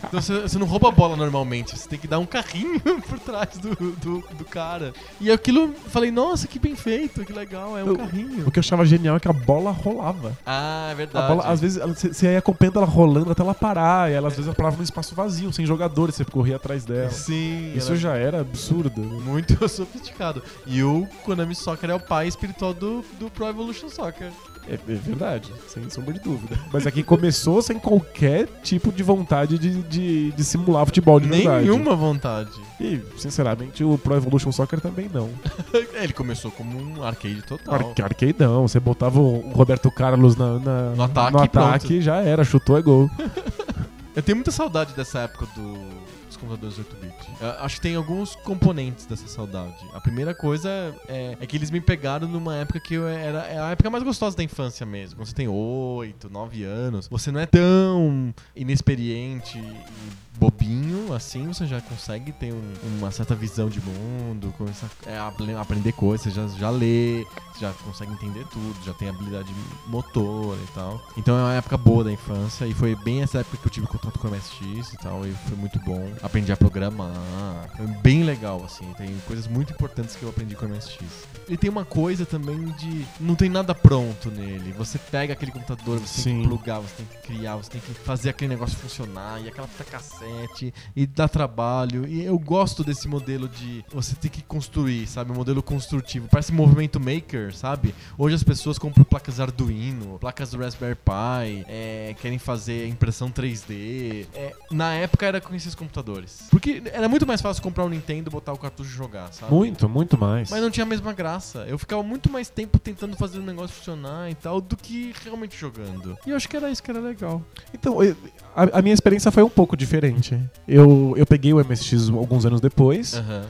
Então 0.07 0.22
você, 0.22 0.41
você 0.41 0.57
não 0.57 0.66
rouba 0.68 0.89
a 0.89 0.91
bola 0.91 1.16
normalmente, 1.16 1.78
você 1.78 1.88
tem 1.88 1.99
que 1.99 2.07
dar 2.07 2.20
um 2.20 2.26
carrinho 2.26 2.80
por 3.07 3.20
trás 3.20 3.57
do, 3.57 3.76
do, 3.76 4.24
do 4.38 4.45
cara. 4.45 4.93
E 5.20 5.32
aquilo, 5.32 5.62
eu 5.62 5.74
falei, 5.89 6.12
nossa, 6.12 6.47
que 6.47 6.59
bem 6.59 6.76
feito, 6.76 7.24
que 7.26 7.34
legal, 7.34 7.78
é 7.78 7.84
um 7.84 7.88
Eu- 7.88 7.97
carrinho. 7.97 8.47
O 8.47 8.51
que 8.51 8.59
eu 8.59 8.62
achava 8.62 8.86
genial 8.86 9.16
é 9.16 9.20
que 9.20 9.28
a 9.28 9.34
bola 9.34 9.72
rolava. 9.72 10.38
Ah, 10.45 10.88
é 10.89 10.91
A 10.91 10.95
verdade. 10.95 11.28
bola, 11.28 11.43
às 11.47 11.59
vezes, 11.59 11.80
você 11.82 12.32
ia 12.34 12.39
acompanhando 12.39 12.78
ela 12.78 12.86
rolando 12.88 13.32
até 13.32 13.41
ela 13.41 13.53
parar, 13.53 14.12
e 14.12 14.14
ela 14.14 14.28
às 14.28 14.34
vezes 14.34 14.47
ela 14.47 14.55
parava 14.55 14.78
num 14.78 14.84
espaço 14.84 15.16
vazio, 15.16 15.51
sem 15.53 15.66
jogadores, 15.66 16.16
você 16.16 16.26
corria 16.26 16.55
atrás 16.57 16.86
dela. 16.86 17.09
Sim, 17.09 17.74
Isso 17.76 17.95
já 17.95 18.16
era 18.16 18.41
absurdo. 18.41 19.01
muito 19.01 19.55
sofisticado. 19.70 20.41
E 20.66 20.84
o 20.84 21.07
Konami 21.24 21.55
Soccer 21.55 21.89
é 21.89 21.95
o 21.95 21.99
pai 21.99 22.28
espiritual 22.28 22.74
do, 22.74 23.03
do 23.20 23.30
Pro 23.30 23.47
Evolution 23.47 23.89
Soccer. 23.89 24.32
É, 24.68 24.74
é 24.76 24.78
verdade, 24.95 25.51
sem 25.68 25.89
sombra 25.89 26.14
de 26.14 26.20
dúvida. 26.20 26.57
Mas 26.72 26.86
aqui 26.88 27.03
começou 27.03 27.62
sem 27.62 27.80
qualquer 27.80 28.47
tipo 28.64 28.91
de 28.91 29.01
vontade 29.03 29.57
de, 29.57 29.82
de, 29.84 30.32
de 30.32 30.43
simular 30.43 30.86
futebol 30.86 31.20
de 31.20 31.28
verdade. 31.28 31.66
Nenhuma 31.66 31.95
vontade. 31.95 32.51
E, 32.80 33.01
sinceramente, 33.18 33.84
o 33.84 33.97
Pro 33.97 34.16
Evolution 34.16 34.51
Soccer 34.51 34.80
também 34.80 35.09
não. 35.14 35.30
Ele 35.95 36.14
começou 36.14 36.51
como 36.51 36.78
um 36.80 37.03
arcade 37.03 37.41
total. 37.41 37.74
Ar 37.76 38.03
arcadeão, 38.05 38.68
você 38.68 38.80
botava 38.80 39.20
o 39.20 39.51
Roberto 39.51 39.89
Carlos 39.91 40.36
na, 40.36 40.59
na- 40.59 40.89
No 40.95 41.03
ataque, 41.03 41.34
no 41.34 41.39
ataque 41.43 42.01
já 42.01 42.18
era, 42.18 42.43
chutou 42.43 42.78
é 42.78 42.82
gol. 42.82 43.09
Eu 44.16 44.22
tenho 44.22 44.36
muita 44.36 44.51
saudade 44.51 44.93
dessa 44.93 45.20
época 45.20 45.47
do- 45.55 46.20
computadores 46.38 46.77
8-bit. 46.77 47.13
Eu 47.39 47.49
Acho 47.63 47.75
que 47.75 47.82
tem 47.82 47.95
alguns 47.95 48.36
componentes 48.38 49.05
dessa 49.05 49.27
saudade. 49.27 49.75
A 49.93 49.99
primeira 50.01 50.34
coisa 50.34 50.69
é, 51.07 51.38
é 51.39 51.45
que 51.45 51.55
eles 51.57 51.69
me 51.71 51.79
pegaram 51.82 52.27
numa 52.27 52.55
época 52.55 52.79
que 52.79 52.93
eu 52.95 53.07
era 53.07 53.39
é 53.47 53.59
a 53.59 53.69
época 53.71 53.89
mais 53.89 54.03
gostosa 54.03 54.36
da 54.38 54.43
infância 54.43 54.86
mesmo. 54.86 55.17
Quando 55.17 55.27
você 55.27 55.34
tem 55.36 55.47
8, 55.47 56.29
9 56.29 56.63
anos, 56.63 57.07
você 57.07 57.32
não 57.32 57.39
é 57.39 57.45
tão 57.45 58.34
inexperiente 58.55 59.57
e 59.57 60.39
bobinho 60.39 61.13
assim, 61.13 61.47
você 61.47 61.67
já 61.67 61.79
consegue 61.82 62.32
ter 62.32 62.51
um- 62.53 62.73
uma 62.97 63.11
certa 63.11 63.36
visão 63.36 63.69
de 63.69 63.79
mundo, 63.82 64.51
começar 64.57 64.89
é, 65.05 65.17
a 65.17 65.27
apre- 65.27 65.53
aprender 65.53 65.91
coisas, 65.91 66.23
você 66.23 66.32
já, 66.32 66.47
já 66.57 66.69
lê, 66.69 67.23
já 67.59 67.71
consegue 67.84 68.11
entender 68.13 68.45
tudo, 68.47 68.75
já 68.84 68.93
tem 68.93 69.09
habilidade 69.09 69.53
motora 69.88 70.57
e 70.61 70.67
tal. 70.73 70.99
Então 71.17 71.38
é 71.38 71.41
uma 71.43 71.53
época 71.53 71.77
boa 71.77 72.03
da 72.03 72.11
infância 72.11 72.65
e 72.65 72.73
foi 72.73 72.95
bem 72.95 73.21
essa 73.21 73.39
época 73.39 73.57
que 73.57 73.67
eu 73.67 73.71
tive 73.71 73.86
contato 73.88 74.17
com 74.17 74.27
o 74.27 74.32
MSX 74.32 74.93
e 74.93 74.97
tal, 74.97 75.25
e 75.27 75.32
foi 75.47 75.57
muito 75.57 75.77
bom. 75.82 76.11
Aprendi 76.24 76.51
a 76.51 76.57
programar, 76.57 77.67
foi 77.76 77.88
bem 78.01 78.24
legal, 78.24 78.63
assim. 78.63 78.86
Tem 78.93 79.09
coisas 79.26 79.47
muito 79.47 79.74
importantes 79.74 80.15
que 80.15 80.24
eu 80.24 80.30
aprendi 80.30 80.55
com 80.55 80.65
o 80.65 80.69
MSX. 80.69 81.03
Ele 81.47 81.57
tem 81.57 81.69
uma 81.69 81.84
coisa 81.84 82.26
também 82.26 82.65
de. 82.74 83.05
Não 83.19 83.34
tem 83.34 83.49
nada 83.49 83.74
pronto 83.74 84.30
nele. 84.30 84.72
Você 84.74 84.99
pega 84.99 85.34
aquele 85.34 85.51
computador, 85.51 85.99
você 85.99 86.24
tem 86.24 86.36
Sim. 86.36 86.41
que 86.41 86.47
plugar, 86.47 86.80
você 86.80 86.95
tem 86.97 87.05
que 87.05 87.28
criar, 87.28 87.55
você 87.55 87.72
tem 87.72 87.82
que 87.82 87.93
fazer 87.93 88.30
aquele 88.30 88.49
negócio 88.49 88.78
funcionar, 88.78 89.41
e 89.41 89.47
aquela 89.47 89.67
fita 89.67 89.84
cassete, 89.84 90.72
e 90.95 91.07
dá 91.07 91.28
trabalho. 91.28 92.07
E 92.07 92.24
eu 92.24 92.38
gosto 92.38 92.84
desse 92.84 93.07
modelo 93.07 93.49
de 93.49 93.84
você 93.91 94.15
ter 94.15 94.30
que 94.30 94.43
construir, 94.43 95.07
sabe? 95.07 95.32
Um 95.32 95.36
modelo 95.36 95.63
construtivo. 95.63 96.28
Parece 96.30 96.53
movimento 96.53 96.99
maker, 96.99 97.55
sabe? 97.55 97.95
Hoje 98.15 98.36
as 98.36 98.43
pessoas 98.43 98.78
compram 98.78 99.03
placas 99.03 99.39
Arduino, 99.39 100.19
placas 100.19 100.51
do 100.51 100.59
Raspberry 100.59 100.95
Pi, 100.95 101.65
é, 101.67 102.15
querem 102.22 102.38
fazer 102.38 102.88
impressão 102.88 103.32
3D. 103.32 104.28
É, 104.36 104.53
na 104.69 104.93
época 104.93 105.26
era 105.26 105.41
com 105.41 105.55
esses 105.55 105.74
computadores. 105.74 106.11
Porque 106.49 106.82
era 106.93 107.07
muito 107.09 107.26
mais 107.26 107.41
fácil 107.41 107.62
comprar 107.64 107.86
um 107.86 107.89
Nintendo, 107.89 108.30
botar 108.32 108.53
o 108.53 108.57
cartucho 108.57 108.89
e 108.89 108.93
jogar, 108.93 109.32
sabe? 109.34 109.53
Muito, 109.53 109.88
muito 109.89 110.18
mais. 110.18 110.49
Mas 110.49 110.62
não 110.62 110.70
tinha 110.72 110.84
a 110.84 110.88
mesma 110.88 111.14
graça. 111.14 111.66
Eu 111.68 111.78
ficava 111.78 112.03
muito 112.03 112.32
mais 112.32 112.49
tempo 112.49 112.78
tentando 112.80 113.16
fazer 113.16 113.39
o 113.39 113.43
negócio 113.43 113.76
funcionar 113.76 114.30
e 114.30 114.36
tal, 114.36 114.59
do 114.62 114.76
que 114.78 115.14
realmente 115.24 115.57
jogando. 115.57 116.18
E 116.26 116.30
eu 116.32 116.36
acho 116.36 116.47
que 116.49 116.57
era 116.57 116.70
isso 116.70 116.82
que 116.82 116.91
era 116.91 116.99
legal. 116.99 117.41
Então, 117.74 118.03
eu- 118.03 118.16
a, 118.55 118.80
a 118.80 118.82
minha 118.82 118.93
experiência 118.93 119.32
foi 119.32 119.43
um 119.43 119.49
pouco 119.49 119.76
diferente. 119.78 120.38
Eu, 120.68 121.14
eu 121.18 121.26
peguei 121.26 121.53
o 121.53 121.59
MSX 121.64 122.09
alguns 122.09 122.45
anos 122.45 122.59
depois. 122.62 123.14
Aham. 123.14 123.45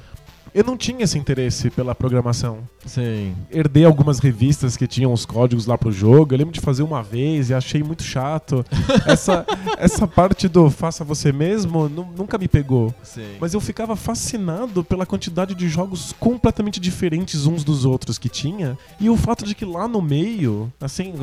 Eu 0.54 0.64
não 0.66 0.76
tinha 0.76 1.04
esse 1.04 1.18
interesse 1.18 1.70
pela 1.70 1.96
programação. 1.96 2.60
Sim. 2.86 3.34
Herdei 3.52 3.86
algumas 3.86 4.20
revistas 4.20 4.76
que 4.76 4.86
tinham 4.88 5.14
os 5.14 5.26
códigos 5.26 5.66
lá 5.66 5.78
pro 5.78 5.92
jogo. 5.92 6.34
Eu 6.34 6.40
lembro 6.40 6.54
de 6.54 6.60
fazer 6.60 6.84
uma 6.84 7.02
vez 7.02 7.50
e 7.50 7.54
achei 7.54 7.82
muito 7.84 8.04
chato. 8.04 8.66
Essa, 9.06 9.46
essa 9.78 10.08
parte 10.08 10.48
do 10.48 10.70
faça 10.70 11.04
você 11.04 11.32
mesmo 11.32 11.88
nu- 11.90 12.08
nunca 12.18 12.38
me 12.38 12.48
pegou. 12.48 12.94
Sim. 13.04 13.36
Mas 13.40 13.54
eu 13.54 13.60
ficava 13.62 13.96
fascinado 13.96 14.84
pela 14.84 15.06
quantidade 15.06 15.54
de 15.56 15.68
jogos 15.70 16.14
completamente 16.20 16.80
diferentes 16.80 17.46
uns 17.46 17.64
dos 17.64 17.86
outros 17.86 18.18
que 18.18 18.30
tinha. 18.30 18.78
E 19.00 19.10
o 19.10 19.16
fato 19.18 19.46
de 19.46 19.54
que 19.56 19.66
lá 19.66 19.88
no 19.88 20.02
meio, 20.02 20.72
assim, 20.80 21.14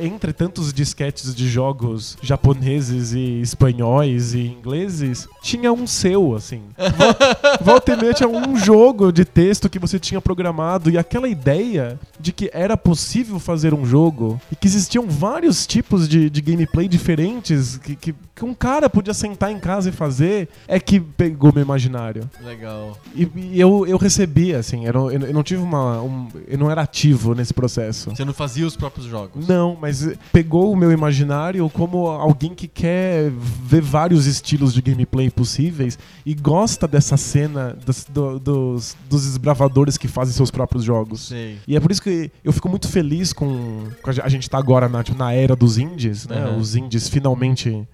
entre 0.00 0.32
tantos 0.32 0.72
disquetes 0.72 1.34
de 1.34 1.48
jogos 1.48 2.16
japoneses 2.22 3.12
e 3.12 3.40
espanhóis 3.40 4.34
e 4.34 4.40
ingleses, 4.46 5.28
tinha 5.42 5.72
um 5.72 5.86
seu, 5.86 6.34
assim. 6.34 6.62
Vol- 7.58 7.74
Volta 7.74 7.92
e 7.92 7.96
meia 7.96 8.14
tinha 8.14 8.28
um 8.28 8.53
jogo 8.56 9.12
de 9.12 9.24
texto 9.24 9.68
que 9.68 9.78
você 9.78 9.98
tinha 9.98 10.20
programado 10.20 10.90
e 10.90 10.98
aquela 10.98 11.28
ideia 11.28 11.98
de 12.18 12.32
que 12.32 12.50
era 12.52 12.76
possível 12.76 13.38
fazer 13.38 13.74
um 13.74 13.84
jogo 13.86 14.40
e 14.50 14.56
que 14.56 14.66
existiam 14.66 15.06
vários 15.08 15.66
tipos 15.66 16.08
de, 16.08 16.28
de 16.30 16.40
gameplay 16.40 16.88
diferentes 16.88 17.76
que, 17.78 17.94
que, 17.96 18.14
que 18.34 18.44
um 18.44 18.54
cara 18.54 18.88
podia 18.90 19.14
sentar 19.14 19.50
em 19.50 19.58
casa 19.58 19.88
e 19.88 19.92
fazer 19.92 20.48
é 20.66 20.78
que 20.80 20.98
pegou 21.00 21.52
meu 21.52 21.62
imaginário. 21.62 22.28
Legal. 22.42 22.96
E, 23.14 23.28
e 23.36 23.60
eu, 23.60 23.86
eu 23.86 23.96
recebi, 23.96 24.54
assim, 24.54 24.84
eu 24.86 24.92
não, 24.92 25.10
eu 25.10 25.32
não 25.32 25.42
tive 25.42 25.62
uma. 25.62 26.00
um- 26.02 26.28
eu 26.48 26.58
não 26.58 26.70
era 26.70 26.82
ativo 26.82 27.34
nesse 27.34 27.52
processo. 27.54 28.10
Você 28.10 28.24
não 28.24 28.32
fazia 28.34 28.66
os 28.66 28.76
próprios 28.76 29.06
jogos? 29.06 29.46
Não, 29.46 29.76
mas 29.80 30.08
pegou 30.32 30.72
o 30.72 30.76
meu 30.76 30.90
imaginário 30.92 31.68
como 31.70 32.06
alguém 32.08 32.54
que 32.54 32.66
quer 32.68 33.30
ver 33.30 33.80
vários 33.82 34.26
estilos 34.26 34.72
de 34.74 34.80
gameplay 34.82 35.30
possíveis 35.30 35.98
e 36.24 36.34
gosta 36.34 36.86
dessa 36.88 37.16
cena 37.16 37.76
do- 38.08 38.38
dos, 38.44 38.96
dos 39.08 39.26
esbravadores 39.26 39.96
que 39.96 40.06
fazem 40.06 40.34
seus 40.34 40.50
próprios 40.50 40.84
jogos. 40.84 41.28
Sei. 41.28 41.58
E 41.66 41.74
é 41.74 41.80
por 41.80 41.90
isso 41.90 42.02
que 42.02 42.30
eu 42.44 42.52
fico 42.52 42.68
muito 42.68 42.88
feliz 42.88 43.32
com. 43.32 43.88
com 44.02 44.10
a 44.10 44.28
gente 44.28 44.48
tá 44.48 44.58
agora 44.58 44.88
na, 44.88 45.02
tipo, 45.02 45.18
na 45.18 45.32
era 45.32 45.56
dos 45.56 45.78
indies, 45.78 46.26
né? 46.26 46.46
Uhum. 46.46 46.58
Os 46.58 46.76
indies 46.76 47.08
finalmente 47.08 47.88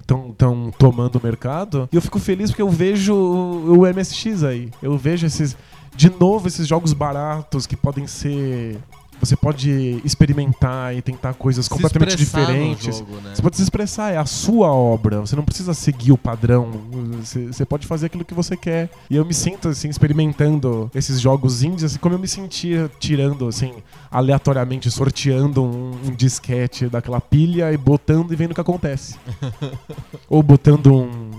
estão 0.00 0.70
tomando 0.78 1.16
o 1.16 1.20
mercado. 1.22 1.88
E 1.90 1.96
eu 1.96 2.02
fico 2.02 2.18
feliz 2.18 2.50
porque 2.50 2.62
eu 2.62 2.68
vejo 2.68 3.14
o, 3.14 3.80
o 3.80 3.86
MSX 3.86 4.44
aí. 4.44 4.70
Eu 4.82 4.96
vejo 4.96 5.26
esses. 5.26 5.56
De 5.96 6.10
novo, 6.10 6.48
esses 6.48 6.66
jogos 6.66 6.92
baratos 6.92 7.66
que 7.66 7.76
podem 7.76 8.06
ser. 8.06 8.78
Você 9.20 9.36
pode 9.36 10.00
experimentar 10.04 10.94
e 10.94 11.00
tentar 11.02 11.34
coisas 11.34 11.66
completamente 11.68 12.16
diferentes. 12.16 12.98
jogo, 12.98 13.20
né? 13.20 13.32
Você 13.34 13.42
pode 13.42 13.56
se 13.56 13.62
expressar, 13.62 14.12
é 14.12 14.16
a 14.18 14.26
sua 14.26 14.68
obra. 14.72 15.20
Você 15.20 15.34
não 15.36 15.44
precisa 15.44 15.72
seguir 15.74 16.12
o 16.12 16.18
padrão. 16.18 16.70
Você, 17.20 17.46
você 17.46 17.64
pode 17.64 17.86
fazer 17.86 18.06
aquilo 18.06 18.24
que 18.24 18.34
você 18.34 18.56
quer. 18.56 18.90
E 19.08 19.16
eu 19.16 19.24
me 19.24 19.32
sinto, 19.34 19.68
assim, 19.68 19.88
experimentando 19.88 20.90
esses 20.94 21.20
jogos 21.20 21.62
indies, 21.62 21.84
assim, 21.84 21.98
como 21.98 22.14
eu 22.14 22.18
me 22.18 22.28
sentia 22.28 22.90
tirando, 22.98 23.48
assim, 23.48 23.72
aleatoriamente, 24.10 24.90
sorteando 24.90 25.62
um, 25.62 25.92
um 26.06 26.10
disquete 26.14 26.86
daquela 26.88 27.20
pilha 27.20 27.72
e 27.72 27.76
botando 27.76 28.32
e 28.32 28.36
vendo 28.36 28.52
o 28.52 28.54
que 28.54 28.60
acontece. 28.60 29.16
Ou 30.28 30.42
botando 30.42 30.92
um- 30.94 31.30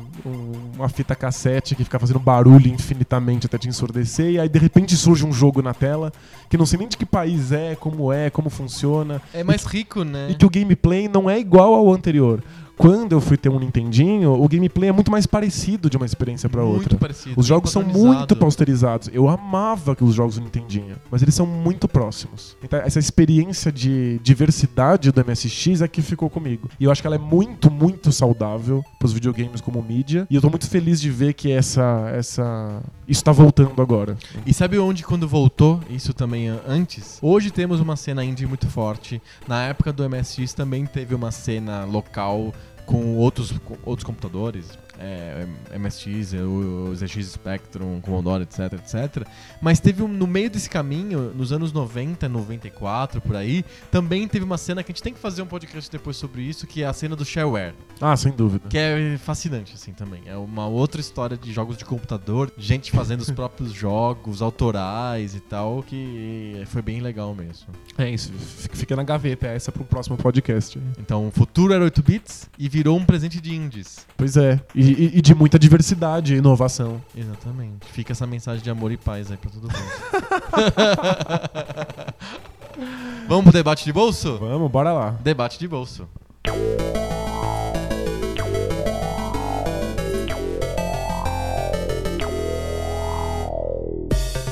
uma 0.76 0.90
fita 0.90 1.16
cassete 1.16 1.76
que 1.76 1.84
fica 1.84 2.00
fazendo 2.00 2.20
barulho 2.20 2.68
infinitamente 2.68 3.46
até 3.46 3.58
te 3.58 3.68
ensurdecer. 3.68 4.32
E 4.32 4.40
aí, 4.40 4.50
de 4.50 4.60
repente, 4.60 4.96
surge 4.96 5.26
um 5.26 5.32
jogo 5.32 5.62
na 5.62 5.74
tela 5.74 6.12
que 6.50 6.58
não 6.58 6.66
sei 6.66 6.80
nem 6.80 6.88
de 6.88 6.98
que 6.98 7.06
país 7.06 7.52
é, 7.52 7.76
como 7.76 8.12
é, 8.12 8.30
como 8.30 8.50
funciona. 8.50 9.22
É 9.34 9.44
mais 9.44 9.64
rico, 9.66 10.04
né? 10.04 10.28
E 10.30 10.36
que 10.36 10.46
o 10.46 10.50
gameplay 10.50 11.08
não 11.08 11.30
é 11.30 11.40
igual 11.40 11.74
ao 11.74 11.92
anterior. 11.92 12.44
Quando 12.78 13.14
eu 13.14 13.22
fui 13.22 13.38
ter 13.38 13.50
um 13.50 13.60
Nintendinho, 13.60 14.34
o 14.34 14.48
gameplay 14.48 14.90
é 14.90 14.92
muito 14.92 15.10
mais 15.12 15.26
parecido 15.26 15.90
de 15.90 15.98
uma 15.98 16.06
experiência 16.06 16.50
pra 16.50 16.62
Muito 16.64 16.82
outra. 16.84 16.98
parecido. 16.98 17.40
Os 17.40 17.46
jogos 17.46 17.72
são 17.72 17.84
muito 17.84 18.36
pasteurizados. 18.36 19.10
Eu 19.14 19.30
amava 19.30 19.96
os 20.02 20.14
jogos 20.14 20.36
do 20.36 20.42
Nintendinho, 20.42 20.96
mas 21.10 21.22
eles 21.22 21.34
são 21.34 21.46
muito 21.46 21.88
próximos. 21.88 22.58
Então, 22.64 22.80
essa 22.80 23.00
experiência 23.00 23.72
de 23.72 24.20
diversidade 24.24 25.12
do 25.12 25.26
MSX 25.26 25.82
é 25.82 25.88
que 25.88 26.02
ficou 26.02 26.30
comigo. 26.30 26.70
E 26.80 26.84
eu 26.84 26.92
acho 26.92 27.02
que 27.02 27.08
ela 27.08 27.16
é 27.16 27.20
muito, 27.20 27.72
muito 27.72 28.12
saudável 28.12 28.84
pros 29.00 29.14
videogames 29.14 29.62
como 29.62 29.82
mídia. 29.82 30.28
E 30.30 30.36
eu 30.36 30.42
tô 30.42 30.50
muito 30.50 30.68
feliz 30.70 31.00
de 31.00 31.10
ver 31.10 31.34
que 31.34 31.52
essa. 31.52 32.10
essa... 32.14 32.82
Isso 33.08 33.24
tá 33.24 33.32
voltando 33.32 33.82
agora. 33.82 34.18
E 34.46 34.54
sabe 34.54 34.80
onde 34.80 35.04
quando 35.04 35.28
voltou, 35.28 35.80
isso 35.90 36.14
também 36.14 36.48
an- 36.50 36.60
antes? 36.68 37.20
Hoje 37.22 37.52
temos 37.52 37.80
uma 37.80 37.96
cena 37.96 38.24
indie 38.26 38.46
muito 38.48 38.68
forte. 38.68 39.22
Na 39.48 39.64
época 39.64 39.94
do 39.94 40.04
MSX 40.10 40.54
também 40.54 40.86
teve 40.86 41.14
uma 41.14 41.32
cena 41.32 41.86
local 41.86 42.52
com 42.86 43.18
outros, 43.18 43.52
com 43.60 43.78
outros 43.84 44.04
computadores, 44.04 44.78
é, 45.00 45.46
MSX, 45.78 46.34
o 46.34 46.96
ZX 46.96 47.32
Spectrum, 47.32 48.00
Commodore, 48.02 48.44
etc, 48.44 48.74
etc. 48.74 49.28
Mas 49.62 49.80
teve 49.80 50.04
um, 50.04 50.08
no 50.08 50.28
meio 50.28 50.50
desse 50.50 50.70
caminho, 50.70 51.34
nos 51.34 51.52
anos 51.52 51.72
90, 51.72 52.28
94, 52.30 53.22
por 53.22 53.36
aí, 53.36 53.66
também 53.92 54.28
teve 54.28 54.46
uma 54.46 54.58
cena 54.58 54.84
que 54.84 54.92
a 54.92 54.94
gente 54.94 55.04
tem 55.04 55.14
que 55.14 55.20
fazer 55.20 55.42
um 55.42 55.46
podcast 55.46 55.90
depois 55.92 56.18
sobre 56.18 56.42
isso, 56.42 56.68
que 56.68 56.84
é 56.84 56.86
a 56.86 56.94
cena 56.94 57.16
do 57.16 57.26
shareware. 57.26 57.74
Ah, 58.00 58.16
sem 58.16 58.32
dúvida. 58.32 58.68
Que 58.70 58.78
é 58.78 59.18
fascinante, 59.18 59.74
assim, 59.74 59.94
também. 59.94 60.22
É 60.26 60.36
uma 60.36 60.68
outra 60.68 61.02
história 61.02 61.38
de 61.38 61.52
jogos 61.52 61.78
de 61.78 61.86
computador, 61.86 62.52
gente 62.58 62.92
fazendo 62.92 63.22
os 63.22 63.32
próprios 63.32 63.74
jogos, 63.74 64.42
autorais 64.42 65.36
e 65.36 65.40
tal, 65.40 65.84
que 65.84 66.64
foi 66.68 66.82
bem 66.82 67.02
legal 67.02 67.34
mesmo. 67.34 67.68
É 67.98 68.10
isso, 68.10 68.32
fica 68.34 68.96
na 68.96 69.04
gaveta 69.04 69.48
essa 69.48 69.72
para 69.72 69.82
o 69.82 69.86
próximo 69.86 70.18
podcast. 70.18 70.80
Então, 71.00 71.28
o 71.28 71.32
futuro 71.32 71.74
era 71.74 71.84
8 71.84 72.04
bits 72.04 72.50
e 72.58 72.68
virou 72.68 72.98
um 72.98 73.06
presente 73.06 73.40
de 73.40 73.56
indies. 73.56 74.06
Pois 74.18 74.38
é, 74.38 74.60
e, 74.74 74.85
e 74.92 75.22
de 75.22 75.36
muita 75.36 75.58
diversidade 75.58 76.34
e 76.34 76.38
inovação. 76.38 77.02
Exatamente. 77.16 77.86
Fica 77.92 78.12
essa 78.14 78.28
mensagem 78.28 78.64
de 78.64 78.70
amor 78.70 78.92
e 78.92 78.98
paz 78.98 79.32
aí 79.32 79.38
pra 79.38 79.50
todo 79.50 79.64
mundo. 79.64 79.76
Vamos 83.28 83.46
pro 83.46 83.54
debate 83.54 83.86
de 83.86 83.94
bolso? 83.94 84.38
Vamos, 84.38 84.70
bora 84.70 84.92
lá. 84.92 85.12
Debate 85.24 85.58
de 85.58 85.68
bolso. 85.68 86.08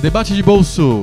Debate 0.01 0.33
de 0.33 0.43
bolso. 0.43 1.01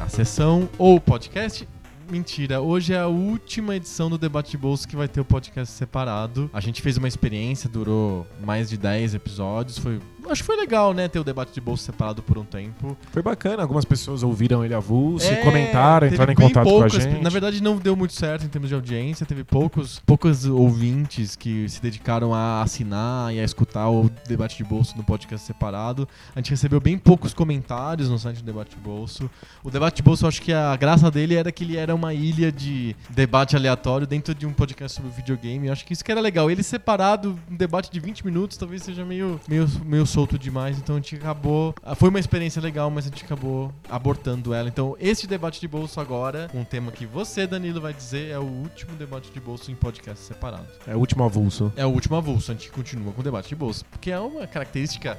A 0.00 0.08
sessão 0.08 0.68
ou 0.78 1.00
podcast 1.00 1.66
Mentira, 2.12 2.60
hoje 2.60 2.92
é 2.92 2.98
a 2.98 3.06
última 3.06 3.74
edição 3.74 4.10
do 4.10 4.18
Debate 4.18 4.50
de 4.50 4.58
Bolso 4.58 4.86
que 4.86 4.94
vai 4.94 5.08
ter 5.08 5.18
o 5.18 5.24
podcast 5.24 5.74
separado. 5.74 6.50
A 6.52 6.60
gente 6.60 6.82
fez 6.82 6.98
uma 6.98 7.08
experiência, 7.08 7.70
durou 7.70 8.26
mais 8.44 8.68
de 8.68 8.76
10 8.76 9.14
episódios, 9.14 9.78
foi 9.78 9.98
acho 10.30 10.42
que 10.42 10.46
foi 10.46 10.56
legal, 10.56 10.92
né, 10.92 11.08
ter 11.08 11.18
o 11.18 11.24
debate 11.24 11.52
de 11.52 11.60
bolsa 11.60 11.84
separado 11.84 12.22
por 12.22 12.38
um 12.38 12.44
tempo. 12.44 12.96
Foi 13.10 13.22
bacana, 13.22 13.62
algumas 13.62 13.84
pessoas 13.84 14.22
ouviram 14.22 14.64
ele 14.64 14.74
avulso 14.74 15.26
é, 15.26 15.36
comentaram, 15.36 16.06
entraram 16.06 16.32
em 16.32 16.36
contato 16.36 16.64
poucas, 16.64 16.92
com 16.92 16.98
a 16.98 17.00
gente. 17.00 17.22
Na 17.22 17.30
verdade, 17.30 17.62
não 17.62 17.76
deu 17.76 17.96
muito 17.96 18.14
certo 18.14 18.44
em 18.44 18.48
termos 18.48 18.68
de 18.68 18.74
audiência, 18.74 19.26
teve 19.26 19.44
poucos, 19.44 20.00
poucos 20.04 20.44
ouvintes 20.44 21.36
que 21.36 21.68
se 21.68 21.80
dedicaram 21.80 22.34
a 22.34 22.62
assinar 22.62 23.34
e 23.34 23.40
a 23.40 23.44
escutar 23.44 23.88
o 23.88 24.10
debate 24.26 24.56
de 24.56 24.64
bolso 24.64 24.96
no 24.96 25.04
podcast 25.04 25.46
separado. 25.46 26.08
A 26.34 26.38
gente 26.38 26.50
recebeu 26.50 26.80
bem 26.80 26.98
poucos 26.98 27.34
comentários 27.34 28.08
no 28.08 28.18
site 28.18 28.38
do 28.38 28.44
debate 28.44 28.70
de 28.70 28.82
bolso. 28.82 29.30
O 29.62 29.70
debate 29.70 29.96
de 29.96 30.02
bolso, 30.02 30.24
eu 30.24 30.28
acho 30.28 30.42
que 30.42 30.52
a 30.52 30.76
graça 30.76 31.10
dele 31.10 31.34
era 31.34 31.50
que 31.50 31.64
ele 31.64 31.76
era 31.76 31.94
uma 31.94 32.14
ilha 32.14 32.50
de 32.50 32.96
debate 33.10 33.56
aleatório 33.56 34.06
dentro 34.06 34.34
de 34.34 34.46
um 34.46 34.52
podcast 34.52 34.96
sobre 34.96 35.10
videogame. 35.10 35.66
Eu 35.66 35.72
acho 35.72 35.84
que 35.84 35.92
isso 35.92 36.04
que 36.04 36.12
era 36.12 36.20
legal. 36.20 36.50
Ele 36.50 36.62
separado, 36.62 37.38
um 37.50 37.56
debate 37.56 37.90
de 37.90 38.00
20 38.00 38.24
minutos, 38.24 38.56
talvez 38.56 38.82
seja 38.82 39.04
meio, 39.04 39.40
meio, 39.48 39.68
meio 39.84 40.06
solto 40.12 40.38
demais, 40.38 40.78
então 40.78 40.96
a 40.96 40.98
gente 40.98 41.16
acabou. 41.16 41.74
Ah, 41.82 41.94
foi 41.94 42.10
uma 42.10 42.20
experiência 42.20 42.60
legal, 42.60 42.90
mas 42.90 43.06
a 43.06 43.08
gente 43.08 43.24
acabou 43.24 43.72
abortando 43.88 44.52
ela. 44.52 44.68
Então, 44.68 44.94
esse 45.00 45.26
debate 45.26 45.58
de 45.58 45.66
bolso 45.66 45.98
agora, 46.00 46.50
um 46.54 46.64
tema 46.64 46.92
que 46.92 47.06
você, 47.06 47.46
Danilo, 47.46 47.80
vai 47.80 47.94
dizer, 47.94 48.30
é 48.30 48.38
o 48.38 48.42
último 48.42 48.94
debate 48.96 49.30
de 49.30 49.40
bolso 49.40 49.70
em 49.70 49.74
podcast 49.74 50.22
separado. 50.22 50.66
É 50.86 50.94
o 50.94 50.98
último 50.98 51.24
avulso. 51.24 51.72
É 51.76 51.86
o 51.86 51.88
último 51.88 52.16
avulso, 52.16 52.52
a 52.52 52.54
gente 52.54 52.70
continua 52.70 53.12
com 53.12 53.22
o 53.22 53.24
debate 53.24 53.48
de 53.48 53.54
bolso. 53.54 53.86
Porque 53.86 54.10
é 54.10 54.20
uma 54.20 54.46
característica 54.46 55.16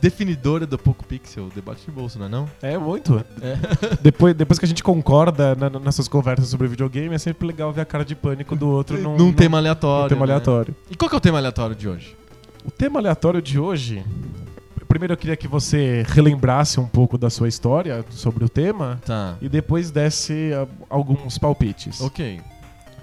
definidora 0.00 0.66
do 0.66 0.76
Poco 0.76 1.04
Pixel, 1.04 1.48
debate 1.54 1.84
de 1.84 1.90
bolso, 1.92 2.18
não 2.18 2.26
é 2.26 2.28
não? 2.28 2.48
É, 2.62 2.76
muito. 2.78 3.24
É. 3.40 3.56
depois, 4.02 4.34
depois 4.34 4.58
que 4.58 4.64
a 4.64 4.68
gente 4.68 4.82
concorda 4.82 5.54
na, 5.54 5.70
nessas 5.70 6.08
conversas 6.08 6.48
sobre 6.48 6.66
videogame, 6.66 7.14
é 7.14 7.18
sempre 7.18 7.46
legal 7.46 7.72
ver 7.72 7.82
a 7.82 7.84
cara 7.84 8.04
de 8.04 8.16
pânico 8.16 8.56
do 8.56 8.68
outro 8.68 8.98
num, 8.98 9.12
num, 9.12 9.26
num 9.26 9.32
tema 9.32 9.58
aleatório. 9.58 10.02
Num 10.02 10.08
tema 10.08 10.26
né? 10.26 10.32
aleatório. 10.32 10.74
E 10.90 10.96
qual 10.96 11.08
que 11.08 11.14
é 11.14 11.18
o 11.18 11.20
tema 11.20 11.38
aleatório 11.38 11.76
de 11.76 11.88
hoje? 11.88 12.19
O 12.70 12.72
tema 12.72 13.00
aleatório 13.00 13.42
de 13.42 13.58
hoje. 13.58 14.04
Primeiro 14.86 15.14
eu 15.14 15.16
queria 15.16 15.36
que 15.36 15.48
você 15.48 16.04
relembrasse 16.06 16.78
um 16.78 16.86
pouco 16.86 17.18
da 17.18 17.28
sua 17.28 17.48
história 17.48 18.04
sobre 18.10 18.44
o 18.44 18.48
tema. 18.48 19.00
Tá. 19.04 19.36
E 19.42 19.48
depois 19.48 19.90
desse 19.90 20.52
uh, 20.52 20.68
alguns 20.88 21.36
palpites. 21.36 22.00
Ok. 22.00 22.40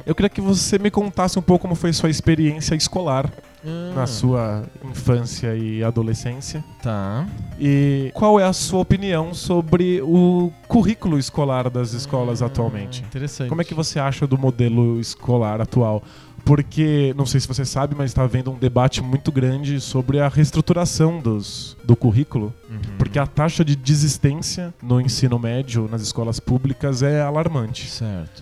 Eu 0.06 0.16
queria 0.16 0.30
que 0.30 0.40
você 0.40 0.80
me 0.80 0.90
contasse 0.90 1.38
um 1.38 1.42
pouco 1.42 1.64
como 1.64 1.76
foi 1.76 1.92
sua 1.92 2.10
experiência 2.10 2.76
escolar 2.76 3.30
ah. 3.66 3.94
na 3.94 4.08
sua 4.08 4.64
infância 4.86 5.54
e 5.54 5.84
adolescência. 5.84 6.64
Tá. 6.82 7.28
E 7.60 8.10
qual 8.14 8.40
é 8.40 8.46
a 8.46 8.54
sua 8.54 8.80
opinião 8.80 9.34
sobre 9.34 10.02
o 10.02 10.50
currículo 10.70 11.20
escolar 11.20 11.70
das 11.70 11.92
escolas 11.92 12.42
ah, 12.42 12.46
atualmente? 12.46 13.04
Interessante. 13.04 13.50
Como 13.50 13.62
é 13.62 13.66
que 13.66 13.74
você 13.74 14.00
acha 14.00 14.26
do 14.26 14.38
modelo 14.38 14.98
escolar 14.98 15.60
atual? 15.60 16.02
Porque, 16.48 17.14
não 17.18 17.26
sei 17.26 17.42
se 17.42 17.48
você 17.48 17.66
sabe, 17.66 17.94
mas 17.94 18.12
está 18.12 18.24
havendo 18.24 18.50
um 18.52 18.58
debate 18.58 19.04
muito 19.04 19.34
grande 19.34 19.82
sobre 19.82 20.22
a 20.22 20.30
reestruturação 20.30 21.20
dos, 21.20 21.76
do 21.84 21.94
currículo, 21.94 22.54
uhum. 22.70 22.80
porque 22.98 23.20
a 23.20 23.28
taxa 23.28 23.66
de 23.66 23.76
desistência 23.76 24.74
no 24.82 25.02
ensino 25.02 25.38
médio 25.38 25.90
nas 25.92 26.02
escolas 26.02 26.40
públicas 26.40 27.04
é 27.04 27.22
alarmante. 27.22 27.90
Certo. 27.90 28.42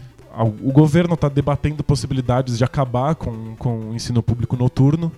O 0.62 0.72
governo 0.72 1.16
está 1.16 1.28
debatendo 1.28 1.84
possibilidades 1.84 2.60
de 2.60 2.64
acabar 2.64 3.16
com, 3.16 3.56
com 3.56 3.90
o 3.90 3.96
ensino 3.96 4.22
público 4.22 4.56
noturno, 4.56 5.12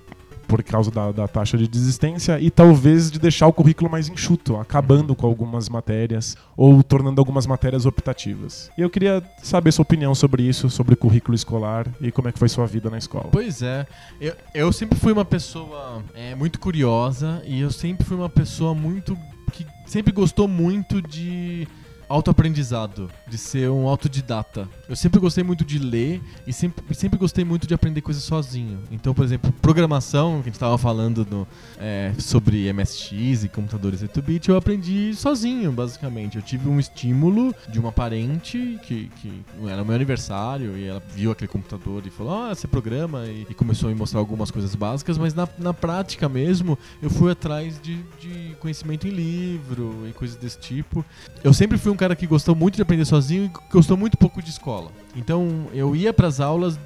por 0.48 0.64
causa 0.64 0.90
da, 0.90 1.12
da, 1.12 1.28
taxa 1.28 1.58
de 1.58 1.68
desistência 1.68 2.40
e 2.40 2.50
talvez 2.50 3.12
de 3.12 3.20
deixar 3.20 3.48
o 3.48 3.54
currículo 3.54 3.90
mais 3.90 4.08
enxuto, 4.08 4.56
acabando 4.56 5.16
com 5.16 5.28
algumas 5.28 5.70
matérias 5.70 6.38
ou 6.56 6.82
tornando 6.82 7.20
algumas 7.20 7.46
matérias 7.46 7.86
optativas. 7.86 8.72
E 8.78 8.82
eu 8.82 8.90
queria 8.90 9.22
saber 9.44 9.72
sua 9.72 9.84
opinião 9.84 10.16
sobre 10.16 10.44
isso, 10.44 10.70
sobre 10.70 10.96
currículo 10.96 11.36
escolar 11.36 11.88
e 12.00 12.12
como 12.12 12.30
é 12.30 12.32
que 12.32 12.40
foi 12.40 12.50
sua 12.50 12.66
vida 12.66 12.90
na 12.90 12.98
escola. 12.98 13.30
Pois 13.32 13.62
é, 13.62 13.86
eu, 14.22 14.34
eu 14.54 14.72
sempre 14.72 14.98
fui 14.98 15.12
uma 15.12 15.26
pessoa 15.26 16.02
é, 16.16 16.34
muito 16.34 16.60
curiosa 16.60 17.42
e 17.46 17.60
eu 17.60 17.72
sempre 17.72 18.06
fui 18.06 18.16
uma 18.16 18.30
pessoa 18.30 18.74
muito 18.74 19.18
que 19.52 19.66
sempre 19.86 20.12
gostou 20.12 20.48
muito 20.48 21.02
de 21.02 21.68
autoaprendizado, 22.10 23.10
de 23.28 23.38
ser 23.38 23.70
um 23.70 23.88
autodidata. 23.88 24.68
Eu 24.88 24.96
sempre 24.96 25.20
gostei 25.20 25.44
muito 25.44 25.66
de 25.66 25.78
ler 25.78 26.22
e 26.46 26.54
sempre, 26.54 26.96
sempre 26.96 27.20
gostei 27.20 27.44
muito 27.44 27.68
de 27.68 27.74
aprender 27.74 28.02
coisas 28.02 28.24
sozinho. 28.24 28.80
Então, 28.92 29.14
por 29.14 29.26
exemplo, 29.26 29.52
programação, 29.62 30.36
que 30.36 30.42
a 30.42 30.44
gente 30.44 30.54
estava 30.54 30.78
falando 30.78 31.28
no, 31.30 31.48
é, 31.80 32.14
sobre 32.18 32.72
MSX 32.72 33.44
e 33.44 33.50
computadores 33.50 34.02
8-bit, 34.02 34.50
eu 34.50 34.56
aprendi 34.56 35.14
sozinho, 35.14 35.72
basicamente. 35.72 36.38
Eu 36.38 36.42
tive 36.42 36.70
um 36.70 36.80
estímulo 36.80 37.54
de 37.70 37.80
uma 37.80 37.92
parente 37.92 38.80
que, 38.84 39.10
que 39.22 39.44
era 39.68 39.84
meu 39.84 39.96
aniversário 39.96 40.78
e 40.78 40.86
ela 40.88 41.04
viu 41.14 41.32
aquele 41.32 41.50
computador 41.50 42.04
e 42.06 42.10
falou: 42.10 42.34
Ah, 42.34 42.56
você 42.56 42.68
programa 42.68 43.26
e, 43.26 43.46
e 43.50 43.54
começou 43.54 43.90
a 43.90 43.94
me 43.94 43.98
mostrar 43.98 44.20
algumas 44.20 44.52
coisas 44.52 44.74
básicas, 44.76 45.18
mas 45.18 45.34
na, 45.34 45.48
na 45.58 45.74
prática 45.74 46.30
mesmo, 46.30 46.78
eu 47.02 47.10
fui 47.10 47.32
atrás 47.32 47.80
de, 47.82 48.02
de 48.20 48.56
conhecimento 48.60 49.08
em 49.08 49.12
livro 49.12 50.08
e 50.08 50.14
coisas 50.14 50.38
desse 50.38 50.60
tipo. 50.60 51.04
Eu 51.44 51.54
sempre 51.54 51.78
fui 51.78 51.92
um 51.92 51.97
um 51.98 52.00
cara 52.00 52.16
que 52.16 52.28
gostou 52.28 52.54
muito 52.54 52.76
de 52.76 52.84
aprender 52.84 53.06
sozinho 53.06 53.46
e 53.46 53.72
gostou 53.74 53.98
muito 53.98 54.16
pouco 54.18 54.40
de 54.40 54.52
escola. 54.52 54.92
Então 55.16 55.66
eu 55.74 55.96
ia 55.96 56.14
para 56.14 56.28
as 56.28 56.40
aulas 56.40 56.80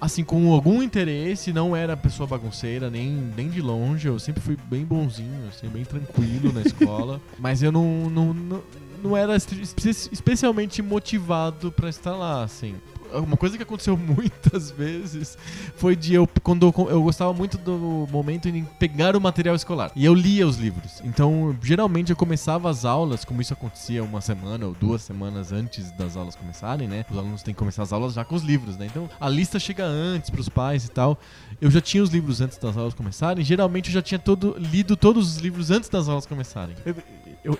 assim 0.00 0.24
com 0.24 0.50
algum 0.50 0.82
interesse, 0.82 1.52
não 1.52 1.76
era 1.76 1.94
pessoa 1.94 2.26
bagunceira 2.26 2.88
nem, 2.88 3.10
nem 3.36 3.50
de 3.50 3.60
longe, 3.60 4.08
eu 4.08 4.18
sempre 4.18 4.40
fui 4.40 4.56
bem 4.64 4.82
bonzinho, 4.82 5.46
assim, 5.48 5.68
bem 5.68 5.84
tranquilo 5.84 6.50
na 6.54 6.62
escola, 6.62 7.20
mas 7.38 7.62
eu 7.62 7.70
não, 7.70 8.08
não, 8.08 8.32
não, 8.32 8.62
não 9.04 9.14
era 9.14 9.36
especialmente 9.36 10.80
motivado 10.80 11.70
para 11.70 11.90
estar 11.90 12.16
lá, 12.16 12.42
assim 12.42 12.76
uma 13.18 13.36
coisa 13.36 13.56
que 13.56 13.62
aconteceu 13.62 13.96
muitas 13.98 14.70
vezes 14.70 15.36
foi 15.76 15.96
de 15.96 16.14
eu 16.14 16.28
quando 16.42 16.66
eu, 16.66 16.88
eu, 16.88 17.02
gostava 17.02 17.32
muito 17.32 17.58
do 17.58 18.06
momento 18.10 18.48
em 18.48 18.64
pegar 18.78 19.16
o 19.16 19.20
material 19.20 19.54
escolar 19.54 19.90
e 19.94 20.04
eu 20.04 20.14
lia 20.14 20.46
os 20.46 20.56
livros. 20.56 21.00
Então, 21.04 21.56
geralmente 21.62 22.10
eu 22.10 22.16
começava 22.16 22.70
as 22.70 22.84
aulas, 22.84 23.24
como 23.24 23.40
isso 23.40 23.52
acontecia 23.52 24.02
uma 24.02 24.20
semana 24.20 24.66
ou 24.66 24.74
duas 24.74 25.02
semanas 25.02 25.52
antes 25.52 25.90
das 25.92 26.16
aulas 26.16 26.34
começarem, 26.34 26.88
né? 26.88 27.04
Os 27.10 27.18
alunos 27.18 27.42
têm 27.42 27.54
que 27.54 27.58
começar 27.58 27.82
as 27.82 27.92
aulas 27.92 28.14
já 28.14 28.24
com 28.24 28.34
os 28.34 28.42
livros, 28.42 28.76
né? 28.76 28.86
Então, 28.86 29.08
a 29.20 29.28
lista 29.28 29.58
chega 29.58 29.84
antes 29.84 30.30
para 30.30 30.40
os 30.40 30.48
pais 30.48 30.84
e 30.84 30.90
tal. 30.90 31.18
Eu 31.60 31.70
já 31.70 31.80
tinha 31.80 32.02
os 32.02 32.10
livros 32.10 32.40
antes 32.40 32.58
das 32.58 32.76
aulas 32.76 32.94
começarem. 32.94 33.44
Geralmente 33.44 33.88
eu 33.88 33.94
já 33.94 34.02
tinha 34.02 34.18
todo 34.18 34.56
lido 34.58 34.96
todos 34.96 35.36
os 35.36 35.38
livros 35.38 35.70
antes 35.70 35.88
das 35.88 36.08
aulas 36.08 36.26
começarem. 36.26 36.74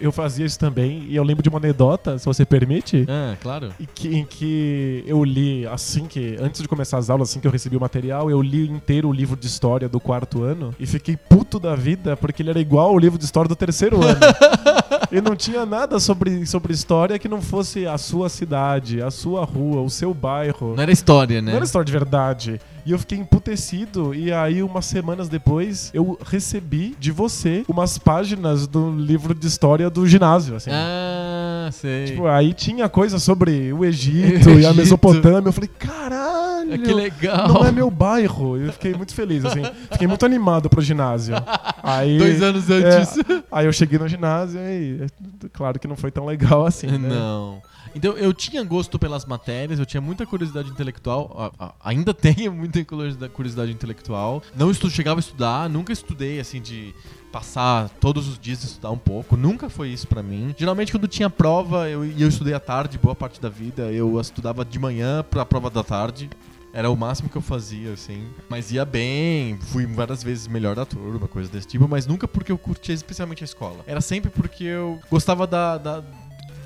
Eu, 0.01 0.13
fazia 0.13 0.45
isso 0.45 0.59
também 0.59 1.07
e 1.09 1.17
eu 1.17 1.23
lembro 1.23 1.43
de 1.43 1.49
uma 1.49 1.59
anedota, 1.59 2.19
se 2.19 2.27
você 2.27 2.45
permite. 2.45 3.07
Ah, 3.09 3.37
claro. 3.41 3.73
Em 3.81 3.87
que, 3.95 4.09
em 4.09 4.25
que 4.25 5.03
eu 5.07 5.25
li 5.25 5.67
assim 5.67 6.07
que, 6.07 6.37
antes 6.41 6.61
de 6.61 6.69
começar 6.69 6.99
as 6.99 7.09
aulas, 7.09 7.31
assim 7.31 7.41
que 7.41 7.47
eu 7.47 7.51
recebi 7.51 7.77
o 7.77 7.81
material, 7.81 8.31
eu 8.31 8.43
li 8.43 8.69
inteiro 8.69 9.09
o 9.09 9.13
livro 9.13 9.37
de 9.37 9.47
história 9.47 9.89
do 9.89 9.99
quarto 9.99 10.43
ano 10.43 10.75
e 10.79 10.87
fiquei 10.87 11.17
puto 11.17 11.59
da 11.59 11.75
vida 11.75 12.17
porque 12.17 12.43
ele 12.43 12.51
era 12.51 12.61
igual 12.61 12.91
ao 12.91 12.99
livro 12.99 13.19
de 13.19 13.25
história 13.25 13.49
do 13.49 13.57
terceiro 13.57 14.03
ano. 14.03 14.21
e 15.11 15.21
não 15.21 15.35
tinha 15.35 15.65
nada 15.65 15.99
sobre, 15.99 16.47
sobre 16.47 16.73
história 16.73 17.19
que 17.19 17.29
não 17.29 17.41
fosse 17.41 17.87
a 17.87 17.97
sua 17.97 18.29
cidade, 18.29 19.01
a 19.01 19.11
sua 19.11 19.45
rua, 19.45 19.81
o 19.81 19.91
seu 19.91 20.13
bairro. 20.13 20.75
Não 20.75 20.83
era 20.83 20.93
história, 20.93 21.41
né? 21.41 21.51
Não 21.51 21.57
era 21.57 21.65
história 21.65 21.85
de 21.85 21.93
verdade. 21.93 22.61
E 22.85 22.93
eu 22.93 22.99
fiquei 22.99 23.19
emputecido. 23.19 24.15
E 24.15 24.33
aí, 24.33 24.63
umas 24.63 24.87
semanas 24.87 25.29
depois, 25.29 25.91
eu 25.95 26.19
recebi 26.25 26.97
de 26.99 27.11
você 27.11 27.65
umas 27.69 27.99
páginas 27.99 28.67
do 28.67 28.91
livro 28.91 29.35
de 29.35 29.47
história 29.47 29.89
do 29.91 30.07
ginásio, 30.07 30.57
assim. 30.57 30.71
Ah, 30.73 31.69
sei. 31.73 32.07
Tipo, 32.07 32.27
aí 32.27 32.53
tinha 32.53 32.89
coisa 32.89 33.19
sobre 33.19 33.73
o 33.73 33.85
Egito, 33.85 34.51
Egito. 34.51 34.51
e 34.61 34.67
a 34.67 34.73
Mesopotâmia. 34.73 35.49
Eu 35.49 35.53
falei, 35.53 35.71
caralho! 35.79 36.79
Que 36.79 36.93
legal. 36.93 37.49
Não 37.49 37.65
é 37.65 37.73
meu 37.73 37.91
bairro. 37.91 38.57
Eu 38.57 38.73
fiquei 38.73 38.95
muito 38.95 39.15
feliz, 39.15 39.45
assim. 39.45 39.63
Fiquei 39.91 40.07
muito 40.07 40.25
animado 40.25 40.69
pro 40.71 40.81
ginásio. 40.81 41.35
Aí, 41.83 42.19
Dois 42.19 42.43
anos 42.43 42.71
antes. 42.71 43.19
é, 43.19 43.43
aí 43.51 43.67
eu 43.67 43.73
cheguei 43.73 43.99
no 43.99 44.07
ginásio 44.07 44.61
e 44.61 45.03
é, 45.03 45.49
claro 45.53 45.79
que 45.79 45.89
não 45.89 45.97
foi 45.97 46.11
tão 46.11 46.27
legal 46.27 46.65
assim, 46.65 46.87
né? 46.87 47.09
Não. 47.09 47.61
Então, 47.95 48.13
eu 48.17 48.33
tinha 48.33 48.63
gosto 48.63 48.99
pelas 48.99 49.25
matérias, 49.25 49.79
eu 49.79 49.87
tinha 49.87 50.01
muita 50.01 50.25
curiosidade 50.27 50.71
intelectual, 50.71 51.53
a- 51.59 51.65
a- 51.67 51.75
ainda 51.85 52.13
tenho 52.15 52.53
muita 52.53 52.85
curiosidade 53.29 53.73
intelectual. 53.73 54.43
Não 54.57 54.71
estu 54.71 54.89
chegava 54.91 55.19
a 55.19 55.23
estudar, 55.23 55.69
nunca 55.69 55.93
estudei 55.93 56.39
assim 56.41 56.61
de 56.61 56.95
passar 57.33 57.89
todos 58.01 58.27
os 58.27 58.39
dias 58.39 58.63
estudar 58.65 58.91
um 58.91 58.99
pouco, 58.99 59.37
nunca 59.37 59.69
foi 59.71 59.89
isso 59.89 60.07
pra 60.09 60.23
mim. 60.23 60.55
Geralmente 60.59 60.91
quando 60.93 61.07
tinha 61.07 61.31
prova, 61.31 61.89
eu, 61.89 62.05
e 62.05 62.21
eu 62.21 62.29
estudei 62.29 62.55
à 62.55 62.61
tarde, 62.61 62.99
boa 62.99 63.15
parte 63.15 63.41
da 63.41 63.49
vida, 63.49 63.83
eu 63.93 64.21
estudava 64.21 64.65
de 64.65 64.79
manhã 64.79 65.23
pra 65.29 65.45
prova 65.47 65.71
da 65.71 65.83
tarde. 65.85 66.29
Era 66.73 66.89
o 66.89 66.97
máximo 66.97 67.29
que 67.29 67.35
eu 67.37 67.43
fazia, 67.43 67.93
assim. 67.93 68.29
Mas 68.49 68.71
ia 68.71 68.85
bem, 68.85 69.59
fui 69.61 69.85
várias 69.87 70.23
vezes 70.23 70.47
melhor 70.47 70.77
da 70.77 70.87
turma, 70.87 71.27
coisa 71.27 71.51
desse 71.51 71.67
tipo, 71.67 71.89
mas 71.89 72.07
nunca 72.07 72.29
porque 72.29 72.53
eu 72.53 72.59
curtia 72.59 72.95
especialmente 72.95 73.43
a 73.43 73.45
escola. 73.45 73.81
Era 73.89 74.01
sempre 74.01 74.31
porque 74.31 74.63
eu 74.63 75.01
gostava 75.11 75.49
da, 75.49 75.77
da- 75.79 76.05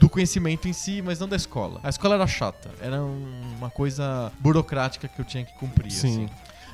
do 0.05 0.09
conhecimento 0.11 0.69
em 0.69 0.73
si, 0.75 1.01
mas 1.01 1.19
não 1.19 1.27
da 1.27 1.35
escola. 1.37 1.81
A 1.83 1.89
escola 1.89 2.15
era 2.17 2.27
chata, 2.27 2.71
era 2.81 3.03
um- 3.03 3.55
uma 3.57 3.71
coisa 3.71 4.31
burocrática 4.39 5.09
que 5.09 5.19
eu 5.19 5.25
tinha 5.25 5.43
que 5.45 5.55
cumprir, 5.55 5.91
Sim. 5.91 6.27
assim. 6.27 6.29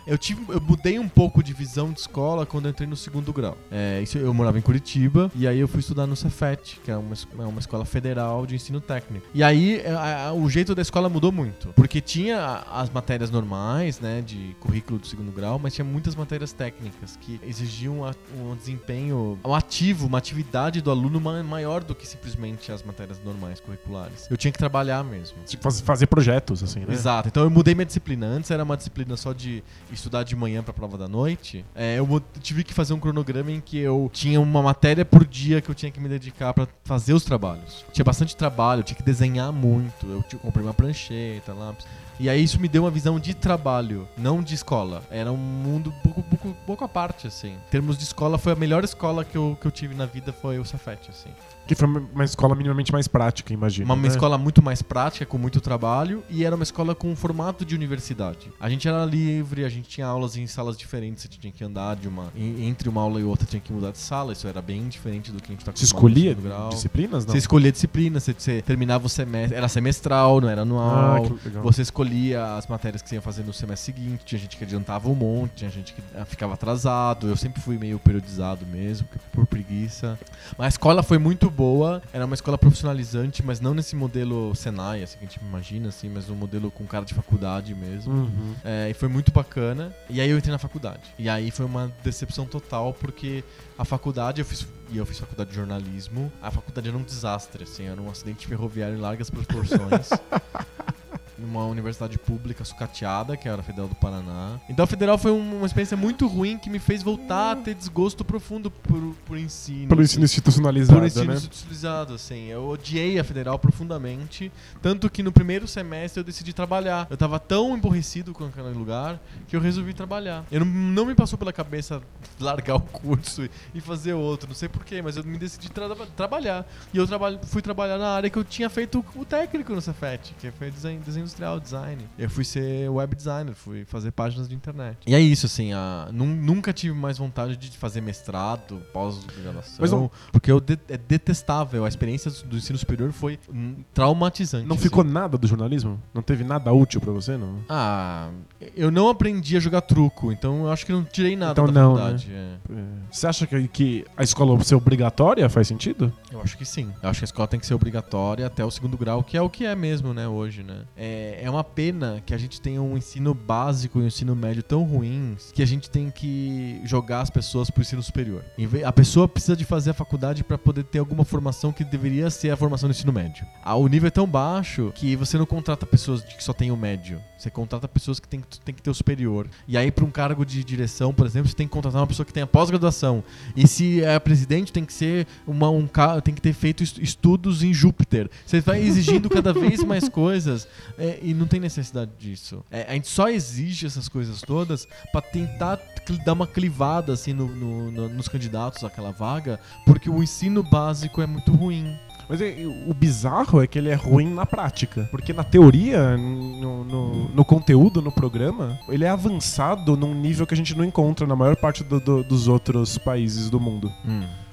Eu, 0.06 0.18
tive, 0.18 0.42
eu 0.48 0.60
mudei 0.60 0.98
um 0.98 1.08
pouco 1.08 1.42
de 1.42 1.52
visão 1.52 1.92
de 1.92 2.00
escola 2.00 2.44
quando 2.46 2.66
eu 2.66 2.70
entrei 2.70 2.88
no 2.88 2.96
segundo 2.96 3.32
grau. 3.32 3.56
É, 3.70 4.00
isso, 4.02 4.18
eu 4.18 4.32
morava 4.34 4.58
em 4.58 4.62
Curitiba 4.62 5.30
e 5.34 5.46
aí 5.46 5.58
eu 5.58 5.68
fui 5.68 5.80
estudar 5.80 6.06
no 6.06 6.16
Cefet, 6.16 6.80
que 6.84 6.90
é 6.90 6.96
uma, 6.96 7.14
é 7.38 7.42
uma 7.42 7.60
escola 7.60 7.84
federal 7.84 8.46
de 8.46 8.54
ensino 8.54 8.80
técnico. 8.80 9.26
E 9.34 9.42
aí 9.42 9.78
é, 9.80 9.90
a- 9.90 10.26
a- 10.28 10.32
o 10.32 10.48
jeito 10.48 10.74
da 10.74 10.82
escola 10.82 11.08
mudou 11.08 11.30
muito. 11.30 11.68
Porque 11.74 12.00
tinha 12.00 12.64
as 12.72 12.90
matérias 12.90 13.30
normais, 13.30 14.00
né, 14.00 14.22
de 14.22 14.56
currículo 14.60 14.98
do 14.98 15.06
segundo 15.06 15.30
grau, 15.32 15.58
mas 15.58 15.74
tinha 15.74 15.84
muitas 15.84 16.14
matérias 16.14 16.52
técnicas 16.52 17.16
que 17.20 17.38
exigiam 17.46 18.04
a- 18.04 18.14
um 18.36 18.54
desempenho, 18.56 19.38
um 19.44 19.54
ativo, 19.54 20.06
uma 20.06 20.18
atividade 20.18 20.80
do 20.80 20.90
aluno 20.90 21.20
ma- 21.20 21.42
maior 21.42 21.84
do 21.84 21.94
que 21.94 22.06
simplesmente 22.06 22.72
as 22.72 22.82
matérias 22.82 23.20
normais 23.24 23.60
curriculares. 23.60 24.26
Eu 24.30 24.36
tinha 24.36 24.50
que 24.52 24.58
trabalhar 24.58 25.04
mesmo. 25.04 25.36
Tipo, 25.46 25.62
faz- 25.62 25.80
fazer 25.80 26.06
projetos, 26.06 26.62
assim, 26.62 26.80
né? 26.80 26.86
Exato. 26.92 27.28
Então 27.28 27.42
eu 27.42 27.50
mudei 27.50 27.74
minha 27.74 27.84
disciplina. 27.86 28.26
Antes 28.26 28.50
era 28.50 28.62
uma 28.64 28.76
disciplina 28.76 29.16
só 29.16 29.32
de 29.32 29.62
estudar 29.92 30.22
de 30.22 30.34
manhã 30.36 30.62
pra 30.62 30.72
prova 30.72 30.96
da 30.96 31.08
noite. 31.08 31.64
É, 31.74 31.98
eu 31.98 32.22
tive 32.40 32.64
que 32.64 32.72
fazer 32.74 32.92
um 32.92 33.00
cronograma 33.00 33.50
em 33.50 33.60
que 33.60 33.78
eu 33.78 34.10
tinha 34.12 34.40
uma 34.40 34.62
matéria 34.62 35.04
por 35.04 35.26
dia 35.26 35.60
que 35.60 35.70
eu 35.70 35.74
tinha 35.74 35.90
que 35.90 36.00
me 36.00 36.08
dedicar 36.08 36.52
pra 36.52 36.66
fazer 36.84 37.12
os 37.12 37.24
trabalhos. 37.24 37.84
Tinha 37.92 38.04
bastante 38.04 38.36
trabalho, 38.36 38.80
eu 38.80 38.84
tinha 38.84 38.96
que 38.96 39.02
desenhar 39.02 39.52
muito. 39.52 40.06
Eu 40.06 40.38
comprei 40.40 40.64
uma 40.64 40.74
prancheta, 40.74 41.52
lápis. 41.52 41.86
E 42.20 42.28
aí 42.28 42.42
isso 42.42 42.60
me 42.60 42.68
deu 42.68 42.82
uma 42.82 42.90
visão 42.90 43.18
de 43.18 43.32
trabalho, 43.32 44.06
não 44.14 44.42
de 44.42 44.54
escola. 44.54 45.02
Era 45.10 45.32
um 45.32 45.38
mundo 45.38 45.90
pouco, 46.02 46.22
pouco, 46.42 46.56
pouco 46.66 46.84
à 46.84 46.88
parte, 46.88 47.26
assim. 47.26 47.50
Em 47.52 47.70
termos 47.70 47.96
de 47.98 48.04
escola, 48.04 48.38
foi 48.38 48.52
a 48.52 48.56
melhor 48.56 48.84
escola 48.84 49.24
que 49.24 49.36
eu, 49.36 49.56
que 49.60 49.66
eu 49.66 49.70
tive 49.70 49.94
na 49.94 50.06
vida, 50.06 50.32
foi 50.32 50.58
o 50.58 50.64
Cefet, 50.64 51.08
assim. 51.10 51.30
Que 51.66 51.74
foi 51.76 51.86
uma 51.86 52.24
escola 52.24 52.56
minimamente 52.56 52.90
mais 52.90 53.06
prática, 53.06 53.52
imagino. 53.52 53.84
Uma, 53.84 53.94
uma 53.94 54.02
né? 54.02 54.08
escola 54.08 54.36
muito 54.36 54.60
mais 54.60 54.82
prática, 54.82 55.24
com 55.24 55.38
muito 55.38 55.60
trabalho, 55.60 56.24
e 56.28 56.44
era 56.44 56.56
uma 56.56 56.64
escola 56.64 56.96
com 56.96 57.08
um 57.12 57.14
formato 57.14 57.64
de 57.64 57.76
universidade. 57.76 58.50
A 58.58 58.68
gente 58.68 58.88
era 58.88 59.04
livre, 59.04 59.64
a 59.64 59.68
gente 59.68 59.88
tinha 59.88 60.06
aulas 60.06 60.36
em 60.36 60.46
salas 60.48 60.76
diferentes, 60.76 61.22
você 61.22 61.28
tinha 61.28 61.52
que 61.52 61.62
andar 61.62 61.94
de 61.96 62.08
uma. 62.08 62.32
en- 62.34 62.64
Entre 62.66 62.88
uma 62.88 63.00
aula 63.02 63.20
e 63.20 63.24
outra, 63.24 63.46
tinha 63.46 63.60
que 63.60 63.72
mudar 63.72 63.92
de 63.92 63.98
sala, 63.98 64.32
isso 64.32 64.48
era 64.48 64.60
bem 64.60 64.88
diferente 64.88 65.30
do 65.30 65.40
que 65.40 65.52
a 65.52 65.54
gente 65.54 65.64
tá 65.64 65.70
Você 65.72 65.84
escolhia 65.84 66.36
disciplinas? 66.70 67.24
Não. 67.24 67.32
Você 67.32 67.38
escolhia 67.38 67.70
disciplina, 67.70 68.18
você, 68.18 68.34
você 68.36 68.62
terminava 68.62 69.06
o 69.06 69.08
semestre. 69.08 69.56
Era 69.56 69.68
semestral, 69.68 70.40
não 70.40 70.48
era 70.48 70.62
Ah, 70.62 70.64
anual. 70.64 71.22
legal. 71.44 71.62
Você 71.62 71.82
escolhia 71.82 72.56
as 72.56 72.66
matérias 72.66 73.00
que 73.00 73.08
você 73.08 73.14
ia 73.16 73.22
fazer 73.22 73.44
no 73.44 73.52
semestre 73.52 73.92
seguinte. 73.94 74.24
Tinha 74.24 74.40
gente 74.40 74.56
que 74.56 74.64
adiantava 74.64 75.08
um 75.08 75.14
monte, 75.14 75.52
tinha 75.56 75.70
gente 75.70 75.92
que 75.94 76.02
ah, 76.16 76.24
ficava 76.30 76.54
atrasado. 76.54 77.28
Eu 77.28 77.36
sempre 77.36 77.60
fui 77.60 77.78
meio 77.78 77.98
periodizado 77.98 78.66
mesmo, 78.66 79.06
por 79.32 79.46
preguiça. 79.46 80.18
Mas 80.56 80.66
a 80.66 80.68
escola 80.68 81.02
foi 81.02 81.18
muito 81.18 81.50
boa. 81.50 82.02
Era 82.12 82.24
uma 82.24 82.34
escola 82.34 82.56
profissionalizante, 82.56 83.44
mas 83.44 83.60
não 83.60 83.74
nesse 83.74 83.94
modelo 83.94 84.54
Senai, 84.54 85.02
assim 85.02 85.18
que 85.18 85.24
a 85.24 85.28
gente 85.28 85.40
imagina, 85.40 85.88
assim, 85.88 86.08
mas 86.08 86.30
um 86.30 86.34
modelo 86.34 86.70
com 86.70 86.86
cara 86.86 87.04
de 87.04 87.14
faculdade 87.14 87.74
mesmo. 87.74 88.12
Uhum. 88.12 88.54
É, 88.64 88.90
e 88.90 88.94
foi 88.94 89.08
muito 89.08 89.32
bacana. 89.32 89.94
E 90.08 90.20
aí 90.20 90.30
eu 90.30 90.38
entrei 90.38 90.52
na 90.52 90.58
faculdade. 90.58 91.02
E 91.18 91.28
aí 91.28 91.50
foi 91.50 91.66
uma 91.66 91.92
decepção 92.02 92.46
total, 92.46 92.94
porque 92.94 93.44
a 93.78 93.84
faculdade, 93.84 94.40
eu 94.40 94.44
fiz, 94.44 94.66
e 94.90 94.98
eu 94.98 95.06
fiz 95.06 95.18
faculdade 95.18 95.50
de 95.50 95.56
jornalismo, 95.56 96.32
a 96.42 96.50
faculdade 96.50 96.88
era 96.88 96.96
um 96.96 97.02
desastre, 97.02 97.64
assim, 97.64 97.86
era 97.86 98.00
um 98.00 98.10
acidente 98.10 98.46
ferroviário 98.46 98.96
em 98.96 99.00
largas 99.00 99.30
proporções. 99.30 100.10
Numa 101.40 101.64
universidade 101.66 102.18
pública 102.18 102.64
sucateada, 102.64 103.36
que 103.36 103.48
era 103.48 103.60
a 103.60 103.62
Federal 103.64 103.88
do 103.88 103.94
Paraná. 103.94 104.60
Então 104.68 104.84
a 104.84 104.86
Federal 104.86 105.16
foi 105.16 105.30
um- 105.32 105.56
uma 105.58 105.66
experiência 105.66 105.96
muito 105.96 106.26
ruim 106.26 106.58
que 106.58 106.68
me 106.68 106.78
fez 106.78 107.02
voltar 107.02 107.52
a 107.52 107.56
ter 107.56 107.74
desgosto 107.74 108.24
profundo 108.24 108.70
por, 108.70 109.14
por 109.24 109.38
ensino. 109.38 109.88
Pelo 109.88 110.02
ensino 110.02 110.24
institucionalizado, 110.24 110.98
Por 111.00 111.06
ensino 111.06 111.24
né? 111.26 111.34
institucionalizado, 111.34 112.14
assim. 112.14 112.46
Eu 112.46 112.68
odiei 112.68 113.18
a 113.18 113.24
federal 113.24 113.58
profundamente. 113.58 114.52
Tanto 114.82 115.08
que 115.08 115.22
no 115.22 115.32
primeiro 115.32 115.66
semestre 115.66 116.20
eu 116.20 116.24
decidi 116.24 116.52
trabalhar. 116.52 117.06
Eu 117.10 117.16
tava 117.16 117.38
tão 117.40 117.74
emborrecido 117.76 118.32
com 118.32 118.44
aquele 118.44 118.68
lugar 118.70 119.18
que 119.48 119.56
eu 119.56 119.60
resolvi 119.60 119.94
trabalhar. 119.94 120.44
Eu 120.50 120.60
não, 120.60 120.66
não 120.66 121.06
me 121.06 121.14
passou 121.14 121.38
pela 121.38 121.52
cabeça 121.52 122.02
largar 122.38 122.76
o 122.76 122.80
curso 122.80 123.44
e- 123.44 123.50
e 123.74 123.80
fazer 123.80 124.12
outro, 124.12 124.48
não 124.48 124.54
sei 124.54 124.68
porquê, 124.68 125.00
mas 125.02 125.16
eu 125.16 125.24
me 125.24 125.38
decidi 125.38 125.70
tra 125.70 125.88
trabalhar. 126.16 126.66
E 126.92 126.98
eu 126.98 127.06
traba 127.06 127.38
fui 127.44 127.62
trabalhar 127.62 127.98
na 127.98 128.08
área 128.10 128.28
que 128.30 128.38
eu 128.38 128.44
tinha 128.44 128.68
feito 128.68 129.04
o 129.14 129.24
técnico 129.24 129.72
no 129.74 129.80
Cefet, 129.80 130.34
que 130.38 130.50
foi 130.50 130.70
desenho, 130.70 131.00
desenho 131.00 131.29
industrial, 131.30 131.60
design. 131.60 132.02
Eu 132.18 132.28
fui 132.28 132.44
ser 132.44 132.88
web 132.90 133.14
designer, 133.14 133.54
fui 133.54 133.84
fazer 133.84 134.10
páginas 134.10 134.48
de 134.48 134.54
internet. 134.54 134.98
E 135.06 135.14
é 135.14 135.20
isso, 135.20 135.46
assim, 135.46 135.72
a, 135.72 136.08
nun- 136.12 136.34
nunca 136.34 136.72
tive 136.72 136.94
mais 136.94 137.18
vontade 137.18 137.56
de 137.56 137.70
fazer 137.76 138.00
mestrado, 138.00 138.82
pós-graduação. 138.92 139.76
Mas 139.78 139.90
não- 139.92 140.10
Porque 140.32 140.50
eu 140.50 140.60
de- 140.60 140.78
é 140.88 140.96
detestável. 140.98 141.84
A 141.84 141.88
experiência 141.88 142.30
do 142.44 142.56
ensino 142.56 142.78
superior 142.78 143.12
foi 143.12 143.38
hum, 143.52 143.76
traumatizante. 143.94 144.66
Não 144.66 144.74
assim. 144.74 144.82
ficou 144.84 145.04
nada 145.04 145.38
do 145.38 145.46
jornalismo? 145.46 146.00
Não 146.12 146.22
teve 146.22 146.44
nada 146.44 146.72
útil 146.72 147.00
pra 147.00 147.12
você, 147.12 147.36
não? 147.36 147.60
Ah, 147.68 148.30
eu 148.76 148.90
não 148.90 149.08
aprendi 149.08 149.56
a 149.56 149.60
jogar 149.60 149.80
truco, 149.82 150.32
então 150.32 150.64
eu 150.64 150.70
acho 150.72 150.84
que 150.84 150.92
não 150.92 151.04
tirei 151.04 151.36
nada 151.36 151.52
Então 151.52 151.66
da 151.66 151.72
não, 151.72 151.94
faculdade. 151.96 152.30
é. 152.32 152.56
É. 152.70 152.82
Você 153.10 153.26
acha 153.26 153.46
que, 153.46 153.68
que 153.68 154.04
a 154.16 154.22
escola 154.22 154.58
ser 154.64 154.74
obrigatória 154.74 155.48
faz 155.48 155.68
sentido? 155.68 156.12
Eu 156.30 156.40
acho 156.42 156.56
que 156.56 156.64
sim. 156.64 156.92
Eu 157.02 157.08
acho 157.10 157.20
que 157.20 157.24
a 157.24 157.26
escola 157.26 157.48
tem 157.48 157.58
que 157.60 157.66
ser 157.66 157.74
obrigatória 157.74 158.46
até 158.46 158.64
o 158.64 158.70
segundo 158.70 158.96
grau, 158.96 159.22
que 159.22 159.36
é 159.36 159.42
o 159.42 159.48
que 159.48 159.64
é 159.64 159.74
mesmo, 159.74 160.12
né, 160.14 160.26
hoje, 160.28 160.62
né? 160.62 160.82
É, 160.96 161.19
é 161.40 161.50
uma 161.50 161.64
pena 161.64 162.22
que 162.24 162.32
a 162.34 162.38
gente 162.38 162.60
tenha 162.60 162.80
um 162.82 162.96
ensino 162.96 163.34
básico 163.34 163.98
e 163.98 164.02
um 164.02 164.06
ensino 164.06 164.34
médio 164.36 164.62
tão 164.62 164.82
ruins 164.82 165.50
que 165.52 165.62
a 165.62 165.66
gente 165.66 165.90
tem 165.90 166.10
que 166.10 166.80
jogar 166.84 167.20
as 167.20 167.30
pessoas 167.30 167.70
pro 167.70 167.82
ensino 167.82 168.02
superior. 168.02 168.44
A 168.84 168.92
pessoa 168.92 169.26
precisa 169.28 169.56
de 169.56 169.64
fazer 169.64 169.90
a 169.90 169.94
faculdade 169.94 170.42
para 170.44 170.58
poder 170.58 170.84
ter 170.84 170.98
alguma 170.98 171.24
formação 171.24 171.72
que 171.72 171.84
deveria 171.84 172.30
ser 172.30 172.50
a 172.50 172.56
formação 172.56 172.88
do 172.88 172.92
ensino 172.92 173.12
médio. 173.12 173.46
Ah, 173.62 173.74
O 173.76 173.86
nível 173.88 174.08
é 174.08 174.10
tão 174.10 174.26
baixo 174.26 174.92
que 174.94 175.16
você 175.16 175.36
não 175.38 175.46
contrata 175.46 175.86
pessoas 175.86 176.22
que 176.22 176.42
só 176.42 176.52
tem 176.52 176.70
o 176.70 176.76
médio. 176.76 177.20
Você 177.38 177.50
contrata 177.50 177.88
pessoas 177.88 178.20
que 178.20 178.28
tem, 178.28 178.40
que- 178.40 178.82
ter 178.82 178.90
o 178.90 178.94
superior. 178.94 179.48
E 179.66 179.76
aí, 179.76 179.90
para 179.90 180.04
um 180.04 180.10
cargo 180.10 180.44
de 180.44 180.62
direção, 180.62 181.12
por 181.12 181.24
exemplo, 181.26 181.48
você 181.48 181.56
tem 181.56 181.66
que 181.66 181.72
contratar 181.72 182.00
uma 182.00 182.06
pessoa 182.06 182.26
que 182.26 182.32
tenha 182.32 182.46
pós-graduação. 182.46 183.24
E 183.56 183.66
se 183.66 184.02
é 184.04 184.18
presidente, 184.18 184.72
tem 184.72 184.84
que 184.84 184.92
ser 184.92 185.26
uma, 185.46 185.70
um 185.70 185.86
tem 186.22 186.34
que 186.34 186.40
ter 186.42 186.52
feito 186.52 186.82
est- 186.82 186.98
estudos 186.98 187.62
em 187.62 187.72
Júpiter. 187.72 188.28
Você 188.44 188.60
vai 188.60 188.82
exigindo 188.82 189.28
cada 189.30 189.52
vez 189.54 189.82
mais 189.82 190.08
coisas 190.08 190.68
é, 190.98 191.09
e 191.22 191.34
não 191.34 191.46
tem 191.46 191.58
necessidade 191.60 192.10
disso. 192.18 192.62
É, 192.70 192.86
a 192.88 192.92
gente 192.94 193.08
só 193.08 193.28
exige 193.28 193.86
essas 193.86 194.08
coisas 194.08 194.40
todas 194.42 194.86
para 195.12 195.20
tentar 195.22 195.78
dar 196.24 196.32
uma 196.32 196.46
clivada 196.46 197.12
assim 197.12 197.32
no- 197.32 197.48
no- 197.48 197.90
no- 197.90 198.08
nos 198.08 198.28
candidatos 198.28 198.82
àquela 198.84 199.10
vaga, 199.12 199.58
porque 199.86 200.08
o 200.10 200.22
ensino 200.22 200.62
básico 200.62 201.20
é 201.22 201.26
muito 201.26 201.52
ruim. 201.52 201.96
Mas 202.28 202.40
é- 202.40 202.54
o 202.86 202.94
bizarro 202.94 203.60
é 203.60 203.66
que 203.66 203.76
ele 203.76 203.88
é 203.88 203.94
ruim 203.94 204.32
na 204.32 204.46
prática. 204.46 205.08
Porque 205.10 205.32
na 205.32 205.42
teoria, 205.42 206.16
no, 206.16 206.84
no- 206.84 207.28
no 207.30 207.44
conteúdo, 207.44 208.00
no 208.00 208.12
programa, 208.12 208.78
ele 208.88 209.04
é 209.04 209.08
avançado 209.08 209.96
num 209.96 210.14
nível 210.14 210.46
que 210.46 210.54
a 210.54 210.56
gente 210.56 210.76
não 210.76 210.84
encontra 210.84 211.26
na 211.26 211.34
maior 211.34 211.56
parte 211.56 211.82
do- 211.82 211.98
do- 212.00 212.22
dos 212.22 212.46
outros 212.46 212.96
países 212.98 213.50
do 213.50 213.58
mundo. 213.58 213.92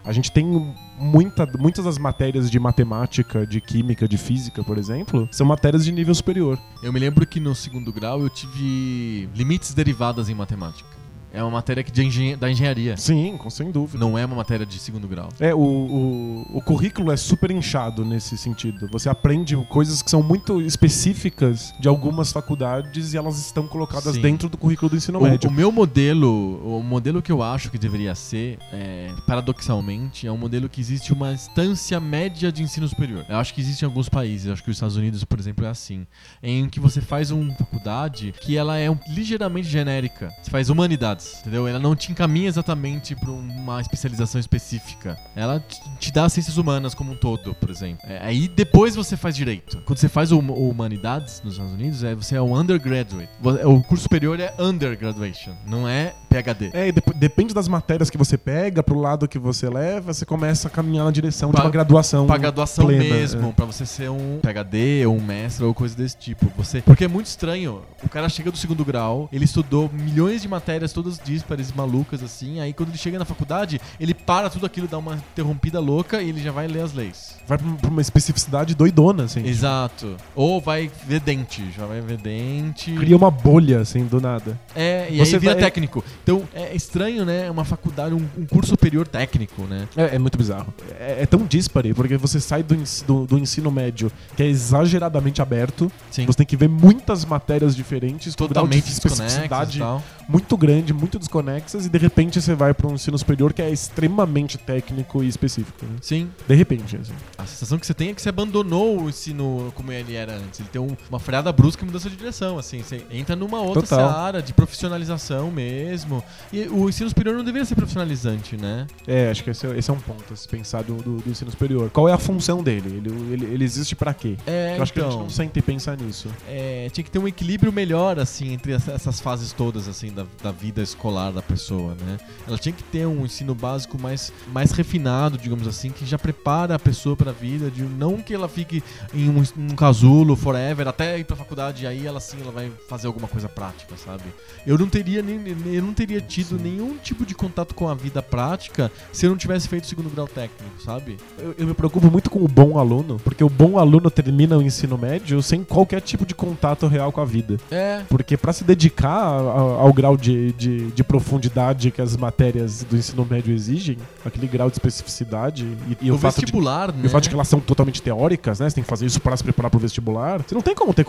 A 0.07 0.13
gente 0.13 0.31
tem 0.31 0.73
muita, 0.97 1.45
muitas 1.59 1.83
das 1.83 1.97
matérias 1.97 2.49
de 2.49 2.57
matemática, 2.57 3.45
de 3.45 3.59
química, 3.59 4.07
de 4.07 4.17
física, 4.17 4.63
por 4.63 4.77
exemplo, 4.77 5.27
são 5.33 5.45
matérias 5.45 5.83
de 5.83 5.91
nível 5.91 6.15
superior. 6.15 6.57
Eu 6.81 6.93
me 6.93 6.99
lembro 6.99 7.27
que 7.27 7.41
no 7.41 7.53
segundo 7.53 7.91
grau 7.91 8.21
eu 8.21 8.29
tive 8.29 9.27
limites 9.35 9.73
derivadas 9.73 10.29
em 10.29 10.33
matemática. 10.33 10.96
É 11.37 11.41
uma 11.43 11.51
matéria 11.51 11.83
que 11.83 11.91
de 11.91 12.03
engen 12.03 12.35
da 12.35 12.49
engenharia. 12.49 12.97
Sim, 12.97 13.37
com 13.37 13.49
sem 13.49 13.69
dúvida. 13.71 13.99
Não 13.99 14.17
é 14.17 14.25
uma 14.25 14.35
matéria 14.37 14.65
de 14.65 14.79
segundo 14.79 15.07
grau. 15.07 15.29
É, 15.39 15.53
o, 15.53 15.59
o, 15.59 16.57
o 16.57 16.61
currículo 16.61 17.11
é 17.11 17.17
super 17.17 17.51
inchado 17.51 18.03
nesse 18.03 18.37
sentido. 18.37 18.87
Você 18.91 19.07
aprende 19.07 19.55
coisas 19.69 20.01
que 20.01 20.09
são 20.09 20.23
muito 20.23 20.59
específicas 20.61 21.73
de 21.79 21.87
algumas 21.87 22.31
faculdades 22.31 23.13
e 23.13 23.17
elas 23.17 23.37
estão 23.39 23.67
colocadas 23.67 24.15
Sim. 24.15 24.21
dentro 24.21 24.49
do 24.49 24.57
currículo 24.57 24.89
do 24.89 24.95
ensino 24.97 25.19
O, 25.19 25.23
médio. 25.23 25.49
o 25.49 25.53
meu 25.53 25.71
modelo, 25.71 26.29
o 26.77 26.81
modelo 26.83 27.21
que 27.21 27.31
eu 27.31 27.43
acho 27.43 27.69
que 27.69 27.77
deveria 27.77 28.15
ser, 28.15 28.57
é, 28.73 29.09
paradoxalmente, 29.27 30.25
é 30.27 30.31
um 30.31 30.37
modelo 30.37 30.67
que 30.67 30.81
existe 30.81 31.13
uma 31.13 31.31
instância 31.33 31.99
média 31.99 32.51
de 32.51 32.63
ensino 32.63 32.87
superior. 32.87 33.25
Eu 33.29 33.37
acho 33.37 33.53
que 33.53 33.61
existe 33.61 33.83
em 33.83 33.85
alguns 33.85 34.09
países, 34.09 34.51
acho 34.51 34.63
que 34.63 34.69
os 34.71 34.77
Estados 34.77 34.95
Unidos, 34.95 35.23
por 35.23 35.39
exemplo, 35.39 35.65
é 35.65 35.69
assim, 35.69 36.05
em 36.41 36.67
que 36.67 36.79
você 36.79 36.99
faz 37.01 37.31
uma 37.31 37.53
faculdade 37.53 38.33
que 38.41 38.57
ela 38.57 38.77
é 38.77 38.89
um- 38.89 38.97
ligeiramente 39.09 39.67
genérica. 39.67 40.29
Você 40.41 40.49
faz 40.49 40.69
humanidades, 40.69 41.26
entendeu? 41.41 41.67
Ela 41.67 41.79
não 41.79 41.95
te 41.95 42.11
encaminha 42.11 42.47
exatamente 42.47 43.15
para 43.15 43.31
uma 43.31 43.79
especialização 43.81 44.39
específica. 44.39 45.17
Ela 45.35 45.63
te, 45.99 46.11
dá 46.11 46.27
ciências 46.29 46.57
humanas 46.57 46.93
como 46.93 47.11
um 47.13 47.15
todo, 47.15 47.53
por 47.55 47.69
exemplo. 47.69 47.99
É, 48.07 48.19
aí 48.25 48.47
depois 48.47 48.95
você 48.95 49.15
faz 49.17 49.35
direito. 49.35 49.81
Quando 49.85 49.99
você 49.99 50.09
faz 50.09 50.31
o, 50.31 50.39
o 50.39 50.69
humanidades 50.69 51.41
nos 51.43 51.53
Estados 51.53 51.73
Unidos, 51.73 52.03
é, 52.03 52.13
você 52.15 52.35
é 52.35 52.41
um 52.41 52.55
undergraduate. 52.55 53.29
Vo- 53.41 53.51
O 53.67 53.83
curso 53.83 54.03
superior 54.03 54.39
é 54.39 54.53
undergraduation, 54.59 55.53
não 55.65 55.87
é 55.87 56.13
PhD. 56.29 56.69
É, 56.73 56.91
dep- 56.91 57.13
depende 57.15 57.53
das 57.53 57.67
matérias 57.67 58.09
que 58.09 58.17
você 58.17 58.37
pega, 58.37 58.81
pro 58.83 58.99
lado 58.99 59.27
que 59.27 59.39
você 59.39 59.69
leva, 59.69 60.13
você 60.13 60.25
começa 60.25 60.67
a 60.67 60.71
caminhar 60.71 61.05
na 61.05 61.11
direção 61.11 61.49
de 61.51 61.57
Pa- 61.57 61.63
uma 61.63 61.69
graduação. 61.71 62.25
Pra 62.27 62.37
graduação 62.37 62.85
plena, 62.85 63.03
mesmo, 63.03 63.49
é. 63.49 63.51
pra 63.51 63.65
você 63.65 63.85
ser 63.85 64.09
um 64.09 64.39
PhD 64.41 65.05
ou 65.05 65.15
um 65.15 65.21
mestre 65.23 65.63
ou 65.65 65.73
coisa 65.73 65.95
desse 65.95 66.17
tipo. 66.17 66.51
Você, 66.57 66.81
porque 66.81 67.03
é 67.05 67.07
muito 67.07 67.27
estranho. 67.27 67.81
O 68.03 68.09
cara 68.09 68.29
chega 68.29 68.51
do 68.51 68.57
segundo 68.57 68.83
grau, 68.85 69.27
ele 69.31 69.45
estudou 69.45 69.89
milhões 69.91 70.41
de 70.41 70.47
matérias 70.47 70.93
todas 70.93 71.16
díspares, 71.23 71.71
malucas 71.71 72.21
assim, 72.23 72.59
aí 72.59 72.73
quando 72.73 72.89
ele 72.89 72.97
chega 72.97 73.17
na 73.19 73.25
faculdade, 73.25 73.79
ele 73.99 74.13
para 74.13 74.49
tudo 74.49 74.65
aquilo, 74.65 74.87
dá 74.87 74.97
uma 74.97 75.15
interrompida 75.15 75.79
louca 75.79 76.21
e 76.21 76.29
ele 76.29 76.41
já 76.41 76.51
vai 76.51 76.67
ler 76.67 76.81
as 76.81 76.93
leis. 76.93 77.35
Vai 77.47 77.57
pra 77.57 77.89
uma 77.89 78.01
especificidade 78.01 78.75
doidona, 78.75 79.23
assim. 79.23 79.45
Exato. 79.45 80.15
Ou 80.35 80.59
vai 80.59 80.89
ver 81.07 81.19
dente, 81.19 81.63
já 81.77 81.85
vai 81.85 82.01
ver 82.01 82.17
dente. 82.17 82.91
Cria 82.93 83.15
uma 83.15 83.31
bolha, 83.31 83.79
assim, 83.81 84.05
do 84.05 84.19
nada. 84.19 84.59
É, 84.75 85.07
e 85.09 85.17
Você 85.17 85.35
aí 85.35 85.39
vira 85.39 85.53
vai- 85.53 85.63
técnico. 85.63 86.03
Então 86.23 86.43
é 86.53 86.75
estranho, 86.75 87.23
né? 87.25 87.49
Uma 87.49 87.63
faculdade, 87.65 88.13
um, 88.13 88.25
um 88.37 88.45
curso 88.45 88.69
superior 88.71 89.07
técnico, 89.07 89.63
né? 89.63 89.87
É, 89.95 90.15
é 90.15 90.19
muito 90.19 90.37
bizarro. 90.37 90.73
É, 90.99 91.23
é 91.23 91.25
tão 91.25 91.45
díspare, 91.45 91.93
porque 91.93 92.17
você 92.17 92.39
sai 92.39 92.63
do, 92.63 92.75
do- 93.05 93.25
do 93.25 93.37
ensino 93.37 93.71
médio, 93.71 94.11
que 94.35 94.43
é 94.43 94.47
exageradamente 94.47 95.41
aberto, 95.41 95.91
Sim. 96.11 96.25
você 96.25 96.37
tem 96.37 96.45
que 96.45 96.57
ver 96.57 96.67
muitas 96.69 97.25
matérias 97.25 97.75
diferentes, 97.75 98.31
de 98.31 98.37
Totalmente 98.37 98.85
desconexos 98.85 99.19
e 99.19 99.23
especificidade 99.27 99.79
muito 100.27 100.57
grande, 100.57 100.93
muito 100.97 101.17
desconexas, 101.19 101.85
e 101.85 101.89
de 101.89 101.97
repente 101.97 102.41
você 102.41 102.53
vai 102.55 102.73
para 102.73 102.87
um 102.87 102.93
ensino 102.95 103.17
superior 103.17 103.53
que 103.53 103.61
é 103.61 103.69
extremamente 103.69 104.57
técnico 104.57 105.23
e 105.23 105.27
específico. 105.27 105.85
né? 105.85 105.97
Sim. 106.01 106.29
De 106.47 106.55
repente, 106.55 106.97
assim. 106.97 107.13
A 107.37 107.45
sensação 107.45 107.77
que 107.77 107.85
você 107.85 107.93
tem 107.93 108.09
é 108.09 108.13
que 108.13 108.21
você 108.21 108.29
abandonou 108.29 109.01
o 109.01 109.09
ensino 109.09 109.71
como 109.75 109.91
ele 109.91 110.15
era 110.15 110.35
antes. 110.35 110.59
Ele 110.59 110.69
tem 110.69 110.81
um- 110.81 110.95
uma 111.09 111.19
freada 111.19 111.51
brusca 111.51 111.83
e 111.83 111.85
mudança 111.85 112.09
de 112.09 112.15
direção, 112.15 112.57
assim. 112.57 112.81
Você 112.81 113.01
entra 113.11 113.35
numa 113.35 113.59
outra 113.61 113.83
Total. 113.83 114.09
seara 114.11 114.41
de 114.41 114.53
profissionalização 114.53 115.51
mesmo. 115.51 116.23
E 116.51 116.67
o 116.67 116.89
ensino 116.89 117.09
superior 117.09 117.35
não 117.35 117.43
deveria 117.43 117.65
ser 117.65 117.75
profissionalizante, 117.75 118.57
né? 118.57 118.87
É, 119.05 119.29
acho 119.29 119.43
que 119.43 119.49
esse 119.49 119.65
é, 119.67 119.77
esse 119.77 119.89
é 119.89 119.93
um 119.93 119.99
ponto 119.99 120.33
a 120.33 120.35
se 120.35 120.47
pensar 120.47 120.83
do, 120.83 120.95
do- 120.97 121.17
do 121.17 121.29
ensino 121.29 121.51
superior. 121.51 121.89
Qual 121.89 122.07
é 122.07 122.13
a 122.13 122.17
função 122.17 122.63
dele? 122.63 123.01
Ele, 123.03 123.33
ele, 123.33 123.45
ele 123.53 123.63
existe 123.65 123.95
pra 123.95 124.13
quê? 124.13 124.37
É, 124.45 124.75
Eu 124.77 124.83
acho 124.83 124.93
que 124.93 124.99
a 124.99 125.03
gente 125.03 125.11
então, 125.13 125.23
não 125.23 125.29
sente 125.29 125.61
pensar 125.61 125.97
nisso. 125.97 126.29
é, 126.47 126.89
tinha 126.91 127.03
que 127.03 127.11
ter 127.11 127.19
um 127.19 127.27
equilíbrio 127.27 127.71
melhor, 127.71 128.19
assim, 128.19 128.53
entre 128.53 128.73
essa- 128.73 128.91
essas 128.91 129.19
fases 129.19 129.51
todas, 129.51 129.87
assim, 129.87 130.11
da, 130.11 130.25
da 130.41 130.51
vida 130.51 130.81
escolar 130.87 131.31
da 131.31 131.41
pessoa, 131.41 131.95
né? 132.05 132.17
Ela 132.47 132.57
tinha 132.57 132.73
que 132.73 132.83
ter 132.83 133.05
um 133.05 133.25
ensino 133.25 133.53
básico 133.53 133.99
mais, 133.99 134.31
mais 134.51 134.71
refinado, 134.71 135.37
digamos 135.37 135.67
assim, 135.67 135.89
que 135.89 136.05
já 136.05 136.17
prepara 136.17 136.75
a 136.75 136.79
pessoa 136.79 137.15
pra 137.15 137.31
vida, 137.31 137.69
de 137.69 137.83
não 137.83 138.17
que 138.17 138.33
ela 138.33 138.47
fique 138.47 138.83
em 139.13 139.29
um, 139.29 139.43
um 139.57 139.75
casulo 139.75 140.35
forever, 140.35 140.87
até 140.87 141.17
ir 141.19 141.23
pra 141.23 141.35
faculdade, 141.35 141.83
e 141.83 141.87
aí 141.87 142.05
ela 142.05 142.19
sim, 142.19 142.37
ela 142.41 142.51
vai 142.51 142.71
fazer 142.89 143.07
alguma 143.07 143.27
coisa 143.27 143.47
prática, 143.49 143.95
sabe? 143.97 144.23
Eu 144.65 144.77
não 144.77 144.87
teria, 144.87 145.21
nem, 145.21 145.39
eu 145.73 145.81
não 145.81 145.93
teria 145.93 146.21
tido 146.21 146.57
Sim. 146.57 146.63
nenhum 146.63 146.97
tipo 146.97 147.25
de 147.25 147.33
contato 147.35 147.73
com 147.75 147.87
a 147.89 147.93
vida 147.93 148.21
prática 148.21 148.91
se 149.11 149.25
eu 149.25 149.29
não 149.29 149.37
tivesse 149.37 149.67
feito 149.67 149.83
o 149.83 149.87
segundo 149.87 150.09
grau 150.09 150.27
técnico, 150.27 150.81
sabe? 150.83 151.17
Eu, 151.37 151.55
eu 151.57 151.67
me 151.67 151.73
preocupo 151.73 152.09
muito 152.11 152.29
com 152.29 152.43
o 152.43 152.47
bom 152.47 152.77
aluno, 152.77 153.19
porque 153.23 153.43
o 153.43 153.49
bom 153.49 153.77
aluno 153.77 154.09
termina 154.09 154.57
o 154.57 154.61
ensino 154.61 154.97
médio 154.97 155.41
sem 155.41 155.63
qualquer 155.63 156.01
tipo 156.01 156.25
de 156.25 156.33
contato 156.35 156.87
real 156.87 157.11
com 157.11 157.21
a 157.21 157.25
vida. 157.25 157.57
É, 157.71 158.01
Porque 158.09 158.37
pra 158.37 158.53
se 158.53 158.63
dedicar 158.63 159.09
a- 159.09 159.39
a- 159.39 159.81
ao 159.81 159.93
grau 159.93 160.15
de, 160.17 160.51
de, 160.53 160.76
de 160.93 161.03
profundidade 161.03 161.91
que 161.91 162.01
as 162.01 162.15
matérias 162.15 162.83
do 162.83 162.97
ensino 162.97 163.25
médio 163.29 163.53
exigem, 163.53 163.97
aquele 164.25 164.47
grau 164.47 164.69
de 164.69 164.75
especificidade 164.75 165.65
e, 165.65 166.07
e 166.07 166.11
o, 166.11 166.15
o 166.15 166.17
fato 166.17 166.35
de, 166.35 166.41
vestibular, 166.41 166.91
né? 166.91 167.01
e 167.03 167.07
o 167.07 167.09
fato 167.09 167.23
de 167.23 167.29
que 167.29 167.35
elas 167.35 167.47
são 167.47 167.59
totalmente 167.59 168.01
teóricas, 168.01 168.59
né? 168.59 168.69
Você 168.69 168.75
tem 168.75 168.83
que 168.83 168.89
fazer 168.89 169.05
isso 169.05 169.19
pra 169.19 169.35
se 169.35 169.43
preparar 169.43 169.69
pro 169.69 169.79
vestibular. 169.79 170.41
Você 170.41 170.55
não 170.55 170.61
tem 170.61 170.75
como 170.75 170.93
ter, 170.93 171.05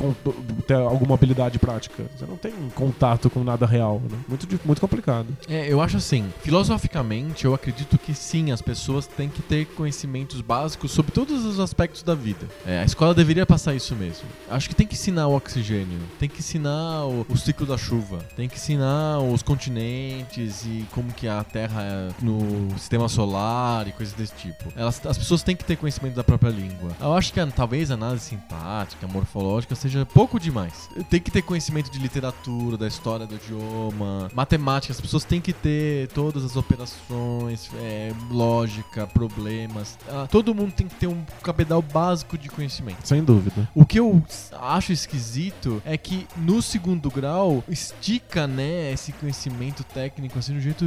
ter 0.67 0.75
alguma 0.75 1.15
habilidade 1.15 1.59
prática. 1.59 2.05
Você 2.17 2.27
não 2.27 2.37
tem 2.37 2.53
contato 2.75 3.31
com 3.31 3.43
nada 3.45 3.67
real. 3.67 4.01
Né? 4.11 4.19
Muito, 4.29 4.61
muito 4.65 4.81
complicado. 4.81 5.27
É, 5.49 5.71
eu 5.71 5.81
acho 5.81 5.97
assim, 5.97 6.27
filosoficamente, 6.43 7.45
eu 7.45 7.55
acredito 7.55 7.99
que 7.99 8.15
sim, 8.15 8.51
as 8.53 8.63
pessoas 8.63 9.07
têm 9.07 9.29
que 9.29 9.43
ter 9.43 9.67
conhecimentos 9.67 10.41
básicos 10.41 10.91
sobre 10.91 11.13
todos 11.13 11.45
os 11.45 11.61
aspectos 11.61 12.03
da 12.03 12.15
vida. 12.15 12.47
É, 12.67 12.81
a 12.81 12.85
escola 12.85 13.15
deveria 13.15 13.47
passar 13.47 13.75
isso 13.75 13.95
mesmo. 13.95 14.25
Acho 14.51 14.69
que 14.69 14.75
tem 14.75 14.87
que 14.87 14.95
ensinar 14.95 15.27
o 15.27 15.37
oxigênio, 15.37 15.99
tem 16.19 16.29
que 16.29 16.39
ensinar 16.39 17.05
o, 17.05 17.27
o 17.29 17.37
ciclo 17.37 17.67
da 17.67 17.77
chuva, 17.77 18.19
tem 18.37 18.49
que 18.49 18.57
ensinar 18.57 19.21
os 19.21 19.43
continentes 19.59 20.65
e 20.65 20.87
como 20.93 21.13
que 21.13 21.27
a 21.27 21.43
Terra 21.43 21.83
é 21.83 22.09
no 22.23 22.71
sistema 22.79 23.09
solar 23.09 23.89
e 23.89 23.93
coisas 23.93 24.15
desse 24.15 24.35
tipo. 24.35 24.73
Elas, 24.77 25.05
as 25.05 25.19
pessoas 25.19 25.43
têm 25.43 25.57
que 25.57 25.65
ter 25.65 25.77
conhecimento 25.77 26.15
da 26.15 26.23
própria 26.23 26.51
língua. 26.51 26.93
Eu 27.01 27.13
acho 27.15 27.33
que 27.33 27.45
talvez 27.47 27.91
a 27.91 27.95
análise 27.95 28.25
sintática, 28.27 29.07
morfológica 29.09 29.75
seja 29.75 30.07
pouco 30.07 30.39
demais. 30.39 30.89
Tem 31.11 31.21
que 31.21 31.31
ter 31.31 31.43
conhecimento 31.43 31.91
de 31.91 31.99
literatura, 31.99 32.77
da 32.77 32.87
história 32.87 33.27
do 33.27 33.35
idioma, 33.35 34.31
matemática. 34.33 34.93
As 34.93 35.01
pessoas 35.01 35.25
têm 35.25 35.41
que 35.41 35.53
ter 35.53 36.07
todas 36.09 36.45
as 36.45 36.57
operações, 36.57 37.69
é, 37.81 38.13
lógica, 38.31 39.07
problemas. 39.09 39.99
Ah, 40.09 40.29
todo 40.31 40.55
mundo 40.55 40.73
tem 40.73 40.87
que 40.87 40.95
ter 40.95 41.09
um 41.09 41.25
cabedal 41.43 41.83
básico 41.83 42.39
de 42.39 42.49
conhecimento. 42.49 43.07
Sem 43.07 43.25
dúvida. 43.25 43.69
O 43.75 43.85
que 43.85 43.99
eu 43.99 44.23
acho 44.61 44.93
esquisito 44.93 45.83
é 45.85 45.97
que 45.97 46.27
no 46.37 46.63
segundo 46.63 47.11
grau 47.11 47.65
estica, 47.69 48.47
né, 48.47 48.93
esse 48.93 49.13
conhecimento 49.13 49.48
técnico 49.85 50.39
assim 50.39 50.53
de 50.53 50.59
um 50.59 50.63
jeito 50.63 50.85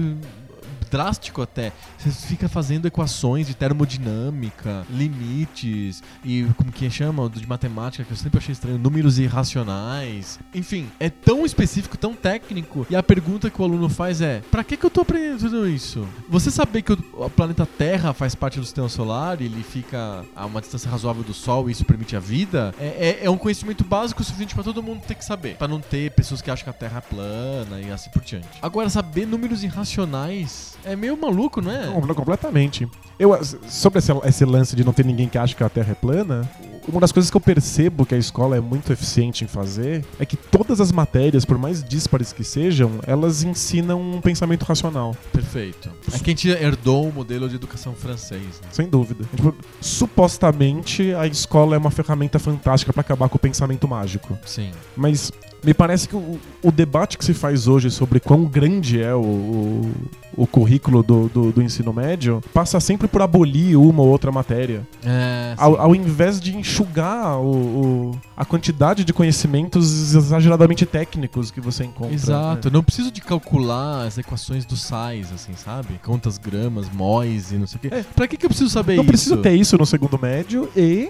drástico 0.91 1.41
até. 1.41 1.72
Você 1.97 2.11
fica 2.27 2.49
fazendo 2.49 2.85
equações 2.85 3.47
de 3.47 3.55
termodinâmica, 3.55 4.85
limites 4.89 6.03
e 6.23 6.45
como 6.57 6.72
que 6.72 6.89
chama 6.89 7.30
de 7.30 7.47
matemática 7.47 8.03
que 8.03 8.11
eu 8.11 8.18
sempre 8.18 8.38
achei 8.39 8.51
estranho, 8.51 8.77
números 8.77 9.18
irracionais. 9.18 10.39
Enfim, 10.53 10.89
é 10.99 11.09
tão 11.09 11.45
específico, 11.45 11.97
tão 11.97 12.13
técnico. 12.13 12.85
E 12.89 12.95
a 12.95 13.01
pergunta 13.03 13.49
que 13.49 13.61
o 13.61 13.65
aluno 13.65 13.88
faz 13.89 14.22
é: 14.22 14.41
"Pra 14.51 14.63
que 14.63 14.76
que 14.76 14.85
eu 14.85 14.89
tô 14.89 15.01
aprendendo 15.01 15.39
tudo 15.39 15.68
isso?" 15.69 16.07
Você 16.30 16.51
saber 16.51 16.81
que 16.81 16.91
o 16.93 17.30
planeta 17.30 17.65
Terra 17.65 18.13
faz 18.13 18.35
parte 18.35 18.59
do 18.59 18.65
sistema 18.65 18.89
solar 18.89 19.41
ele 19.41 19.63
fica 19.63 20.26
a 20.35 20.45
uma 20.45 20.59
distância 20.59 20.89
razoável 20.91 21.23
do 21.23 21.34
Sol 21.34 21.69
e 21.69 21.72
isso 21.72 21.85
permite 21.85 22.15
a 22.15 22.19
vida, 22.19 22.73
é, 22.80 23.19
é- 23.22 23.26
é 23.26 23.30
um 23.30 23.38
conhecimento 23.38 23.84
básico 23.84 24.23
suficiente 24.23 24.53
pra 24.53 24.63
todo 24.63 24.84
mundo 24.84 25.01
ter 25.07 25.15
que 25.15 25.23
saber. 25.23 25.55
Pra 25.55 25.68
não 25.68 25.80
ter 25.80 26.11
pessoas 26.11 26.41
que 26.41 26.51
acham 26.51 26.63
que 26.65 26.69
a 26.69 26.73
Terra 26.73 26.97
é 26.97 27.01
plana 27.01 27.80
e 27.81 27.91
assim 27.91 28.09
por 28.09 28.22
diante. 28.22 28.47
Agora, 28.61 28.89
saber 28.89 29.26
números 29.26 29.63
irracionais 29.63 30.73
é 30.85 30.95
meio 30.95 31.17
maluco, 31.17 31.61
não 31.61 31.71
é? 31.71 31.85
Não, 31.85 32.01
não, 32.01 32.15
completamente. 32.15 32.87
Eu, 33.19 33.37
sobre 33.67 33.99
esse, 33.99 34.11
esse 34.25 34.45
lance 34.45 34.75
de 34.75 34.83
não 34.83 34.93
ter 34.93 35.05
ninguém 35.05 35.27
que 35.27 35.37
acha 35.37 35.55
que 35.55 35.63
a 35.63 35.69
Terra 35.69 35.91
é 35.91 35.95
plana, 35.95 36.49
uma 36.87 36.99
das 36.99 37.11
coisas 37.11 37.29
que 37.29 37.37
eu 37.37 37.41
percebo 37.41 38.05
que 38.05 38.15
a 38.15 38.17
escola 38.17 38.57
é 38.57 38.59
muito 38.59 38.91
eficiente 38.91 39.43
em 39.43 39.47
fazer 39.47 40.03
é 40.19 40.25
que 40.25 40.35
todas 40.35 40.81
as 40.81 40.91
matérias, 40.91 41.45
por 41.45 41.57
mais 41.57 41.83
díspares 41.83 42.33
que 42.33 42.43
sejam, 42.43 42.99
elas 43.05 43.43
ensinam 43.43 44.01
um 44.01 44.21
pensamento 44.21 44.63
racional. 44.63 45.15
Perfeito. 45.31 45.91
É 46.11 46.17
que 46.17 46.31
a 46.31 46.33
gente 46.33 46.49
herdou 46.49 47.07
o 47.07 47.13
modelo 47.13 47.47
de 47.47 47.55
educação 47.55 47.93
francês, 47.93 48.41
né? 48.41 48.67
Sem 48.71 48.87
dúvida. 48.87 49.23
Tipo, 49.35 49.55
supostamente 49.79 51.13
a 51.13 51.27
escola 51.27 51.75
é 51.75 51.77
uma 51.77 51.91
ferramenta 51.91 52.39
fantástica 52.39 52.91
pra 52.91 53.01
acabar 53.01 53.29
com 53.29 53.35
o 53.35 53.39
pensamento 53.39 53.87
mágico. 53.87 54.37
Sim. 54.45 54.71
Mas 54.95 55.31
me 55.63 55.73
parece 55.73 56.07
que 56.07 56.15
o, 56.15 56.39
o 56.61 56.71
debate 56.71 57.17
que 57.17 57.25
se 57.25 57.33
faz 57.33 57.67
hoje 57.67 57.91
sobre 57.91 58.19
quão 58.19 58.45
grande 58.45 59.01
é 59.01 59.13
o, 59.13 59.21
o, 59.21 59.91
o 60.37 60.47
currículo 60.47 61.03
do, 61.03 61.27
do, 61.29 61.51
do 61.51 61.61
ensino 61.61 61.91
médio 61.91 62.41
passa 62.53 62.79
sempre 62.79 63.07
por 63.07 63.21
abolir 63.21 63.75
uma 63.77 64.01
ou 64.01 64.07
outra 64.09 64.31
matéria. 64.31 64.87
É. 65.05 65.53
Ao, 65.57 65.79
ao 65.79 65.95
invés 65.95 66.39
de 66.39 66.55
enxugar 66.55 67.37
o, 67.39 68.11
o- 68.11 68.21
a 68.35 68.45
quantidade 68.45 69.03
de 69.03 69.13
conhecimentos 69.13 70.13
exageradamente 70.15 70.85
técnicos 70.85 71.51
que 71.51 71.59
você 71.61 71.83
encontra. 71.83 72.13
Exato, 72.13 72.69
né? 72.69 72.73
não 72.73 72.83
preciso 72.83 73.11
de 73.11 73.21
calcular 73.21 74.05
as 74.07 74.17
equações 74.17 74.65
do 74.65 74.75
sais, 74.75 75.31
assim, 75.33 75.53
sabe? 75.55 75.99
Quantas 76.03 76.37
gramas, 76.37 76.87
móis 76.91 77.51
e 77.51 77.55
não 77.55 77.67
sei 77.67 77.77
o 77.77 77.81
quê. 77.81 77.89
É. 77.91 78.03
Pra 78.15 78.27
que, 78.27 78.37
que 78.37 78.45
eu 78.45 78.49
preciso 78.49 78.69
saber 78.69 78.95
Não 78.95 79.03
isso? 79.03 79.07
preciso 79.11 79.37
ter 79.37 79.53
isso 79.53 79.77
no 79.77 79.85
segundo 79.85 80.17
médio 80.19 80.69
e 80.75 81.09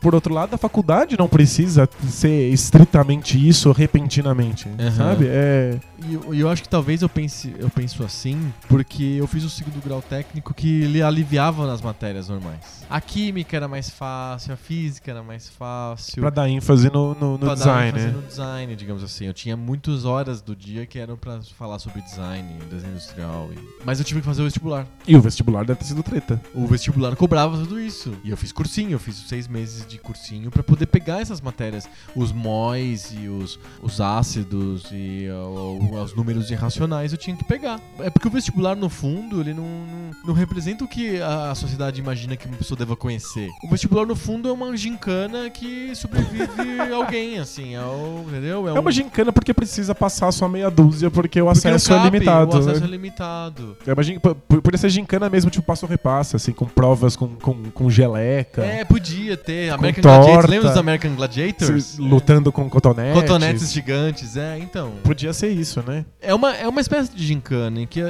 por 0.00 0.14
outro 0.14 0.32
lado, 0.32 0.54
a 0.54 0.56
faculdade 0.56 1.14
não 1.18 1.28
precisa 1.28 1.86
ser 2.08 2.48
estritamente 2.50 3.36
isso 3.48 3.70
repentinamente, 3.70 4.66
Uhum. 4.66 4.90
sabe? 4.96 5.26
É, 5.28 5.76
E 6.08 6.14
eu, 6.14 6.34
eu 6.34 6.48
acho 6.48 6.62
que 6.62 6.68
talvez 6.68 7.02
eu 7.02 7.08
pense, 7.08 7.54
eu 7.58 7.68
penso 7.70 8.02
assim, 8.02 8.52
porque 8.68 9.02
eu 9.18 9.26
fiz 9.26 9.44
o 9.44 9.50
segundo 9.50 9.82
grau 9.84 10.00
técnico 10.02 10.54
que 10.54 10.82
ele 10.82 11.02
aliviava 11.02 11.66
nas 11.66 11.82
matérias 11.82 12.28
normais. 12.28 12.80
A 12.88 13.00
química 13.00 13.56
era 13.56 13.68
mais 13.68 13.88
fácil, 13.90 14.52
a 14.52 14.56
física 14.56 15.10
era 15.10 15.22
mais 15.22 15.48
fácil. 15.48 16.20
pra 16.20 16.30
dar 16.30 16.48
ênfase 16.48 16.90
no, 16.90 17.14
no, 17.14 17.32
no 17.32 17.38
pra 17.38 17.48
dar 17.48 17.54
design, 17.54 17.88
ênfase 17.90 18.06
né? 18.06 18.12
no 18.12 18.22
design, 18.22 18.76
digamos 18.76 19.04
assim. 19.04 19.26
Eu 19.26 19.34
tinha 19.34 19.56
muitas 19.56 20.04
horas 20.04 20.40
do 20.40 20.56
dia 20.56 20.86
que 20.86 20.98
eram 20.98 21.16
pra 21.16 21.40
falar 21.56 21.78
sobre 21.78 22.00
design, 22.02 22.48
desenho 22.70 22.92
industrial. 22.92 23.50
e- 23.52 23.84
Mas 23.84 23.98
eu 23.98 24.04
tive 24.04 24.20
que 24.20 24.26
fazer 24.26 24.40
o 24.42 24.44
vestibular. 24.44 24.86
E 25.06 25.14
o 25.16 25.20
vestibular 25.20 25.64
deve 25.64 25.78
ter 25.80 25.84
sido 25.86 26.02
treta. 26.02 26.40
O 26.54 26.66
vestibular 26.66 27.14
cobrava 27.14 27.56
tudo 27.58 27.78
isso. 27.80 28.12
E 28.24 28.30
eu 28.30 28.36
fiz 28.36 28.50
cursinho, 28.52 28.92
eu 28.92 28.98
fiz 28.98 29.16
seis 29.28 29.46
meses 29.46 29.86
de 29.86 29.98
cursinho 29.98 30.50
pra 30.50 30.62
poder 30.62 30.86
pegar 30.86 31.20
essas 31.20 31.40
matérias. 31.40 31.88
Os 32.16 32.32
móis 32.32 33.12
e 33.12 33.28
os, 33.28 33.58
os 33.82 34.00
ácidos 34.00 34.84
e 34.90 35.28
uh, 35.30 35.89
os 35.94 36.14
números 36.14 36.50
irracionais 36.50 37.12
eu 37.12 37.18
tinha 37.18 37.36
que 37.36 37.44
pegar. 37.44 37.80
É 38.00 38.10
porque 38.10 38.28
o 38.28 38.30
vestibular, 38.30 38.74
no 38.76 38.88
fundo, 38.88 39.40
ele 39.40 39.52
não, 39.54 39.62
não, 39.64 40.10
não 40.26 40.34
representa 40.34 40.84
o 40.84 40.88
que 40.88 41.20
a 41.20 41.54
sociedade 41.54 42.00
imagina 42.00 42.36
que 42.36 42.46
uma 42.46 42.56
pessoa 42.56 42.76
deva 42.78 42.96
conhecer. 42.96 43.48
O 43.64 43.68
vestibular, 43.68 44.06
no 44.06 44.16
fundo, 44.16 44.48
é 44.48 44.52
uma 44.52 44.76
gincana 44.76 45.48
que 45.50 45.94
sobrevive 45.94 46.46
alguém, 46.94 47.38
assim. 47.38 47.74
É, 47.74 47.80
o, 47.80 48.24
entendeu? 48.28 48.68
É 48.68 48.72
uma 48.72 48.88
um- 48.88 48.92
gincana 48.92 49.32
porque 49.32 49.52
precisa 49.54 49.94
passar 49.94 50.30
só 50.32 50.48
meia 50.48 50.70
dúzia, 50.70 51.10
porque 51.10 51.40
o 51.40 51.46
porque 51.46 51.58
acesso 51.68 51.92
é 51.92 51.96
cabe, 51.96 52.10
limitado. 52.10 52.56
O 52.56 52.58
acesso 52.60 52.80
né? 52.80 52.86
é 52.86 52.90
limitado. 52.90 53.76
É 53.86 53.92
uma 53.92 54.02
gin- 54.02 54.18
p- 54.18 54.34
p- 54.34 54.60
Podia 54.60 54.78
ser 54.78 54.88
gincana 54.90 55.28
mesmo, 55.30 55.50
tipo 55.50 55.66
passo 55.66 55.86
repassa, 55.86 56.36
assim, 56.36 56.52
com 56.52 56.66
provas 56.66 57.16
com, 57.16 57.28
com, 57.36 57.70
com 57.70 57.90
geleca. 57.90 58.62
É, 58.64 58.84
podia 58.84 59.36
ter. 59.36 59.70
American. 59.70 60.02
Gladiators. 60.02 60.50
Lembra 60.50 60.68
dos 60.68 60.78
American 60.78 61.14
Gladiators? 61.14 61.84
se- 61.84 62.00
Lutando 62.00 62.52
com 62.52 62.68
cotonetes. 62.68 63.20
Cotonetes 63.20 63.72
gigantes, 63.72 64.36
é, 64.36 64.58
então. 64.58 64.92
Podia 65.02 65.32
ser 65.32 65.48
isso, 65.50 65.79
né? 65.82 66.04
É 66.20 66.34
uma, 66.34 66.54
é 66.56 66.66
uma 66.68 66.80
espécie 66.80 67.10
de 67.14 67.24
gincana 67.26 67.80
em 67.80 67.86
que 67.86 68.00
a, 68.02 68.06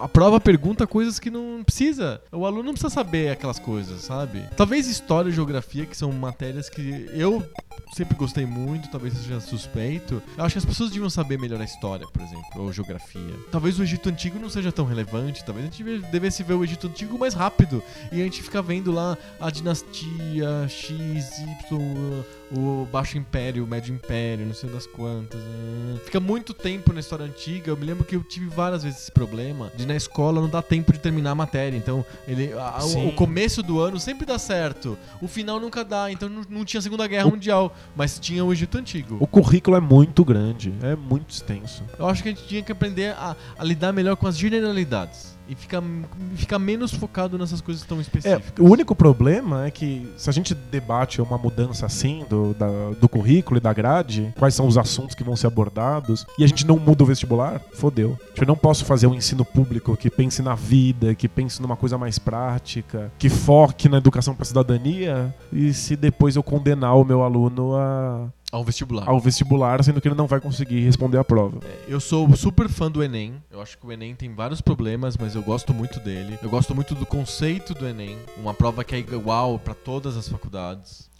a- 0.00 0.04
a 0.04 0.08
prova 0.08 0.40
pergunta 0.40 0.86
coisas 0.86 1.18
que 1.18 1.30
não 1.30 1.62
precisa. 1.64 2.20
O 2.32 2.44
aluno 2.46 2.64
não 2.64 2.72
precisa 2.72 2.92
saber 2.92 3.30
aquelas 3.30 3.58
coisas, 3.58 4.02
sabe? 4.02 4.42
Talvez 4.56 4.86
história 4.88 5.28
e 5.28 5.32
geografia, 5.32 5.86
que 5.86 5.96
são 5.96 6.10
matérias 6.12 6.68
que 6.68 7.06
eu 7.12 7.42
sempre 7.94 8.16
gostei 8.16 8.44
muito, 8.44 8.88
talvez 8.90 9.14
seja 9.14 9.38
suspeito. 9.40 10.22
Eu 10.36 10.44
acho 10.44 10.54
que 10.54 10.58
as 10.58 10.64
pessoas 10.64 10.90
deviam 10.90 11.08
saber 11.08 11.38
melhor 11.38 11.60
a 11.60 11.64
história, 11.64 12.06
por 12.08 12.20
exemplo, 12.22 12.62
ou 12.62 12.72
geografia. 12.72 13.34
Talvez 13.52 13.78
o 13.78 13.82
Egito 13.82 14.08
Antigo 14.08 14.38
não 14.38 14.50
seja 14.50 14.72
tão 14.72 14.84
relevante, 14.84 15.44
talvez 15.44 15.66
a 15.66 15.70
gente 15.70 15.84
deve- 15.84 16.06
devesse 16.08 16.42
ver 16.42 16.54
o 16.54 16.64
Egito 16.64 16.86
Antigo 16.88 17.18
mais 17.18 17.34
rápido 17.34 17.82
e 18.10 18.20
a 18.20 18.24
gente 18.24 18.42
fica 18.42 18.60
vendo 18.60 18.90
lá 18.90 19.16
a 19.40 19.48
dinastia 19.50 20.66
X, 20.68 21.38
Y, 21.70 22.24
o 22.56 22.86
Baixo 22.90 23.16
Império, 23.18 23.64
o 23.64 23.66
Médio 23.66 23.94
Império, 23.94 24.46
não 24.46 24.54
sei 24.54 24.70
das 24.70 24.86
quantas. 24.86 25.40
né? 25.40 25.98
Fica 26.04 26.20
muito 26.20 26.52
tempo 26.54 26.92
na 26.92 27.00
história 27.00 27.24
antiga. 27.24 27.70
Eu 27.70 27.76
me 27.76 27.84
lembro 27.84 28.04
que 28.04 28.14
eu 28.16 28.22
tive 28.22 28.46
várias 28.46 28.82
vezes 28.84 29.02
esse 29.02 29.12
problema 29.12 29.70
de 29.76 29.86
na 29.86 29.96
escola 29.96 30.40
não 30.40 30.48
dá 30.48 30.62
tempo 30.62 30.92
de 30.92 30.98
terminar 30.98 31.30
a 31.32 31.34
matéria. 31.34 31.76
Então, 31.76 32.04
ele, 32.26 32.52
a- 32.52 32.78
o- 32.84 33.08
o, 33.08 33.12
começo 33.12 33.62
do 33.62 33.80
ano 33.80 33.98
sempre 33.98 34.26
dá 34.26 34.38
certo. 34.38 34.98
O 35.20 35.28
final 35.28 35.58
nunca 35.60 35.84
dá. 35.84 36.10
Então 36.10 36.28
não, 36.28 36.42
não 36.48 36.64
tinha 36.64 36.80
Segunda 36.80 37.06
Guerra 37.06 37.28
Mundial, 37.30 37.63
mas 37.94 38.18
tinha 38.18 38.44
o 38.44 38.52
Egito 38.52 38.78
Antigo. 38.78 39.16
O 39.20 39.26
currículo 39.26 39.76
é 39.76 39.80
muito 39.80 40.24
grande, 40.24 40.72
é 40.82 40.96
muito 40.96 41.30
extenso. 41.30 41.84
Eu 41.98 42.06
acho 42.06 42.22
que 42.22 42.28
a 42.28 42.32
gente 42.32 42.46
tinha 42.46 42.62
que 42.62 42.72
aprender 42.72 43.14
a, 43.14 43.36
a 43.58 43.64
lidar 43.64 43.92
melhor 43.92 44.16
com 44.16 44.26
as 44.26 44.38
generalidades. 44.38 45.33
E 45.46 45.54
ficar, 45.54 45.82
ficar 46.36 46.58
menos 46.58 46.92
focado 46.94 47.36
nessas 47.36 47.60
coisas 47.60 47.84
tão 47.84 47.98
É, 47.98 48.00
específicas. 48.00 48.52
o 48.58 48.64
único 48.64 48.94
problema 48.94 49.66
é 49.66 49.70
que 49.70 50.08
se 50.16 50.30
a 50.30 50.32
gente 50.32 50.54
debate 50.54 51.20
uma 51.20 51.36
mudança 51.36 51.84
assim 51.84 52.24
do, 52.30 52.54
da- 52.54 52.90
do 52.98 53.06
currículo 53.08 53.58
e 53.58 53.60
da 53.60 53.70
grade, 53.72 54.32
quais 54.38 54.54
são 54.54 54.66
os 54.66 54.78
assuntos 54.78 55.14
que 55.14 55.22
vão 55.22 55.36
ser 55.36 55.46
abordados, 55.48 56.24
e 56.38 56.44
a 56.44 56.46
gente 56.46 56.66
não 56.66 56.78
muda 56.78 57.02
o 57.02 57.06
vestibular, 57.06 57.60
fodeu. 57.74 58.18
Eu 58.36 58.46
não 58.46 58.56
posso 58.56 58.86
fazer 58.86 59.06
um 59.06 59.14
ensino 59.14 59.44
público 59.44 59.94
que 59.98 60.08
pense 60.08 60.40
na 60.40 60.54
vida, 60.54 61.14
que 61.14 61.28
pense 61.28 61.60
numa 61.60 61.76
coisa 61.76 61.98
mais 61.98 62.18
prática, 62.18 63.12
que 63.18 63.28
foque 63.28 63.86
na 63.88 63.98
educação 63.98 64.34
para 64.34 64.44
cidadania, 64.46 65.34
e 65.52 65.74
se 65.74 65.94
depois 65.94 66.36
eu 66.36 66.42
condenar 66.42 66.96
o 66.96 67.04
meu 67.04 67.22
aluno 67.22 67.74
a, 67.76 68.28
Ao 68.54 68.62
vestibular. 68.62 69.08
ao 69.08 69.18
vestibular, 69.18 69.82
sendo 69.82 70.00
que 70.00 70.06
ele 70.06 70.14
não 70.14 70.28
vai 70.28 70.40
conseguir 70.40 70.78
responder 70.78 71.18
a 71.18 71.24
prova. 71.24 71.58
Eu 71.88 71.98
sou 71.98 72.36
super 72.36 72.68
fã 72.68 72.88
do 72.88 73.02
Enem. 73.02 73.42
Eu 73.50 73.60
acho 73.60 73.76
que 73.76 73.84
o 73.84 73.90
Enem 73.90 74.14
tem 74.14 74.32
vários 74.32 74.60
problemas, 74.60 75.16
mas 75.16 75.34
eu 75.34 75.42
gosto 75.42 75.74
muito 75.74 75.98
dele. 75.98 76.38
Eu 76.40 76.48
gosto 76.48 76.72
muito 76.72 76.94
do 76.94 77.04
conceito 77.04 77.74
do 77.74 77.84
Enem. 77.84 78.16
Uma 78.36 78.54
prova 78.54 78.84
que 78.84 78.94
é 78.94 78.98
igual 79.00 79.58
para 79.58 79.74
todas 79.74 80.16
as 80.16 80.28
faculdades. 80.28 81.10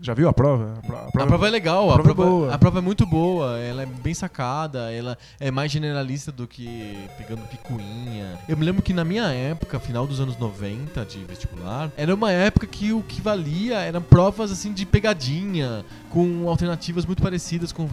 Já 0.00 0.12
viu 0.14 0.28
a 0.28 0.32
prova? 0.32 0.74
A 0.78 0.80
pro- 0.86 0.96
a 0.96 1.06
A 1.24 1.26
prova 1.26 1.46
é 1.46 1.50
legal, 1.50 1.90
a 1.90 1.94
prova 1.94 2.10
é 2.10 2.14
prova, 2.14 2.30
boa. 2.30 2.54
a 2.54 2.58
prova 2.58 2.78
é 2.78 2.82
muito 2.82 3.06
boa, 3.06 3.58
ela 3.58 3.82
é 3.82 3.86
bem 3.86 4.12
sacada, 4.14 4.92
ela 4.92 5.16
é 5.38 5.50
mais 5.50 5.70
generalista 5.70 6.32
do 6.32 6.46
que 6.48 6.96
pegando 7.16 7.42
picuinha. 7.48 8.38
Eu 8.48 8.56
me 8.56 8.64
lembro 8.64 8.82
que 8.82 8.92
na 8.92 9.04
minha 9.04 9.24
época, 9.28 9.78
final 9.78 10.06
dos 10.06 10.20
anos 10.20 10.36
90 10.36 11.04
de 11.04 11.18
vestibular, 11.24 11.90
era 11.96 12.14
uma 12.14 12.30
época 12.32 12.66
que 12.66 12.92
o 12.92 13.02
que 13.02 13.20
valia 13.20 13.78
eram 13.78 14.02
provas 14.02 14.50
assim 14.50 14.72
de 14.72 14.84
pegadinha, 14.84 15.84
com 16.10 16.48
alternativas 16.48 17.06
muito 17.06 17.22
parecidas 17.22 17.72
com 17.72 17.88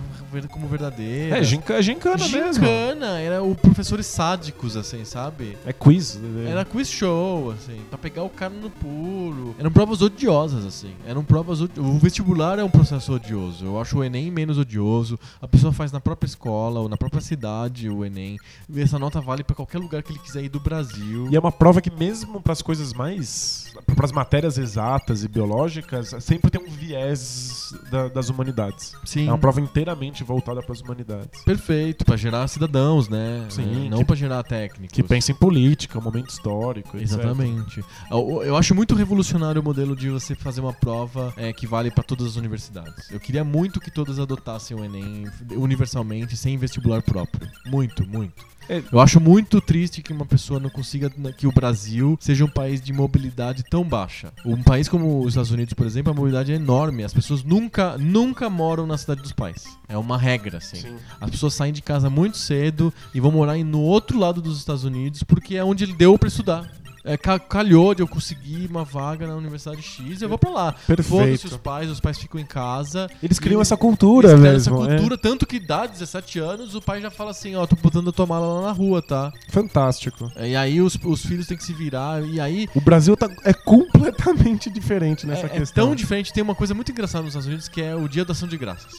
como 0.50 0.68
verdadeiras. 0.68 1.40
É, 1.40 1.44
ginca, 1.44 1.74
é 1.76 1.82
gincana 1.82 2.28
mesmo. 2.28 2.54
Gincana, 2.66 3.20
era 3.20 3.42
o 3.44 3.56
professores 3.56 4.06
sádicos, 4.08 4.76
assim, 4.76 5.06
sabe? 5.06 5.58
É 5.66 5.72
quiz. 5.72 6.16
né? 6.16 6.50
Era 6.52 6.66
quiz 6.66 6.90
show, 6.90 7.52
assim, 7.52 7.80
pra 7.90 7.98
pegar 7.98 8.24
o 8.24 8.30
cara 8.30 8.54
no 8.54 8.70
pulo. 8.70 9.56
Eram 9.60 9.72
provas 9.72 10.02
odiosas, 10.02 10.66
assim. 10.66 10.94
Eram 11.08 11.24
provas. 11.24 11.59
O 11.78 11.98
vestibular 12.00 12.60
é 12.60 12.64
um 12.64 12.70
processo 12.70 13.14
odioso. 13.14 13.66
Eu 13.66 13.80
acho 13.80 13.98
o 13.98 14.04
Enem 14.04 14.32
menos 14.32 14.58
odioso. 14.58 15.20
A 15.42 15.48
pessoa 15.48 15.74
faz 15.74 15.92
na 15.92 16.00
própria 16.00 16.28
escola 16.28 16.80
ou 16.80 16.90
na 16.90 16.98
própria 16.98 17.22
cidade 17.22 17.90
o 17.90 18.06
Enem. 18.06 18.38
E 18.70 18.82
essa 18.82 19.00
nota 19.00 19.20
vale 19.20 19.44
pra 19.44 19.56
qualquer 19.56 19.80
lugar 19.80 20.04
que 20.04 20.12
ele 20.12 20.20
quiser 20.20 20.44
ir 20.44 20.50
do 20.50 20.60
Brasil. 20.60 21.28
E 21.32 21.36
é 21.36 21.40
uma 21.40 21.52
prova 21.52 21.82
que 21.82 21.92
mesmo 21.92 22.42
para 22.42 22.54
as 22.54 22.62
coisas 22.62 22.94
mais, 22.94 23.69
para 23.96 24.06
as 24.06 24.12
matérias 24.12 24.58
exatas 24.58 25.24
e 25.24 25.28
biológicas, 25.28 26.16
sempre 26.20 26.50
tem 26.52 26.62
um 26.62 26.70
viés 26.70 27.74
da- 27.92 28.08
das 28.08 28.30
humanidades. 28.30 28.94
Sim. 29.06 29.28
É 29.28 29.32
uma 29.32 29.38
prova 29.38 29.60
inteiramente 29.62 30.24
voltada 30.24 30.62
para 30.62 30.74
as 30.74 30.82
humanidades. 30.82 31.44
Perfeito, 31.44 32.04
pra 32.06 32.16
gerar 32.18 32.48
cidadãos, 32.48 33.08
né? 33.10 33.46
Sim, 33.50 33.88
É, 33.88 33.90
Não 33.90 34.04
pra 34.06 34.16
gerar 34.16 34.44
técnicos. 34.44 34.94
Que 34.96 35.04
pensa 35.04 35.32
em 35.32 35.36
política, 35.36 36.00
momento 36.00 36.30
histórico, 36.30 36.98
etc. 36.98 37.14
Exatamente. 37.20 37.84
Eu, 38.10 38.42
eu 38.44 38.56
acho 38.58 38.74
muito 38.76 38.96
revolucionário 38.96 39.62
o 39.62 39.64
modelo 39.64 39.96
de 39.96 40.10
você 40.10 40.36
fazer 40.36 40.62
uma 40.62 40.74
prova 40.74 41.34
é, 41.38 41.52
que 41.54 41.66
vale 41.68 41.92
para 41.92 42.04
todas 42.04 42.26
as 42.28 42.36
universidades. 42.36 43.10
Eu 43.12 43.20
queria 43.20 43.44
muito 43.44 43.80
que 43.80 43.92
todas 43.92 44.20
adotassem 44.20 44.76
o 44.78 44.84
Enem 44.84 45.26
universalmente, 45.56 46.36
sem 46.38 46.58
vestibular 46.58 47.02
próprio. 47.02 47.48
Muito, 47.66 48.08
muito. 48.08 48.46
Eu 48.92 49.00
acho 49.00 49.20
muito 49.20 49.60
triste 49.60 50.02
que 50.02 50.14
uma 50.14 50.26
pessoa 50.26 50.60
não 50.60 50.70
consiga 50.70 51.10
que 51.36 51.48
o 51.48 51.52
Brasil 51.52 52.18
seja 52.20 52.46
um 52.46 52.50
país 52.50 52.80
de 52.80 52.94
mobilidade 52.94 53.64
tão 53.64 53.84
baixa. 53.84 54.32
Um 54.46 54.62
país 54.62 54.88
como 54.88 55.22
os 55.22 55.30
Estados 55.30 55.52
Unidos, 55.52 55.74
por 55.74 55.86
exemplo, 55.86 56.12
a 56.12 56.16
mobilidade 56.16 56.52
é 56.52 56.56
enorme. 56.56 57.04
As 57.04 57.14
pessoas 57.14 57.44
nunca, 57.44 57.98
nunca 57.98 58.50
moram 58.50 58.86
na 58.86 58.98
cidade 58.98 59.22
dos 59.22 59.32
pais. 59.32 59.66
É 59.88 59.98
uma 59.98 60.18
regra, 60.18 60.60
assim. 60.60 60.78
Sim. 60.78 60.96
As 61.20 61.30
pessoas 61.30 61.54
saem 61.54 61.74
de 61.74 61.82
casa 61.82 62.10
muito 62.10 62.38
cedo 62.38 62.94
e 63.14 63.20
vão 63.20 63.32
morar 63.32 63.58
no 63.58 63.82
outro 63.82 64.20
lado 64.20 64.42
dos 64.42 64.58
Estados 64.58 64.84
Unidos 64.84 65.24
porque 65.24 65.56
é 65.56 65.64
onde 65.64 65.84
ele 65.84 65.94
deu 65.94 66.18
pra 66.18 66.28
estudar. 66.28 66.72
É, 67.12 67.18
ca- 67.18 67.40
calhou 67.40 67.96
de 67.96 68.02
eu 68.04 68.08
conseguir 68.08 68.68
uma 68.70 68.84
vaga 68.84 69.26
na 69.26 69.36
Universidade 69.36 69.82
X, 69.82 70.22
eu 70.22 70.30
vou 70.30 70.38
pra 70.38 70.50
lá. 70.52 70.72
Perfeito. 70.86 71.04
Foda-se 71.10 71.46
os 71.48 71.58
pais, 71.58 71.90
os 71.90 72.00
pais 72.00 72.18
ficam 72.20 72.40
em 72.40 72.46
casa. 72.46 73.10
Eles 73.24 73.40
criam 73.40 73.60
E 73.60 73.62
essa 73.64 73.76
cultura 73.76 74.30
eles 74.30 74.40
criam 74.40 74.54
mesmo. 74.54 74.76
Essa 74.84 74.86
é. 74.92 74.96
cultura, 74.98 75.18
tanto 75.18 75.46
que 75.48 75.60
dá 75.60 75.86
17 75.88 76.38
anos, 76.40 76.76
o 76.76 76.82
pai 76.82 77.02
já 77.02 77.10
fala 77.10 77.32
assim, 77.32 77.56
ó, 77.56 77.66
tô 77.66 77.76
botando 77.76 78.10
a 78.10 78.14
tua 78.14 78.26
mala 78.28 78.60
lá 78.60 78.68
na 78.68 78.72
rua, 78.72 79.02
tá? 79.02 79.34
Fantástico. 79.50 80.32
E 80.40 80.56
aí 80.56 80.80
os, 80.82 80.98
os 81.04 81.26
filhos 81.26 81.48
têm 81.48 81.58
que 81.58 81.64
se 81.64 81.74
virar, 81.74 82.22
e 82.24 82.40
aí 82.40 82.68
O 82.76 82.82
Brasil 82.82 83.18
tá, 83.18 83.28
é 83.44 83.54
completamente 83.54 84.70
diferente 84.70 85.26
nessa 85.26 85.44
é, 85.44 85.46
é 85.46 85.60
questão. 85.60 85.88
tão 85.88 85.96
diferente. 85.96 86.32
Tem 86.34 86.44
uma 86.44 86.56
coisa 86.56 86.74
muito 86.74 86.92
engraçada 86.92 87.24
nos 87.24 87.30
Estados 87.32 87.48
Unidos 87.48 87.68
que 87.68 87.82
é 87.82 87.96
o 87.96 88.08
dia 88.08 88.24
da 88.24 88.32
ação 88.34 88.48
de 88.48 88.58
graças. 88.58 88.92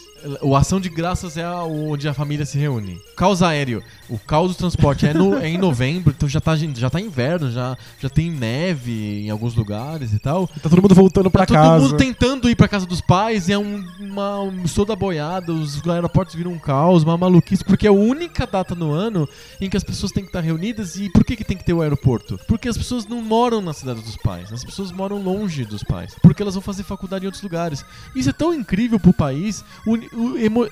O 0.43 0.55
ação 0.55 0.81
de 0.81 0.89
graças 0.89 1.37
é 1.37 1.49
onde 1.49 2.07
a 2.09 2.13
família 2.13 2.45
se 2.45 2.59
reúne. 2.59 2.99
Caos 3.17 3.43
aéreo. 3.43 3.83
O 4.09 4.19
caos 4.19 4.51
do 4.53 4.59
transporte 4.59 5.07
é, 5.07 5.15
no- 5.15 5.37
é 5.39 5.49
em 5.49 5.57
novembro, 5.59 6.13
então 6.17 6.29
já 6.29 6.41
tá, 6.41 6.55
já 6.57 6.91
tá 6.91 7.01
inverno, 7.01 7.51
já, 7.51 7.77
já 8.01 8.09
tem 8.09 8.31
neve 8.31 9.25
em 9.27 9.31
alguns 9.31 9.55
lugares 9.55 10.13
e 10.13 10.19
tal. 10.19 10.47
Tá 10.47 10.69
todo 10.69 10.81
mundo 10.83 10.95
voltando 10.95 11.31
pra 11.31 11.45
tá 11.47 11.55
casa. 11.55 11.81
todo 11.83 11.91
mundo 11.93 11.97
tentando 11.99 12.49
ir 12.49 12.57
pra 12.57 12.67
casa 12.69 12.87
dos 12.87 13.01
pais 13.01 13.49
e 13.49 13.53
é 13.53 13.59
um, 13.59 13.85
uma 14.01 14.41
um 14.41 14.65
toda 14.65 14.97
boiada, 14.97 15.53
os 15.53 15.87
aeroportos 15.89 16.35
viram 16.35 16.53
um 16.53 16.59
caos, 16.59 17.03
uma 17.03 17.17
maluquice, 17.19 17.65
porque 17.65 17.87
é 17.87 17.91
a 17.91 17.93
única 17.93 18.47
data 18.47 18.75
no 18.75 18.91
ano 18.93 19.29
em 19.61 19.69
que 19.69 19.77
as 19.77 19.85
pessoas 19.85 20.13
têm 20.13 20.23
que 20.23 20.29
estar 20.31 20.41
reunidas. 20.41 20.97
E 20.97 21.11
por 21.11 21.25
que, 21.25 21.37
que 21.37 21.45
tem 21.45 21.57
que 21.57 21.65
ter 21.65 21.73
o 21.73 21.83
aeroporto? 21.83 22.39
Porque 22.49 22.69
as 22.69 22.77
pessoas 22.79 23.07
não 23.07 23.21
moram 23.23 23.61
na 23.61 23.73
cidade 23.73 24.01
dos 24.03 24.17
pais, 24.17 24.53
as 24.53 24.65
pessoas 24.65 24.91
moram 24.93 25.23
longe 25.23 25.65
dos 25.65 25.83
pais, 25.83 26.15
porque 26.23 26.43
elas 26.43 26.55
vão 26.55 26.63
fazer 26.63 26.83
faculdade 26.83 27.25
em 27.25 27.27
outros 27.29 27.43
lugares. 27.43 27.85
Isso 28.15 28.31
é 28.31 28.33
tão 28.33 28.55
incrível 28.55 28.99
pro 28.99 29.13
país, 29.13 29.65
o- 29.87 29.99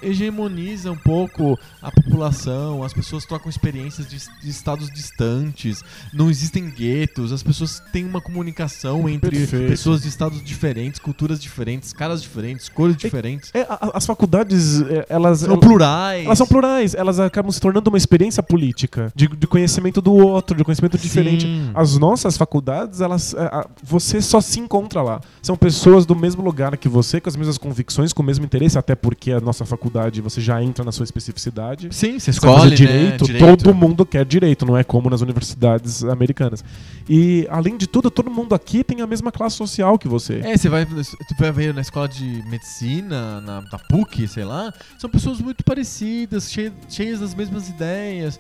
hegemoniza 0.02 0.90
um 0.90 0.96
pouco 0.96 1.58
a 1.82 1.90
população, 1.90 2.82
as 2.82 2.92
pessoas 2.92 3.24
trocam 3.24 3.48
experiências 3.50 4.08
de, 4.08 4.18
de 4.42 4.48
estados 4.50 4.90
distantes, 4.90 5.82
não 6.12 6.30
existem 6.30 6.68
guetos 6.70 7.17
as 7.24 7.42
pessoas 7.42 7.82
têm 7.92 8.04
uma 8.04 8.20
comunicação 8.20 9.08
entre 9.08 9.30
Perfeito. 9.30 9.68
pessoas 9.68 10.02
de 10.02 10.08
estados 10.08 10.42
diferentes, 10.42 10.98
culturas 11.00 11.40
diferentes, 11.40 11.92
caras 11.92 12.22
diferentes, 12.22 12.68
cores 12.68 12.96
diferentes. 12.96 13.50
É, 13.54 13.62
a- 13.62 13.90
as 13.94 14.06
faculdades, 14.06 14.80
é, 14.82 15.06
elas. 15.08 15.40
São 15.40 15.50
elas- 15.54 15.60
plurais. 15.60 16.24
Elas 16.26 16.38
são 16.38 16.46
plurais, 16.46 16.94
elas 16.94 17.18
acabam 17.20 17.50
se 17.50 17.60
tornando 17.60 17.88
uma 17.90 17.98
experiência 17.98 18.42
política, 18.42 19.12
de, 19.14 19.26
de 19.28 19.46
conhecimento 19.46 20.00
do 20.00 20.12
outro, 20.14 20.56
de 20.56 20.64
conhecimento 20.64 20.96
diferente. 20.98 21.44
Sim. 21.46 21.70
As 21.74 21.96
nossas 21.98 22.36
faculdades, 22.36 23.00
elas, 23.00 23.34
é, 23.34 23.64
você 23.82 24.20
só 24.20 24.40
se 24.40 24.60
encontra 24.60 25.02
lá. 25.02 25.20
São 25.42 25.56
pessoas 25.56 26.06
do 26.06 26.14
mesmo 26.14 26.42
lugar 26.42 26.76
que 26.76 26.88
você, 26.88 27.20
com 27.20 27.28
as 27.28 27.36
mesmas 27.36 27.58
convicções, 27.58 28.12
com 28.12 28.22
o 28.22 28.26
mesmo 28.26 28.44
interesse, 28.44 28.78
até 28.78 28.94
porque 28.94 29.32
a 29.32 29.40
nossa 29.40 29.64
faculdade 29.64 30.20
você 30.20 30.40
já 30.40 30.62
entra 30.62 30.84
na 30.84 30.92
sua 30.92 31.04
especificidade. 31.04 31.88
Sim, 31.92 32.18
você 32.18 32.28
Você 32.28 32.30
escolhe, 32.30 32.60
fazer 32.62 32.74
direito, 32.76 33.26
né? 33.26 33.32
Direito. 33.38 33.64
todo 33.64 33.74
mundo 33.74 34.04
quer 34.04 34.24
direito, 34.24 34.64
não 34.66 34.76
é 34.76 34.84
como 34.84 35.08
nas 35.10 35.20
universidades 35.20 36.04
americanas. 36.04 36.64
E, 37.08 37.46
além 37.50 37.76
de 37.76 37.86
tudo, 37.86 38.10
todo 38.10 38.30
mundo 38.30 38.54
aqui 38.54 38.84
tem 38.84 39.00
a 39.00 39.06
mesma 39.06 39.32
classe 39.32 39.56
social 39.56 39.98
que 39.98 40.06
você. 40.06 40.40
É, 40.44 40.56
você 40.56 40.68
vai, 40.68 40.84
você 40.84 41.16
vai 41.52 41.72
na 41.72 41.80
escola 41.80 42.08
de 42.08 42.42
medicina, 42.46 43.40
na, 43.40 43.62
na 43.62 43.78
PUC, 43.78 44.28
sei 44.28 44.44
lá, 44.44 44.72
são 44.98 45.08
pessoas 45.08 45.40
muito 45.40 45.64
parecidas, 45.64 46.52
cheias, 46.52 46.72
cheias 46.88 47.20
das 47.20 47.34
mesmas 47.34 47.68
ideias. 47.68 48.38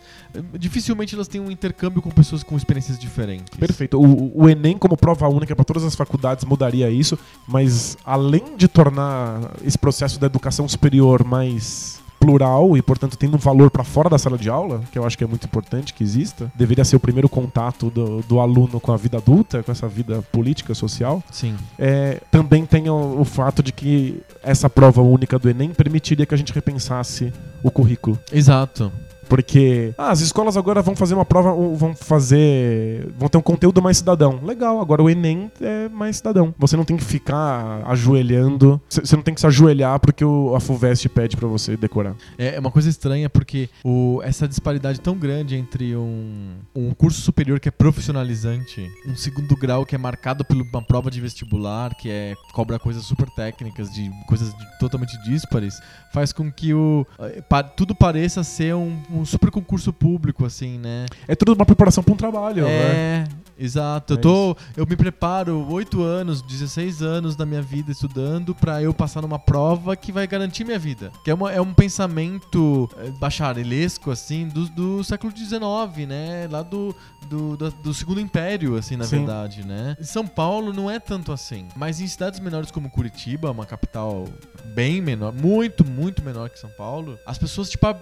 Dificilmente 0.58 1.14
elas 1.14 1.28
têm 1.28 1.40
um 1.40 1.50
intercâmbio 1.50 2.02
com 2.02 2.10
pessoas 2.10 2.42
com 2.42 2.56
experiências 2.56 2.98
diferentes. 2.98 3.56
Perfeito. 3.58 3.98
O, 3.98 4.42
o 4.42 4.48
Enem, 4.48 4.76
como 4.76 4.96
prova 4.96 5.26
única 5.28 5.56
para 5.56 5.64
todas 5.64 5.84
as 5.84 5.94
faculdades, 5.94 6.44
mudaria 6.44 6.90
isso, 6.90 7.18
mas 7.46 7.96
além 8.04 8.56
de 8.56 8.68
tornar 8.68 9.52
esse 9.64 9.78
processo 9.78 10.20
da 10.20 10.26
educação 10.26 10.68
superior 10.68 11.24
mais 11.24 12.00
plural 12.18 12.76
e, 12.76 12.82
portanto, 12.82 13.16
tendo 13.16 13.36
um 13.36 13.40
valor 13.40 13.70
para 13.70 13.84
fora 13.84 14.08
da 14.08 14.18
sala 14.18 14.36
de 14.36 14.50
aula, 14.50 14.82
que 14.90 14.98
eu 14.98 15.06
acho 15.06 15.16
que 15.16 15.24
é 15.24 15.26
muito 15.26 15.44
importante 15.44 15.94
que 15.94 16.02
exista, 16.02 16.50
deveria 16.54 16.84
ser 16.84 16.96
o 16.96 17.00
primeiro 17.00 17.28
contato 17.28 17.90
do, 17.90 18.22
do 18.22 18.40
aluno 18.40 18.80
com 18.80 18.92
a 18.92 18.96
vida 18.96 19.18
adulta, 19.18 19.62
com 19.62 19.72
essa 19.72 19.88
vida 19.88 20.22
política, 20.32 20.74
social. 20.74 21.22
Sim. 21.30 21.56
É, 21.78 22.20
também 22.30 22.66
tem 22.66 22.88
o, 22.88 23.20
o 23.20 23.24
fato 23.24 23.62
de 23.62 23.72
que 23.72 24.20
essa 24.42 24.68
prova 24.68 25.00
única 25.02 25.38
do 25.38 25.48
Enem 25.48 25.70
permitiria 25.70 26.26
que 26.26 26.34
a 26.34 26.38
gente 26.38 26.52
repensasse 26.52 27.32
o 27.62 27.70
currículo. 27.70 28.18
Exato. 28.32 28.92
Porque 29.28 29.92
ah, 29.98 30.10
as 30.10 30.20
escolas 30.20 30.56
agora 30.56 30.80
vão 30.82 30.96
fazer 30.96 31.14
uma 31.14 31.24
prova, 31.24 31.52
vão 31.76 31.94
fazer. 31.94 33.08
vão 33.18 33.28
ter 33.28 33.38
um 33.38 33.42
conteúdo 33.42 33.80
mais 33.82 33.98
cidadão. 33.98 34.40
Legal, 34.42 34.80
agora 34.80 35.02
o 35.02 35.08
Enem 35.10 35.50
é 35.60 35.88
mais 35.88 36.16
cidadão. 36.16 36.54
Você 36.58 36.76
não 36.76 36.84
tem 36.84 36.96
que 36.96 37.04
ficar 37.04 37.82
ajoelhando. 37.86 38.80
Você 38.88 39.14
não 39.16 39.22
tem 39.22 39.34
que 39.34 39.40
se 39.40 39.46
ajoelhar 39.46 39.98
porque 40.00 40.24
o, 40.24 40.54
a 40.54 40.60
FUVEST 40.60 41.08
pede 41.08 41.36
pra 41.36 41.46
você 41.48 41.76
decorar. 41.76 42.14
É 42.36 42.48
é 42.56 42.60
uma 42.60 42.70
coisa 42.70 42.88
estranha 42.88 43.28
porque 43.30 43.68
o, 43.84 44.20
essa 44.24 44.48
disparidade 44.48 45.00
tão 45.00 45.14
grande 45.16 45.54
entre 45.54 45.94
um, 45.94 46.54
um 46.74 46.90
curso 46.92 47.20
superior 47.20 47.60
que 47.60 47.68
é 47.68 47.70
profissionalizante, 47.72 48.90
um 49.06 49.14
segundo 49.14 49.54
grau 49.56 49.84
que 49.86 49.94
é 49.94 49.98
marcado 49.98 50.44
por 50.44 50.56
uma 50.56 50.82
prova 50.82 51.10
de 51.10 51.20
vestibular, 51.20 51.94
que 51.94 52.10
é 52.10 52.34
cobra 52.52 52.78
coisas 52.78 53.04
super 53.04 53.28
técnicas, 53.30 53.92
de 53.92 54.10
coisas 54.26 54.48
de- 54.56 54.78
totalmente 54.78 55.16
díspares, 55.22 55.78
faz 56.12 56.32
com 56.32 56.50
que 56.50 56.72
o, 56.74 57.06
eh, 57.20 57.42
pa- 57.48 57.62
tudo 57.62 57.94
pareça 57.94 58.42
ser 58.42 58.74
um, 58.74 58.96
um 59.10 59.17
super 59.24 59.50
concurso 59.50 59.92
público, 59.92 60.44
assim, 60.44 60.78
né? 60.78 61.06
É 61.26 61.34
tudo 61.34 61.52
uma 61.54 61.64
preparação 61.66 62.02
pra 62.02 62.14
um 62.14 62.16
trabalho, 62.16 62.64
né? 62.64 62.70
É, 62.70 63.24
exato. 63.58 64.14
É 64.14 64.16
eu, 64.16 64.20
tô, 64.20 64.56
eu 64.76 64.86
me 64.86 64.96
preparo 64.96 65.66
8 65.70 66.02
anos, 66.02 66.42
16 66.42 67.02
anos 67.02 67.36
da 67.36 67.44
minha 67.46 67.62
vida 67.62 67.90
estudando 67.92 68.54
pra 68.54 68.82
eu 68.82 68.92
passar 68.94 69.22
numa 69.22 69.38
prova 69.38 69.96
que 69.96 70.12
vai 70.12 70.26
garantir 70.26 70.64
minha 70.64 70.78
vida. 70.78 71.10
Que 71.24 71.30
é, 71.30 71.34
uma, 71.34 71.52
é 71.52 71.60
um 71.60 71.72
pensamento 71.74 72.88
eh, 72.98 73.10
bacharelesco, 73.18 74.10
assim, 74.10 74.48
do, 74.48 74.68
do 74.68 75.04
século 75.04 75.32
XIX, 75.36 76.06
né? 76.08 76.48
Lá 76.50 76.62
do, 76.62 76.94
do, 77.28 77.56
da- 77.56 77.68
do 77.70 77.92
Segundo 77.94 78.20
Império, 78.20 78.76
assim, 78.76 78.96
na 78.96 79.04
Sim. 79.04 79.18
verdade, 79.18 79.66
né? 79.66 79.96
Em 80.00 80.04
São 80.04 80.26
Paulo 80.26 80.72
não 80.72 80.90
é 80.90 80.98
tanto 80.98 81.32
assim. 81.32 81.66
Mas 81.76 82.00
em 82.00 82.06
cidades 82.06 82.40
menores 82.40 82.70
como 82.70 82.90
Curitiba, 82.90 83.50
uma 83.50 83.66
capital 83.66 84.26
bem 84.74 85.00
menor, 85.00 85.32
muito, 85.32 85.84
muito 85.84 86.22
menor 86.22 86.50
que 86.50 86.58
São 86.58 86.70
Paulo, 86.70 87.18
as 87.26 87.38
pessoas 87.38 87.68
te 87.70 87.76
pa- 87.78 87.94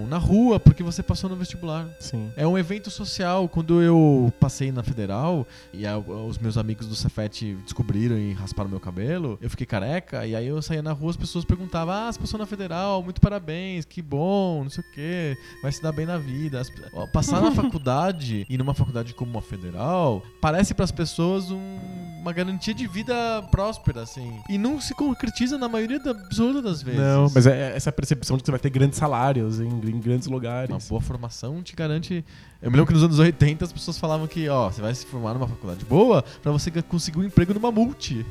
parabenizam 0.00 0.06
na 0.08 0.18
rua 0.18 0.58
porque 0.60 0.82
você 0.82 1.02
passou 1.02 1.28
no 1.30 1.36
vestibular. 1.36 1.88
Sim. 1.98 2.30
É 2.36 2.46
um 2.46 2.56
evento 2.58 2.90
social. 2.90 3.48
Quando 3.48 3.82
eu 3.82 4.32
passei 4.40 4.70
na 4.72 4.82
Federal 4.82 5.46
e 5.72 5.86
a- 5.86 5.98
os 5.98 6.38
meus 6.38 6.56
amigos 6.56 6.86
do 6.86 6.94
Cefet 6.94 7.54
descobriram 7.64 8.16
e 8.18 8.32
rasparam 8.32 8.68
meu 8.70 8.80
cabelo, 8.80 9.38
eu 9.40 9.50
fiquei 9.50 9.66
careca. 9.66 10.26
E 10.26 10.34
aí 10.34 10.46
eu 10.46 10.60
saía 10.62 10.82
na 10.82 10.92
rua, 10.92 11.10
as 11.10 11.16
pessoas 11.16 11.44
perguntavam: 11.44 11.94
Ah, 11.94 12.12
você 12.12 12.18
passou 12.18 12.38
na 12.38 12.46
Federal, 12.46 13.02
muito 13.02 13.20
parabéns, 13.20 13.84
que 13.84 14.02
bom, 14.02 14.62
não 14.64 14.70
sei 14.70 14.82
o 14.84 14.92
quê, 14.92 15.36
vai 15.62 15.72
se 15.72 15.82
dar 15.82 15.92
bem 15.92 16.06
na 16.06 16.18
vida. 16.18 16.60
As- 16.60 16.70
ó, 16.92 17.06
passar 17.06 17.40
na 17.40 17.50
faculdade 17.52 18.46
e 18.48 18.58
numa 18.58 18.74
faculdade 18.74 19.14
como 19.14 19.38
a 19.38 19.42
Federal 19.42 20.22
parece 20.40 20.74
para 20.74 20.84
as 20.84 20.92
pessoas 20.92 21.50
um- 21.50 21.78
uma 22.20 22.32
garantia 22.32 22.74
de 22.74 22.86
vida 22.86 23.14
próspera, 23.50 24.02
assim. 24.02 24.38
E 24.48 24.58
não 24.58 24.80
se 24.80 24.94
concretiza 24.94 25.56
na 25.56 25.68
maioria 25.68 25.98
da, 25.98 26.10
absoluta 26.10 26.60
das 26.60 26.82
vezes. 26.82 27.00
Não, 27.00 27.30
mas 27.34 27.46
é 27.46 27.74
essa 27.74 27.90
percepção 27.90 28.36
de 28.36 28.42
que 28.42 28.46
você 28.46 28.50
vai 28.52 28.60
ter 28.60 28.70
grandes 28.70 28.98
salários 28.98 29.58
em, 29.58 29.68
em 29.68 30.00
grandes 30.00 30.28
lugares. 30.28 30.70
Uma 30.70 30.80
boa 30.88 31.00
formação 31.00 31.62
te 31.62 31.74
garante. 31.74 32.24
Eu 32.60 32.70
me 32.70 32.76
lembro 32.76 32.88
que 32.88 32.92
nos 32.92 33.02
anos 33.02 33.18
80 33.18 33.64
as 33.64 33.72
pessoas 33.72 33.98
falavam 33.98 34.26
que, 34.26 34.46
ó, 34.48 34.70
você 34.70 34.82
vai 34.82 34.94
se 34.94 35.06
formar 35.06 35.32
numa 35.32 35.48
faculdade 35.48 35.82
boa 35.86 36.22
pra 36.42 36.52
você 36.52 36.70
conseguir 36.82 37.18
um 37.18 37.24
emprego 37.24 37.54
numa 37.54 37.72
multi. 37.72 38.24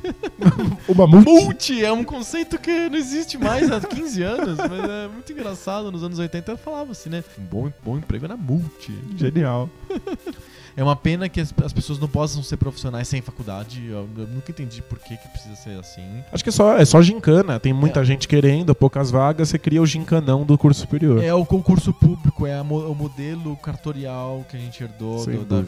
O 0.88 0.94
mamute. 0.94 1.24
multi 1.24 1.84
é 1.84 1.92
um 1.92 2.02
conceito 2.02 2.58
que 2.58 2.88
não 2.88 2.96
existe 2.96 3.38
mais 3.38 3.70
há 3.70 3.80
15 3.80 4.22
anos, 4.22 4.58
mas 4.58 4.90
é 4.90 5.08
muito 5.08 5.32
engraçado. 5.32 5.90
Nos 5.90 6.02
anos 6.02 6.18
80 6.18 6.56
falava 6.56 6.92
assim, 6.92 7.10
né? 7.10 7.22
Um 7.38 7.42
bom, 7.42 7.72
bom 7.84 7.98
emprego 7.98 8.24
é 8.24 8.28
na 8.28 8.36
multi. 8.36 8.92
Genial. 9.16 9.68
É 10.80 10.84
uma 10.84 10.96
pena 10.96 11.28
que 11.28 11.40
as, 11.40 11.52
as 11.64 11.72
pessoas 11.72 11.98
não 11.98 12.08
possam 12.08 12.42
ser 12.42 12.56
profissionais 12.56 13.06
sem 13.06 13.20
faculdade. 13.20 13.86
Eu, 13.86 14.08
eu 14.16 14.26
nunca 14.28 14.50
entendi 14.50 14.80
por 14.80 14.98
que, 14.98 15.16
que 15.16 15.28
precisa 15.28 15.54
ser 15.56 15.78
assim. 15.78 16.02
Acho 16.32 16.42
que 16.42 16.48
é 16.48 16.52
só, 16.52 16.76
é 16.78 16.84
só 16.84 17.02
gincana. 17.02 17.60
Tem 17.60 17.72
muita 17.72 18.02
gente 18.04 18.26
querendo, 18.26 18.74
poucas 18.74 19.10
vagas, 19.10 19.48
você 19.50 19.58
cria 19.58 19.82
o 19.82 19.86
gincanão 19.86 20.44
do 20.44 20.56
curso 20.56 20.80
superior. 20.80 21.22
É 21.22 21.34
o 21.34 21.44
concurso 21.44 21.92
público, 21.92 22.46
é 22.46 22.54
a 22.58 22.64
mo- 22.64 22.90
o 22.90 22.94
modelo 22.94 23.56
cartorial 23.56 24.44
que 24.48 24.56
a 24.56 24.60
gente 24.60 24.82
herdou 24.82 25.24
do- 25.26 25.44
da, 25.44 25.58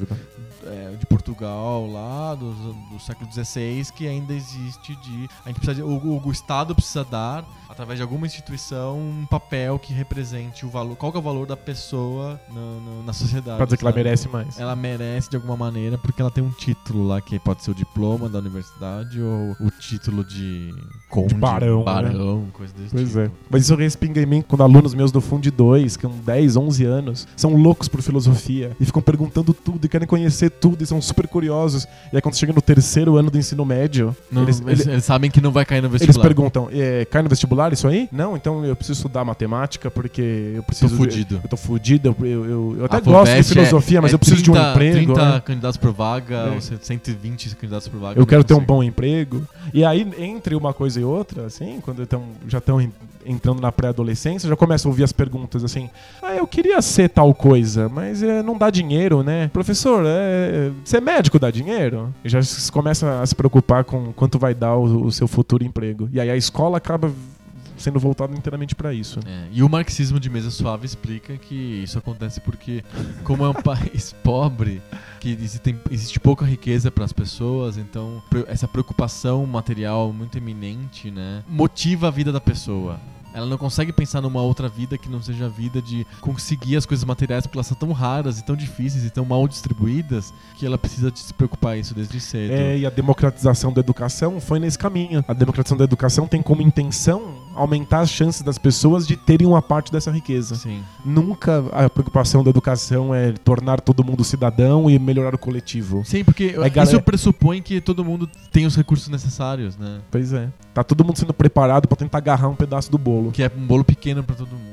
é, 0.70 0.96
de 0.98 1.04
Portugal 1.06 1.86
lá 1.90 2.34
do, 2.34 2.52
do 2.52 2.98
século 3.00 3.30
XVI 3.30 3.84
que 3.94 4.06
ainda 4.08 4.32
existe 4.32 4.96
de 4.96 5.28
a 5.44 5.48
gente 5.48 5.56
precisa 5.60 5.74
de- 5.74 5.82
o, 5.82 6.22
o 6.24 6.30
Estado 6.30 6.74
precisa 6.74 7.04
dar 7.04 7.44
através 7.68 7.98
de 7.98 8.02
alguma 8.02 8.26
instituição 8.26 8.98
um 8.98 9.26
papel 9.26 9.78
que 9.78 9.92
represente 9.92 10.64
o 10.64 10.70
valor 10.70 10.94
qual 10.96 11.12
é 11.14 11.18
o 11.18 11.22
valor 11.22 11.46
da 11.46 11.56
pessoa 11.56 12.40
no- 12.50 12.80
no- 12.80 13.02
na 13.02 13.12
sociedade 13.12 13.56
Pra 13.56 13.66
dizer 13.66 13.76
que 13.76 13.84
ela 13.84 13.94
merece 13.94 14.28
mais. 14.28 14.58
ela 14.58 14.74
merece 14.76 15.01
de 15.28 15.36
alguma 15.36 15.56
maneira 15.56 15.98
porque 15.98 16.20
ela 16.22 16.30
tem 16.30 16.42
um 16.42 16.50
título 16.50 17.06
lá 17.06 17.20
que 17.20 17.38
pode 17.38 17.62
ser 17.62 17.70
o 17.70 17.74
diploma 17.74 18.28
da 18.28 18.38
universidade 18.38 19.20
ou 19.20 19.56
o 19.60 19.70
título 19.70 20.24
de 20.24 20.74
conde, 21.08 21.34
barão, 21.34 21.78
né? 21.78 21.84
barão 21.84 22.44
coisa 22.52 22.72
desse 22.74 22.90
Pois 22.94 23.08
tipo. 23.08 23.20
é. 23.20 23.30
Mas 23.50 23.62
isso 23.62 23.74
respinga 23.76 24.20
em 24.22 24.26
mim 24.26 24.42
quando 24.46 24.62
alunos 24.62 24.94
meus 24.94 25.10
do 25.12 25.20
Fundo 25.20 25.50
2, 25.50 25.96
que 25.96 26.02
são 26.02 26.10
10, 26.24 26.56
11 26.56 26.84
anos, 26.84 27.28
são 27.36 27.54
loucos 27.56 27.88
por 27.88 28.00
filosofia 28.02 28.76
e 28.80 28.84
ficam 28.84 29.02
perguntando 29.02 29.52
tudo 29.54 29.84
e 29.84 29.88
querem 29.88 30.06
conhecer 30.06 30.50
tudo 30.50 30.82
e 30.82 30.86
são 30.86 31.00
super 31.02 31.26
curiosos. 31.26 31.84
E 32.12 32.16
aí 32.16 32.22
quando 32.22 32.36
chega 32.36 32.52
no 32.52 32.62
terceiro 32.62 33.16
ano 33.16 33.30
do 33.30 33.38
ensino 33.38 33.64
médio, 33.64 34.14
Não, 34.30 34.42
eles, 34.42 34.60
eles, 34.60 34.80
ele- 34.80 34.92
eles 34.94 35.04
sabem 35.04 35.30
que 35.30 35.40
não 35.40 35.50
vai 35.52 35.64
cair 35.64 35.80
no 35.80 35.88
eles 35.88 36.00
vestibular 36.02 36.22
perguntam: 36.26 36.68
é, 36.72 37.04
cai 37.04 37.22
no 37.22 37.28
vestibular 37.28 37.72
isso 37.72 37.86
aí? 37.88 38.08
Não, 38.12 38.36
então 38.36 38.64
eu 38.64 38.76
preciso 38.76 38.98
estudar 38.98 39.24
matemática 39.24 39.90
porque 39.90 40.52
eu 40.54 40.62
tô 40.62 40.66
preciso. 40.66 40.90
de- 40.90 40.96
fudido 40.96 41.40
Eu 41.42 41.48
tô 41.48 41.56
fudido, 41.56 42.16
eu, 42.20 42.26
eu, 42.26 42.76
eu 42.78 42.84
até 42.84 42.96
A 42.96 43.00
gosto 43.00 43.34
de 43.34 43.42
filosofia, 43.42 43.98
é- 43.98 44.00
mas 44.00 44.12
é 44.12 44.14
eu 44.14 44.18
preciso 44.18 44.42
de 44.42 44.50
um 44.50 44.54
30 44.54 44.72
emprego. 44.88 45.14
30 45.14 45.32
né? 45.32 45.40
candidatos 45.40 45.76
por 45.76 45.92
vaga, 45.92 46.34
É. 46.34 46.50
ou 46.50 46.60
120 46.60 47.56
candidatos 47.56 47.88
por 47.88 48.00
vaga. 48.00 48.16
Eu 48.16 48.20
não 48.20 48.26
quero 48.26 48.44
ter 48.44 48.54
um 48.54 48.64
bom 48.64 48.82
emprego. 48.82 49.46
E 49.72 49.84
aí, 49.84 50.06
entre 50.18 50.54
uma 50.54 50.72
coisa 50.72 51.00
e 51.00 51.04
outra, 51.04 51.46
assim, 51.46 51.80
quando 51.82 52.06
tão, 52.06 52.24
já 52.46 52.58
estão 52.58 52.80
entrando 53.24 53.60
na 53.60 53.70
pré-adolescência, 53.70 54.48
já 54.48 54.56
começam 54.56 54.88
a 54.88 54.92
ouvir 54.92 55.04
as 55.04 55.12
perguntas 55.12 55.64
assim: 55.64 55.88
Ah, 56.22 56.34
eu 56.34 56.46
queria 56.46 56.80
ser 56.82 57.08
tal 57.08 57.32
coisa, 57.34 57.88
mas 57.88 58.22
é, 58.22 58.42
não 58.42 58.56
dá 58.56 58.70
dinheiro, 58.70 59.22
né? 59.22 59.48
Professor, 59.52 60.04
é, 60.06 60.70
ser 60.84 61.00
médico 61.00 61.38
dá 61.38 61.50
dinheiro? 61.50 62.12
E 62.24 62.28
já 62.28 62.40
começa 62.72 63.20
a 63.20 63.26
se 63.26 63.34
preocupar 63.34 63.84
com 63.84 64.12
quanto 64.12 64.38
vai 64.38 64.54
dar 64.54 64.76
o, 64.76 65.06
o 65.06 65.12
seu 65.12 65.28
futuro 65.28 65.64
emprego. 65.64 66.08
E 66.12 66.20
aí 66.20 66.30
a 66.30 66.36
escola 66.36 66.78
acaba 66.78 67.10
sendo 67.82 67.98
voltada 67.98 68.34
inteiramente 68.34 68.74
para 68.74 68.94
isso. 68.94 69.20
É, 69.26 69.48
e 69.52 69.62
o 69.62 69.68
marxismo 69.68 70.18
de 70.18 70.30
mesa 70.30 70.50
suave 70.50 70.86
explica 70.86 71.36
que 71.36 71.82
isso 71.82 71.98
acontece 71.98 72.40
porque, 72.40 72.84
como 73.24 73.44
é 73.44 73.48
um 73.48 73.54
país 73.62 74.14
pobre, 74.22 74.80
que 75.20 75.30
existem, 75.30 75.78
existe 75.90 76.18
pouca 76.18 76.44
riqueza 76.44 76.90
para 76.90 77.04
as 77.04 77.12
pessoas, 77.12 77.76
então 77.76 78.22
essa 78.46 78.66
preocupação 78.66 79.46
material 79.46 80.12
muito 80.12 80.38
eminente, 80.38 81.10
né, 81.10 81.42
motiva 81.48 82.08
a 82.08 82.10
vida 82.10 82.32
da 82.32 82.40
pessoa. 82.40 82.98
Ela 83.34 83.46
não 83.46 83.56
consegue 83.56 83.92
pensar 83.92 84.20
numa 84.20 84.42
outra 84.42 84.68
vida 84.68 84.98
que 84.98 85.08
não 85.08 85.22
seja 85.22 85.46
a 85.46 85.48
vida 85.48 85.80
de 85.80 86.06
conseguir 86.20 86.76
as 86.76 86.84
coisas 86.84 87.04
materiais 87.04 87.46
porque 87.46 87.56
elas 87.56 87.66
são 87.66 87.76
tão 87.76 87.92
raras 87.92 88.38
e 88.38 88.44
tão 88.44 88.54
difíceis 88.54 89.04
e 89.04 89.10
tão 89.10 89.24
mal 89.24 89.48
distribuídas 89.48 90.32
que 90.58 90.66
ela 90.66 90.76
precisa 90.76 91.10
de 91.10 91.18
se 91.18 91.32
preocupar 91.32 91.78
isso 91.78 91.94
desde 91.94 92.20
cedo. 92.20 92.52
É, 92.52 92.78
e 92.78 92.86
a 92.86 92.90
democratização 92.90 93.72
da 93.72 93.80
educação 93.80 94.40
foi 94.40 94.58
nesse 94.58 94.78
caminho. 94.78 95.24
A 95.26 95.32
democratização 95.32 95.78
da 95.78 95.84
educação 95.84 96.26
tem 96.26 96.42
como 96.42 96.60
intenção 96.60 97.34
aumentar 97.54 98.00
as 98.00 98.10
chances 98.10 98.42
das 98.42 98.58
pessoas 98.58 99.06
de 99.06 99.16
terem 99.16 99.46
uma 99.46 99.60
parte 99.62 99.90
dessa 99.92 100.10
riqueza. 100.10 100.54
Sim. 100.54 100.82
Nunca 101.04 101.64
a 101.72 101.88
preocupação 101.88 102.42
da 102.42 102.50
educação 102.50 103.14
é 103.14 103.32
tornar 103.32 103.80
todo 103.80 104.04
mundo 104.04 104.24
cidadão 104.24 104.88
e 104.90 104.98
melhorar 104.98 105.34
o 105.34 105.38
coletivo. 105.38 106.02
Sim, 106.04 106.24
porque 106.24 106.54
É, 106.56 106.68
galera- 106.70 106.82
isso 106.84 107.00
pressupõe 107.02 107.60
que 107.62 107.80
todo 107.80 108.04
mundo 108.04 108.28
tem 108.50 108.66
os 108.66 108.76
recursos 108.76 109.08
necessários, 109.08 109.76
né? 109.76 110.00
Pois 110.10 110.32
é. 110.32 110.48
Tá 110.74 110.82
todo 110.82 111.04
mundo 111.04 111.18
sendo 111.18 111.34
preparado 111.34 111.86
pra 111.86 111.96
tentar 111.96 112.18
agarrar 112.18 112.48
um 112.48 112.54
pedaço 112.56 112.90
do 112.90 112.98
bolo. 112.98 113.30
Que 113.32 113.42
é 113.42 113.50
um 113.56 113.66
bolo 113.66 113.84
pequeno 113.84 114.22
pra 114.24 114.34
todo 114.34 114.48
mundo. 114.50 114.71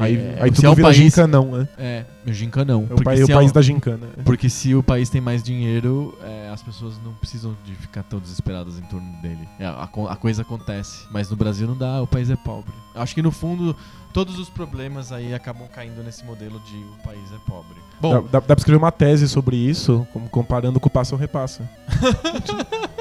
Aí, 0.00 0.16
É, 0.16 0.38
aí 0.42 0.50
tudo 0.50 0.66
é 0.66 0.70
o 0.70 0.74
vira 0.74 0.88
país, 0.88 0.96
gincanão, 0.96 1.44
né? 1.52 1.68
É, 1.78 2.04
o 2.26 2.32
gincana 2.32 2.72
não. 2.72 2.86
É 2.90 2.94
o, 2.94 3.02
país, 3.02 3.20
o 3.28 3.30
é 3.30 3.34
país 3.34 3.52
da 3.52 3.62
gincana. 3.62 4.06
Porque 4.24 4.48
se 4.48 4.74
o 4.74 4.82
país 4.82 5.08
tem 5.10 5.20
mais 5.20 5.42
dinheiro, 5.42 6.16
é, 6.24 6.48
as 6.52 6.62
pessoas 6.62 6.94
não 7.04 7.12
precisam 7.14 7.56
de 7.64 7.74
ficar 7.74 8.02
tão 8.02 8.18
desesperadas 8.18 8.78
em 8.78 8.82
torno 8.82 9.10
dele. 9.22 9.48
É, 9.58 9.66
a, 9.66 9.88
a 10.08 10.16
coisa 10.16 10.42
acontece. 10.42 11.04
Mas 11.10 11.28
no 11.30 11.36
Brasil 11.36 11.66
não 11.68 11.76
dá, 11.76 12.02
o 12.02 12.06
país 12.06 12.30
é 12.30 12.36
pobre. 12.36 12.72
Acho 12.94 13.14
que 13.14 13.22
no 13.22 13.30
fundo, 13.30 13.76
todos 14.12 14.38
os 14.38 14.48
problemas 14.48 15.12
aí 15.12 15.32
acabam 15.34 15.68
caindo 15.68 16.02
nesse 16.02 16.24
modelo 16.24 16.60
de 16.66 16.76
o 16.76 16.96
país 17.04 17.30
é 17.32 17.38
pobre. 17.50 17.76
Bom, 18.00 18.14
Dá, 18.14 18.20
dá, 18.20 18.26
dá 18.40 18.40
pra 18.40 18.54
escrever 18.56 18.78
uma 18.78 18.90
tese 18.90 19.28
sobre 19.28 19.56
isso, 19.56 20.06
como 20.12 20.28
comparando 20.28 20.80
com 20.80 20.88
o 20.88 20.90
Passa 20.90 21.14
ou 21.14 21.20
Repassa. 21.20 21.68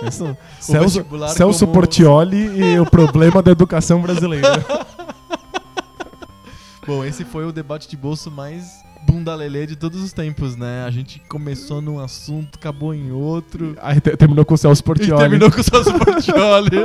Isso. 0.08 0.38
Celso, 0.62 1.06
Celso 1.36 1.60
como- 1.66 1.74
Portioli 1.74 2.38
e 2.38 2.80
o 2.80 2.86
problema 2.86 3.42
da 3.42 3.52
educação 3.52 4.02
brasileira. 4.02 4.66
Bom, 6.90 7.06
esse 7.06 7.24
foi 7.24 7.46
o 7.46 7.52
debate 7.52 7.88
de 7.88 7.96
bolso 7.96 8.32
mais 8.32 8.84
bundalelê 9.06 9.68
de 9.68 9.76
todos 9.76 10.02
os 10.02 10.12
tempos, 10.12 10.56
né? 10.56 10.84
A 10.86 10.90
gente 10.90 11.20
começou 11.30 11.82
num 11.82 12.00
assunto, 12.00 12.58
acabou 12.58 12.96
em 12.96 13.12
outro. 13.12 13.76
Aí 13.80 14.02
te- 14.02 14.18
terminou 14.18 14.44
com 14.44 14.56
o 14.56 14.58
Celso 14.58 14.82
E 14.82 14.84
Portioli. 14.84 15.22
terminou 15.22 15.52
com 15.52 15.62
o 15.62 15.64
Celso 15.64 15.94
Portioli. 16.00 16.78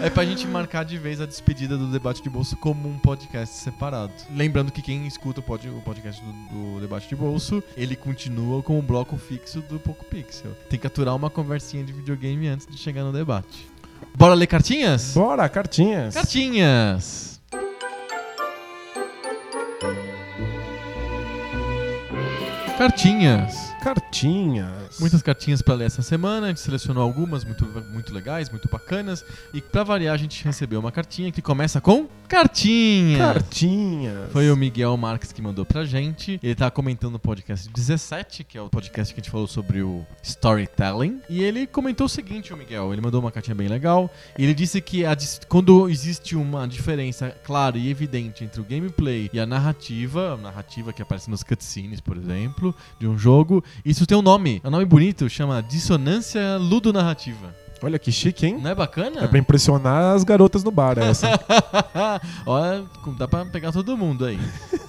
é 0.00 0.08
pra 0.08 0.24
gente 0.24 0.46
marcar 0.46 0.84
de 0.84 0.96
vez 0.96 1.20
a 1.20 1.26
despedida 1.26 1.76
do 1.76 1.88
debate 1.90 2.22
de 2.22 2.30
bolso 2.30 2.56
como 2.56 2.88
um 2.88 2.96
podcast 2.96 3.56
separado. 3.56 4.12
Lembrando 4.34 4.70
que 4.70 4.80
quem 4.80 5.04
escuta 5.06 5.40
o, 5.40 5.42
pod- 5.42 5.68
o 5.68 5.80
podcast 5.80 6.22
do, 6.22 6.32
do 6.74 6.80
debate 6.80 7.08
de 7.08 7.16
bolso, 7.16 7.60
ele 7.76 7.96
continua 7.96 8.62
com 8.62 8.78
o 8.78 8.82
bloco 8.82 9.16
fixo 9.16 9.60
do 9.62 9.80
Poco 9.80 10.04
Pixel. 10.04 10.52
Tem 10.70 10.78
que 10.78 10.86
aturar 10.86 11.16
uma 11.16 11.28
conversinha 11.28 11.82
de 11.82 11.92
videogame 11.92 12.46
antes 12.46 12.68
de 12.68 12.78
chegar 12.78 13.02
no 13.02 13.12
debate. 13.12 13.66
Bora 14.16 14.34
ler 14.34 14.46
cartinhas? 14.46 15.12
Bora, 15.12 15.48
cartinhas. 15.48 16.14
Cartinhas! 16.14 17.33
Cartinhas. 22.84 23.73
Cartinhas. 23.84 24.98
Muitas 24.98 25.20
cartinhas 25.20 25.60
pra 25.60 25.74
ler 25.74 25.84
essa 25.84 26.00
semana, 26.00 26.46
a 26.46 26.48
gente 26.48 26.60
selecionou 26.60 27.02
algumas 27.02 27.44
muito, 27.44 27.66
muito 27.90 28.14
legais, 28.14 28.48
muito 28.48 28.66
bacanas. 28.66 29.22
E 29.52 29.60
pra 29.60 29.84
variar, 29.84 30.14
a 30.14 30.16
gente 30.16 30.42
recebeu 30.42 30.80
uma 30.80 30.90
cartinha 30.90 31.30
que 31.30 31.42
começa 31.42 31.82
com 31.82 32.08
cartinha. 32.26 33.18
Cartinhas. 33.18 34.32
Foi 34.32 34.50
o 34.50 34.56
Miguel 34.56 34.96
Marques 34.96 35.32
que 35.32 35.42
mandou 35.42 35.66
pra 35.66 35.84
gente. 35.84 36.40
Ele 36.42 36.54
tá 36.54 36.70
comentando 36.70 37.12
no 37.12 37.18
podcast 37.18 37.68
17, 37.68 38.44
que 38.44 38.56
é 38.56 38.62
o 38.62 38.70
podcast 38.70 39.12
que 39.12 39.20
a 39.20 39.22
gente 39.22 39.30
falou 39.30 39.46
sobre 39.46 39.82
o 39.82 40.06
storytelling. 40.22 41.20
E 41.28 41.42
ele 41.42 41.66
comentou 41.66 42.06
o 42.06 42.08
seguinte, 42.08 42.54
o 42.54 42.56
Miguel. 42.56 42.90
Ele 42.90 43.02
mandou 43.02 43.20
uma 43.20 43.30
cartinha 43.30 43.54
bem 43.54 43.68
legal. 43.68 44.10
Ele 44.38 44.54
disse 44.54 44.80
que 44.80 45.04
a 45.04 45.14
quando 45.46 45.90
existe 45.90 46.34
uma 46.34 46.66
diferença 46.66 47.36
clara 47.44 47.76
e 47.76 47.90
evidente 47.90 48.44
entre 48.44 48.60
o 48.60 48.64
gameplay 48.64 49.30
e 49.32 49.38
a 49.38 49.44
narrativa, 49.44 50.32
a 50.32 50.36
narrativa 50.38 50.92
que 50.92 51.02
aparece 51.02 51.30
nos 51.30 51.42
cutscenes, 51.42 52.00
por 52.00 52.16
exemplo, 52.16 52.74
de 52.98 53.06
um 53.06 53.18
jogo, 53.18 53.62
isso 53.84 54.06
tem 54.06 54.16
um 54.16 54.22
nome. 54.22 54.60
É 54.62 54.68
um 54.68 54.70
nome 54.70 54.84
bonito, 54.84 55.28
chama 55.28 55.62
dissonância 55.62 56.56
ludonarrativa. 56.58 57.54
Olha 57.82 57.98
que 57.98 58.10
chique, 58.10 58.46
hein? 58.46 58.58
Não 58.62 58.70
é 58.70 58.74
bacana? 58.74 59.24
É 59.24 59.26
pra 59.26 59.38
impressionar 59.38 60.14
as 60.14 60.24
garotas 60.24 60.64
no 60.64 60.70
bar, 60.70 60.98
essa. 60.98 61.28
Olha, 62.46 62.84
dá 63.18 63.28
pra 63.28 63.44
pegar 63.44 63.72
todo 63.72 63.94
mundo 63.94 64.24
aí. 64.24 64.38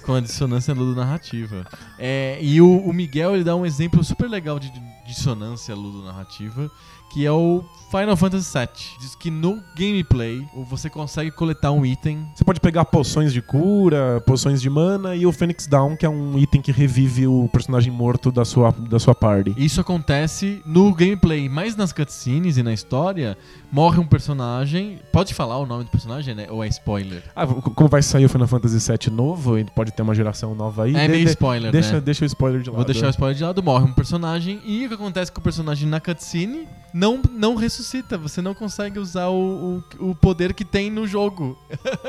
Com 0.02 0.14
a 0.14 0.20
dissonância 0.20 0.72
ludonarrativa. 0.72 1.66
É, 1.98 2.38
e 2.40 2.58
o, 2.58 2.78
o 2.78 2.92
Miguel 2.94 3.34
ele 3.34 3.44
dá 3.44 3.54
um 3.54 3.66
exemplo 3.66 4.02
super 4.02 4.30
legal 4.30 4.58
de, 4.58 4.70
de 4.70 4.80
dissonância 5.06 5.74
ludonarrativa, 5.74 6.70
que 7.12 7.26
é 7.26 7.30
o 7.30 7.62
Final 7.90 8.16
Fantasy 8.16 8.52
VII. 8.58 8.68
Diz 9.00 9.14
que 9.14 9.30
no 9.30 9.62
gameplay 9.76 10.44
você 10.68 10.90
consegue 10.90 11.30
coletar 11.30 11.70
um 11.70 11.84
item. 11.86 12.26
Você 12.34 12.44
pode 12.44 12.60
pegar 12.60 12.84
poções 12.84 13.32
de 13.32 13.40
cura, 13.40 14.20
poções 14.26 14.60
de 14.60 14.68
mana 14.68 15.14
e 15.14 15.24
o 15.26 15.32
Phoenix 15.32 15.66
Down, 15.66 15.96
que 15.96 16.04
é 16.04 16.08
um 16.08 16.36
item 16.38 16.60
que 16.60 16.72
revive 16.72 17.26
o 17.26 17.48
personagem 17.52 17.92
morto 17.92 18.30
da 18.32 18.44
sua, 18.44 18.72
da 18.72 18.98
sua 18.98 19.14
party. 19.14 19.54
Isso 19.56 19.80
acontece 19.80 20.60
no 20.66 20.92
gameplay, 20.94 21.48
mas 21.48 21.76
nas 21.76 21.92
cutscenes 21.92 22.56
e 22.56 22.62
na 22.62 22.72
história, 22.72 23.36
morre 23.70 23.98
um 24.00 24.06
personagem. 24.06 24.98
Pode 25.12 25.32
falar 25.34 25.58
o 25.58 25.66
nome 25.66 25.84
do 25.84 25.90
personagem, 25.90 26.34
né? 26.34 26.46
Ou 26.50 26.62
é 26.64 26.68
spoiler? 26.68 27.22
Ah, 27.34 27.46
como 27.46 27.88
vai 27.88 28.02
sair 28.02 28.24
o 28.24 28.28
Final 28.28 28.48
Fantasy 28.48 28.78
VII 28.78 29.10
novo, 29.14 29.58
e 29.58 29.64
pode 29.64 29.92
ter 29.92 30.02
uma 30.02 30.14
geração 30.14 30.54
nova 30.54 30.84
aí. 30.84 30.94
É 30.96 31.02
de- 31.06 31.08
meio 31.12 31.28
spoiler, 31.28 31.70
deixa, 31.70 31.92
né? 31.94 32.00
deixa 32.00 32.24
o 32.24 32.26
spoiler 32.26 32.60
de 32.62 32.68
lado. 32.70 32.76
Vou 32.76 32.84
deixar 32.84 33.06
o 33.06 33.10
spoiler 33.10 33.36
de 33.36 33.44
lado, 33.44 33.62
morre 33.62 33.84
um 33.84 33.92
personagem 33.92 34.60
e 34.64 34.84
o 34.84 34.88
que 34.88 34.94
acontece 34.94 35.30
com 35.30 35.40
o 35.40 35.42
personagem 35.44 35.88
na 35.88 36.00
cutscene 36.00 36.66
não, 36.92 37.20
não 37.32 37.54
ressuscita, 37.56 37.75
você 38.18 38.42
não 38.42 38.54
consegue 38.54 38.98
usar 38.98 39.28
o, 39.28 39.82
o, 40.00 40.10
o 40.10 40.14
poder 40.14 40.54
que 40.54 40.64
tem 40.64 40.90
no 40.90 41.06
jogo. 41.06 41.58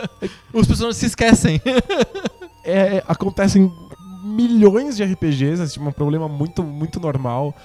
Os 0.54 0.68
personagens 0.68 0.98
se 0.98 1.06
esquecem. 1.08 1.62
É, 2.64 2.98
é, 2.98 3.04
acontecem 3.08 3.72
milhões 4.24 4.98
de 4.98 5.04
RPGs, 5.04 5.80
é 5.80 5.82
um 5.82 5.92
problema 5.92 6.28
muito, 6.28 6.62
muito 6.64 7.00
normal. 7.00 7.56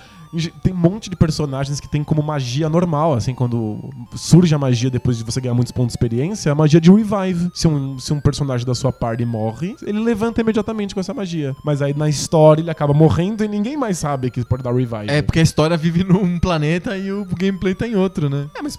Tem 0.63 0.73
um 0.73 0.77
monte 0.77 1.11
de 1.11 1.17
personagens 1.17 1.79
que 1.79 1.89
tem 1.89 2.03
como 2.03 2.23
magia 2.23 2.69
normal, 2.69 3.15
assim, 3.15 3.35
quando 3.35 3.91
surge 4.15 4.55
a 4.55 4.59
magia 4.59 4.91
depois 4.91 5.19
de 5.19 5.25
você 5.25 5.41
ganhar 5.41 5.55
muitos 5.55 5.73
pontos 5.73 5.89
de 5.89 5.99
experiência, 5.99 6.49
é 6.49 6.53
a 6.53 6.55
magia 6.55 6.81
de 6.81 6.91
revive. 6.91 7.51
Se 7.55 7.69
um, 7.69 7.99
se 7.99 8.13
um 8.13 8.21
personagem 8.21 8.67
da 8.67 8.75
sua 8.75 8.93
party 8.93 9.25
morre, 9.25 9.77
ele 9.83 10.01
levanta 10.01 10.41
imediatamente 10.41 10.95
com 10.95 11.01
essa 11.01 11.13
magia. 11.13 11.55
Mas 11.63 11.83
aí 11.83 11.95
na 11.95 12.09
história 12.09 12.63
ele 12.63 12.71
acaba 12.71 12.95
morrendo 12.95 13.45
e 13.45 13.49
ninguém 13.49 13.77
mais 13.77 13.99
sabe 13.99 14.31
que 14.31 14.45
pode 14.45 14.63
dar 14.63 14.75
revive. 14.75 15.11
É, 15.11 15.21
porque 15.21 15.39
a 15.39 15.43
história 15.43 15.77
vive 15.77 16.03
num 16.05 16.39
planeta 16.39 16.97
e 16.97 17.13
o 17.13 17.27
gameplay 17.27 17.75
tá 17.75 17.87
em 17.87 17.95
outro, 17.95 18.31
né? 18.31 18.49
É, 18.55 18.63
mas 18.63 18.79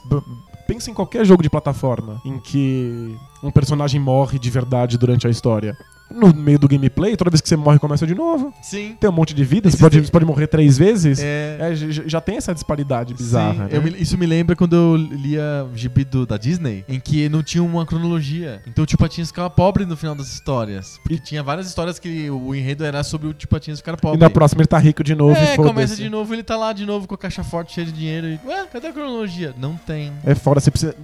pensa 0.67 0.89
em 0.89 0.93
qualquer 0.93 1.25
jogo 1.25 1.43
de 1.43 1.49
plataforma 1.49 2.21
em 2.25 2.39
que 2.39 3.15
um 3.43 3.51
personagem 3.51 3.99
morre 3.99 4.39
de 4.39 4.49
verdade 4.49 4.97
durante 4.97 5.27
a 5.27 5.30
história. 5.30 5.77
No 6.14 6.34
meio 6.34 6.60
do 6.60 6.68
gameplay, 6.68 7.15
toda 7.18 7.30
vez 7.30 7.41
que 7.41 7.49
você 7.49 7.56
morre, 7.56 7.80
começa 7.80 8.06
de 8.06 8.14
novo. 8.15 8.53
Sim. 8.61 8.95
Tem 8.99 9.10
um 9.10 9.14
monte 9.14 9.34
de 9.34 9.44
vida, 9.44 9.69
você 9.69 9.77
pode, 9.77 9.99
você 10.02 10.11
pode 10.11 10.26
morrer 10.26 10.48
três 10.48 10.77
vezes. 10.77 11.19
É. 11.22 11.57
É, 11.60 11.76
já 11.76 12.22
tem 12.22 12.38
essa 12.38 12.53
disparidade 12.53 13.14
bizarra. 13.14 13.68
Né? 13.68 13.80
me- 13.80 13.98
isso 14.02 14.18
me 14.18 14.26
lembra 14.26 14.56
quando 14.56 14.76
eu 14.76 14.95
lia 14.95 15.65
gibi 15.76 16.03
do- 16.03 16.26
da 16.26 16.38
Disney, 16.38 16.85
em 16.88 16.99
que 16.99 17.27
não 17.30 17.41
tinha 17.41 17.64
uma 17.64 17.85
cronologia. 17.85 18.61
Então 18.68 18.84
o 18.84 18.85
Tio 18.85 18.98
Patinhas 18.98 19.30
ficava 19.30 19.49
pobre 19.49 19.85
no 19.85 19.98
final 19.98 20.15
das 20.15 20.27
histórias. 20.31 20.99
Porque 21.03 21.18
tinha 21.19 21.41
várias 21.44 21.68
histórias 21.68 21.98
que 21.99 22.30
o 22.30 22.53
enredo 22.53 22.84
era 22.85 23.03
sobre 23.03 23.27
o 23.27 23.34
Tio 23.34 23.48
Patinhas 23.48 23.80
ficar 23.80 23.98
pobre. 23.98 24.18
E 24.18 24.19
na 24.19 24.30
próxima 24.30 24.61
ele 24.61 24.68
tá 24.68 24.77
rico 24.77 25.03
de 25.03 25.15
novo 25.15 25.35
É, 25.35 25.53
e 25.53 25.57
começa 25.57 25.95
de 25.95 26.10
novo, 26.10 26.34
ele 26.34 26.44
tá 26.44 26.56
lá 26.56 26.73
de 26.73 26.85
novo 26.85 27.07
com 27.07 27.15
a 27.15 27.18
caixa 27.18 27.44
forte 27.44 27.73
cheia 27.73 27.85
de 27.85 27.91
dinheiro 27.91 28.27
e. 28.27 28.40
Ué, 28.48 28.65
cadê 28.72 28.88
a 28.88 28.94
cronologia? 28.94 29.53
Não 29.57 29.76
tem. 29.76 30.11
É 30.26 30.35
fora, 30.35 30.60
você 30.60 30.69
precisa. 30.69 30.95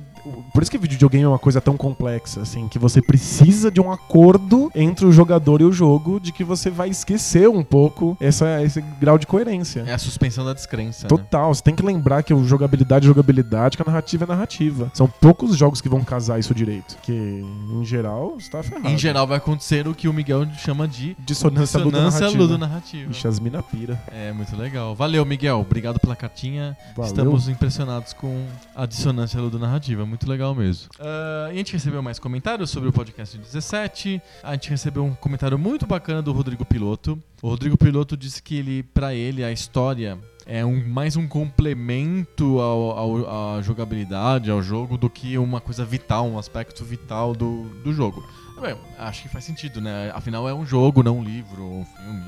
Por 0.54 0.62
isso 0.62 0.72
que 0.72 0.78
videogame 0.78 1.24
é 1.24 1.28
uma 1.28 1.40
coisa 1.40 1.62
tão 1.62 1.76
complexa, 1.78 2.42
assim, 2.42 2.68
que 2.68 2.80
você 2.80 3.02
precisa 3.02 3.72
de 3.72 3.80
um 3.80 3.92
acordo 3.92 4.72
entre 4.76 5.06
o 5.06 5.12
jogador 5.12 5.62
e 5.62 5.64
o 5.64 5.72
jogo, 5.72 6.20
de 6.20 6.32
que 6.32 6.44
você 6.44 6.70
vai 6.70 6.90
esquecer 6.90 7.50
um 7.50 7.64
pouco 7.64 8.18
essa, 8.20 8.62
esse 8.64 8.82
grau 9.00 9.18
de 9.18 9.26
coerência. 9.28 9.84
É 9.86 9.94
a 9.94 9.98
suspensão 9.98 10.46
da 10.46 10.54
descrença. 10.54 11.04
né? 11.04 11.10
Total, 11.10 11.54
você 11.54 11.62
tem 11.62 11.76
que 11.76 11.84
lembrar 11.84 12.24
que 12.24 12.34
o 12.34 12.44
jogabilidade 12.44 13.06
é 13.06 13.08
jogabilidade, 13.08 13.78
que 13.78 13.84
a 13.84 13.86
narrativa 13.86 14.26
é 14.26 14.28
narrativa. 14.28 14.92
São 14.94 15.08
poucos 15.08 15.56
jogos 15.56 15.82
que 15.82 15.90
vão 15.90 16.04
casar 16.04 16.40
isso 16.40 16.54
direito. 16.54 16.96
Porque, 16.96 17.12
em 17.12 17.86
geral, 17.86 18.36
você 18.40 18.50
tá 18.50 18.64
ferrado. 18.64 18.88
Em 18.90 18.98
geral 18.98 19.28
vai 19.28 19.38
acontecer 19.38 19.88
o 19.88 19.94
que 19.94 20.08
o 20.08 20.14
Miguel 20.14 20.48
chama 20.58 20.88
de 20.88 21.16
dissonância, 21.20 21.80
dissonância 21.80 21.80
ludonarrativa. 21.80 22.42
ludonarrativa. 22.44 23.12
Ixi, 23.12 23.28
as 23.28 23.40
mina 23.40 23.62
pira. 23.64 24.02
É 24.12 24.32
muito 24.32 24.56
legal. 24.56 24.96
Valeu, 24.96 25.26
Miguel. 25.26 25.60
Obrigado 25.60 26.00
pela 26.00 26.16
cartinha. 26.16 26.78
Valeu. 26.96 27.10
Estamos 27.12 27.48
impressionados 27.48 28.14
com 28.14 28.46
a 28.76 28.86
dissonância 28.86 29.40
ludonarrativa. 29.40 30.06
Muito 30.10 30.28
legal 30.30 30.54
mesmo. 30.56 30.90
Ah, 31.00 31.48
e 31.50 31.54
a 31.54 31.58
gente 31.58 31.74
recebeu 31.74 32.02
mais 32.02 32.18
comentários 32.20 32.70
sobre 32.72 32.90
o 32.90 32.92
podcast 32.92 33.38
17. 33.38 34.22
A 34.44 34.54
gente 34.54 34.70
recebeu 34.72 35.06
um 35.06 35.14
comentário 35.14 35.58
muito 35.58 35.86
bacana 35.86 36.22
do 36.22 36.32
Rodrigo 36.32 36.66
Piloto. 36.66 37.22
O 37.42 37.48
Rodrigo 37.48 37.78
Piloto 37.78 38.18
disse 38.18 38.42
que 38.42 38.56
ele, 38.58 38.84
para 38.84 39.14
ele, 39.14 39.44
a 39.44 39.52
história 39.52 40.18
é 40.46 40.66
um, 40.66 40.84
mais 40.90 41.16
um 41.16 41.28
complemento 41.28 42.60
ao, 42.60 42.98
ao- 42.98 43.56
à 43.58 43.62
jogabilidade, 43.62 44.50
ao 44.50 44.62
jogo, 44.62 44.98
do 44.98 45.10
que 45.10 45.38
uma 45.38 45.62
coisa 45.62 45.86
vital, 45.86 46.28
um 46.28 46.38
aspecto 46.40 46.84
vital 46.84 47.34
do, 47.36 47.64
do 47.84 47.94
jogo. 47.94 48.28
Bem, 48.60 48.76
acho 48.98 49.22
que 49.22 49.30
faz 49.30 49.46
sentido, 49.46 49.80
né? 49.80 50.12
Afinal, 50.14 50.50
é 50.50 50.54
um 50.54 50.66
jogo, 50.66 51.02
não 51.04 51.20
um 51.20 51.24
livro, 51.24 51.64
ou 51.64 51.80
um 51.82 51.86
filme, 51.86 52.24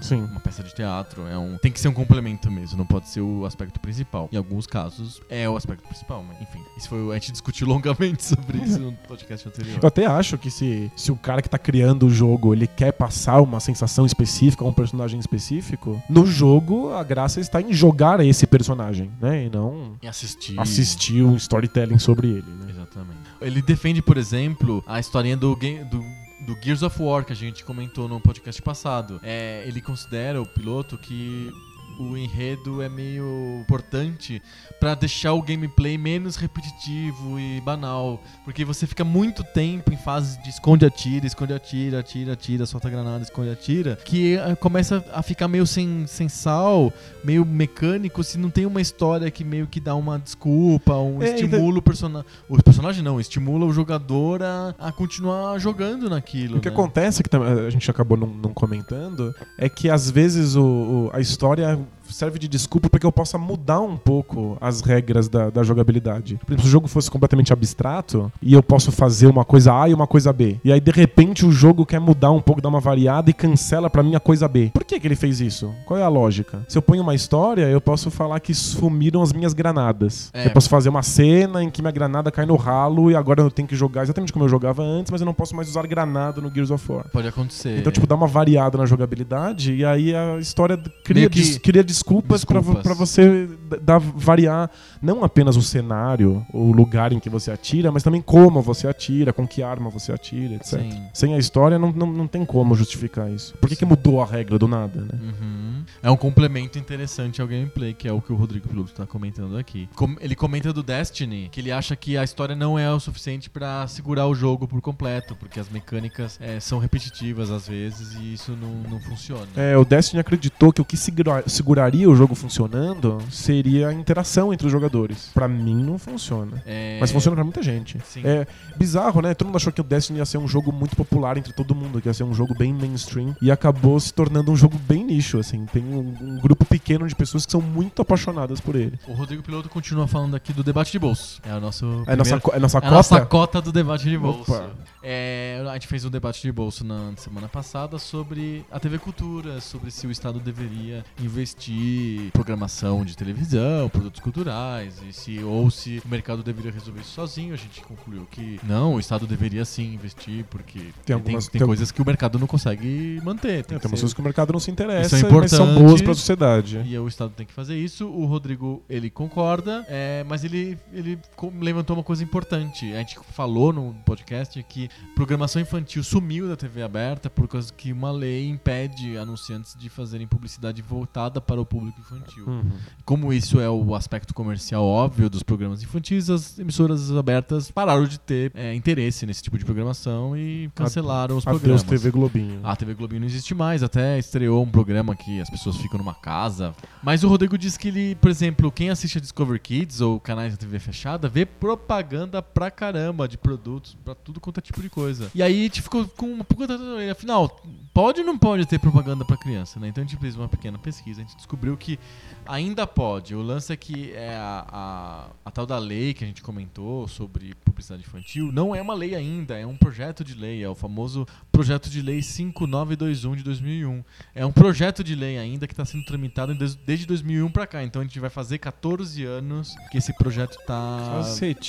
Sim. 0.00 0.22
uma 0.24 0.40
peça 0.40 0.62
de 0.62 0.74
teatro. 0.74 1.26
É 1.26 1.36
um, 1.38 1.56
tem 1.58 1.70
que 1.72 1.80
ser 1.80 1.88
um 1.88 1.92
complemento 1.92 2.50
mesmo, 2.50 2.76
não 2.78 2.86
pode 2.86 3.08
ser 3.08 3.20
o 3.20 3.44
aspecto 3.44 3.78
principal. 3.80 4.28
Em 4.32 4.36
alguns 4.36 4.66
casos, 4.66 5.20
é 5.28 5.48
o 5.48 5.56
aspecto 5.56 5.82
principal, 5.86 6.24
mas 6.26 6.40
enfim. 6.40 6.60
Isso 6.76 6.88
foi, 6.88 7.10
a 7.10 7.14
gente 7.14 7.32
discutiu 7.32 7.66
longamente 7.68 8.24
sobre 8.24 8.58
isso 8.58 8.78
no 8.78 8.92
podcast 8.92 9.48
anterior. 9.48 9.78
Eu 9.82 9.88
até 9.88 10.06
acho 10.06 10.36
que 10.38 10.50
se, 10.50 10.90
se 10.96 11.10
o 11.12 11.16
cara 11.16 11.40
que 11.42 11.48
tá 11.48 11.58
criando 11.58 12.06
o 12.06 12.10
jogo, 12.10 12.52
ele 12.54 12.66
quer 12.66 12.92
passar 12.92 13.40
uma 13.40 13.60
sensação 13.60 14.04
específica 14.06 14.64
a 14.64 14.68
um 14.68 14.72
personagem 14.72 15.18
específico, 15.18 16.00
no 16.08 16.26
jogo 16.26 16.92
a 16.92 17.02
graça 17.02 17.40
está 17.40 17.60
em 17.60 17.72
jogar 17.72 18.20
esse 18.20 18.46
personagem, 18.46 19.10
né? 19.20 19.44
E 19.46 19.50
não 19.50 19.96
E 20.02 20.06
assistir. 20.08 20.58
assistir 20.58 21.22
um 21.22 21.36
storytelling 21.36 21.98
sobre 21.98 22.28
ele, 22.28 22.50
né? 22.60 22.66
Exatamente. 22.70 23.16
Ele 23.40 23.60
defende, 23.62 24.00
por 24.00 24.16
exemplo, 24.16 24.82
a 24.86 24.98
historinha 24.98 25.36
do, 25.36 25.54
game, 25.56 25.84
do 25.84 26.02
do 26.46 26.56
Gears 26.62 26.82
of 26.82 27.02
War 27.02 27.24
que 27.24 27.32
a 27.32 27.36
gente 27.36 27.64
comentou 27.64 28.08
no 28.08 28.20
podcast 28.20 28.62
passado. 28.62 29.20
É, 29.22 29.64
ele 29.66 29.80
considera 29.80 30.40
o 30.40 30.46
piloto 30.46 30.96
que 30.96 31.52
o 31.98 32.16
enredo 32.16 32.82
é 32.82 32.88
meio 32.88 33.58
importante 33.60 34.42
para 34.78 34.94
deixar 34.94 35.32
o 35.32 35.42
gameplay 35.42 35.96
menos 35.96 36.36
repetitivo 36.36 37.38
e 37.40 37.60
banal, 37.62 38.22
porque 38.44 38.64
você 38.64 38.86
fica 38.86 39.04
muito 39.04 39.42
tempo 39.42 39.92
em 39.92 39.96
fases 39.96 40.40
de 40.42 40.50
esconde 40.50 40.84
atira, 40.84 41.26
esconde 41.26 41.52
atira, 41.52 42.00
atira, 42.00 42.32
atira, 42.34 42.66
solta 42.66 42.90
granada, 42.90 43.22
esconde 43.22 43.50
atira, 43.50 43.96
que 44.04 44.36
uh, 44.36 44.56
começa 44.56 45.04
a 45.12 45.22
ficar 45.22 45.48
meio 45.48 45.66
sem, 45.66 46.06
sem 46.06 46.28
sal, 46.28 46.92
meio 47.24 47.44
mecânico, 47.44 48.22
se 48.22 48.36
não 48.38 48.50
tem 48.50 48.66
uma 48.66 48.80
história 48.80 49.30
que 49.30 49.44
meio 49.44 49.66
que 49.66 49.80
dá 49.80 49.94
uma 49.94 50.18
desculpa, 50.18 50.94
um 50.96 51.22
É, 51.22 51.30
estimula 51.34 51.78
o 51.78 51.82
personagem, 51.82 52.26
o 52.48 52.62
personagem 52.62 53.02
não, 53.02 53.18
estimula 53.20 53.64
o 53.64 53.72
jogador 53.72 54.42
a, 54.42 54.74
a 54.78 54.92
continuar 54.92 55.58
jogando 55.58 56.10
naquilo. 56.10 56.58
O 56.58 56.60
que 56.60 56.68
né? 56.68 56.74
acontece, 56.74 57.22
que 57.22 57.34
a 57.36 57.70
gente 57.70 57.90
acabou 57.90 58.16
não, 58.18 58.26
não 58.28 58.52
comentando, 58.52 59.34
é 59.58 59.68
que 59.68 59.88
às 59.90 60.10
vezes 60.10 60.54
o, 60.56 60.64
o- 60.64 61.10
a 61.12 61.20
história 61.20 61.78
serve 62.10 62.38
de 62.38 62.48
desculpa 62.48 62.88
para 62.88 63.00
que 63.00 63.06
eu 63.06 63.12
possa 63.12 63.36
mudar 63.38 63.80
um 63.80 63.96
pouco 63.96 64.56
as 64.60 64.80
regras 64.80 65.28
da, 65.28 65.50
da 65.50 65.62
jogabilidade. 65.62 66.36
Por 66.44 66.52
exemplo, 66.52 66.62
se 66.62 66.68
o 66.68 66.70
jogo 66.70 66.88
fosse 66.88 67.10
completamente 67.10 67.52
abstrato 67.52 68.32
e 68.42 68.52
eu 68.54 68.62
posso 68.62 68.90
fazer 68.92 69.26
uma 69.26 69.44
coisa 69.44 69.74
A 69.74 69.88
e 69.88 69.94
uma 69.94 70.06
coisa 70.06 70.32
B, 70.32 70.58
e 70.64 70.72
aí 70.72 70.80
de 70.80 70.90
repente 70.90 71.44
o 71.44 71.52
jogo 71.52 71.84
quer 71.86 72.00
mudar 72.00 72.30
um 72.30 72.40
pouco, 72.40 72.60
dar 72.60 72.68
uma 72.68 72.80
variada 72.80 73.30
e 73.30 73.32
cancela 73.32 73.88
pra 73.90 74.02
mim 74.02 74.14
a 74.14 74.20
coisa 74.20 74.46
B. 74.48 74.70
Por 74.72 74.84
que, 74.84 74.98
que 74.98 75.06
ele 75.06 75.16
fez 75.16 75.40
isso? 75.40 75.72
Qual 75.86 75.98
é 75.98 76.02
a 76.02 76.08
lógica? 76.08 76.64
Se 76.68 76.76
eu 76.78 76.82
ponho 76.82 77.02
uma 77.02 77.14
história, 77.14 77.62
eu 77.68 77.80
posso 77.80 78.10
falar 78.10 78.40
que 78.40 78.54
sumiram 78.54 79.22
as 79.22 79.32
minhas 79.32 79.52
granadas. 79.52 80.30
É. 80.32 80.46
Eu 80.46 80.50
posso 80.50 80.68
fazer 80.68 80.88
uma 80.88 81.02
cena 81.02 81.62
em 81.62 81.70
que 81.70 81.82
minha 81.82 81.90
granada 81.92 82.30
cai 82.30 82.46
no 82.46 82.56
ralo 82.56 83.10
e 83.10 83.16
agora 83.16 83.40
eu 83.42 83.50
tenho 83.50 83.68
que 83.68 83.76
jogar 83.76 84.02
exatamente 84.02 84.32
como 84.32 84.44
eu 84.44 84.48
jogava 84.48 84.82
antes, 84.82 85.10
mas 85.10 85.20
eu 85.20 85.24
não 85.24 85.34
posso 85.34 85.54
mais 85.54 85.68
usar 85.68 85.86
granada 85.86 86.40
no 86.40 86.50
Gears 86.52 86.70
of 86.70 86.90
War. 86.90 87.06
Pode 87.12 87.28
acontecer. 87.28 87.78
Então, 87.78 87.92
tipo, 87.92 88.06
dá 88.06 88.14
uma 88.14 88.26
variada 88.26 88.78
na 88.78 88.86
jogabilidade 88.86 89.74
e 89.74 89.84
aí 89.84 90.14
a 90.14 90.38
história 90.38 90.76
cria, 91.04 91.20
Meio 91.22 91.30
que- 91.30 91.40
des- 91.40 91.58
cria 91.58 91.82
desculpas, 91.96 92.44
pra 92.44 92.60
desculpas. 92.60 92.82
pra 92.82 92.94
você 92.94 93.48
dar, 93.82 93.98
variar 93.98 94.70
não 95.02 95.22
apenas 95.24 95.56
o 95.56 95.62
cenário, 95.62 96.44
o 96.52 96.72
lugar 96.72 97.12
em 97.12 97.18
que 97.20 97.28
você 97.30 97.50
atira, 97.50 97.90
mas 97.92 98.02
também 98.02 98.20
como 98.22 98.60
você 98.62 98.86
atira, 98.88 99.32
com 99.32 99.46
que 99.46 99.62
arma 99.62 99.90
você 99.90 100.12
atira, 100.12 100.54
etc. 100.54 100.80
Sim. 100.80 101.02
Sem 101.12 101.34
a 101.34 101.38
história, 101.38 101.78
não, 101.78 101.92
não, 101.92 102.06
não 102.06 102.26
tem 102.26 102.44
como 102.44 102.74
justificar 102.74 103.30
isso. 103.30 103.54
Por 103.58 103.68
que, 103.68 103.76
que 103.76 103.84
mudou 103.84 104.20
a 104.22 104.26
regra 104.26 104.58
do 104.58 104.66
nada, 104.68 105.00
né? 105.00 105.18
Uhum. 105.22 105.84
É 106.02 106.10
um 106.10 106.16
complemento 106.16 106.78
interessante 106.78 107.40
ao 107.40 107.46
gameplay, 107.48 107.94
que 107.94 108.08
é 108.08 108.12
o 108.12 108.20
que 108.20 108.32
o 108.32 108.36
Rodrigo 108.36 108.68
Piluto 108.68 108.92
tá 108.92 109.06
comentando 109.06 109.56
aqui. 109.56 109.88
Com- 109.94 110.16
ele 110.20 110.34
comenta 110.34 110.72
do 110.72 110.82
Destiny, 110.82 111.48
que 111.50 111.60
ele 111.60 111.70
acha 111.72 111.94
que 111.96 112.16
a 112.16 112.24
história 112.24 112.54
não 112.56 112.78
é 112.78 112.90
o 112.92 112.98
suficiente 113.00 113.48
pra 113.50 113.86
segurar 113.86 114.26
o 114.26 114.34
jogo 114.34 114.66
por 114.66 114.80
completo, 114.80 115.36
porque 115.36 115.60
as 115.60 115.68
mecânicas 115.68 116.38
é, 116.40 116.58
são 116.60 116.78
repetitivas 116.78 117.50
às 117.50 117.68
vezes 117.68 118.14
e 118.14 118.34
isso 118.34 118.52
não, 118.60 118.90
não 118.90 119.00
funciona. 119.00 119.46
É, 119.56 119.76
o 119.76 119.84
Destiny 119.84 120.20
acreditou 120.20 120.72
que 120.72 120.80
o 120.80 120.84
que 120.84 120.96
segura- 120.96 121.44
seguraria 121.86 122.10
o 122.10 122.14
jogo 122.16 122.34
funcionando 122.34 123.18
seria 123.30 123.88
a 123.88 123.92
interação 123.92 124.52
entre 124.52 124.66
os 124.66 124.72
jogadores. 124.72 125.30
Pra 125.32 125.46
mim, 125.48 125.82
não 125.84 125.98
funciona. 125.98 126.62
É, 126.66 126.98
Mas 127.00 127.10
funciona 127.12 127.34
pra 127.34 127.44
muita 127.44 127.62
gente. 127.62 127.98
Sim. 128.04 128.22
É 128.24 128.46
bizarro, 128.76 129.20
né? 129.20 129.34
Todo 129.34 129.46
mundo 129.48 129.56
achou 129.56 129.72
que 129.72 129.80
o 129.80 129.84
Destiny 129.84 130.18
ia 130.18 130.24
ser 130.26 130.38
um 130.38 130.48
jogo 130.48 130.72
muito 130.72 130.96
popular 130.96 131.36
entre 131.36 131.52
todo 131.52 131.74
mundo, 131.74 132.00
que 132.00 132.08
ia 132.08 132.14
ser 132.14 132.24
um 132.24 132.34
jogo 132.34 132.54
bem 132.54 132.72
mainstream. 132.72 133.34
E 133.40 133.50
acabou 133.50 133.98
se 134.00 134.12
tornando 134.12 134.50
um 134.50 134.56
jogo 134.56 134.76
bem 134.78 135.04
nicho, 135.04 135.38
assim. 135.38 135.64
Tem 135.66 135.82
um, 135.84 136.14
um 136.20 136.40
grupo 136.40 136.64
pequeno 136.64 137.06
de 137.06 137.14
pessoas 137.14 137.46
que 137.46 137.52
são 137.52 137.60
muito 137.60 138.02
apaixonadas 138.02 138.60
por 138.60 138.74
ele. 138.74 138.98
O 139.06 139.12
Rodrigo 139.12 139.42
Piloto 139.42 139.68
continua 139.68 140.06
falando 140.06 140.34
aqui 140.34 140.52
do 140.52 140.62
debate 140.62 140.92
de 140.92 140.98
bolso. 140.98 141.40
É 141.44 141.54
o 141.54 141.60
nosso. 141.60 141.84
É 142.06 142.12
a 142.12 142.16
nossa, 142.16 142.38
primeiro- 142.38 142.56
é 142.56 142.60
nossa 142.60 142.76
É 142.76 142.78
a 142.78 142.82
cota? 142.82 142.94
nossa 142.96 143.20
cota 143.26 143.60
do 143.62 143.72
debate 143.72 144.04
de 144.08 144.18
bolso. 144.18 144.52
Opa. 144.52 144.70
É, 145.08 145.64
a 145.70 145.72
gente 145.74 145.86
fez 145.86 146.04
um 146.04 146.10
debate 146.10 146.42
de 146.42 146.50
bolso 146.50 146.82
na 146.84 147.12
semana 147.16 147.46
passada 147.46 147.96
sobre 147.96 148.64
a 148.72 148.80
TV 148.80 148.98
Cultura, 148.98 149.60
sobre 149.60 149.88
se 149.92 150.04
o 150.04 150.10
Estado 150.10 150.40
deveria 150.40 151.04
investir 151.22 152.22
em 152.26 152.30
programação 152.30 153.04
de 153.04 153.16
televisão, 153.16 153.88
produtos 153.88 154.20
culturais, 154.20 155.00
e 155.08 155.12
se, 155.12 155.38
ou 155.44 155.70
se 155.70 156.02
o 156.04 156.08
mercado 156.08 156.42
deveria 156.42 156.72
resolver 156.72 157.02
isso 157.02 157.10
sozinho. 157.10 157.54
A 157.54 157.56
gente 157.56 157.80
concluiu 157.82 158.26
que 158.28 158.58
não, 158.64 158.94
o 158.94 158.98
Estado 158.98 159.28
deveria 159.28 159.64
sim 159.64 159.94
investir, 159.94 160.44
porque 160.50 160.80
tem, 161.04 161.14
algumas- 161.14 161.46
tem 161.46 161.60
tem- 161.60 161.66
coisas 161.68 161.92
que 161.92 162.02
o 162.02 162.04
mercado 162.04 162.36
não 162.36 162.48
consegue 162.48 163.20
manter. 163.22 163.60
É, 163.60 163.62
Tem 163.62 163.64
tem 163.64 163.76
umas 163.76 163.82
ser- 163.82 163.88
coisas 163.90 164.12
que 164.14 164.20
o 164.20 164.24
mercado 164.24 164.52
não 164.52 164.58
se 164.58 164.72
interessa, 164.72 165.16
é 165.18 165.22
mas 165.30 165.50
são 165.52 165.72
boas 165.74 166.02
pra 166.02 166.14
sociedade. 166.14 166.82
e 166.84 166.98
o 166.98 167.06
Estado 167.06 167.30
tem 167.30 167.46
que 167.46 167.52
fazer 167.52 167.78
isso. 167.78 168.08
O 168.08 168.26
Rodrigo, 168.26 168.82
ele 168.90 169.08
concorda, 169.08 169.84
é, 169.88 170.24
mas 170.28 170.42
ele, 170.42 170.76
ele 170.92 171.16
levantou 171.60 171.96
uma 171.96 172.02
coisa 172.02 172.24
importante. 172.24 172.92
A 172.92 172.98
gente 172.98 173.16
falou 173.32 173.72
no 173.72 173.94
podcast 174.04 174.60
que 174.64 174.90
programação 175.14 175.62
infantil 175.62 176.04
sumiu 176.04 176.46
da 176.46 176.56
TV 176.56 176.82
aberta 176.82 177.30
por 177.30 177.48
causa 177.48 177.72
que 177.72 177.92
uma 177.92 178.10
lei 178.10 178.48
impede 178.48 179.16
anunciantes 179.16 179.74
de 179.78 179.88
fazerem 179.88 180.26
publicidade 180.26 180.82
voltada 180.82 181.40
para 181.40 181.60
o 181.60 181.64
público 181.64 181.98
infantil. 182.00 182.46
Uhum. 182.46 182.70
Como 183.04 183.32
isso 183.32 183.58
é 183.58 183.68
o 183.68 183.94
aspecto 183.94 184.34
comercial 184.34 184.84
óbvio 184.84 185.30
dos 185.30 185.42
programas 185.42 185.82
infantis, 185.82 186.28
as 186.28 186.58
emissoras 186.58 187.10
abertas 187.10 187.70
pararam 187.70 188.04
de 188.04 188.20
ter 188.20 188.52
é, 188.54 188.74
interesse 188.74 189.24
nesse 189.24 189.42
tipo 189.42 189.56
de 189.56 189.64
programação 189.64 190.36
e 190.36 190.70
cancelaram 190.74 191.38
os 191.38 191.46
Adeus 191.46 191.60
programas. 191.60 191.82
TV 191.82 192.10
Globinho. 192.10 192.60
A 192.62 192.76
TV 192.76 192.94
Globinho 192.94 193.20
não 193.20 193.26
existe 193.26 193.54
mais, 193.54 193.82
até 193.82 194.18
estreou 194.18 194.62
um 194.62 194.70
programa 194.70 195.16
que 195.16 195.40
as 195.40 195.48
pessoas 195.48 195.76
ficam 195.76 195.98
numa 195.98 196.14
casa. 196.14 196.74
Mas 197.02 197.24
o 197.24 197.28
Rodrigo 197.28 197.56
disse 197.56 197.78
que 197.78 197.88
ele, 197.88 198.14
por 198.16 198.30
exemplo, 198.30 198.70
quem 198.70 198.90
assiste 198.90 199.18
a 199.18 199.20
Discover 199.20 199.60
Kids 199.60 200.00
ou 200.00 200.20
canais 200.20 200.52
da 200.52 200.58
TV 200.58 200.78
fechada, 200.78 201.28
vê 201.28 201.46
propaganda 201.46 202.42
pra 202.42 202.70
caramba 202.70 203.26
de 203.26 203.38
produtos, 203.38 203.96
pra 204.04 204.14
tudo 204.14 204.40
quanto 204.40 204.58
é 204.58 204.60
tipo 204.60 204.82
de 204.82 204.85
coisa. 204.88 205.30
E 205.34 205.42
aí 205.42 205.60
a 205.60 205.62
gente 205.64 205.82
ficou 205.82 206.06
com 206.08 206.26
uma 206.32 206.46
na 206.68 206.94
orelha. 206.94 207.12
Afinal, 207.12 207.48
pode 207.92 208.20
ou 208.20 208.26
não 208.26 208.36
pode 208.36 208.66
ter 208.66 208.78
propaganda 208.78 209.24
pra 209.24 209.36
criança, 209.36 209.80
né? 209.80 209.88
Então 209.88 210.04
a 210.04 210.06
gente 210.06 210.18
fez 210.18 210.36
uma 210.36 210.48
pequena 210.48 210.78
pesquisa, 210.78 211.20
a 211.20 211.24
gente 211.24 211.36
descobriu 211.36 211.76
que 211.76 211.98
ainda 212.46 212.86
pode. 212.86 213.34
O 213.34 213.42
lance 213.42 213.72
é 213.72 213.76
que 213.76 214.12
é 214.12 214.34
a, 214.34 214.66
a, 214.68 215.30
a 215.44 215.50
tal 215.50 215.66
da 215.66 215.78
lei 215.78 216.12
que 216.12 216.22
a 216.22 216.26
gente 216.26 216.42
comentou 216.42 217.08
sobre 217.08 217.54
publicidade 217.64 218.02
infantil 218.02 218.50
não 218.52 218.74
é 218.74 218.80
uma 218.80 218.94
lei 218.94 219.14
ainda, 219.14 219.58
é 219.58 219.66
um 219.66 219.76
projeto 219.76 220.22
de 220.22 220.34
lei, 220.34 220.62
é 220.62 220.68
o 220.68 220.74
famoso 220.74 221.26
projeto 221.50 221.90
de 221.90 222.00
lei 222.02 222.22
5921 222.22 223.36
de 223.36 223.42
2001. 223.42 224.04
É 224.34 224.44
um 224.44 224.52
projeto 224.52 225.02
de 225.02 225.14
lei 225.14 225.38
ainda 225.38 225.66
que 225.66 225.72
está 225.72 225.84
sendo 225.84 226.04
tramitado 226.04 226.54
desde 226.84 227.06
2001 227.06 227.50
para 227.50 227.66
cá. 227.66 227.82
Então 227.82 228.02
a 228.02 228.04
gente 228.04 228.20
vai 228.20 228.30
fazer 228.30 228.58
14 228.58 229.24
anos 229.24 229.74
que 229.90 229.98
esse 229.98 230.12
projeto 230.14 230.58
está 230.58 231.22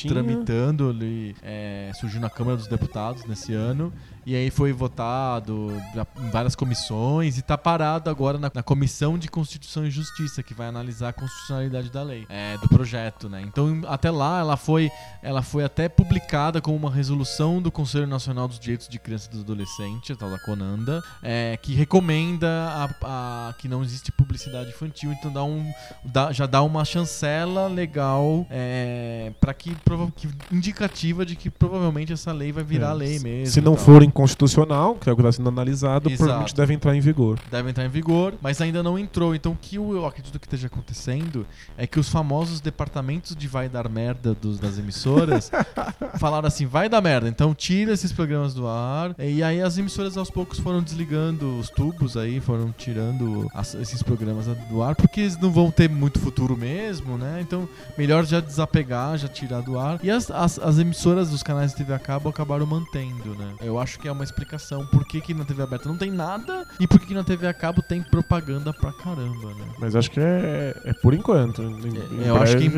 tramitando, 0.07 0.89
ele 0.89 1.35
é, 1.41 1.91
surgiu 1.99 2.19
na 2.19 2.30
Câmara 2.30 2.57
dos 2.57 2.68
Deputados 2.68 3.07
nesse 3.28 3.54
ano. 3.54 3.92
E 4.30 4.36
aí 4.36 4.52
foi 4.52 4.74
votado 4.74 5.72
em 6.20 6.30
várias 6.30 6.54
comissões 6.54 7.38
e 7.38 7.41
tá 7.41 7.58
parado 7.58 8.10
agora 8.10 8.38
na, 8.38 8.52
na 8.54 8.62
Comissão 8.62 9.18
de 9.18 9.30
Constituição 9.30 9.86
e 9.86 9.90
Justiça, 9.90 10.44
que 10.44 10.54
vai 10.54 10.68
analisar 10.68 11.08
a 11.10 11.14
constitucionalidade 11.14 11.90
da 11.90 12.04
lei, 12.04 12.26
é, 12.28 12.58
do 12.58 12.68
projeto, 12.68 13.30
né? 13.30 13.41
Então, 13.41 13.82
até 13.88 14.12
lá, 14.12 14.41
ela 14.41 14.58
foi, 14.58 14.91
ela 15.24 15.41
foi 15.41 15.64
até 15.64 15.88
publicada 15.88 16.60
como 16.60 16.76
uma 16.76 16.91
resolução 16.91 17.62
do 17.62 17.72
Conselho 17.72 18.06
Nacional 18.06 18.49
dos 18.49 18.60
Direitos 18.60 18.90
de 18.90 18.99
Criança 18.99 19.30
e 19.32 19.36
do 19.36 19.40
Adolescente, 19.44 20.12
a 20.12 20.16
tal 20.18 20.30
da 20.30 20.40
CONANDA, 20.40 21.02
é, 21.24 21.58
que 21.62 21.74
recomenda 21.74 22.49
a, 22.49 22.90
a- 23.49 23.54
que 23.54 23.70
não 23.70 23.82
existe 23.82 24.12
publicidade 24.12 24.72
infantil, 24.72 25.14
então 25.14 25.32
dá 25.32 25.44
um, 25.45 25.72
dá- 26.04 26.34
já 26.34 26.45
dá 26.45 26.62
uma 26.64 26.84
chancela 26.84 27.68
legal 27.70 28.45
é, 28.49 29.32
para 29.40 29.54
que, 29.54 29.74
que 30.18 30.28
indicativa 30.52 31.26
de 31.26 31.38
que 31.38 31.49
provavelmente 31.49 32.12
essa 32.12 32.34
lei 32.34 32.52
vai 32.52 32.66
virar 32.66 32.90
É, 32.90 32.94
lei 32.94 33.20
mesmo. 33.20 33.54
Se 33.54 33.62
não 33.62 33.76
tal. 33.76 33.86
For 34.18 34.23
inconstitucional, 34.23 34.95
que 34.95 35.10
é 35.10 35.14
o 35.14 35.15
que 35.15 35.22
está 35.22 35.31
sendo 35.31 35.49
analisado, 35.49 36.10
Exato. 36.10 36.18
provavelmente 36.18 36.56
deve 36.56 36.73
entrar 36.73 36.95
em 36.95 36.99
vigor. 36.99 37.39
deve 37.52 37.69
entrar 37.69 37.85
em 37.85 37.89
vigor, 37.89 38.34
mas 38.41 38.60
ainda 38.61 38.81
não 38.81 38.98
entrou. 38.98 39.35
Então, 39.35 39.52
o 39.52 39.57
que 39.60 39.76
eu 39.77 40.06
acredito 40.06 40.39
que 40.39 40.45
esteja 40.45 40.68
acontecendo 40.68 41.45
é 41.77 41.85
que 41.85 41.99
os 41.99 42.10
famosos 42.10 42.60
departamentos 42.61 43.35
de 43.35 43.48
vai 43.48 43.69
dar 43.69 43.88
merda 43.89 44.34
dos, 44.34 44.60
das 44.60 44.77
emissoras 44.77 45.52
falaram 46.19 46.48
assim: 46.48 46.65
vai 46.65 46.89
dar 46.89 47.02
merda, 47.02 47.27
então 47.30 47.53
tira 47.53 47.94
esses 47.94 48.11
programas 48.11 48.53
do 48.53 48.68
ar. 48.68 49.15
E 49.19 49.44
aí 49.44 49.61
as 49.61 49.77
emissoras 49.77 50.18
aos 50.18 50.30
poucos 50.30 50.60
foram 50.60 50.81
desligando 50.81 51.57
os 51.60 51.69
tubos 51.69 52.18
aí, 52.18 52.39
foram 52.39 52.72
tirando 52.77 53.48
as- 53.53 53.76
esses 53.76 54.02
programas 54.03 54.45
do 54.69 54.81
ar, 54.84 54.95
porque 54.95 55.22
eles 55.22 55.38
não 55.38 55.52
vão 55.52 55.69
ter 55.72 55.89
muito 55.89 56.19
futuro 56.19 56.56
mesmo, 56.57 57.18
né? 57.18 57.39
Então, 57.41 57.68
melhor 57.98 58.26
já 58.26 58.39
desapegar, 58.39 59.18
já 59.18 59.27
tirar 59.27 59.61
do 59.61 59.77
ar. 59.80 59.99
E 60.03 60.10
as, 60.10 60.30
as, 60.31 60.60
as 60.60 60.77
emissoras 60.80 61.30
dos 61.30 61.44
canais 61.44 61.72
de 61.72 61.77
TV 61.77 61.94
a 61.94 61.99
cabo 61.99 62.30
acabaram 62.30 62.65
mantendo, 62.65 63.35
né? 63.35 63.53
Eu 63.61 63.80
acho 63.80 63.97
que 63.98 64.07
é 64.07 64.11
uma 64.11 64.24
explicação 64.24 64.86
por 64.86 65.06
que, 65.06 65.19
que 65.22 65.34
na 65.34 65.44
TV 65.45 65.61
aberta 65.64 65.88
não 65.90 65.98
tem 65.98 66.11
nada 66.11 66.65
e 66.80 66.88
por 66.88 66.99
que, 66.99 67.07
que 67.07 67.14
na 67.14 67.24
TV 67.24 67.48
a 67.48 67.53
cabo 67.53 67.82
tem 67.82 68.02
propaganda 68.02 68.74
pra 68.74 68.91
caramba, 68.94 69.53
né? 69.56 69.68
Mas 69.80 69.95
acho 69.95 70.10
que 70.11 70.19
é, 70.19 70.76
é 70.86 70.94
por 70.94 71.14
enquanto. 71.14 71.61
Em- 71.61 72.19
em 72.22 72.26
Eu 72.28 72.38
acho 72.38 72.57
que 72.57 72.65
em 72.65 72.69
breve- 72.69 72.78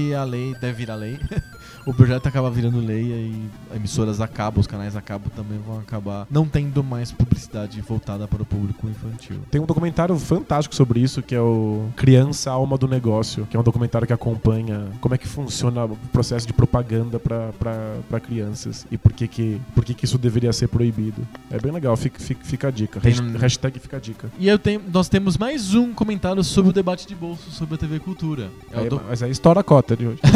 breve 0.00 0.14
a 0.14 0.24
lei 0.24 0.54
deve 0.54 0.72
virar 0.74 0.94
lei. 0.96 1.18
o 1.86 1.94
projeto 1.94 2.26
acaba 2.26 2.50
virando 2.50 2.78
lei 2.78 3.02
e 3.02 3.50
emissoras 3.76 4.20
acabam, 4.20 4.60
os 4.60 4.66
canais 4.66 4.96
acabam 4.96 5.30
também 5.34 5.58
vão 5.66 5.78
acabar 5.78 6.26
não 6.30 6.46
tendo 6.46 6.82
mais 6.84 7.10
publicidade 7.12 7.80
voltada 7.80 8.26
para 8.28 8.42
o 8.42 8.46
público 8.46 8.88
infantil. 8.88 9.40
Tem 9.50 9.60
um 9.60 9.66
documentário 9.66 10.16
fantástico 10.18 10.74
sobre 10.74 11.00
isso, 11.00 11.22
que 11.22 11.34
é 11.34 11.40
o 11.40 11.88
Criança 11.96 12.50
Alma 12.50 12.76
do 12.76 12.86
Negócio, 12.86 13.46
que 13.50 13.56
é 13.56 13.60
um 13.60 13.62
documentário 13.62 14.06
que 14.06 14.12
acompanha 14.12 14.86
como 15.00 15.14
é 15.14 15.18
que 15.18 15.26
funciona 15.28 15.84
o 15.84 15.96
processo 16.12 16.46
de 16.46 16.52
propaganda 16.52 17.18
para 17.18 18.20
crianças 18.20 18.86
e 18.90 18.98
por 18.98 19.12
que 19.12 19.26
que, 19.26 19.60
por 19.74 19.84
que 19.84 19.94
que 19.94 20.04
isso 20.04 20.18
deveria 20.18 20.52
ser 20.52 20.68
proibido. 20.68 21.26
É 21.50 21.58
bem 21.58 21.72
legal, 21.72 21.96
fica, 21.96 22.20
fica, 22.20 22.44
fica 22.44 22.68
a 22.68 22.70
dica. 22.70 23.00
Tem 23.00 23.12
Hasht- 23.12 23.36
Hashtag 23.40 23.78
fica 23.78 23.96
a 23.96 24.00
dica. 24.00 24.30
E 24.38 24.48
eu 24.48 24.58
tenho, 24.58 24.80
nós 24.92 25.08
temos 25.08 25.36
mais 25.36 25.74
um 25.74 25.92
comentário 25.92 26.42
sobre 26.44 26.70
o 26.70 26.72
debate 26.72 27.06
de 27.06 27.14
bolso 27.14 27.50
sobre 27.50 27.74
a 27.74 27.78
TV 27.78 27.98
Cultura. 28.00 28.48
É 28.72 28.80
Aí- 28.80 28.88
do- 28.88 29.00
Mas 29.08 29.22
aí 29.22 29.30
estoura 29.30 29.60
a 29.60 29.64
cota 29.64 29.96
de 29.96 30.06
hoje. 30.06 30.20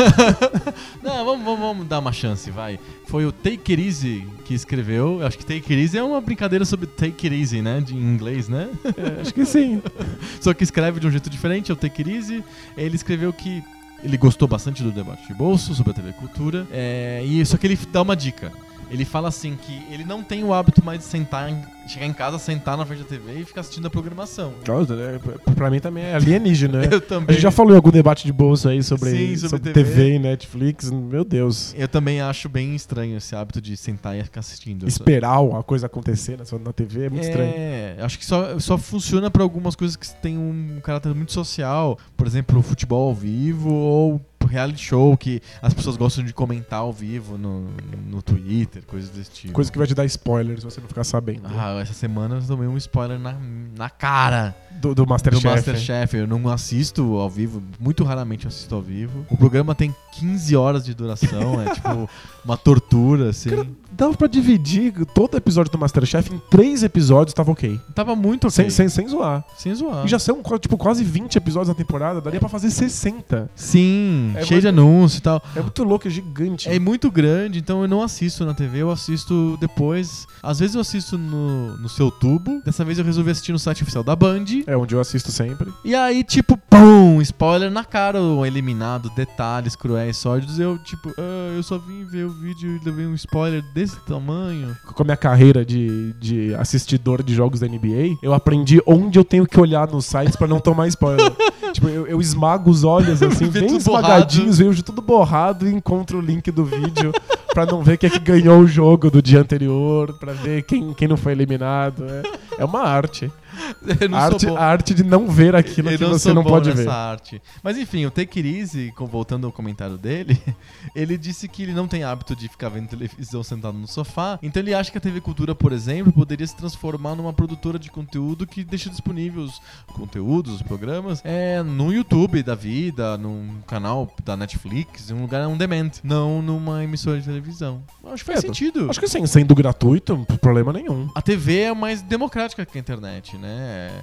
Não, 1.03 1.25
vamos, 1.25 1.34
vamos, 1.43 1.61
vamos 1.61 1.87
dar 1.87 1.99
uma 1.99 2.13
chance, 2.13 2.51
vai. 2.51 2.79
Foi 3.07 3.25
o 3.25 3.33
Take 3.33 3.73
It 3.73 3.83
Easy 3.83 4.27
que 4.45 4.55
escreveu. 4.55 5.21
Eu 5.21 5.27
acho 5.27 5.39
que 5.39 5.45
Take 5.45 5.73
It 5.73 5.75
Easy 5.75 5.99
é 5.99 6.03
uma 6.03 6.21
brincadeira 6.21 6.65
sobre 6.65 6.87
Take 6.87 7.27
It 7.27 7.41
Easy, 7.41 7.63
né? 7.63 7.81
De, 7.81 7.95
em 7.95 8.15
inglês, 8.15 8.49
né? 8.49 8.69
É, 8.97 9.21
acho 9.21 9.33
que 9.33 9.45
sim. 9.45 9.83
Só 10.41 10.53
que 10.53 10.63
escreve 10.63 11.01
de 11.01 11.07
um 11.07 11.11
jeito 11.11 11.31
diferente, 11.31 11.71
é 11.71 11.75
o 11.75 11.77
Take 11.77 12.03
It 12.03 12.15
Easy. 12.15 12.45
Ele 12.77 12.95
escreveu 12.95 13.33
que 13.33 13.63
ele 14.03 14.19
gostou 14.19 14.47
bastante 14.47 14.83
do 14.83 14.93
debate 14.93 15.27
de 15.27 15.33
bolso 15.33 15.75
sobre 15.75 15.93
a 15.93 15.95
TV 15.95 16.13
Cultura. 16.13 16.67
É, 16.71 17.23
e 17.25 17.45
só 17.47 17.57
que 17.57 17.67
ele 17.67 17.79
dá 17.91 18.03
uma 18.03 18.15
dica. 18.15 18.53
Ele 18.91 19.05
fala 19.05 19.29
assim 19.29 19.57
que 19.61 19.83
ele 19.91 20.05
não 20.05 20.23
tem 20.23 20.45
o 20.45 20.53
hábito 20.55 20.85
mais 20.85 20.99
de 21.01 21.05
sentar, 21.07 21.51
em- 21.51 21.63
chegar 21.89 22.07
em 22.07 22.13
casa, 22.13 22.39
sentar 22.39 22.77
na 22.77 22.87
frente 22.87 23.01
da 23.03 23.09
TV 23.09 23.41
e 23.41 23.45
ficar 23.45 23.61
assistindo 23.63 23.87
a 23.87 23.91
programação. 23.91 24.53
Nossa, 24.67 24.95
né, 24.95 25.19
Pra 25.55 25.71
mim 25.71 25.81
também 25.81 26.05
é 26.05 26.15
alienígena, 26.15 26.81
né? 26.83 26.89
Eu 26.93 26.99
A 26.99 27.01
também. 27.01 27.35
gente 27.35 27.43
já 27.43 27.51
falou 27.51 27.73
em 27.73 27.77
algum 27.77 27.91
debate 27.91 28.25
de 28.25 28.33
bolsa 28.33 28.71
aí 28.71 28.83
sobre, 28.83 29.11
Sim, 29.11 29.37
sobre 29.37 29.49
sobre 29.49 29.73
TV. 29.73 29.91
TV. 29.91 30.15
e 30.15 30.19
Netflix. 30.19 30.91
Meu 30.91 31.25
Deus. 31.25 31.75
Eu 31.77 31.89
também 31.89 32.21
acho 32.21 32.49
bem 32.49 32.75
estranho 32.75 33.17
esse 33.17 33.35
hábito 33.35 33.61
de 33.61 33.77
sentar 33.77 34.17
e 34.17 34.23
ficar 34.25 34.41
assistindo. 34.41 34.87
Esperar 34.87 35.41
uma 35.41 35.63
coisa 35.63 35.87
acontecer 35.87 36.39
na, 36.39 36.59
na 36.59 36.73
TV 36.73 37.07
é 37.07 37.11
muito 37.11 37.25
estranho. 37.25 37.53
É, 37.57 37.97
acho 38.01 38.19
que 38.19 38.25
só, 38.27 38.59
só 38.59 38.79
funciona 38.79 39.31
pra 39.31 39.43
algumas 39.43 39.75
coisas 39.77 39.97
que 39.97 40.07
têm 40.17 40.39
um 40.39 40.79
caráter 40.83 41.15
muito 41.15 41.33
social. 41.33 41.99
Por 42.17 42.27
exemplo, 42.27 42.63
futebol 42.63 43.09
ao 43.09 43.15
vivo 43.15 43.73
ou 43.73 44.21
reality 44.55 44.83
show, 44.83 45.17
que 45.17 45.41
as 45.61 45.75
pessoas 45.75 45.97
gostam 45.97 46.25
de 46.25 46.33
comentar 46.33 46.81
ao 46.81 46.93
vivo 46.93 47.37
no, 47.37 47.69
no 48.09 48.23
Twitter, 48.23 48.83
coisas 48.87 49.11
desse 49.11 49.31
tipo. 49.31 49.53
Coisa 49.53 49.71
que 49.71 49.77
vai 49.79 49.87
te 49.87 49.95
dar 49.95 50.05
spoiler 50.07 50.59
se 50.59 50.65
você 50.65 50.81
não 50.81 50.89
ficar 50.89 51.05
sabendo. 51.05 51.43
Ah, 51.47 51.79
essa 51.81 51.93
semana 51.93 52.37
eu 52.37 52.43
tomei 52.43 52.69
um 52.69 52.77
spoiler 52.77 53.19
na, 53.19 53.37
na 53.77 53.91
cara 53.91 54.55
Do, 54.81 54.95
do 54.95 55.07
Masterchef. 55.07 55.43
do 55.43 55.51
Masterchef. 55.51 56.17
Eu 56.17 56.27
não 56.27 56.49
assisto 56.49 57.03
ao 57.19 57.29
vivo, 57.29 57.63
muito 57.79 58.05
raramente 58.05 58.45
eu 58.45 58.49
assisto 58.49 58.75
ao 58.75 58.83
vivo. 58.83 59.27
O 59.29 59.37
programa 59.37 59.75
tem 59.75 59.95
15 60.19 60.57
horas 60.57 60.85
de 60.85 60.95
duração, 60.95 61.61
é 61.61 61.75
tipo 61.75 62.09
uma 62.45 62.57
tortura, 62.57 63.31
assim. 63.31 63.51
Cara, 63.51 63.67
dava 63.97 64.15
pra 64.17 64.27
dividir 64.27 64.93
todo 65.15 65.37
episódio 65.37 65.71
do 65.73 65.79
Masterchef 65.79 66.33
em 66.35 66.39
três 66.51 66.83
episódios, 66.83 67.35
tava 67.35 67.53
ok. 67.53 67.79
Tava 67.95 68.15
muito 68.17 68.51
Sem, 68.51 68.65
ok. 68.67 68.71
sem, 68.71 68.89
sem 68.89 69.09
zoar. 69.09 69.45
Sem 69.57 69.75
zoar. 69.75 70.05
E 70.05 70.09
já 70.09 70.19
são 70.19 70.43
tipo, 70.59 70.77
quase 70.77 71.03
20 71.05 71.37
episódios 71.37 71.69
na 71.69 71.75
temporada, 71.75 72.21
daria 72.21 72.41
pra 72.41 72.49
fazer 72.49 72.71
60. 72.71 73.51
Sim, 73.55 74.33
É 74.37 74.45
cheio 74.45 74.61
de 74.61 74.67
muito- 74.73 74.81
anúncio 74.81 75.19
e 75.19 75.23
tal. 75.23 75.43
É 75.57 75.61
muito 75.61 75.85
louco, 75.85 76.07
é 76.09 76.11
gigante. 76.11 76.69
É 76.69 76.79
muito 76.79 77.11
grande, 77.11 77.59
então 77.59 77.83
eu 77.83 77.89
não 77.89 78.03
assisto 78.03 78.45
na 78.45 78.55
TV, 78.55 78.79
eu 78.83 78.91
assisto 78.91 79.57
depois. 79.61 80.27
Às 80.43 80.59
vezes 80.61 80.75
eu 80.75 80.81
assisto 80.81 81.17
no, 81.19 81.77
no 81.79 81.89
seu 81.89 82.11
tubo. 82.11 82.61
Dessa 82.65 82.85
vez 82.85 82.99
eu 82.99 83.05
resolvi 83.05 83.31
assistir 83.31 83.53
no 83.53 83.59
site 83.59 83.83
oficial 83.83 84.05
da 84.05 84.15
Band. 84.15 84.45
É 84.67 84.77
onde 84.77 84.95
eu 84.95 85.01
assisto 85.01 85.31
sempre. 85.33 85.73
E 85.85 85.95
aí, 85.95 86.23
tipo, 86.23 86.57
pum, 86.69 87.21
spoiler 87.23 87.71
na 87.71 87.85
cara, 87.85 88.21
o 88.21 88.45
eliminado, 88.45 89.11
detalhes 89.11 89.75
cruéis, 89.77 90.17
sórdidos. 90.17 90.59
Eu, 90.59 90.79
tipo, 90.79 91.11
ah, 91.19 91.55
eu 91.57 91.63
só 91.63 91.79
vim 91.79 92.05
ver 92.05 92.25
o 92.25 92.31
vídeo 92.31 92.77
e 92.81 92.85
levei 92.85 93.07
um 93.07 93.15
spoiler 93.15 93.63
desse 93.85 94.01
tamanho. 94.01 94.77
Com 94.85 95.03
a 95.03 95.05
minha 95.05 95.17
carreira 95.17 95.65
de, 95.65 96.13
de 96.15 96.55
assistidor 96.55 97.23
de 97.23 97.35
jogos 97.35 97.61
da 97.61 97.69
NBA, 97.69 98.17
eu 98.23 98.33
aprendi 98.33 98.81
onde 98.87 99.19
eu 99.19 99.25
tenho 99.25 99.47
que 99.47 99.61
olhar 99.61 99.87
nos 99.89 100.07
sites 100.07 100.37
pra 100.37 100.49
não 100.49 100.59
tomar 100.59 100.89
spoiler. 100.89 101.31
tipo, 101.73 101.89
eu, 101.89 102.07
eu 102.07 102.21
esmago 102.21 102.71
os 102.71 102.83
olhos 102.83 103.21
assim, 103.23 103.49
bem 103.49 103.77
esmagadinhos, 103.77 104.59
vejo 104.59 104.83
tudo 104.83 105.03
borrado 105.03 105.69
e 105.69 105.73
encontro 105.73 106.19
o 106.19 106.21
link 106.21 106.51
do 106.51 106.65
vídeo 106.65 107.13
pra 107.53 107.67
não 107.67 107.83
ver 107.83 107.99
quem 107.99 108.09
é 108.09 108.11
que 108.11 108.19
ganhou 108.19 108.61
o 108.61 108.67
jogo 108.67 109.11
do 109.11 109.23
dia 109.23 109.41
anterior, 109.41 110.13
pra 110.15 110.33
ver 110.33 110.63
quem, 110.63 110.93
quem 110.95 111.07
não 111.07 111.17
foi 111.17 111.33
eliminado. 111.33 112.05
É, 112.05 112.23
é 112.63 112.65
uma 112.65 112.81
arte. 112.81 113.31
Não 114.11 114.19
A 114.19 114.23
arte, 114.23 114.47
a 114.49 114.65
arte 114.65 114.95
de 114.95 115.03
não 115.05 115.29
ver 115.29 115.55
aquilo 115.55 115.91
Eu 115.91 115.99
que 115.99 116.05
você 116.05 116.19
sou 116.25 116.35
não 116.35 116.43
pode 116.45 116.71
ver. 116.73 116.89
arte. 116.89 117.41
Mas 117.63 117.77
enfim, 117.79 118.05
o 118.07 118.11
Take 118.11 118.41
It 118.41 118.59
Easy, 118.59 118.93
com- 118.97 119.07
voltando 119.07 119.47
ao 119.47 119.53
comentário 119.53 119.97
dele, 119.97 120.41
ele 120.95 121.17
disse 121.19 121.49
que 121.49 121.63
ele 121.63 121.73
não 121.73 121.87
tem 121.87 122.05
hábito 122.05 122.35
de 122.35 122.49
ficar 122.49 122.69
vendo 122.69 122.89
televisão 122.89 123.43
sentado 123.43 123.77
no 123.79 123.87
sofá. 123.87 124.39
Então 124.43 124.63
ele 124.63 124.75
acha 124.75 124.91
que 124.91 124.99
a 124.99 125.01
TV 125.01 125.21
Cultura, 125.21 125.55
por 125.55 125.73
exemplo, 125.73 126.13
poderia 126.13 126.47
se 126.47 126.57
transformar 126.57 127.15
numa 127.15 127.33
produtora 127.33 127.79
de 127.79 127.91
conteúdo 127.91 128.47
que 128.47 128.65
deixa 128.65 128.91
disponíveis 128.91 129.51
os 129.51 129.61
conteúdos, 129.95 130.55
os 130.57 130.63
programas, 130.63 131.21
é, 131.25 131.63
no 131.63 131.93
YouTube 131.93 132.43
da 132.43 132.55
vida, 132.55 133.17
num 133.19 133.59
canal 133.67 134.13
da 134.25 134.37
Netflix, 134.37 135.11
em 135.11 135.15
um 135.15 135.23
lugar 135.23 135.47
on 135.47 135.57
demand, 135.57 135.91
não 136.03 136.43
numa 136.43 136.83
emissora 136.85 137.19
de 137.19 137.25
televisão. 137.27 137.83
Acho 138.05 138.25
que 138.25 138.33
faz 138.33 138.41
sentido. 138.41 138.89
Acho 138.91 138.99
que 138.99 139.07
assim, 139.07 139.25
sendo 139.27 139.55
gratuito, 139.55 140.17
não 140.17 140.25
problema 140.25 140.73
nenhum. 140.73 141.09
A 141.15 141.23
TV 141.23 141.61
é 141.61 141.75
mais 141.75 142.03
democrática 142.03 142.65
que 142.67 142.77
a 142.77 142.81
internet, 142.81 143.37
né? 143.37 143.54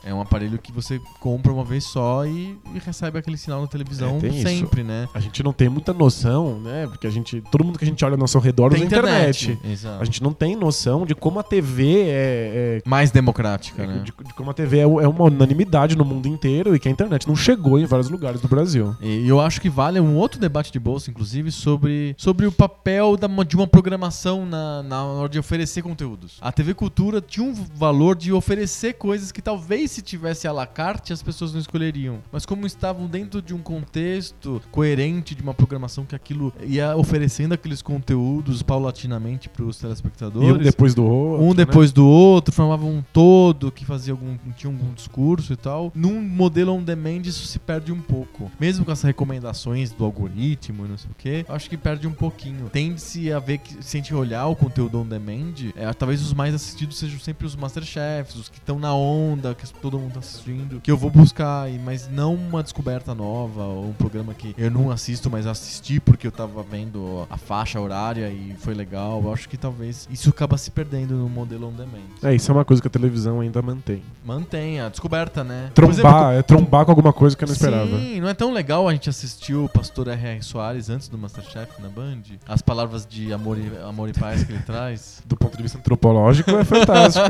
É 0.03 0.13
um 0.13 0.21
aparelho 0.21 0.57
que 0.57 0.71
você 0.71 0.99
compra 1.19 1.51
uma 1.51 1.63
vez 1.63 1.83
só 1.83 2.25
e, 2.25 2.57
e 2.73 2.79
recebe 2.79 3.17
aquele 3.17 3.37
sinal 3.37 3.61
na 3.61 3.67
televisão 3.67 4.17
É, 4.17 4.19
tem 4.19 4.29
isso. 4.35 4.47
sempre, 4.47 4.83
né? 4.83 5.07
A 5.13 5.19
gente 5.19 5.43
não 5.43 5.53
tem 5.53 5.69
muita 5.69 5.93
noção, 5.93 6.59
né? 6.59 6.87
Porque 6.87 7.07
a 7.07 7.09
gente. 7.09 7.41
Todo 7.51 7.63
mundo 7.63 7.77
que 7.77 7.85
a 7.85 7.87
gente 7.87 8.03
olha 8.03 8.13
ao 8.13 8.19
nosso 8.19 8.37
redor 8.39 8.73
usa 8.73 8.81
a 8.83 8.85
internet. 8.85 9.57
Exato. 9.63 10.01
A 10.01 10.05
gente 10.05 10.21
não 10.23 10.33
tem 10.33 10.55
noção 10.55 11.05
de 11.05 11.15
como 11.15 11.39
a 11.39 11.43
TV 11.43 12.03
é. 12.07 12.81
Mais 12.85 13.11
democrática, 13.11 13.83
é- 13.83 13.87
né? 13.87 14.03
de, 14.03 14.11
de 14.25 14.33
como 14.33 14.51
a 14.51 14.53
TV 14.53 14.79
é, 14.79 14.81
é 14.81 14.85
uma 14.85 15.25
unanimidade 15.25 15.95
no 15.95 16.05
mundo 16.05 16.27
inteiro 16.27 16.75
e 16.75 16.79
que 16.79 16.87
a 16.87 16.91
internet 16.91 17.27
não 17.27 17.35
chegou 17.35 17.79
em 17.79 17.85
vários 17.85 18.09
lugares 18.09 18.41
do 18.41 18.47
Brasil. 18.47 18.95
E 19.01 19.27
eu 19.27 19.39
acho 19.39 19.59
que 19.61 19.69
vale 19.69 19.99
um 19.99 20.15
outro 20.15 20.39
debate 20.39 20.71
de 20.71 20.79
bolsa, 20.79 21.09
inclusive, 21.09 21.51
sobre, 21.51 22.15
sobre 22.17 22.45
o 22.45 22.51
papel 22.51 23.17
da, 23.17 23.27
de 23.43 23.55
uma 23.55 23.67
programação 23.67 24.45
na, 24.45 24.83
na 24.83 25.03
hora 25.03 25.29
de 25.29 25.39
oferecer 25.39 25.81
conteúdos. 25.81 26.37
A 26.41 26.51
TV 26.51 26.73
Cultura 26.73 27.21
tinha 27.21 27.45
um 27.45 27.53
valor 27.75 28.15
de 28.15 28.31
oferecer 28.33 28.93
coisas 28.93 29.30
que 29.31 29.41
talvez 29.41 29.91
se 29.91 30.01
tivesse 30.01 30.47
à 30.47 30.51
la 30.51 30.65
carte 30.65 31.13
as 31.13 31.21
pessoas 31.23 31.53
não 31.53 31.59
escolheriam. 31.59 32.19
Mas 32.31 32.45
como 32.45 32.65
estavam 32.65 33.07
dentro 33.07 33.41
de 33.41 33.53
um 33.53 33.59
contexto 33.59 34.61
coerente 34.71 35.35
de 35.35 35.41
uma 35.41 35.53
programação 35.53 36.05
que 36.05 36.15
aquilo 36.15 36.53
ia 36.65 36.95
oferecendo 36.95 37.53
aqueles 37.53 37.81
conteúdos 37.81 38.61
paulatinamente 38.61 39.49
para 39.49 39.63
os 39.63 39.77
E 39.77 39.81
telespectadores. 39.81 40.49
um 40.49 40.57
depois 40.57 40.93
do 40.95 41.05
outro. 41.05 41.45
um 41.45 41.49
né? 41.49 41.55
depois 41.55 41.91
do 41.91 42.07
outro, 42.07 42.53
formava 42.53 42.85
um 42.85 43.03
todo 43.13 43.71
que 43.71 43.85
fazia 43.85 44.13
algum, 44.13 44.37
tinha 44.55 44.71
algum 44.71 44.93
discurso 44.93 45.53
e 45.53 45.55
tal. 45.55 45.91
Num 45.95 46.21
modelo 46.21 46.73
on 46.73 46.83
demand 46.83 47.21
isso 47.25 47.45
se 47.45 47.59
perde 47.59 47.91
um 47.91 48.01
pouco. 48.01 48.51
Mesmo 48.59 48.85
com 48.85 48.91
essas 48.91 49.03
recomendações 49.05 49.91
do 49.91 50.03
algoritmo 50.05 50.85
e 50.85 50.89
não 50.89 50.97
sei 50.97 51.09
o 51.11 51.15
que, 51.15 51.45
acho 51.47 51.69
que 51.69 51.77
perde 51.77 52.07
um 52.07 52.13
pouquinho. 52.13 52.69
Tende-se 52.69 53.31
a 53.31 53.39
ver 53.39 53.59
que 53.59 53.83
se 53.83 53.97
a 53.97 53.99
gente 53.99 54.13
olhar 54.13 54.47
o 54.47 54.55
conteúdo 54.55 54.99
on 54.99 55.05
demand, 55.05 55.53
é, 55.75 55.91
talvez 55.93 56.21
os 56.21 56.33
mais 56.33 56.53
assistidos 56.53 56.97
sejam 56.97 57.19
sempre 57.19 57.45
os 57.45 57.55
Masterchefs, 57.55 58.35
os 58.35 58.49
que 58.49 58.57
estão 58.57 58.79
na 58.79 58.93
onda, 58.93 59.20
que 59.57 59.73
todo 59.79 59.99
mundo 59.99 60.13
tá 60.13 60.19
assistindo, 60.19 60.79
que 60.81 60.91
eu 60.91 60.97
vou 60.97 61.09
buscar, 61.09 61.67
mas 61.83 62.07
não 62.09 62.33
uma 62.33 62.63
descoberta 62.63 63.13
nova 63.13 63.63
ou 63.63 63.85
um 63.85 63.93
programa 63.93 64.33
que 64.33 64.53
eu 64.57 64.69
não 64.69 64.91
assisto, 64.91 65.29
mas 65.29 65.45
assisti 65.45 65.99
porque 65.99 66.27
eu 66.27 66.31
tava 66.31 66.63
vendo 66.63 67.25
a 67.29 67.37
faixa 67.37 67.79
horária 67.79 68.29
e 68.29 68.55
foi 68.59 68.73
legal. 68.73 69.21
Eu 69.23 69.33
acho 69.33 69.49
que 69.49 69.57
talvez 69.57 70.07
isso 70.11 70.29
acaba 70.29 70.57
se 70.57 70.71
perdendo 70.71 71.13
no 71.15 71.29
modelo 71.29 71.67
on 71.67 71.71
demand. 71.71 71.99
É, 72.23 72.33
isso 72.33 72.51
é 72.51 72.53
uma 72.53 72.65
coisa 72.65 72.81
que 72.81 72.87
a 72.87 72.91
televisão 72.91 73.39
ainda 73.39 73.61
mantém. 73.61 74.01
Mantém 74.25 74.79
a 74.79 74.89
descoberta, 74.89 75.43
né? 75.43 75.71
Por 75.73 75.83
exemplo, 75.85 76.09
Trombar, 76.09 76.33
é 76.33 76.41
trombar 76.41 76.85
com 76.85 76.91
alguma 76.91 77.13
coisa 77.13 77.35
que 77.35 77.43
eu 77.43 77.47
não 77.47 77.53
esperava. 77.53 77.99
Sim, 77.99 78.21
não 78.21 78.29
é 78.29 78.33
tão 78.33 78.53
legal 78.53 78.87
a 78.87 78.93
gente 78.93 79.09
assistir 79.09 79.55
o 79.55 79.67
pastor 79.67 80.07
R.R. 80.07 80.41
Soares 80.41 80.89
antes 80.89 81.07
do 81.07 81.17
Masterchef 81.17 81.81
na 81.81 81.89
Band? 81.89 82.21
As 82.47 82.61
palavras 82.61 83.05
de 83.05 83.33
amor 83.33 83.57
e, 83.57 83.71
amor 83.83 84.09
e 84.09 84.13
paz 84.13 84.43
que 84.43 84.51
ele 84.53 84.61
traz. 84.65 85.21
Do 85.25 85.35
ponto 85.35 85.57
de 85.57 85.63
vista 85.63 85.77
antropológico, 85.77 86.51
é 86.51 86.63
fantástico. 86.63 87.27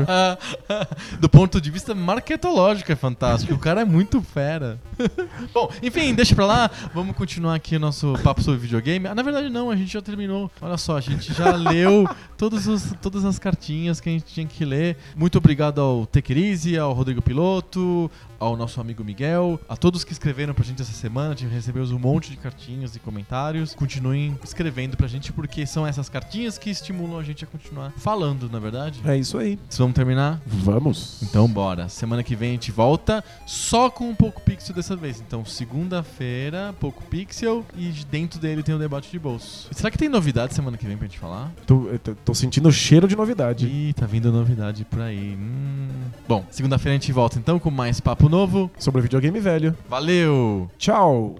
Do 1.18 1.28
ponto 1.28 1.60
de 1.60 1.70
vista 1.70 1.81
marketológico 1.88 2.92
é 2.92 2.96
fantástico. 2.96 3.54
O 3.54 3.58
cara 3.58 3.82
é 3.82 3.84
muito 3.84 4.20
fera. 4.22 4.80
Bom, 5.52 5.70
enfim, 5.82 6.14
deixa 6.14 6.34
pra 6.34 6.46
lá. 6.46 6.70
Vamos 6.94 7.16
continuar 7.16 7.54
aqui 7.54 7.76
o 7.76 7.80
nosso 7.80 8.14
papo 8.22 8.42
sobre 8.42 8.60
videogame. 8.60 9.06
Ah, 9.06 9.14
na 9.14 9.22
verdade, 9.22 9.48
não, 9.48 9.70
a 9.70 9.76
gente 9.76 9.92
já 9.92 10.00
terminou. 10.00 10.50
Olha 10.60 10.76
só, 10.76 10.96
a 10.96 11.00
gente 11.00 11.32
já 11.32 11.54
leu 11.56 12.08
todos 12.36 12.66
os, 12.66 12.94
todas 13.00 13.24
as 13.24 13.38
cartinhas 13.38 14.00
que 14.00 14.08
a 14.08 14.12
gente 14.12 14.24
tinha 14.24 14.46
que 14.46 14.64
ler. 14.64 14.96
Muito 15.16 15.38
obrigado 15.38 15.80
ao 15.80 16.06
Tequerize, 16.06 16.78
ao 16.78 16.92
Rodrigo 16.92 17.22
Piloto, 17.22 18.10
ao 18.42 18.56
nosso 18.56 18.80
amigo 18.80 19.04
Miguel, 19.04 19.60
a 19.68 19.76
todos 19.76 20.02
que 20.04 20.12
escreveram 20.12 20.52
pra 20.52 20.64
gente 20.64 20.82
essa 20.82 20.92
semana. 20.92 21.34
Recebeu 21.50 21.84
um 21.84 21.98
monte 21.98 22.30
de 22.30 22.36
cartinhas 22.36 22.96
e 22.96 22.98
comentários. 22.98 23.74
Continuem 23.74 24.36
escrevendo 24.42 24.96
pra 24.96 25.06
gente, 25.06 25.32
porque 25.32 25.64
são 25.66 25.86
essas 25.86 26.08
cartinhas 26.08 26.58
que 26.58 26.68
estimulam 26.70 27.18
a 27.18 27.22
gente 27.22 27.44
a 27.44 27.46
continuar 27.46 27.92
falando, 27.96 28.50
na 28.50 28.58
verdade. 28.58 29.00
é 29.04 29.16
isso 29.16 29.38
aí. 29.38 29.58
Vamos 29.78 29.94
terminar? 29.94 30.40
Vamos. 30.46 31.22
Então 31.22 31.46
bora. 31.48 31.88
Semana 31.88 32.22
que 32.22 32.34
vem 32.34 32.50
a 32.50 32.52
gente 32.52 32.72
volta 32.72 33.22
só 33.46 33.88
com 33.88 34.08
um 34.08 34.14
pouco 34.14 34.40
pixel 34.42 34.74
dessa 34.74 34.96
vez. 34.96 35.20
Então, 35.20 35.44
segunda-feira, 35.44 36.74
pouco 36.80 37.02
pixel 37.04 37.64
e 37.76 37.90
dentro 38.10 38.40
dele 38.40 38.62
tem 38.62 38.74
o 38.74 38.78
debate 38.78 39.10
de 39.10 39.18
bolso. 39.18 39.68
Será 39.70 39.90
que 39.90 39.98
tem 39.98 40.08
novidade 40.08 40.54
semana 40.54 40.76
que 40.76 40.86
vem 40.86 40.96
pra 40.96 41.06
gente 41.06 41.18
falar? 41.18 41.52
Tô, 41.66 41.86
tô- 42.02 42.14
tô 42.14 42.34
sentindo 42.34 42.70
cheiro 42.72 43.06
de 43.06 43.14
novidade. 43.14 43.66
Ih, 43.66 43.92
tá 43.92 44.06
vindo 44.06 44.32
novidade 44.32 44.84
por 44.84 45.00
aí. 45.00 45.36
Hum. 45.38 45.88
Bom, 46.26 46.44
segunda-feira 46.50 46.96
a 46.96 46.98
gente 47.00 47.12
volta 47.12 47.38
então 47.38 47.58
com 47.58 47.70
mais 47.70 48.00
papo 48.00 48.28
novo. 48.32 48.70
Sobre 48.78 49.02
videogame 49.02 49.38
velho. 49.38 49.76
Valeu! 49.88 50.70
Tchau! 50.78 51.36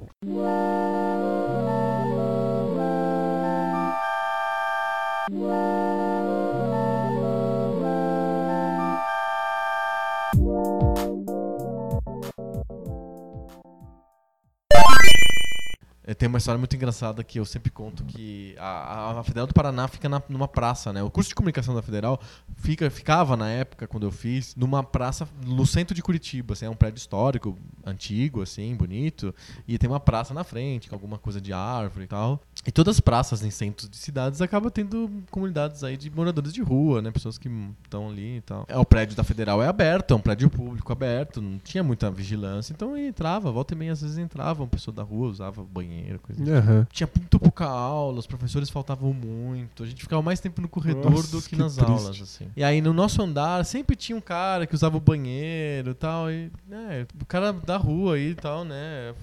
Tem 16.18 16.28
uma 16.28 16.38
história 16.38 16.58
muito 16.58 16.74
engraçada 16.74 17.22
que 17.22 17.38
eu 17.38 17.44
sempre 17.44 17.70
conto 17.70 18.02
que 18.04 18.56
a, 18.58 18.64
a- 19.12 19.20
a 19.20 19.22
Federal 19.22 19.46
do 19.46 19.54
Paraná 19.54 19.86
fica 19.86 20.08
na- 20.08 20.20
numa 20.28 20.48
praça, 20.48 20.92
né? 20.92 21.00
O 21.02 21.10
curso 21.10 21.28
de 21.28 21.34
comunicação 21.34 21.74
da 21.74 21.82
Federal 21.82 22.20
fica, 22.56 22.90
ficava 22.90 23.36
na 23.36 23.48
época, 23.48 23.86
quando 23.86 24.02
eu 24.04 24.10
fiz, 24.10 24.56
numa 24.56 24.82
praça 24.82 25.28
no 25.46 25.64
centro 25.64 25.94
de 25.94 26.02
Curitiba. 26.02 26.54
Assim, 26.54 26.64
é 26.66 26.70
um 26.70 26.74
prédio 26.74 26.98
histórico, 26.98 27.56
antigo, 27.86 28.42
assim, 28.42 28.74
bonito. 28.74 29.32
E 29.68 29.78
tem 29.78 29.88
uma 29.88 30.00
praça 30.00 30.34
na 30.34 30.42
frente, 30.42 30.88
com 30.88 30.94
alguma 30.96 31.18
coisa 31.18 31.40
de 31.40 31.52
árvore 31.52 32.04
e 32.06 32.08
tal. 32.08 32.40
E 32.66 32.72
todas 32.72 32.96
as 32.96 33.00
praças 33.00 33.44
em 33.44 33.50
centros 33.50 33.88
de 33.88 33.96
cidades 33.96 34.40
acabam 34.42 34.70
tendo 34.72 35.08
comunidades 35.30 35.84
aí 35.84 35.96
de 35.96 36.10
moradores 36.10 36.52
de 36.52 36.62
rua, 36.62 37.00
né? 37.00 37.10
Pessoas 37.12 37.38
que 37.38 37.48
estão 37.84 38.08
ali 38.08 38.38
e 38.38 38.40
tal. 38.40 38.64
É, 38.68 38.76
o 38.76 38.84
prédio 38.84 39.16
da 39.16 39.22
Federal 39.22 39.62
é 39.62 39.68
aberto, 39.68 40.14
é 40.14 40.16
um 40.16 40.20
prédio 40.20 40.50
público 40.50 40.92
aberto, 40.92 41.40
não 41.40 41.58
tinha 41.58 41.82
muita 41.84 42.10
vigilância. 42.10 42.72
Então 42.72 42.96
entrava, 42.96 43.52
volta 43.52 43.72
e 43.74 43.76
meia, 43.76 43.92
às 43.92 44.02
vezes 44.02 44.18
entrava 44.18 44.62
uma 44.62 44.68
pessoa 44.68 44.92
da 44.94 45.02
rua, 45.04 45.28
usava 45.28 45.62
banheiro, 45.62 45.91
coisa 46.22 46.42
assim. 46.42 46.52
Aham. 46.52 46.86
Tinha 46.90 47.08
muito 47.16 47.38
pouca 47.38 47.66
aula, 47.66 48.18
os 48.18 48.26
professores 48.26 48.70
faltavam 48.70 49.12
muito. 49.12 49.82
A 49.82 49.86
gente 49.86 50.02
ficava 50.02 50.22
mais 50.22 50.40
tempo 50.40 50.60
no 50.60 50.68
corredor 50.68 51.10
Nossa, 51.10 51.30
do 51.30 51.42
que, 51.42 51.50
que 51.50 51.56
nas 51.56 51.74
triste. 51.74 51.90
aulas, 51.90 52.20
assim. 52.20 52.46
E 52.56 52.64
aí 52.64 52.80
no 52.80 52.92
nosso 52.92 53.22
andar 53.22 53.64
sempre 53.64 53.96
tinha 53.96 54.16
um 54.16 54.20
cara 54.20 54.66
que 54.66 54.74
usava 54.74 54.96
o 54.96 55.00
banheiro 55.00 55.90
e 55.90 55.94
tal. 55.94 56.30
E, 56.30 56.50
né, 56.68 57.06
o 57.20 57.26
cara 57.26 57.52
da 57.52 57.76
rua 57.76 58.14
aí 58.14 58.30
e 58.30 58.34
tal, 58.34 58.64
né? 58.64 59.14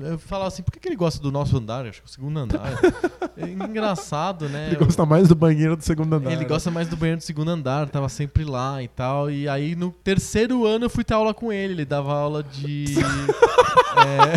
Eu 0.00 0.18
falava 0.18 0.48
assim, 0.48 0.62
por 0.62 0.72
que, 0.72 0.80
que 0.80 0.88
ele 0.88 0.96
gosta 0.96 1.22
do 1.22 1.30
nosso 1.30 1.56
andar? 1.56 1.86
Acho 1.86 2.00
que 2.00 2.06
é 2.06 2.10
o 2.10 2.12
segundo 2.12 2.38
andar. 2.38 2.72
é 3.36 3.46
engraçado, 3.48 4.48
né? 4.48 4.68
Ele 4.68 4.76
gosta 4.76 5.04
mais 5.06 5.28
do 5.28 5.34
banheiro 5.34 5.76
do 5.76 5.84
segundo 5.84 6.14
andar. 6.14 6.32
Ele 6.32 6.44
gosta 6.44 6.70
mais 6.70 6.88
do 6.88 6.96
banheiro 6.96 7.20
do 7.20 7.24
segundo 7.24 7.50
andar, 7.50 7.88
tava 7.88 8.08
sempre 8.08 8.44
lá 8.44 8.82
e 8.82 8.88
tal. 8.88 9.30
E 9.30 9.48
aí 9.48 9.74
no 9.74 9.90
terceiro 9.90 10.66
ano 10.66 10.86
eu 10.86 10.90
fui 10.90 11.04
ter 11.04 11.14
aula 11.14 11.32
com 11.34 11.52
ele. 11.52 11.74
Ele 11.74 11.84
dava 11.84 12.12
aula 12.14 12.42
de. 12.42 12.84
é, 13.94 14.34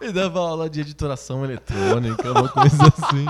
e 0.00 0.12
dava 0.12 0.40
aula 0.40 0.68
de 0.68 0.80
editoração 0.80 1.44
eletrônica, 1.44 2.30
uma 2.30 2.48
coisa 2.48 2.76
assim. 2.86 3.26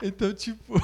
então, 0.02 0.32
tipo. 0.34 0.74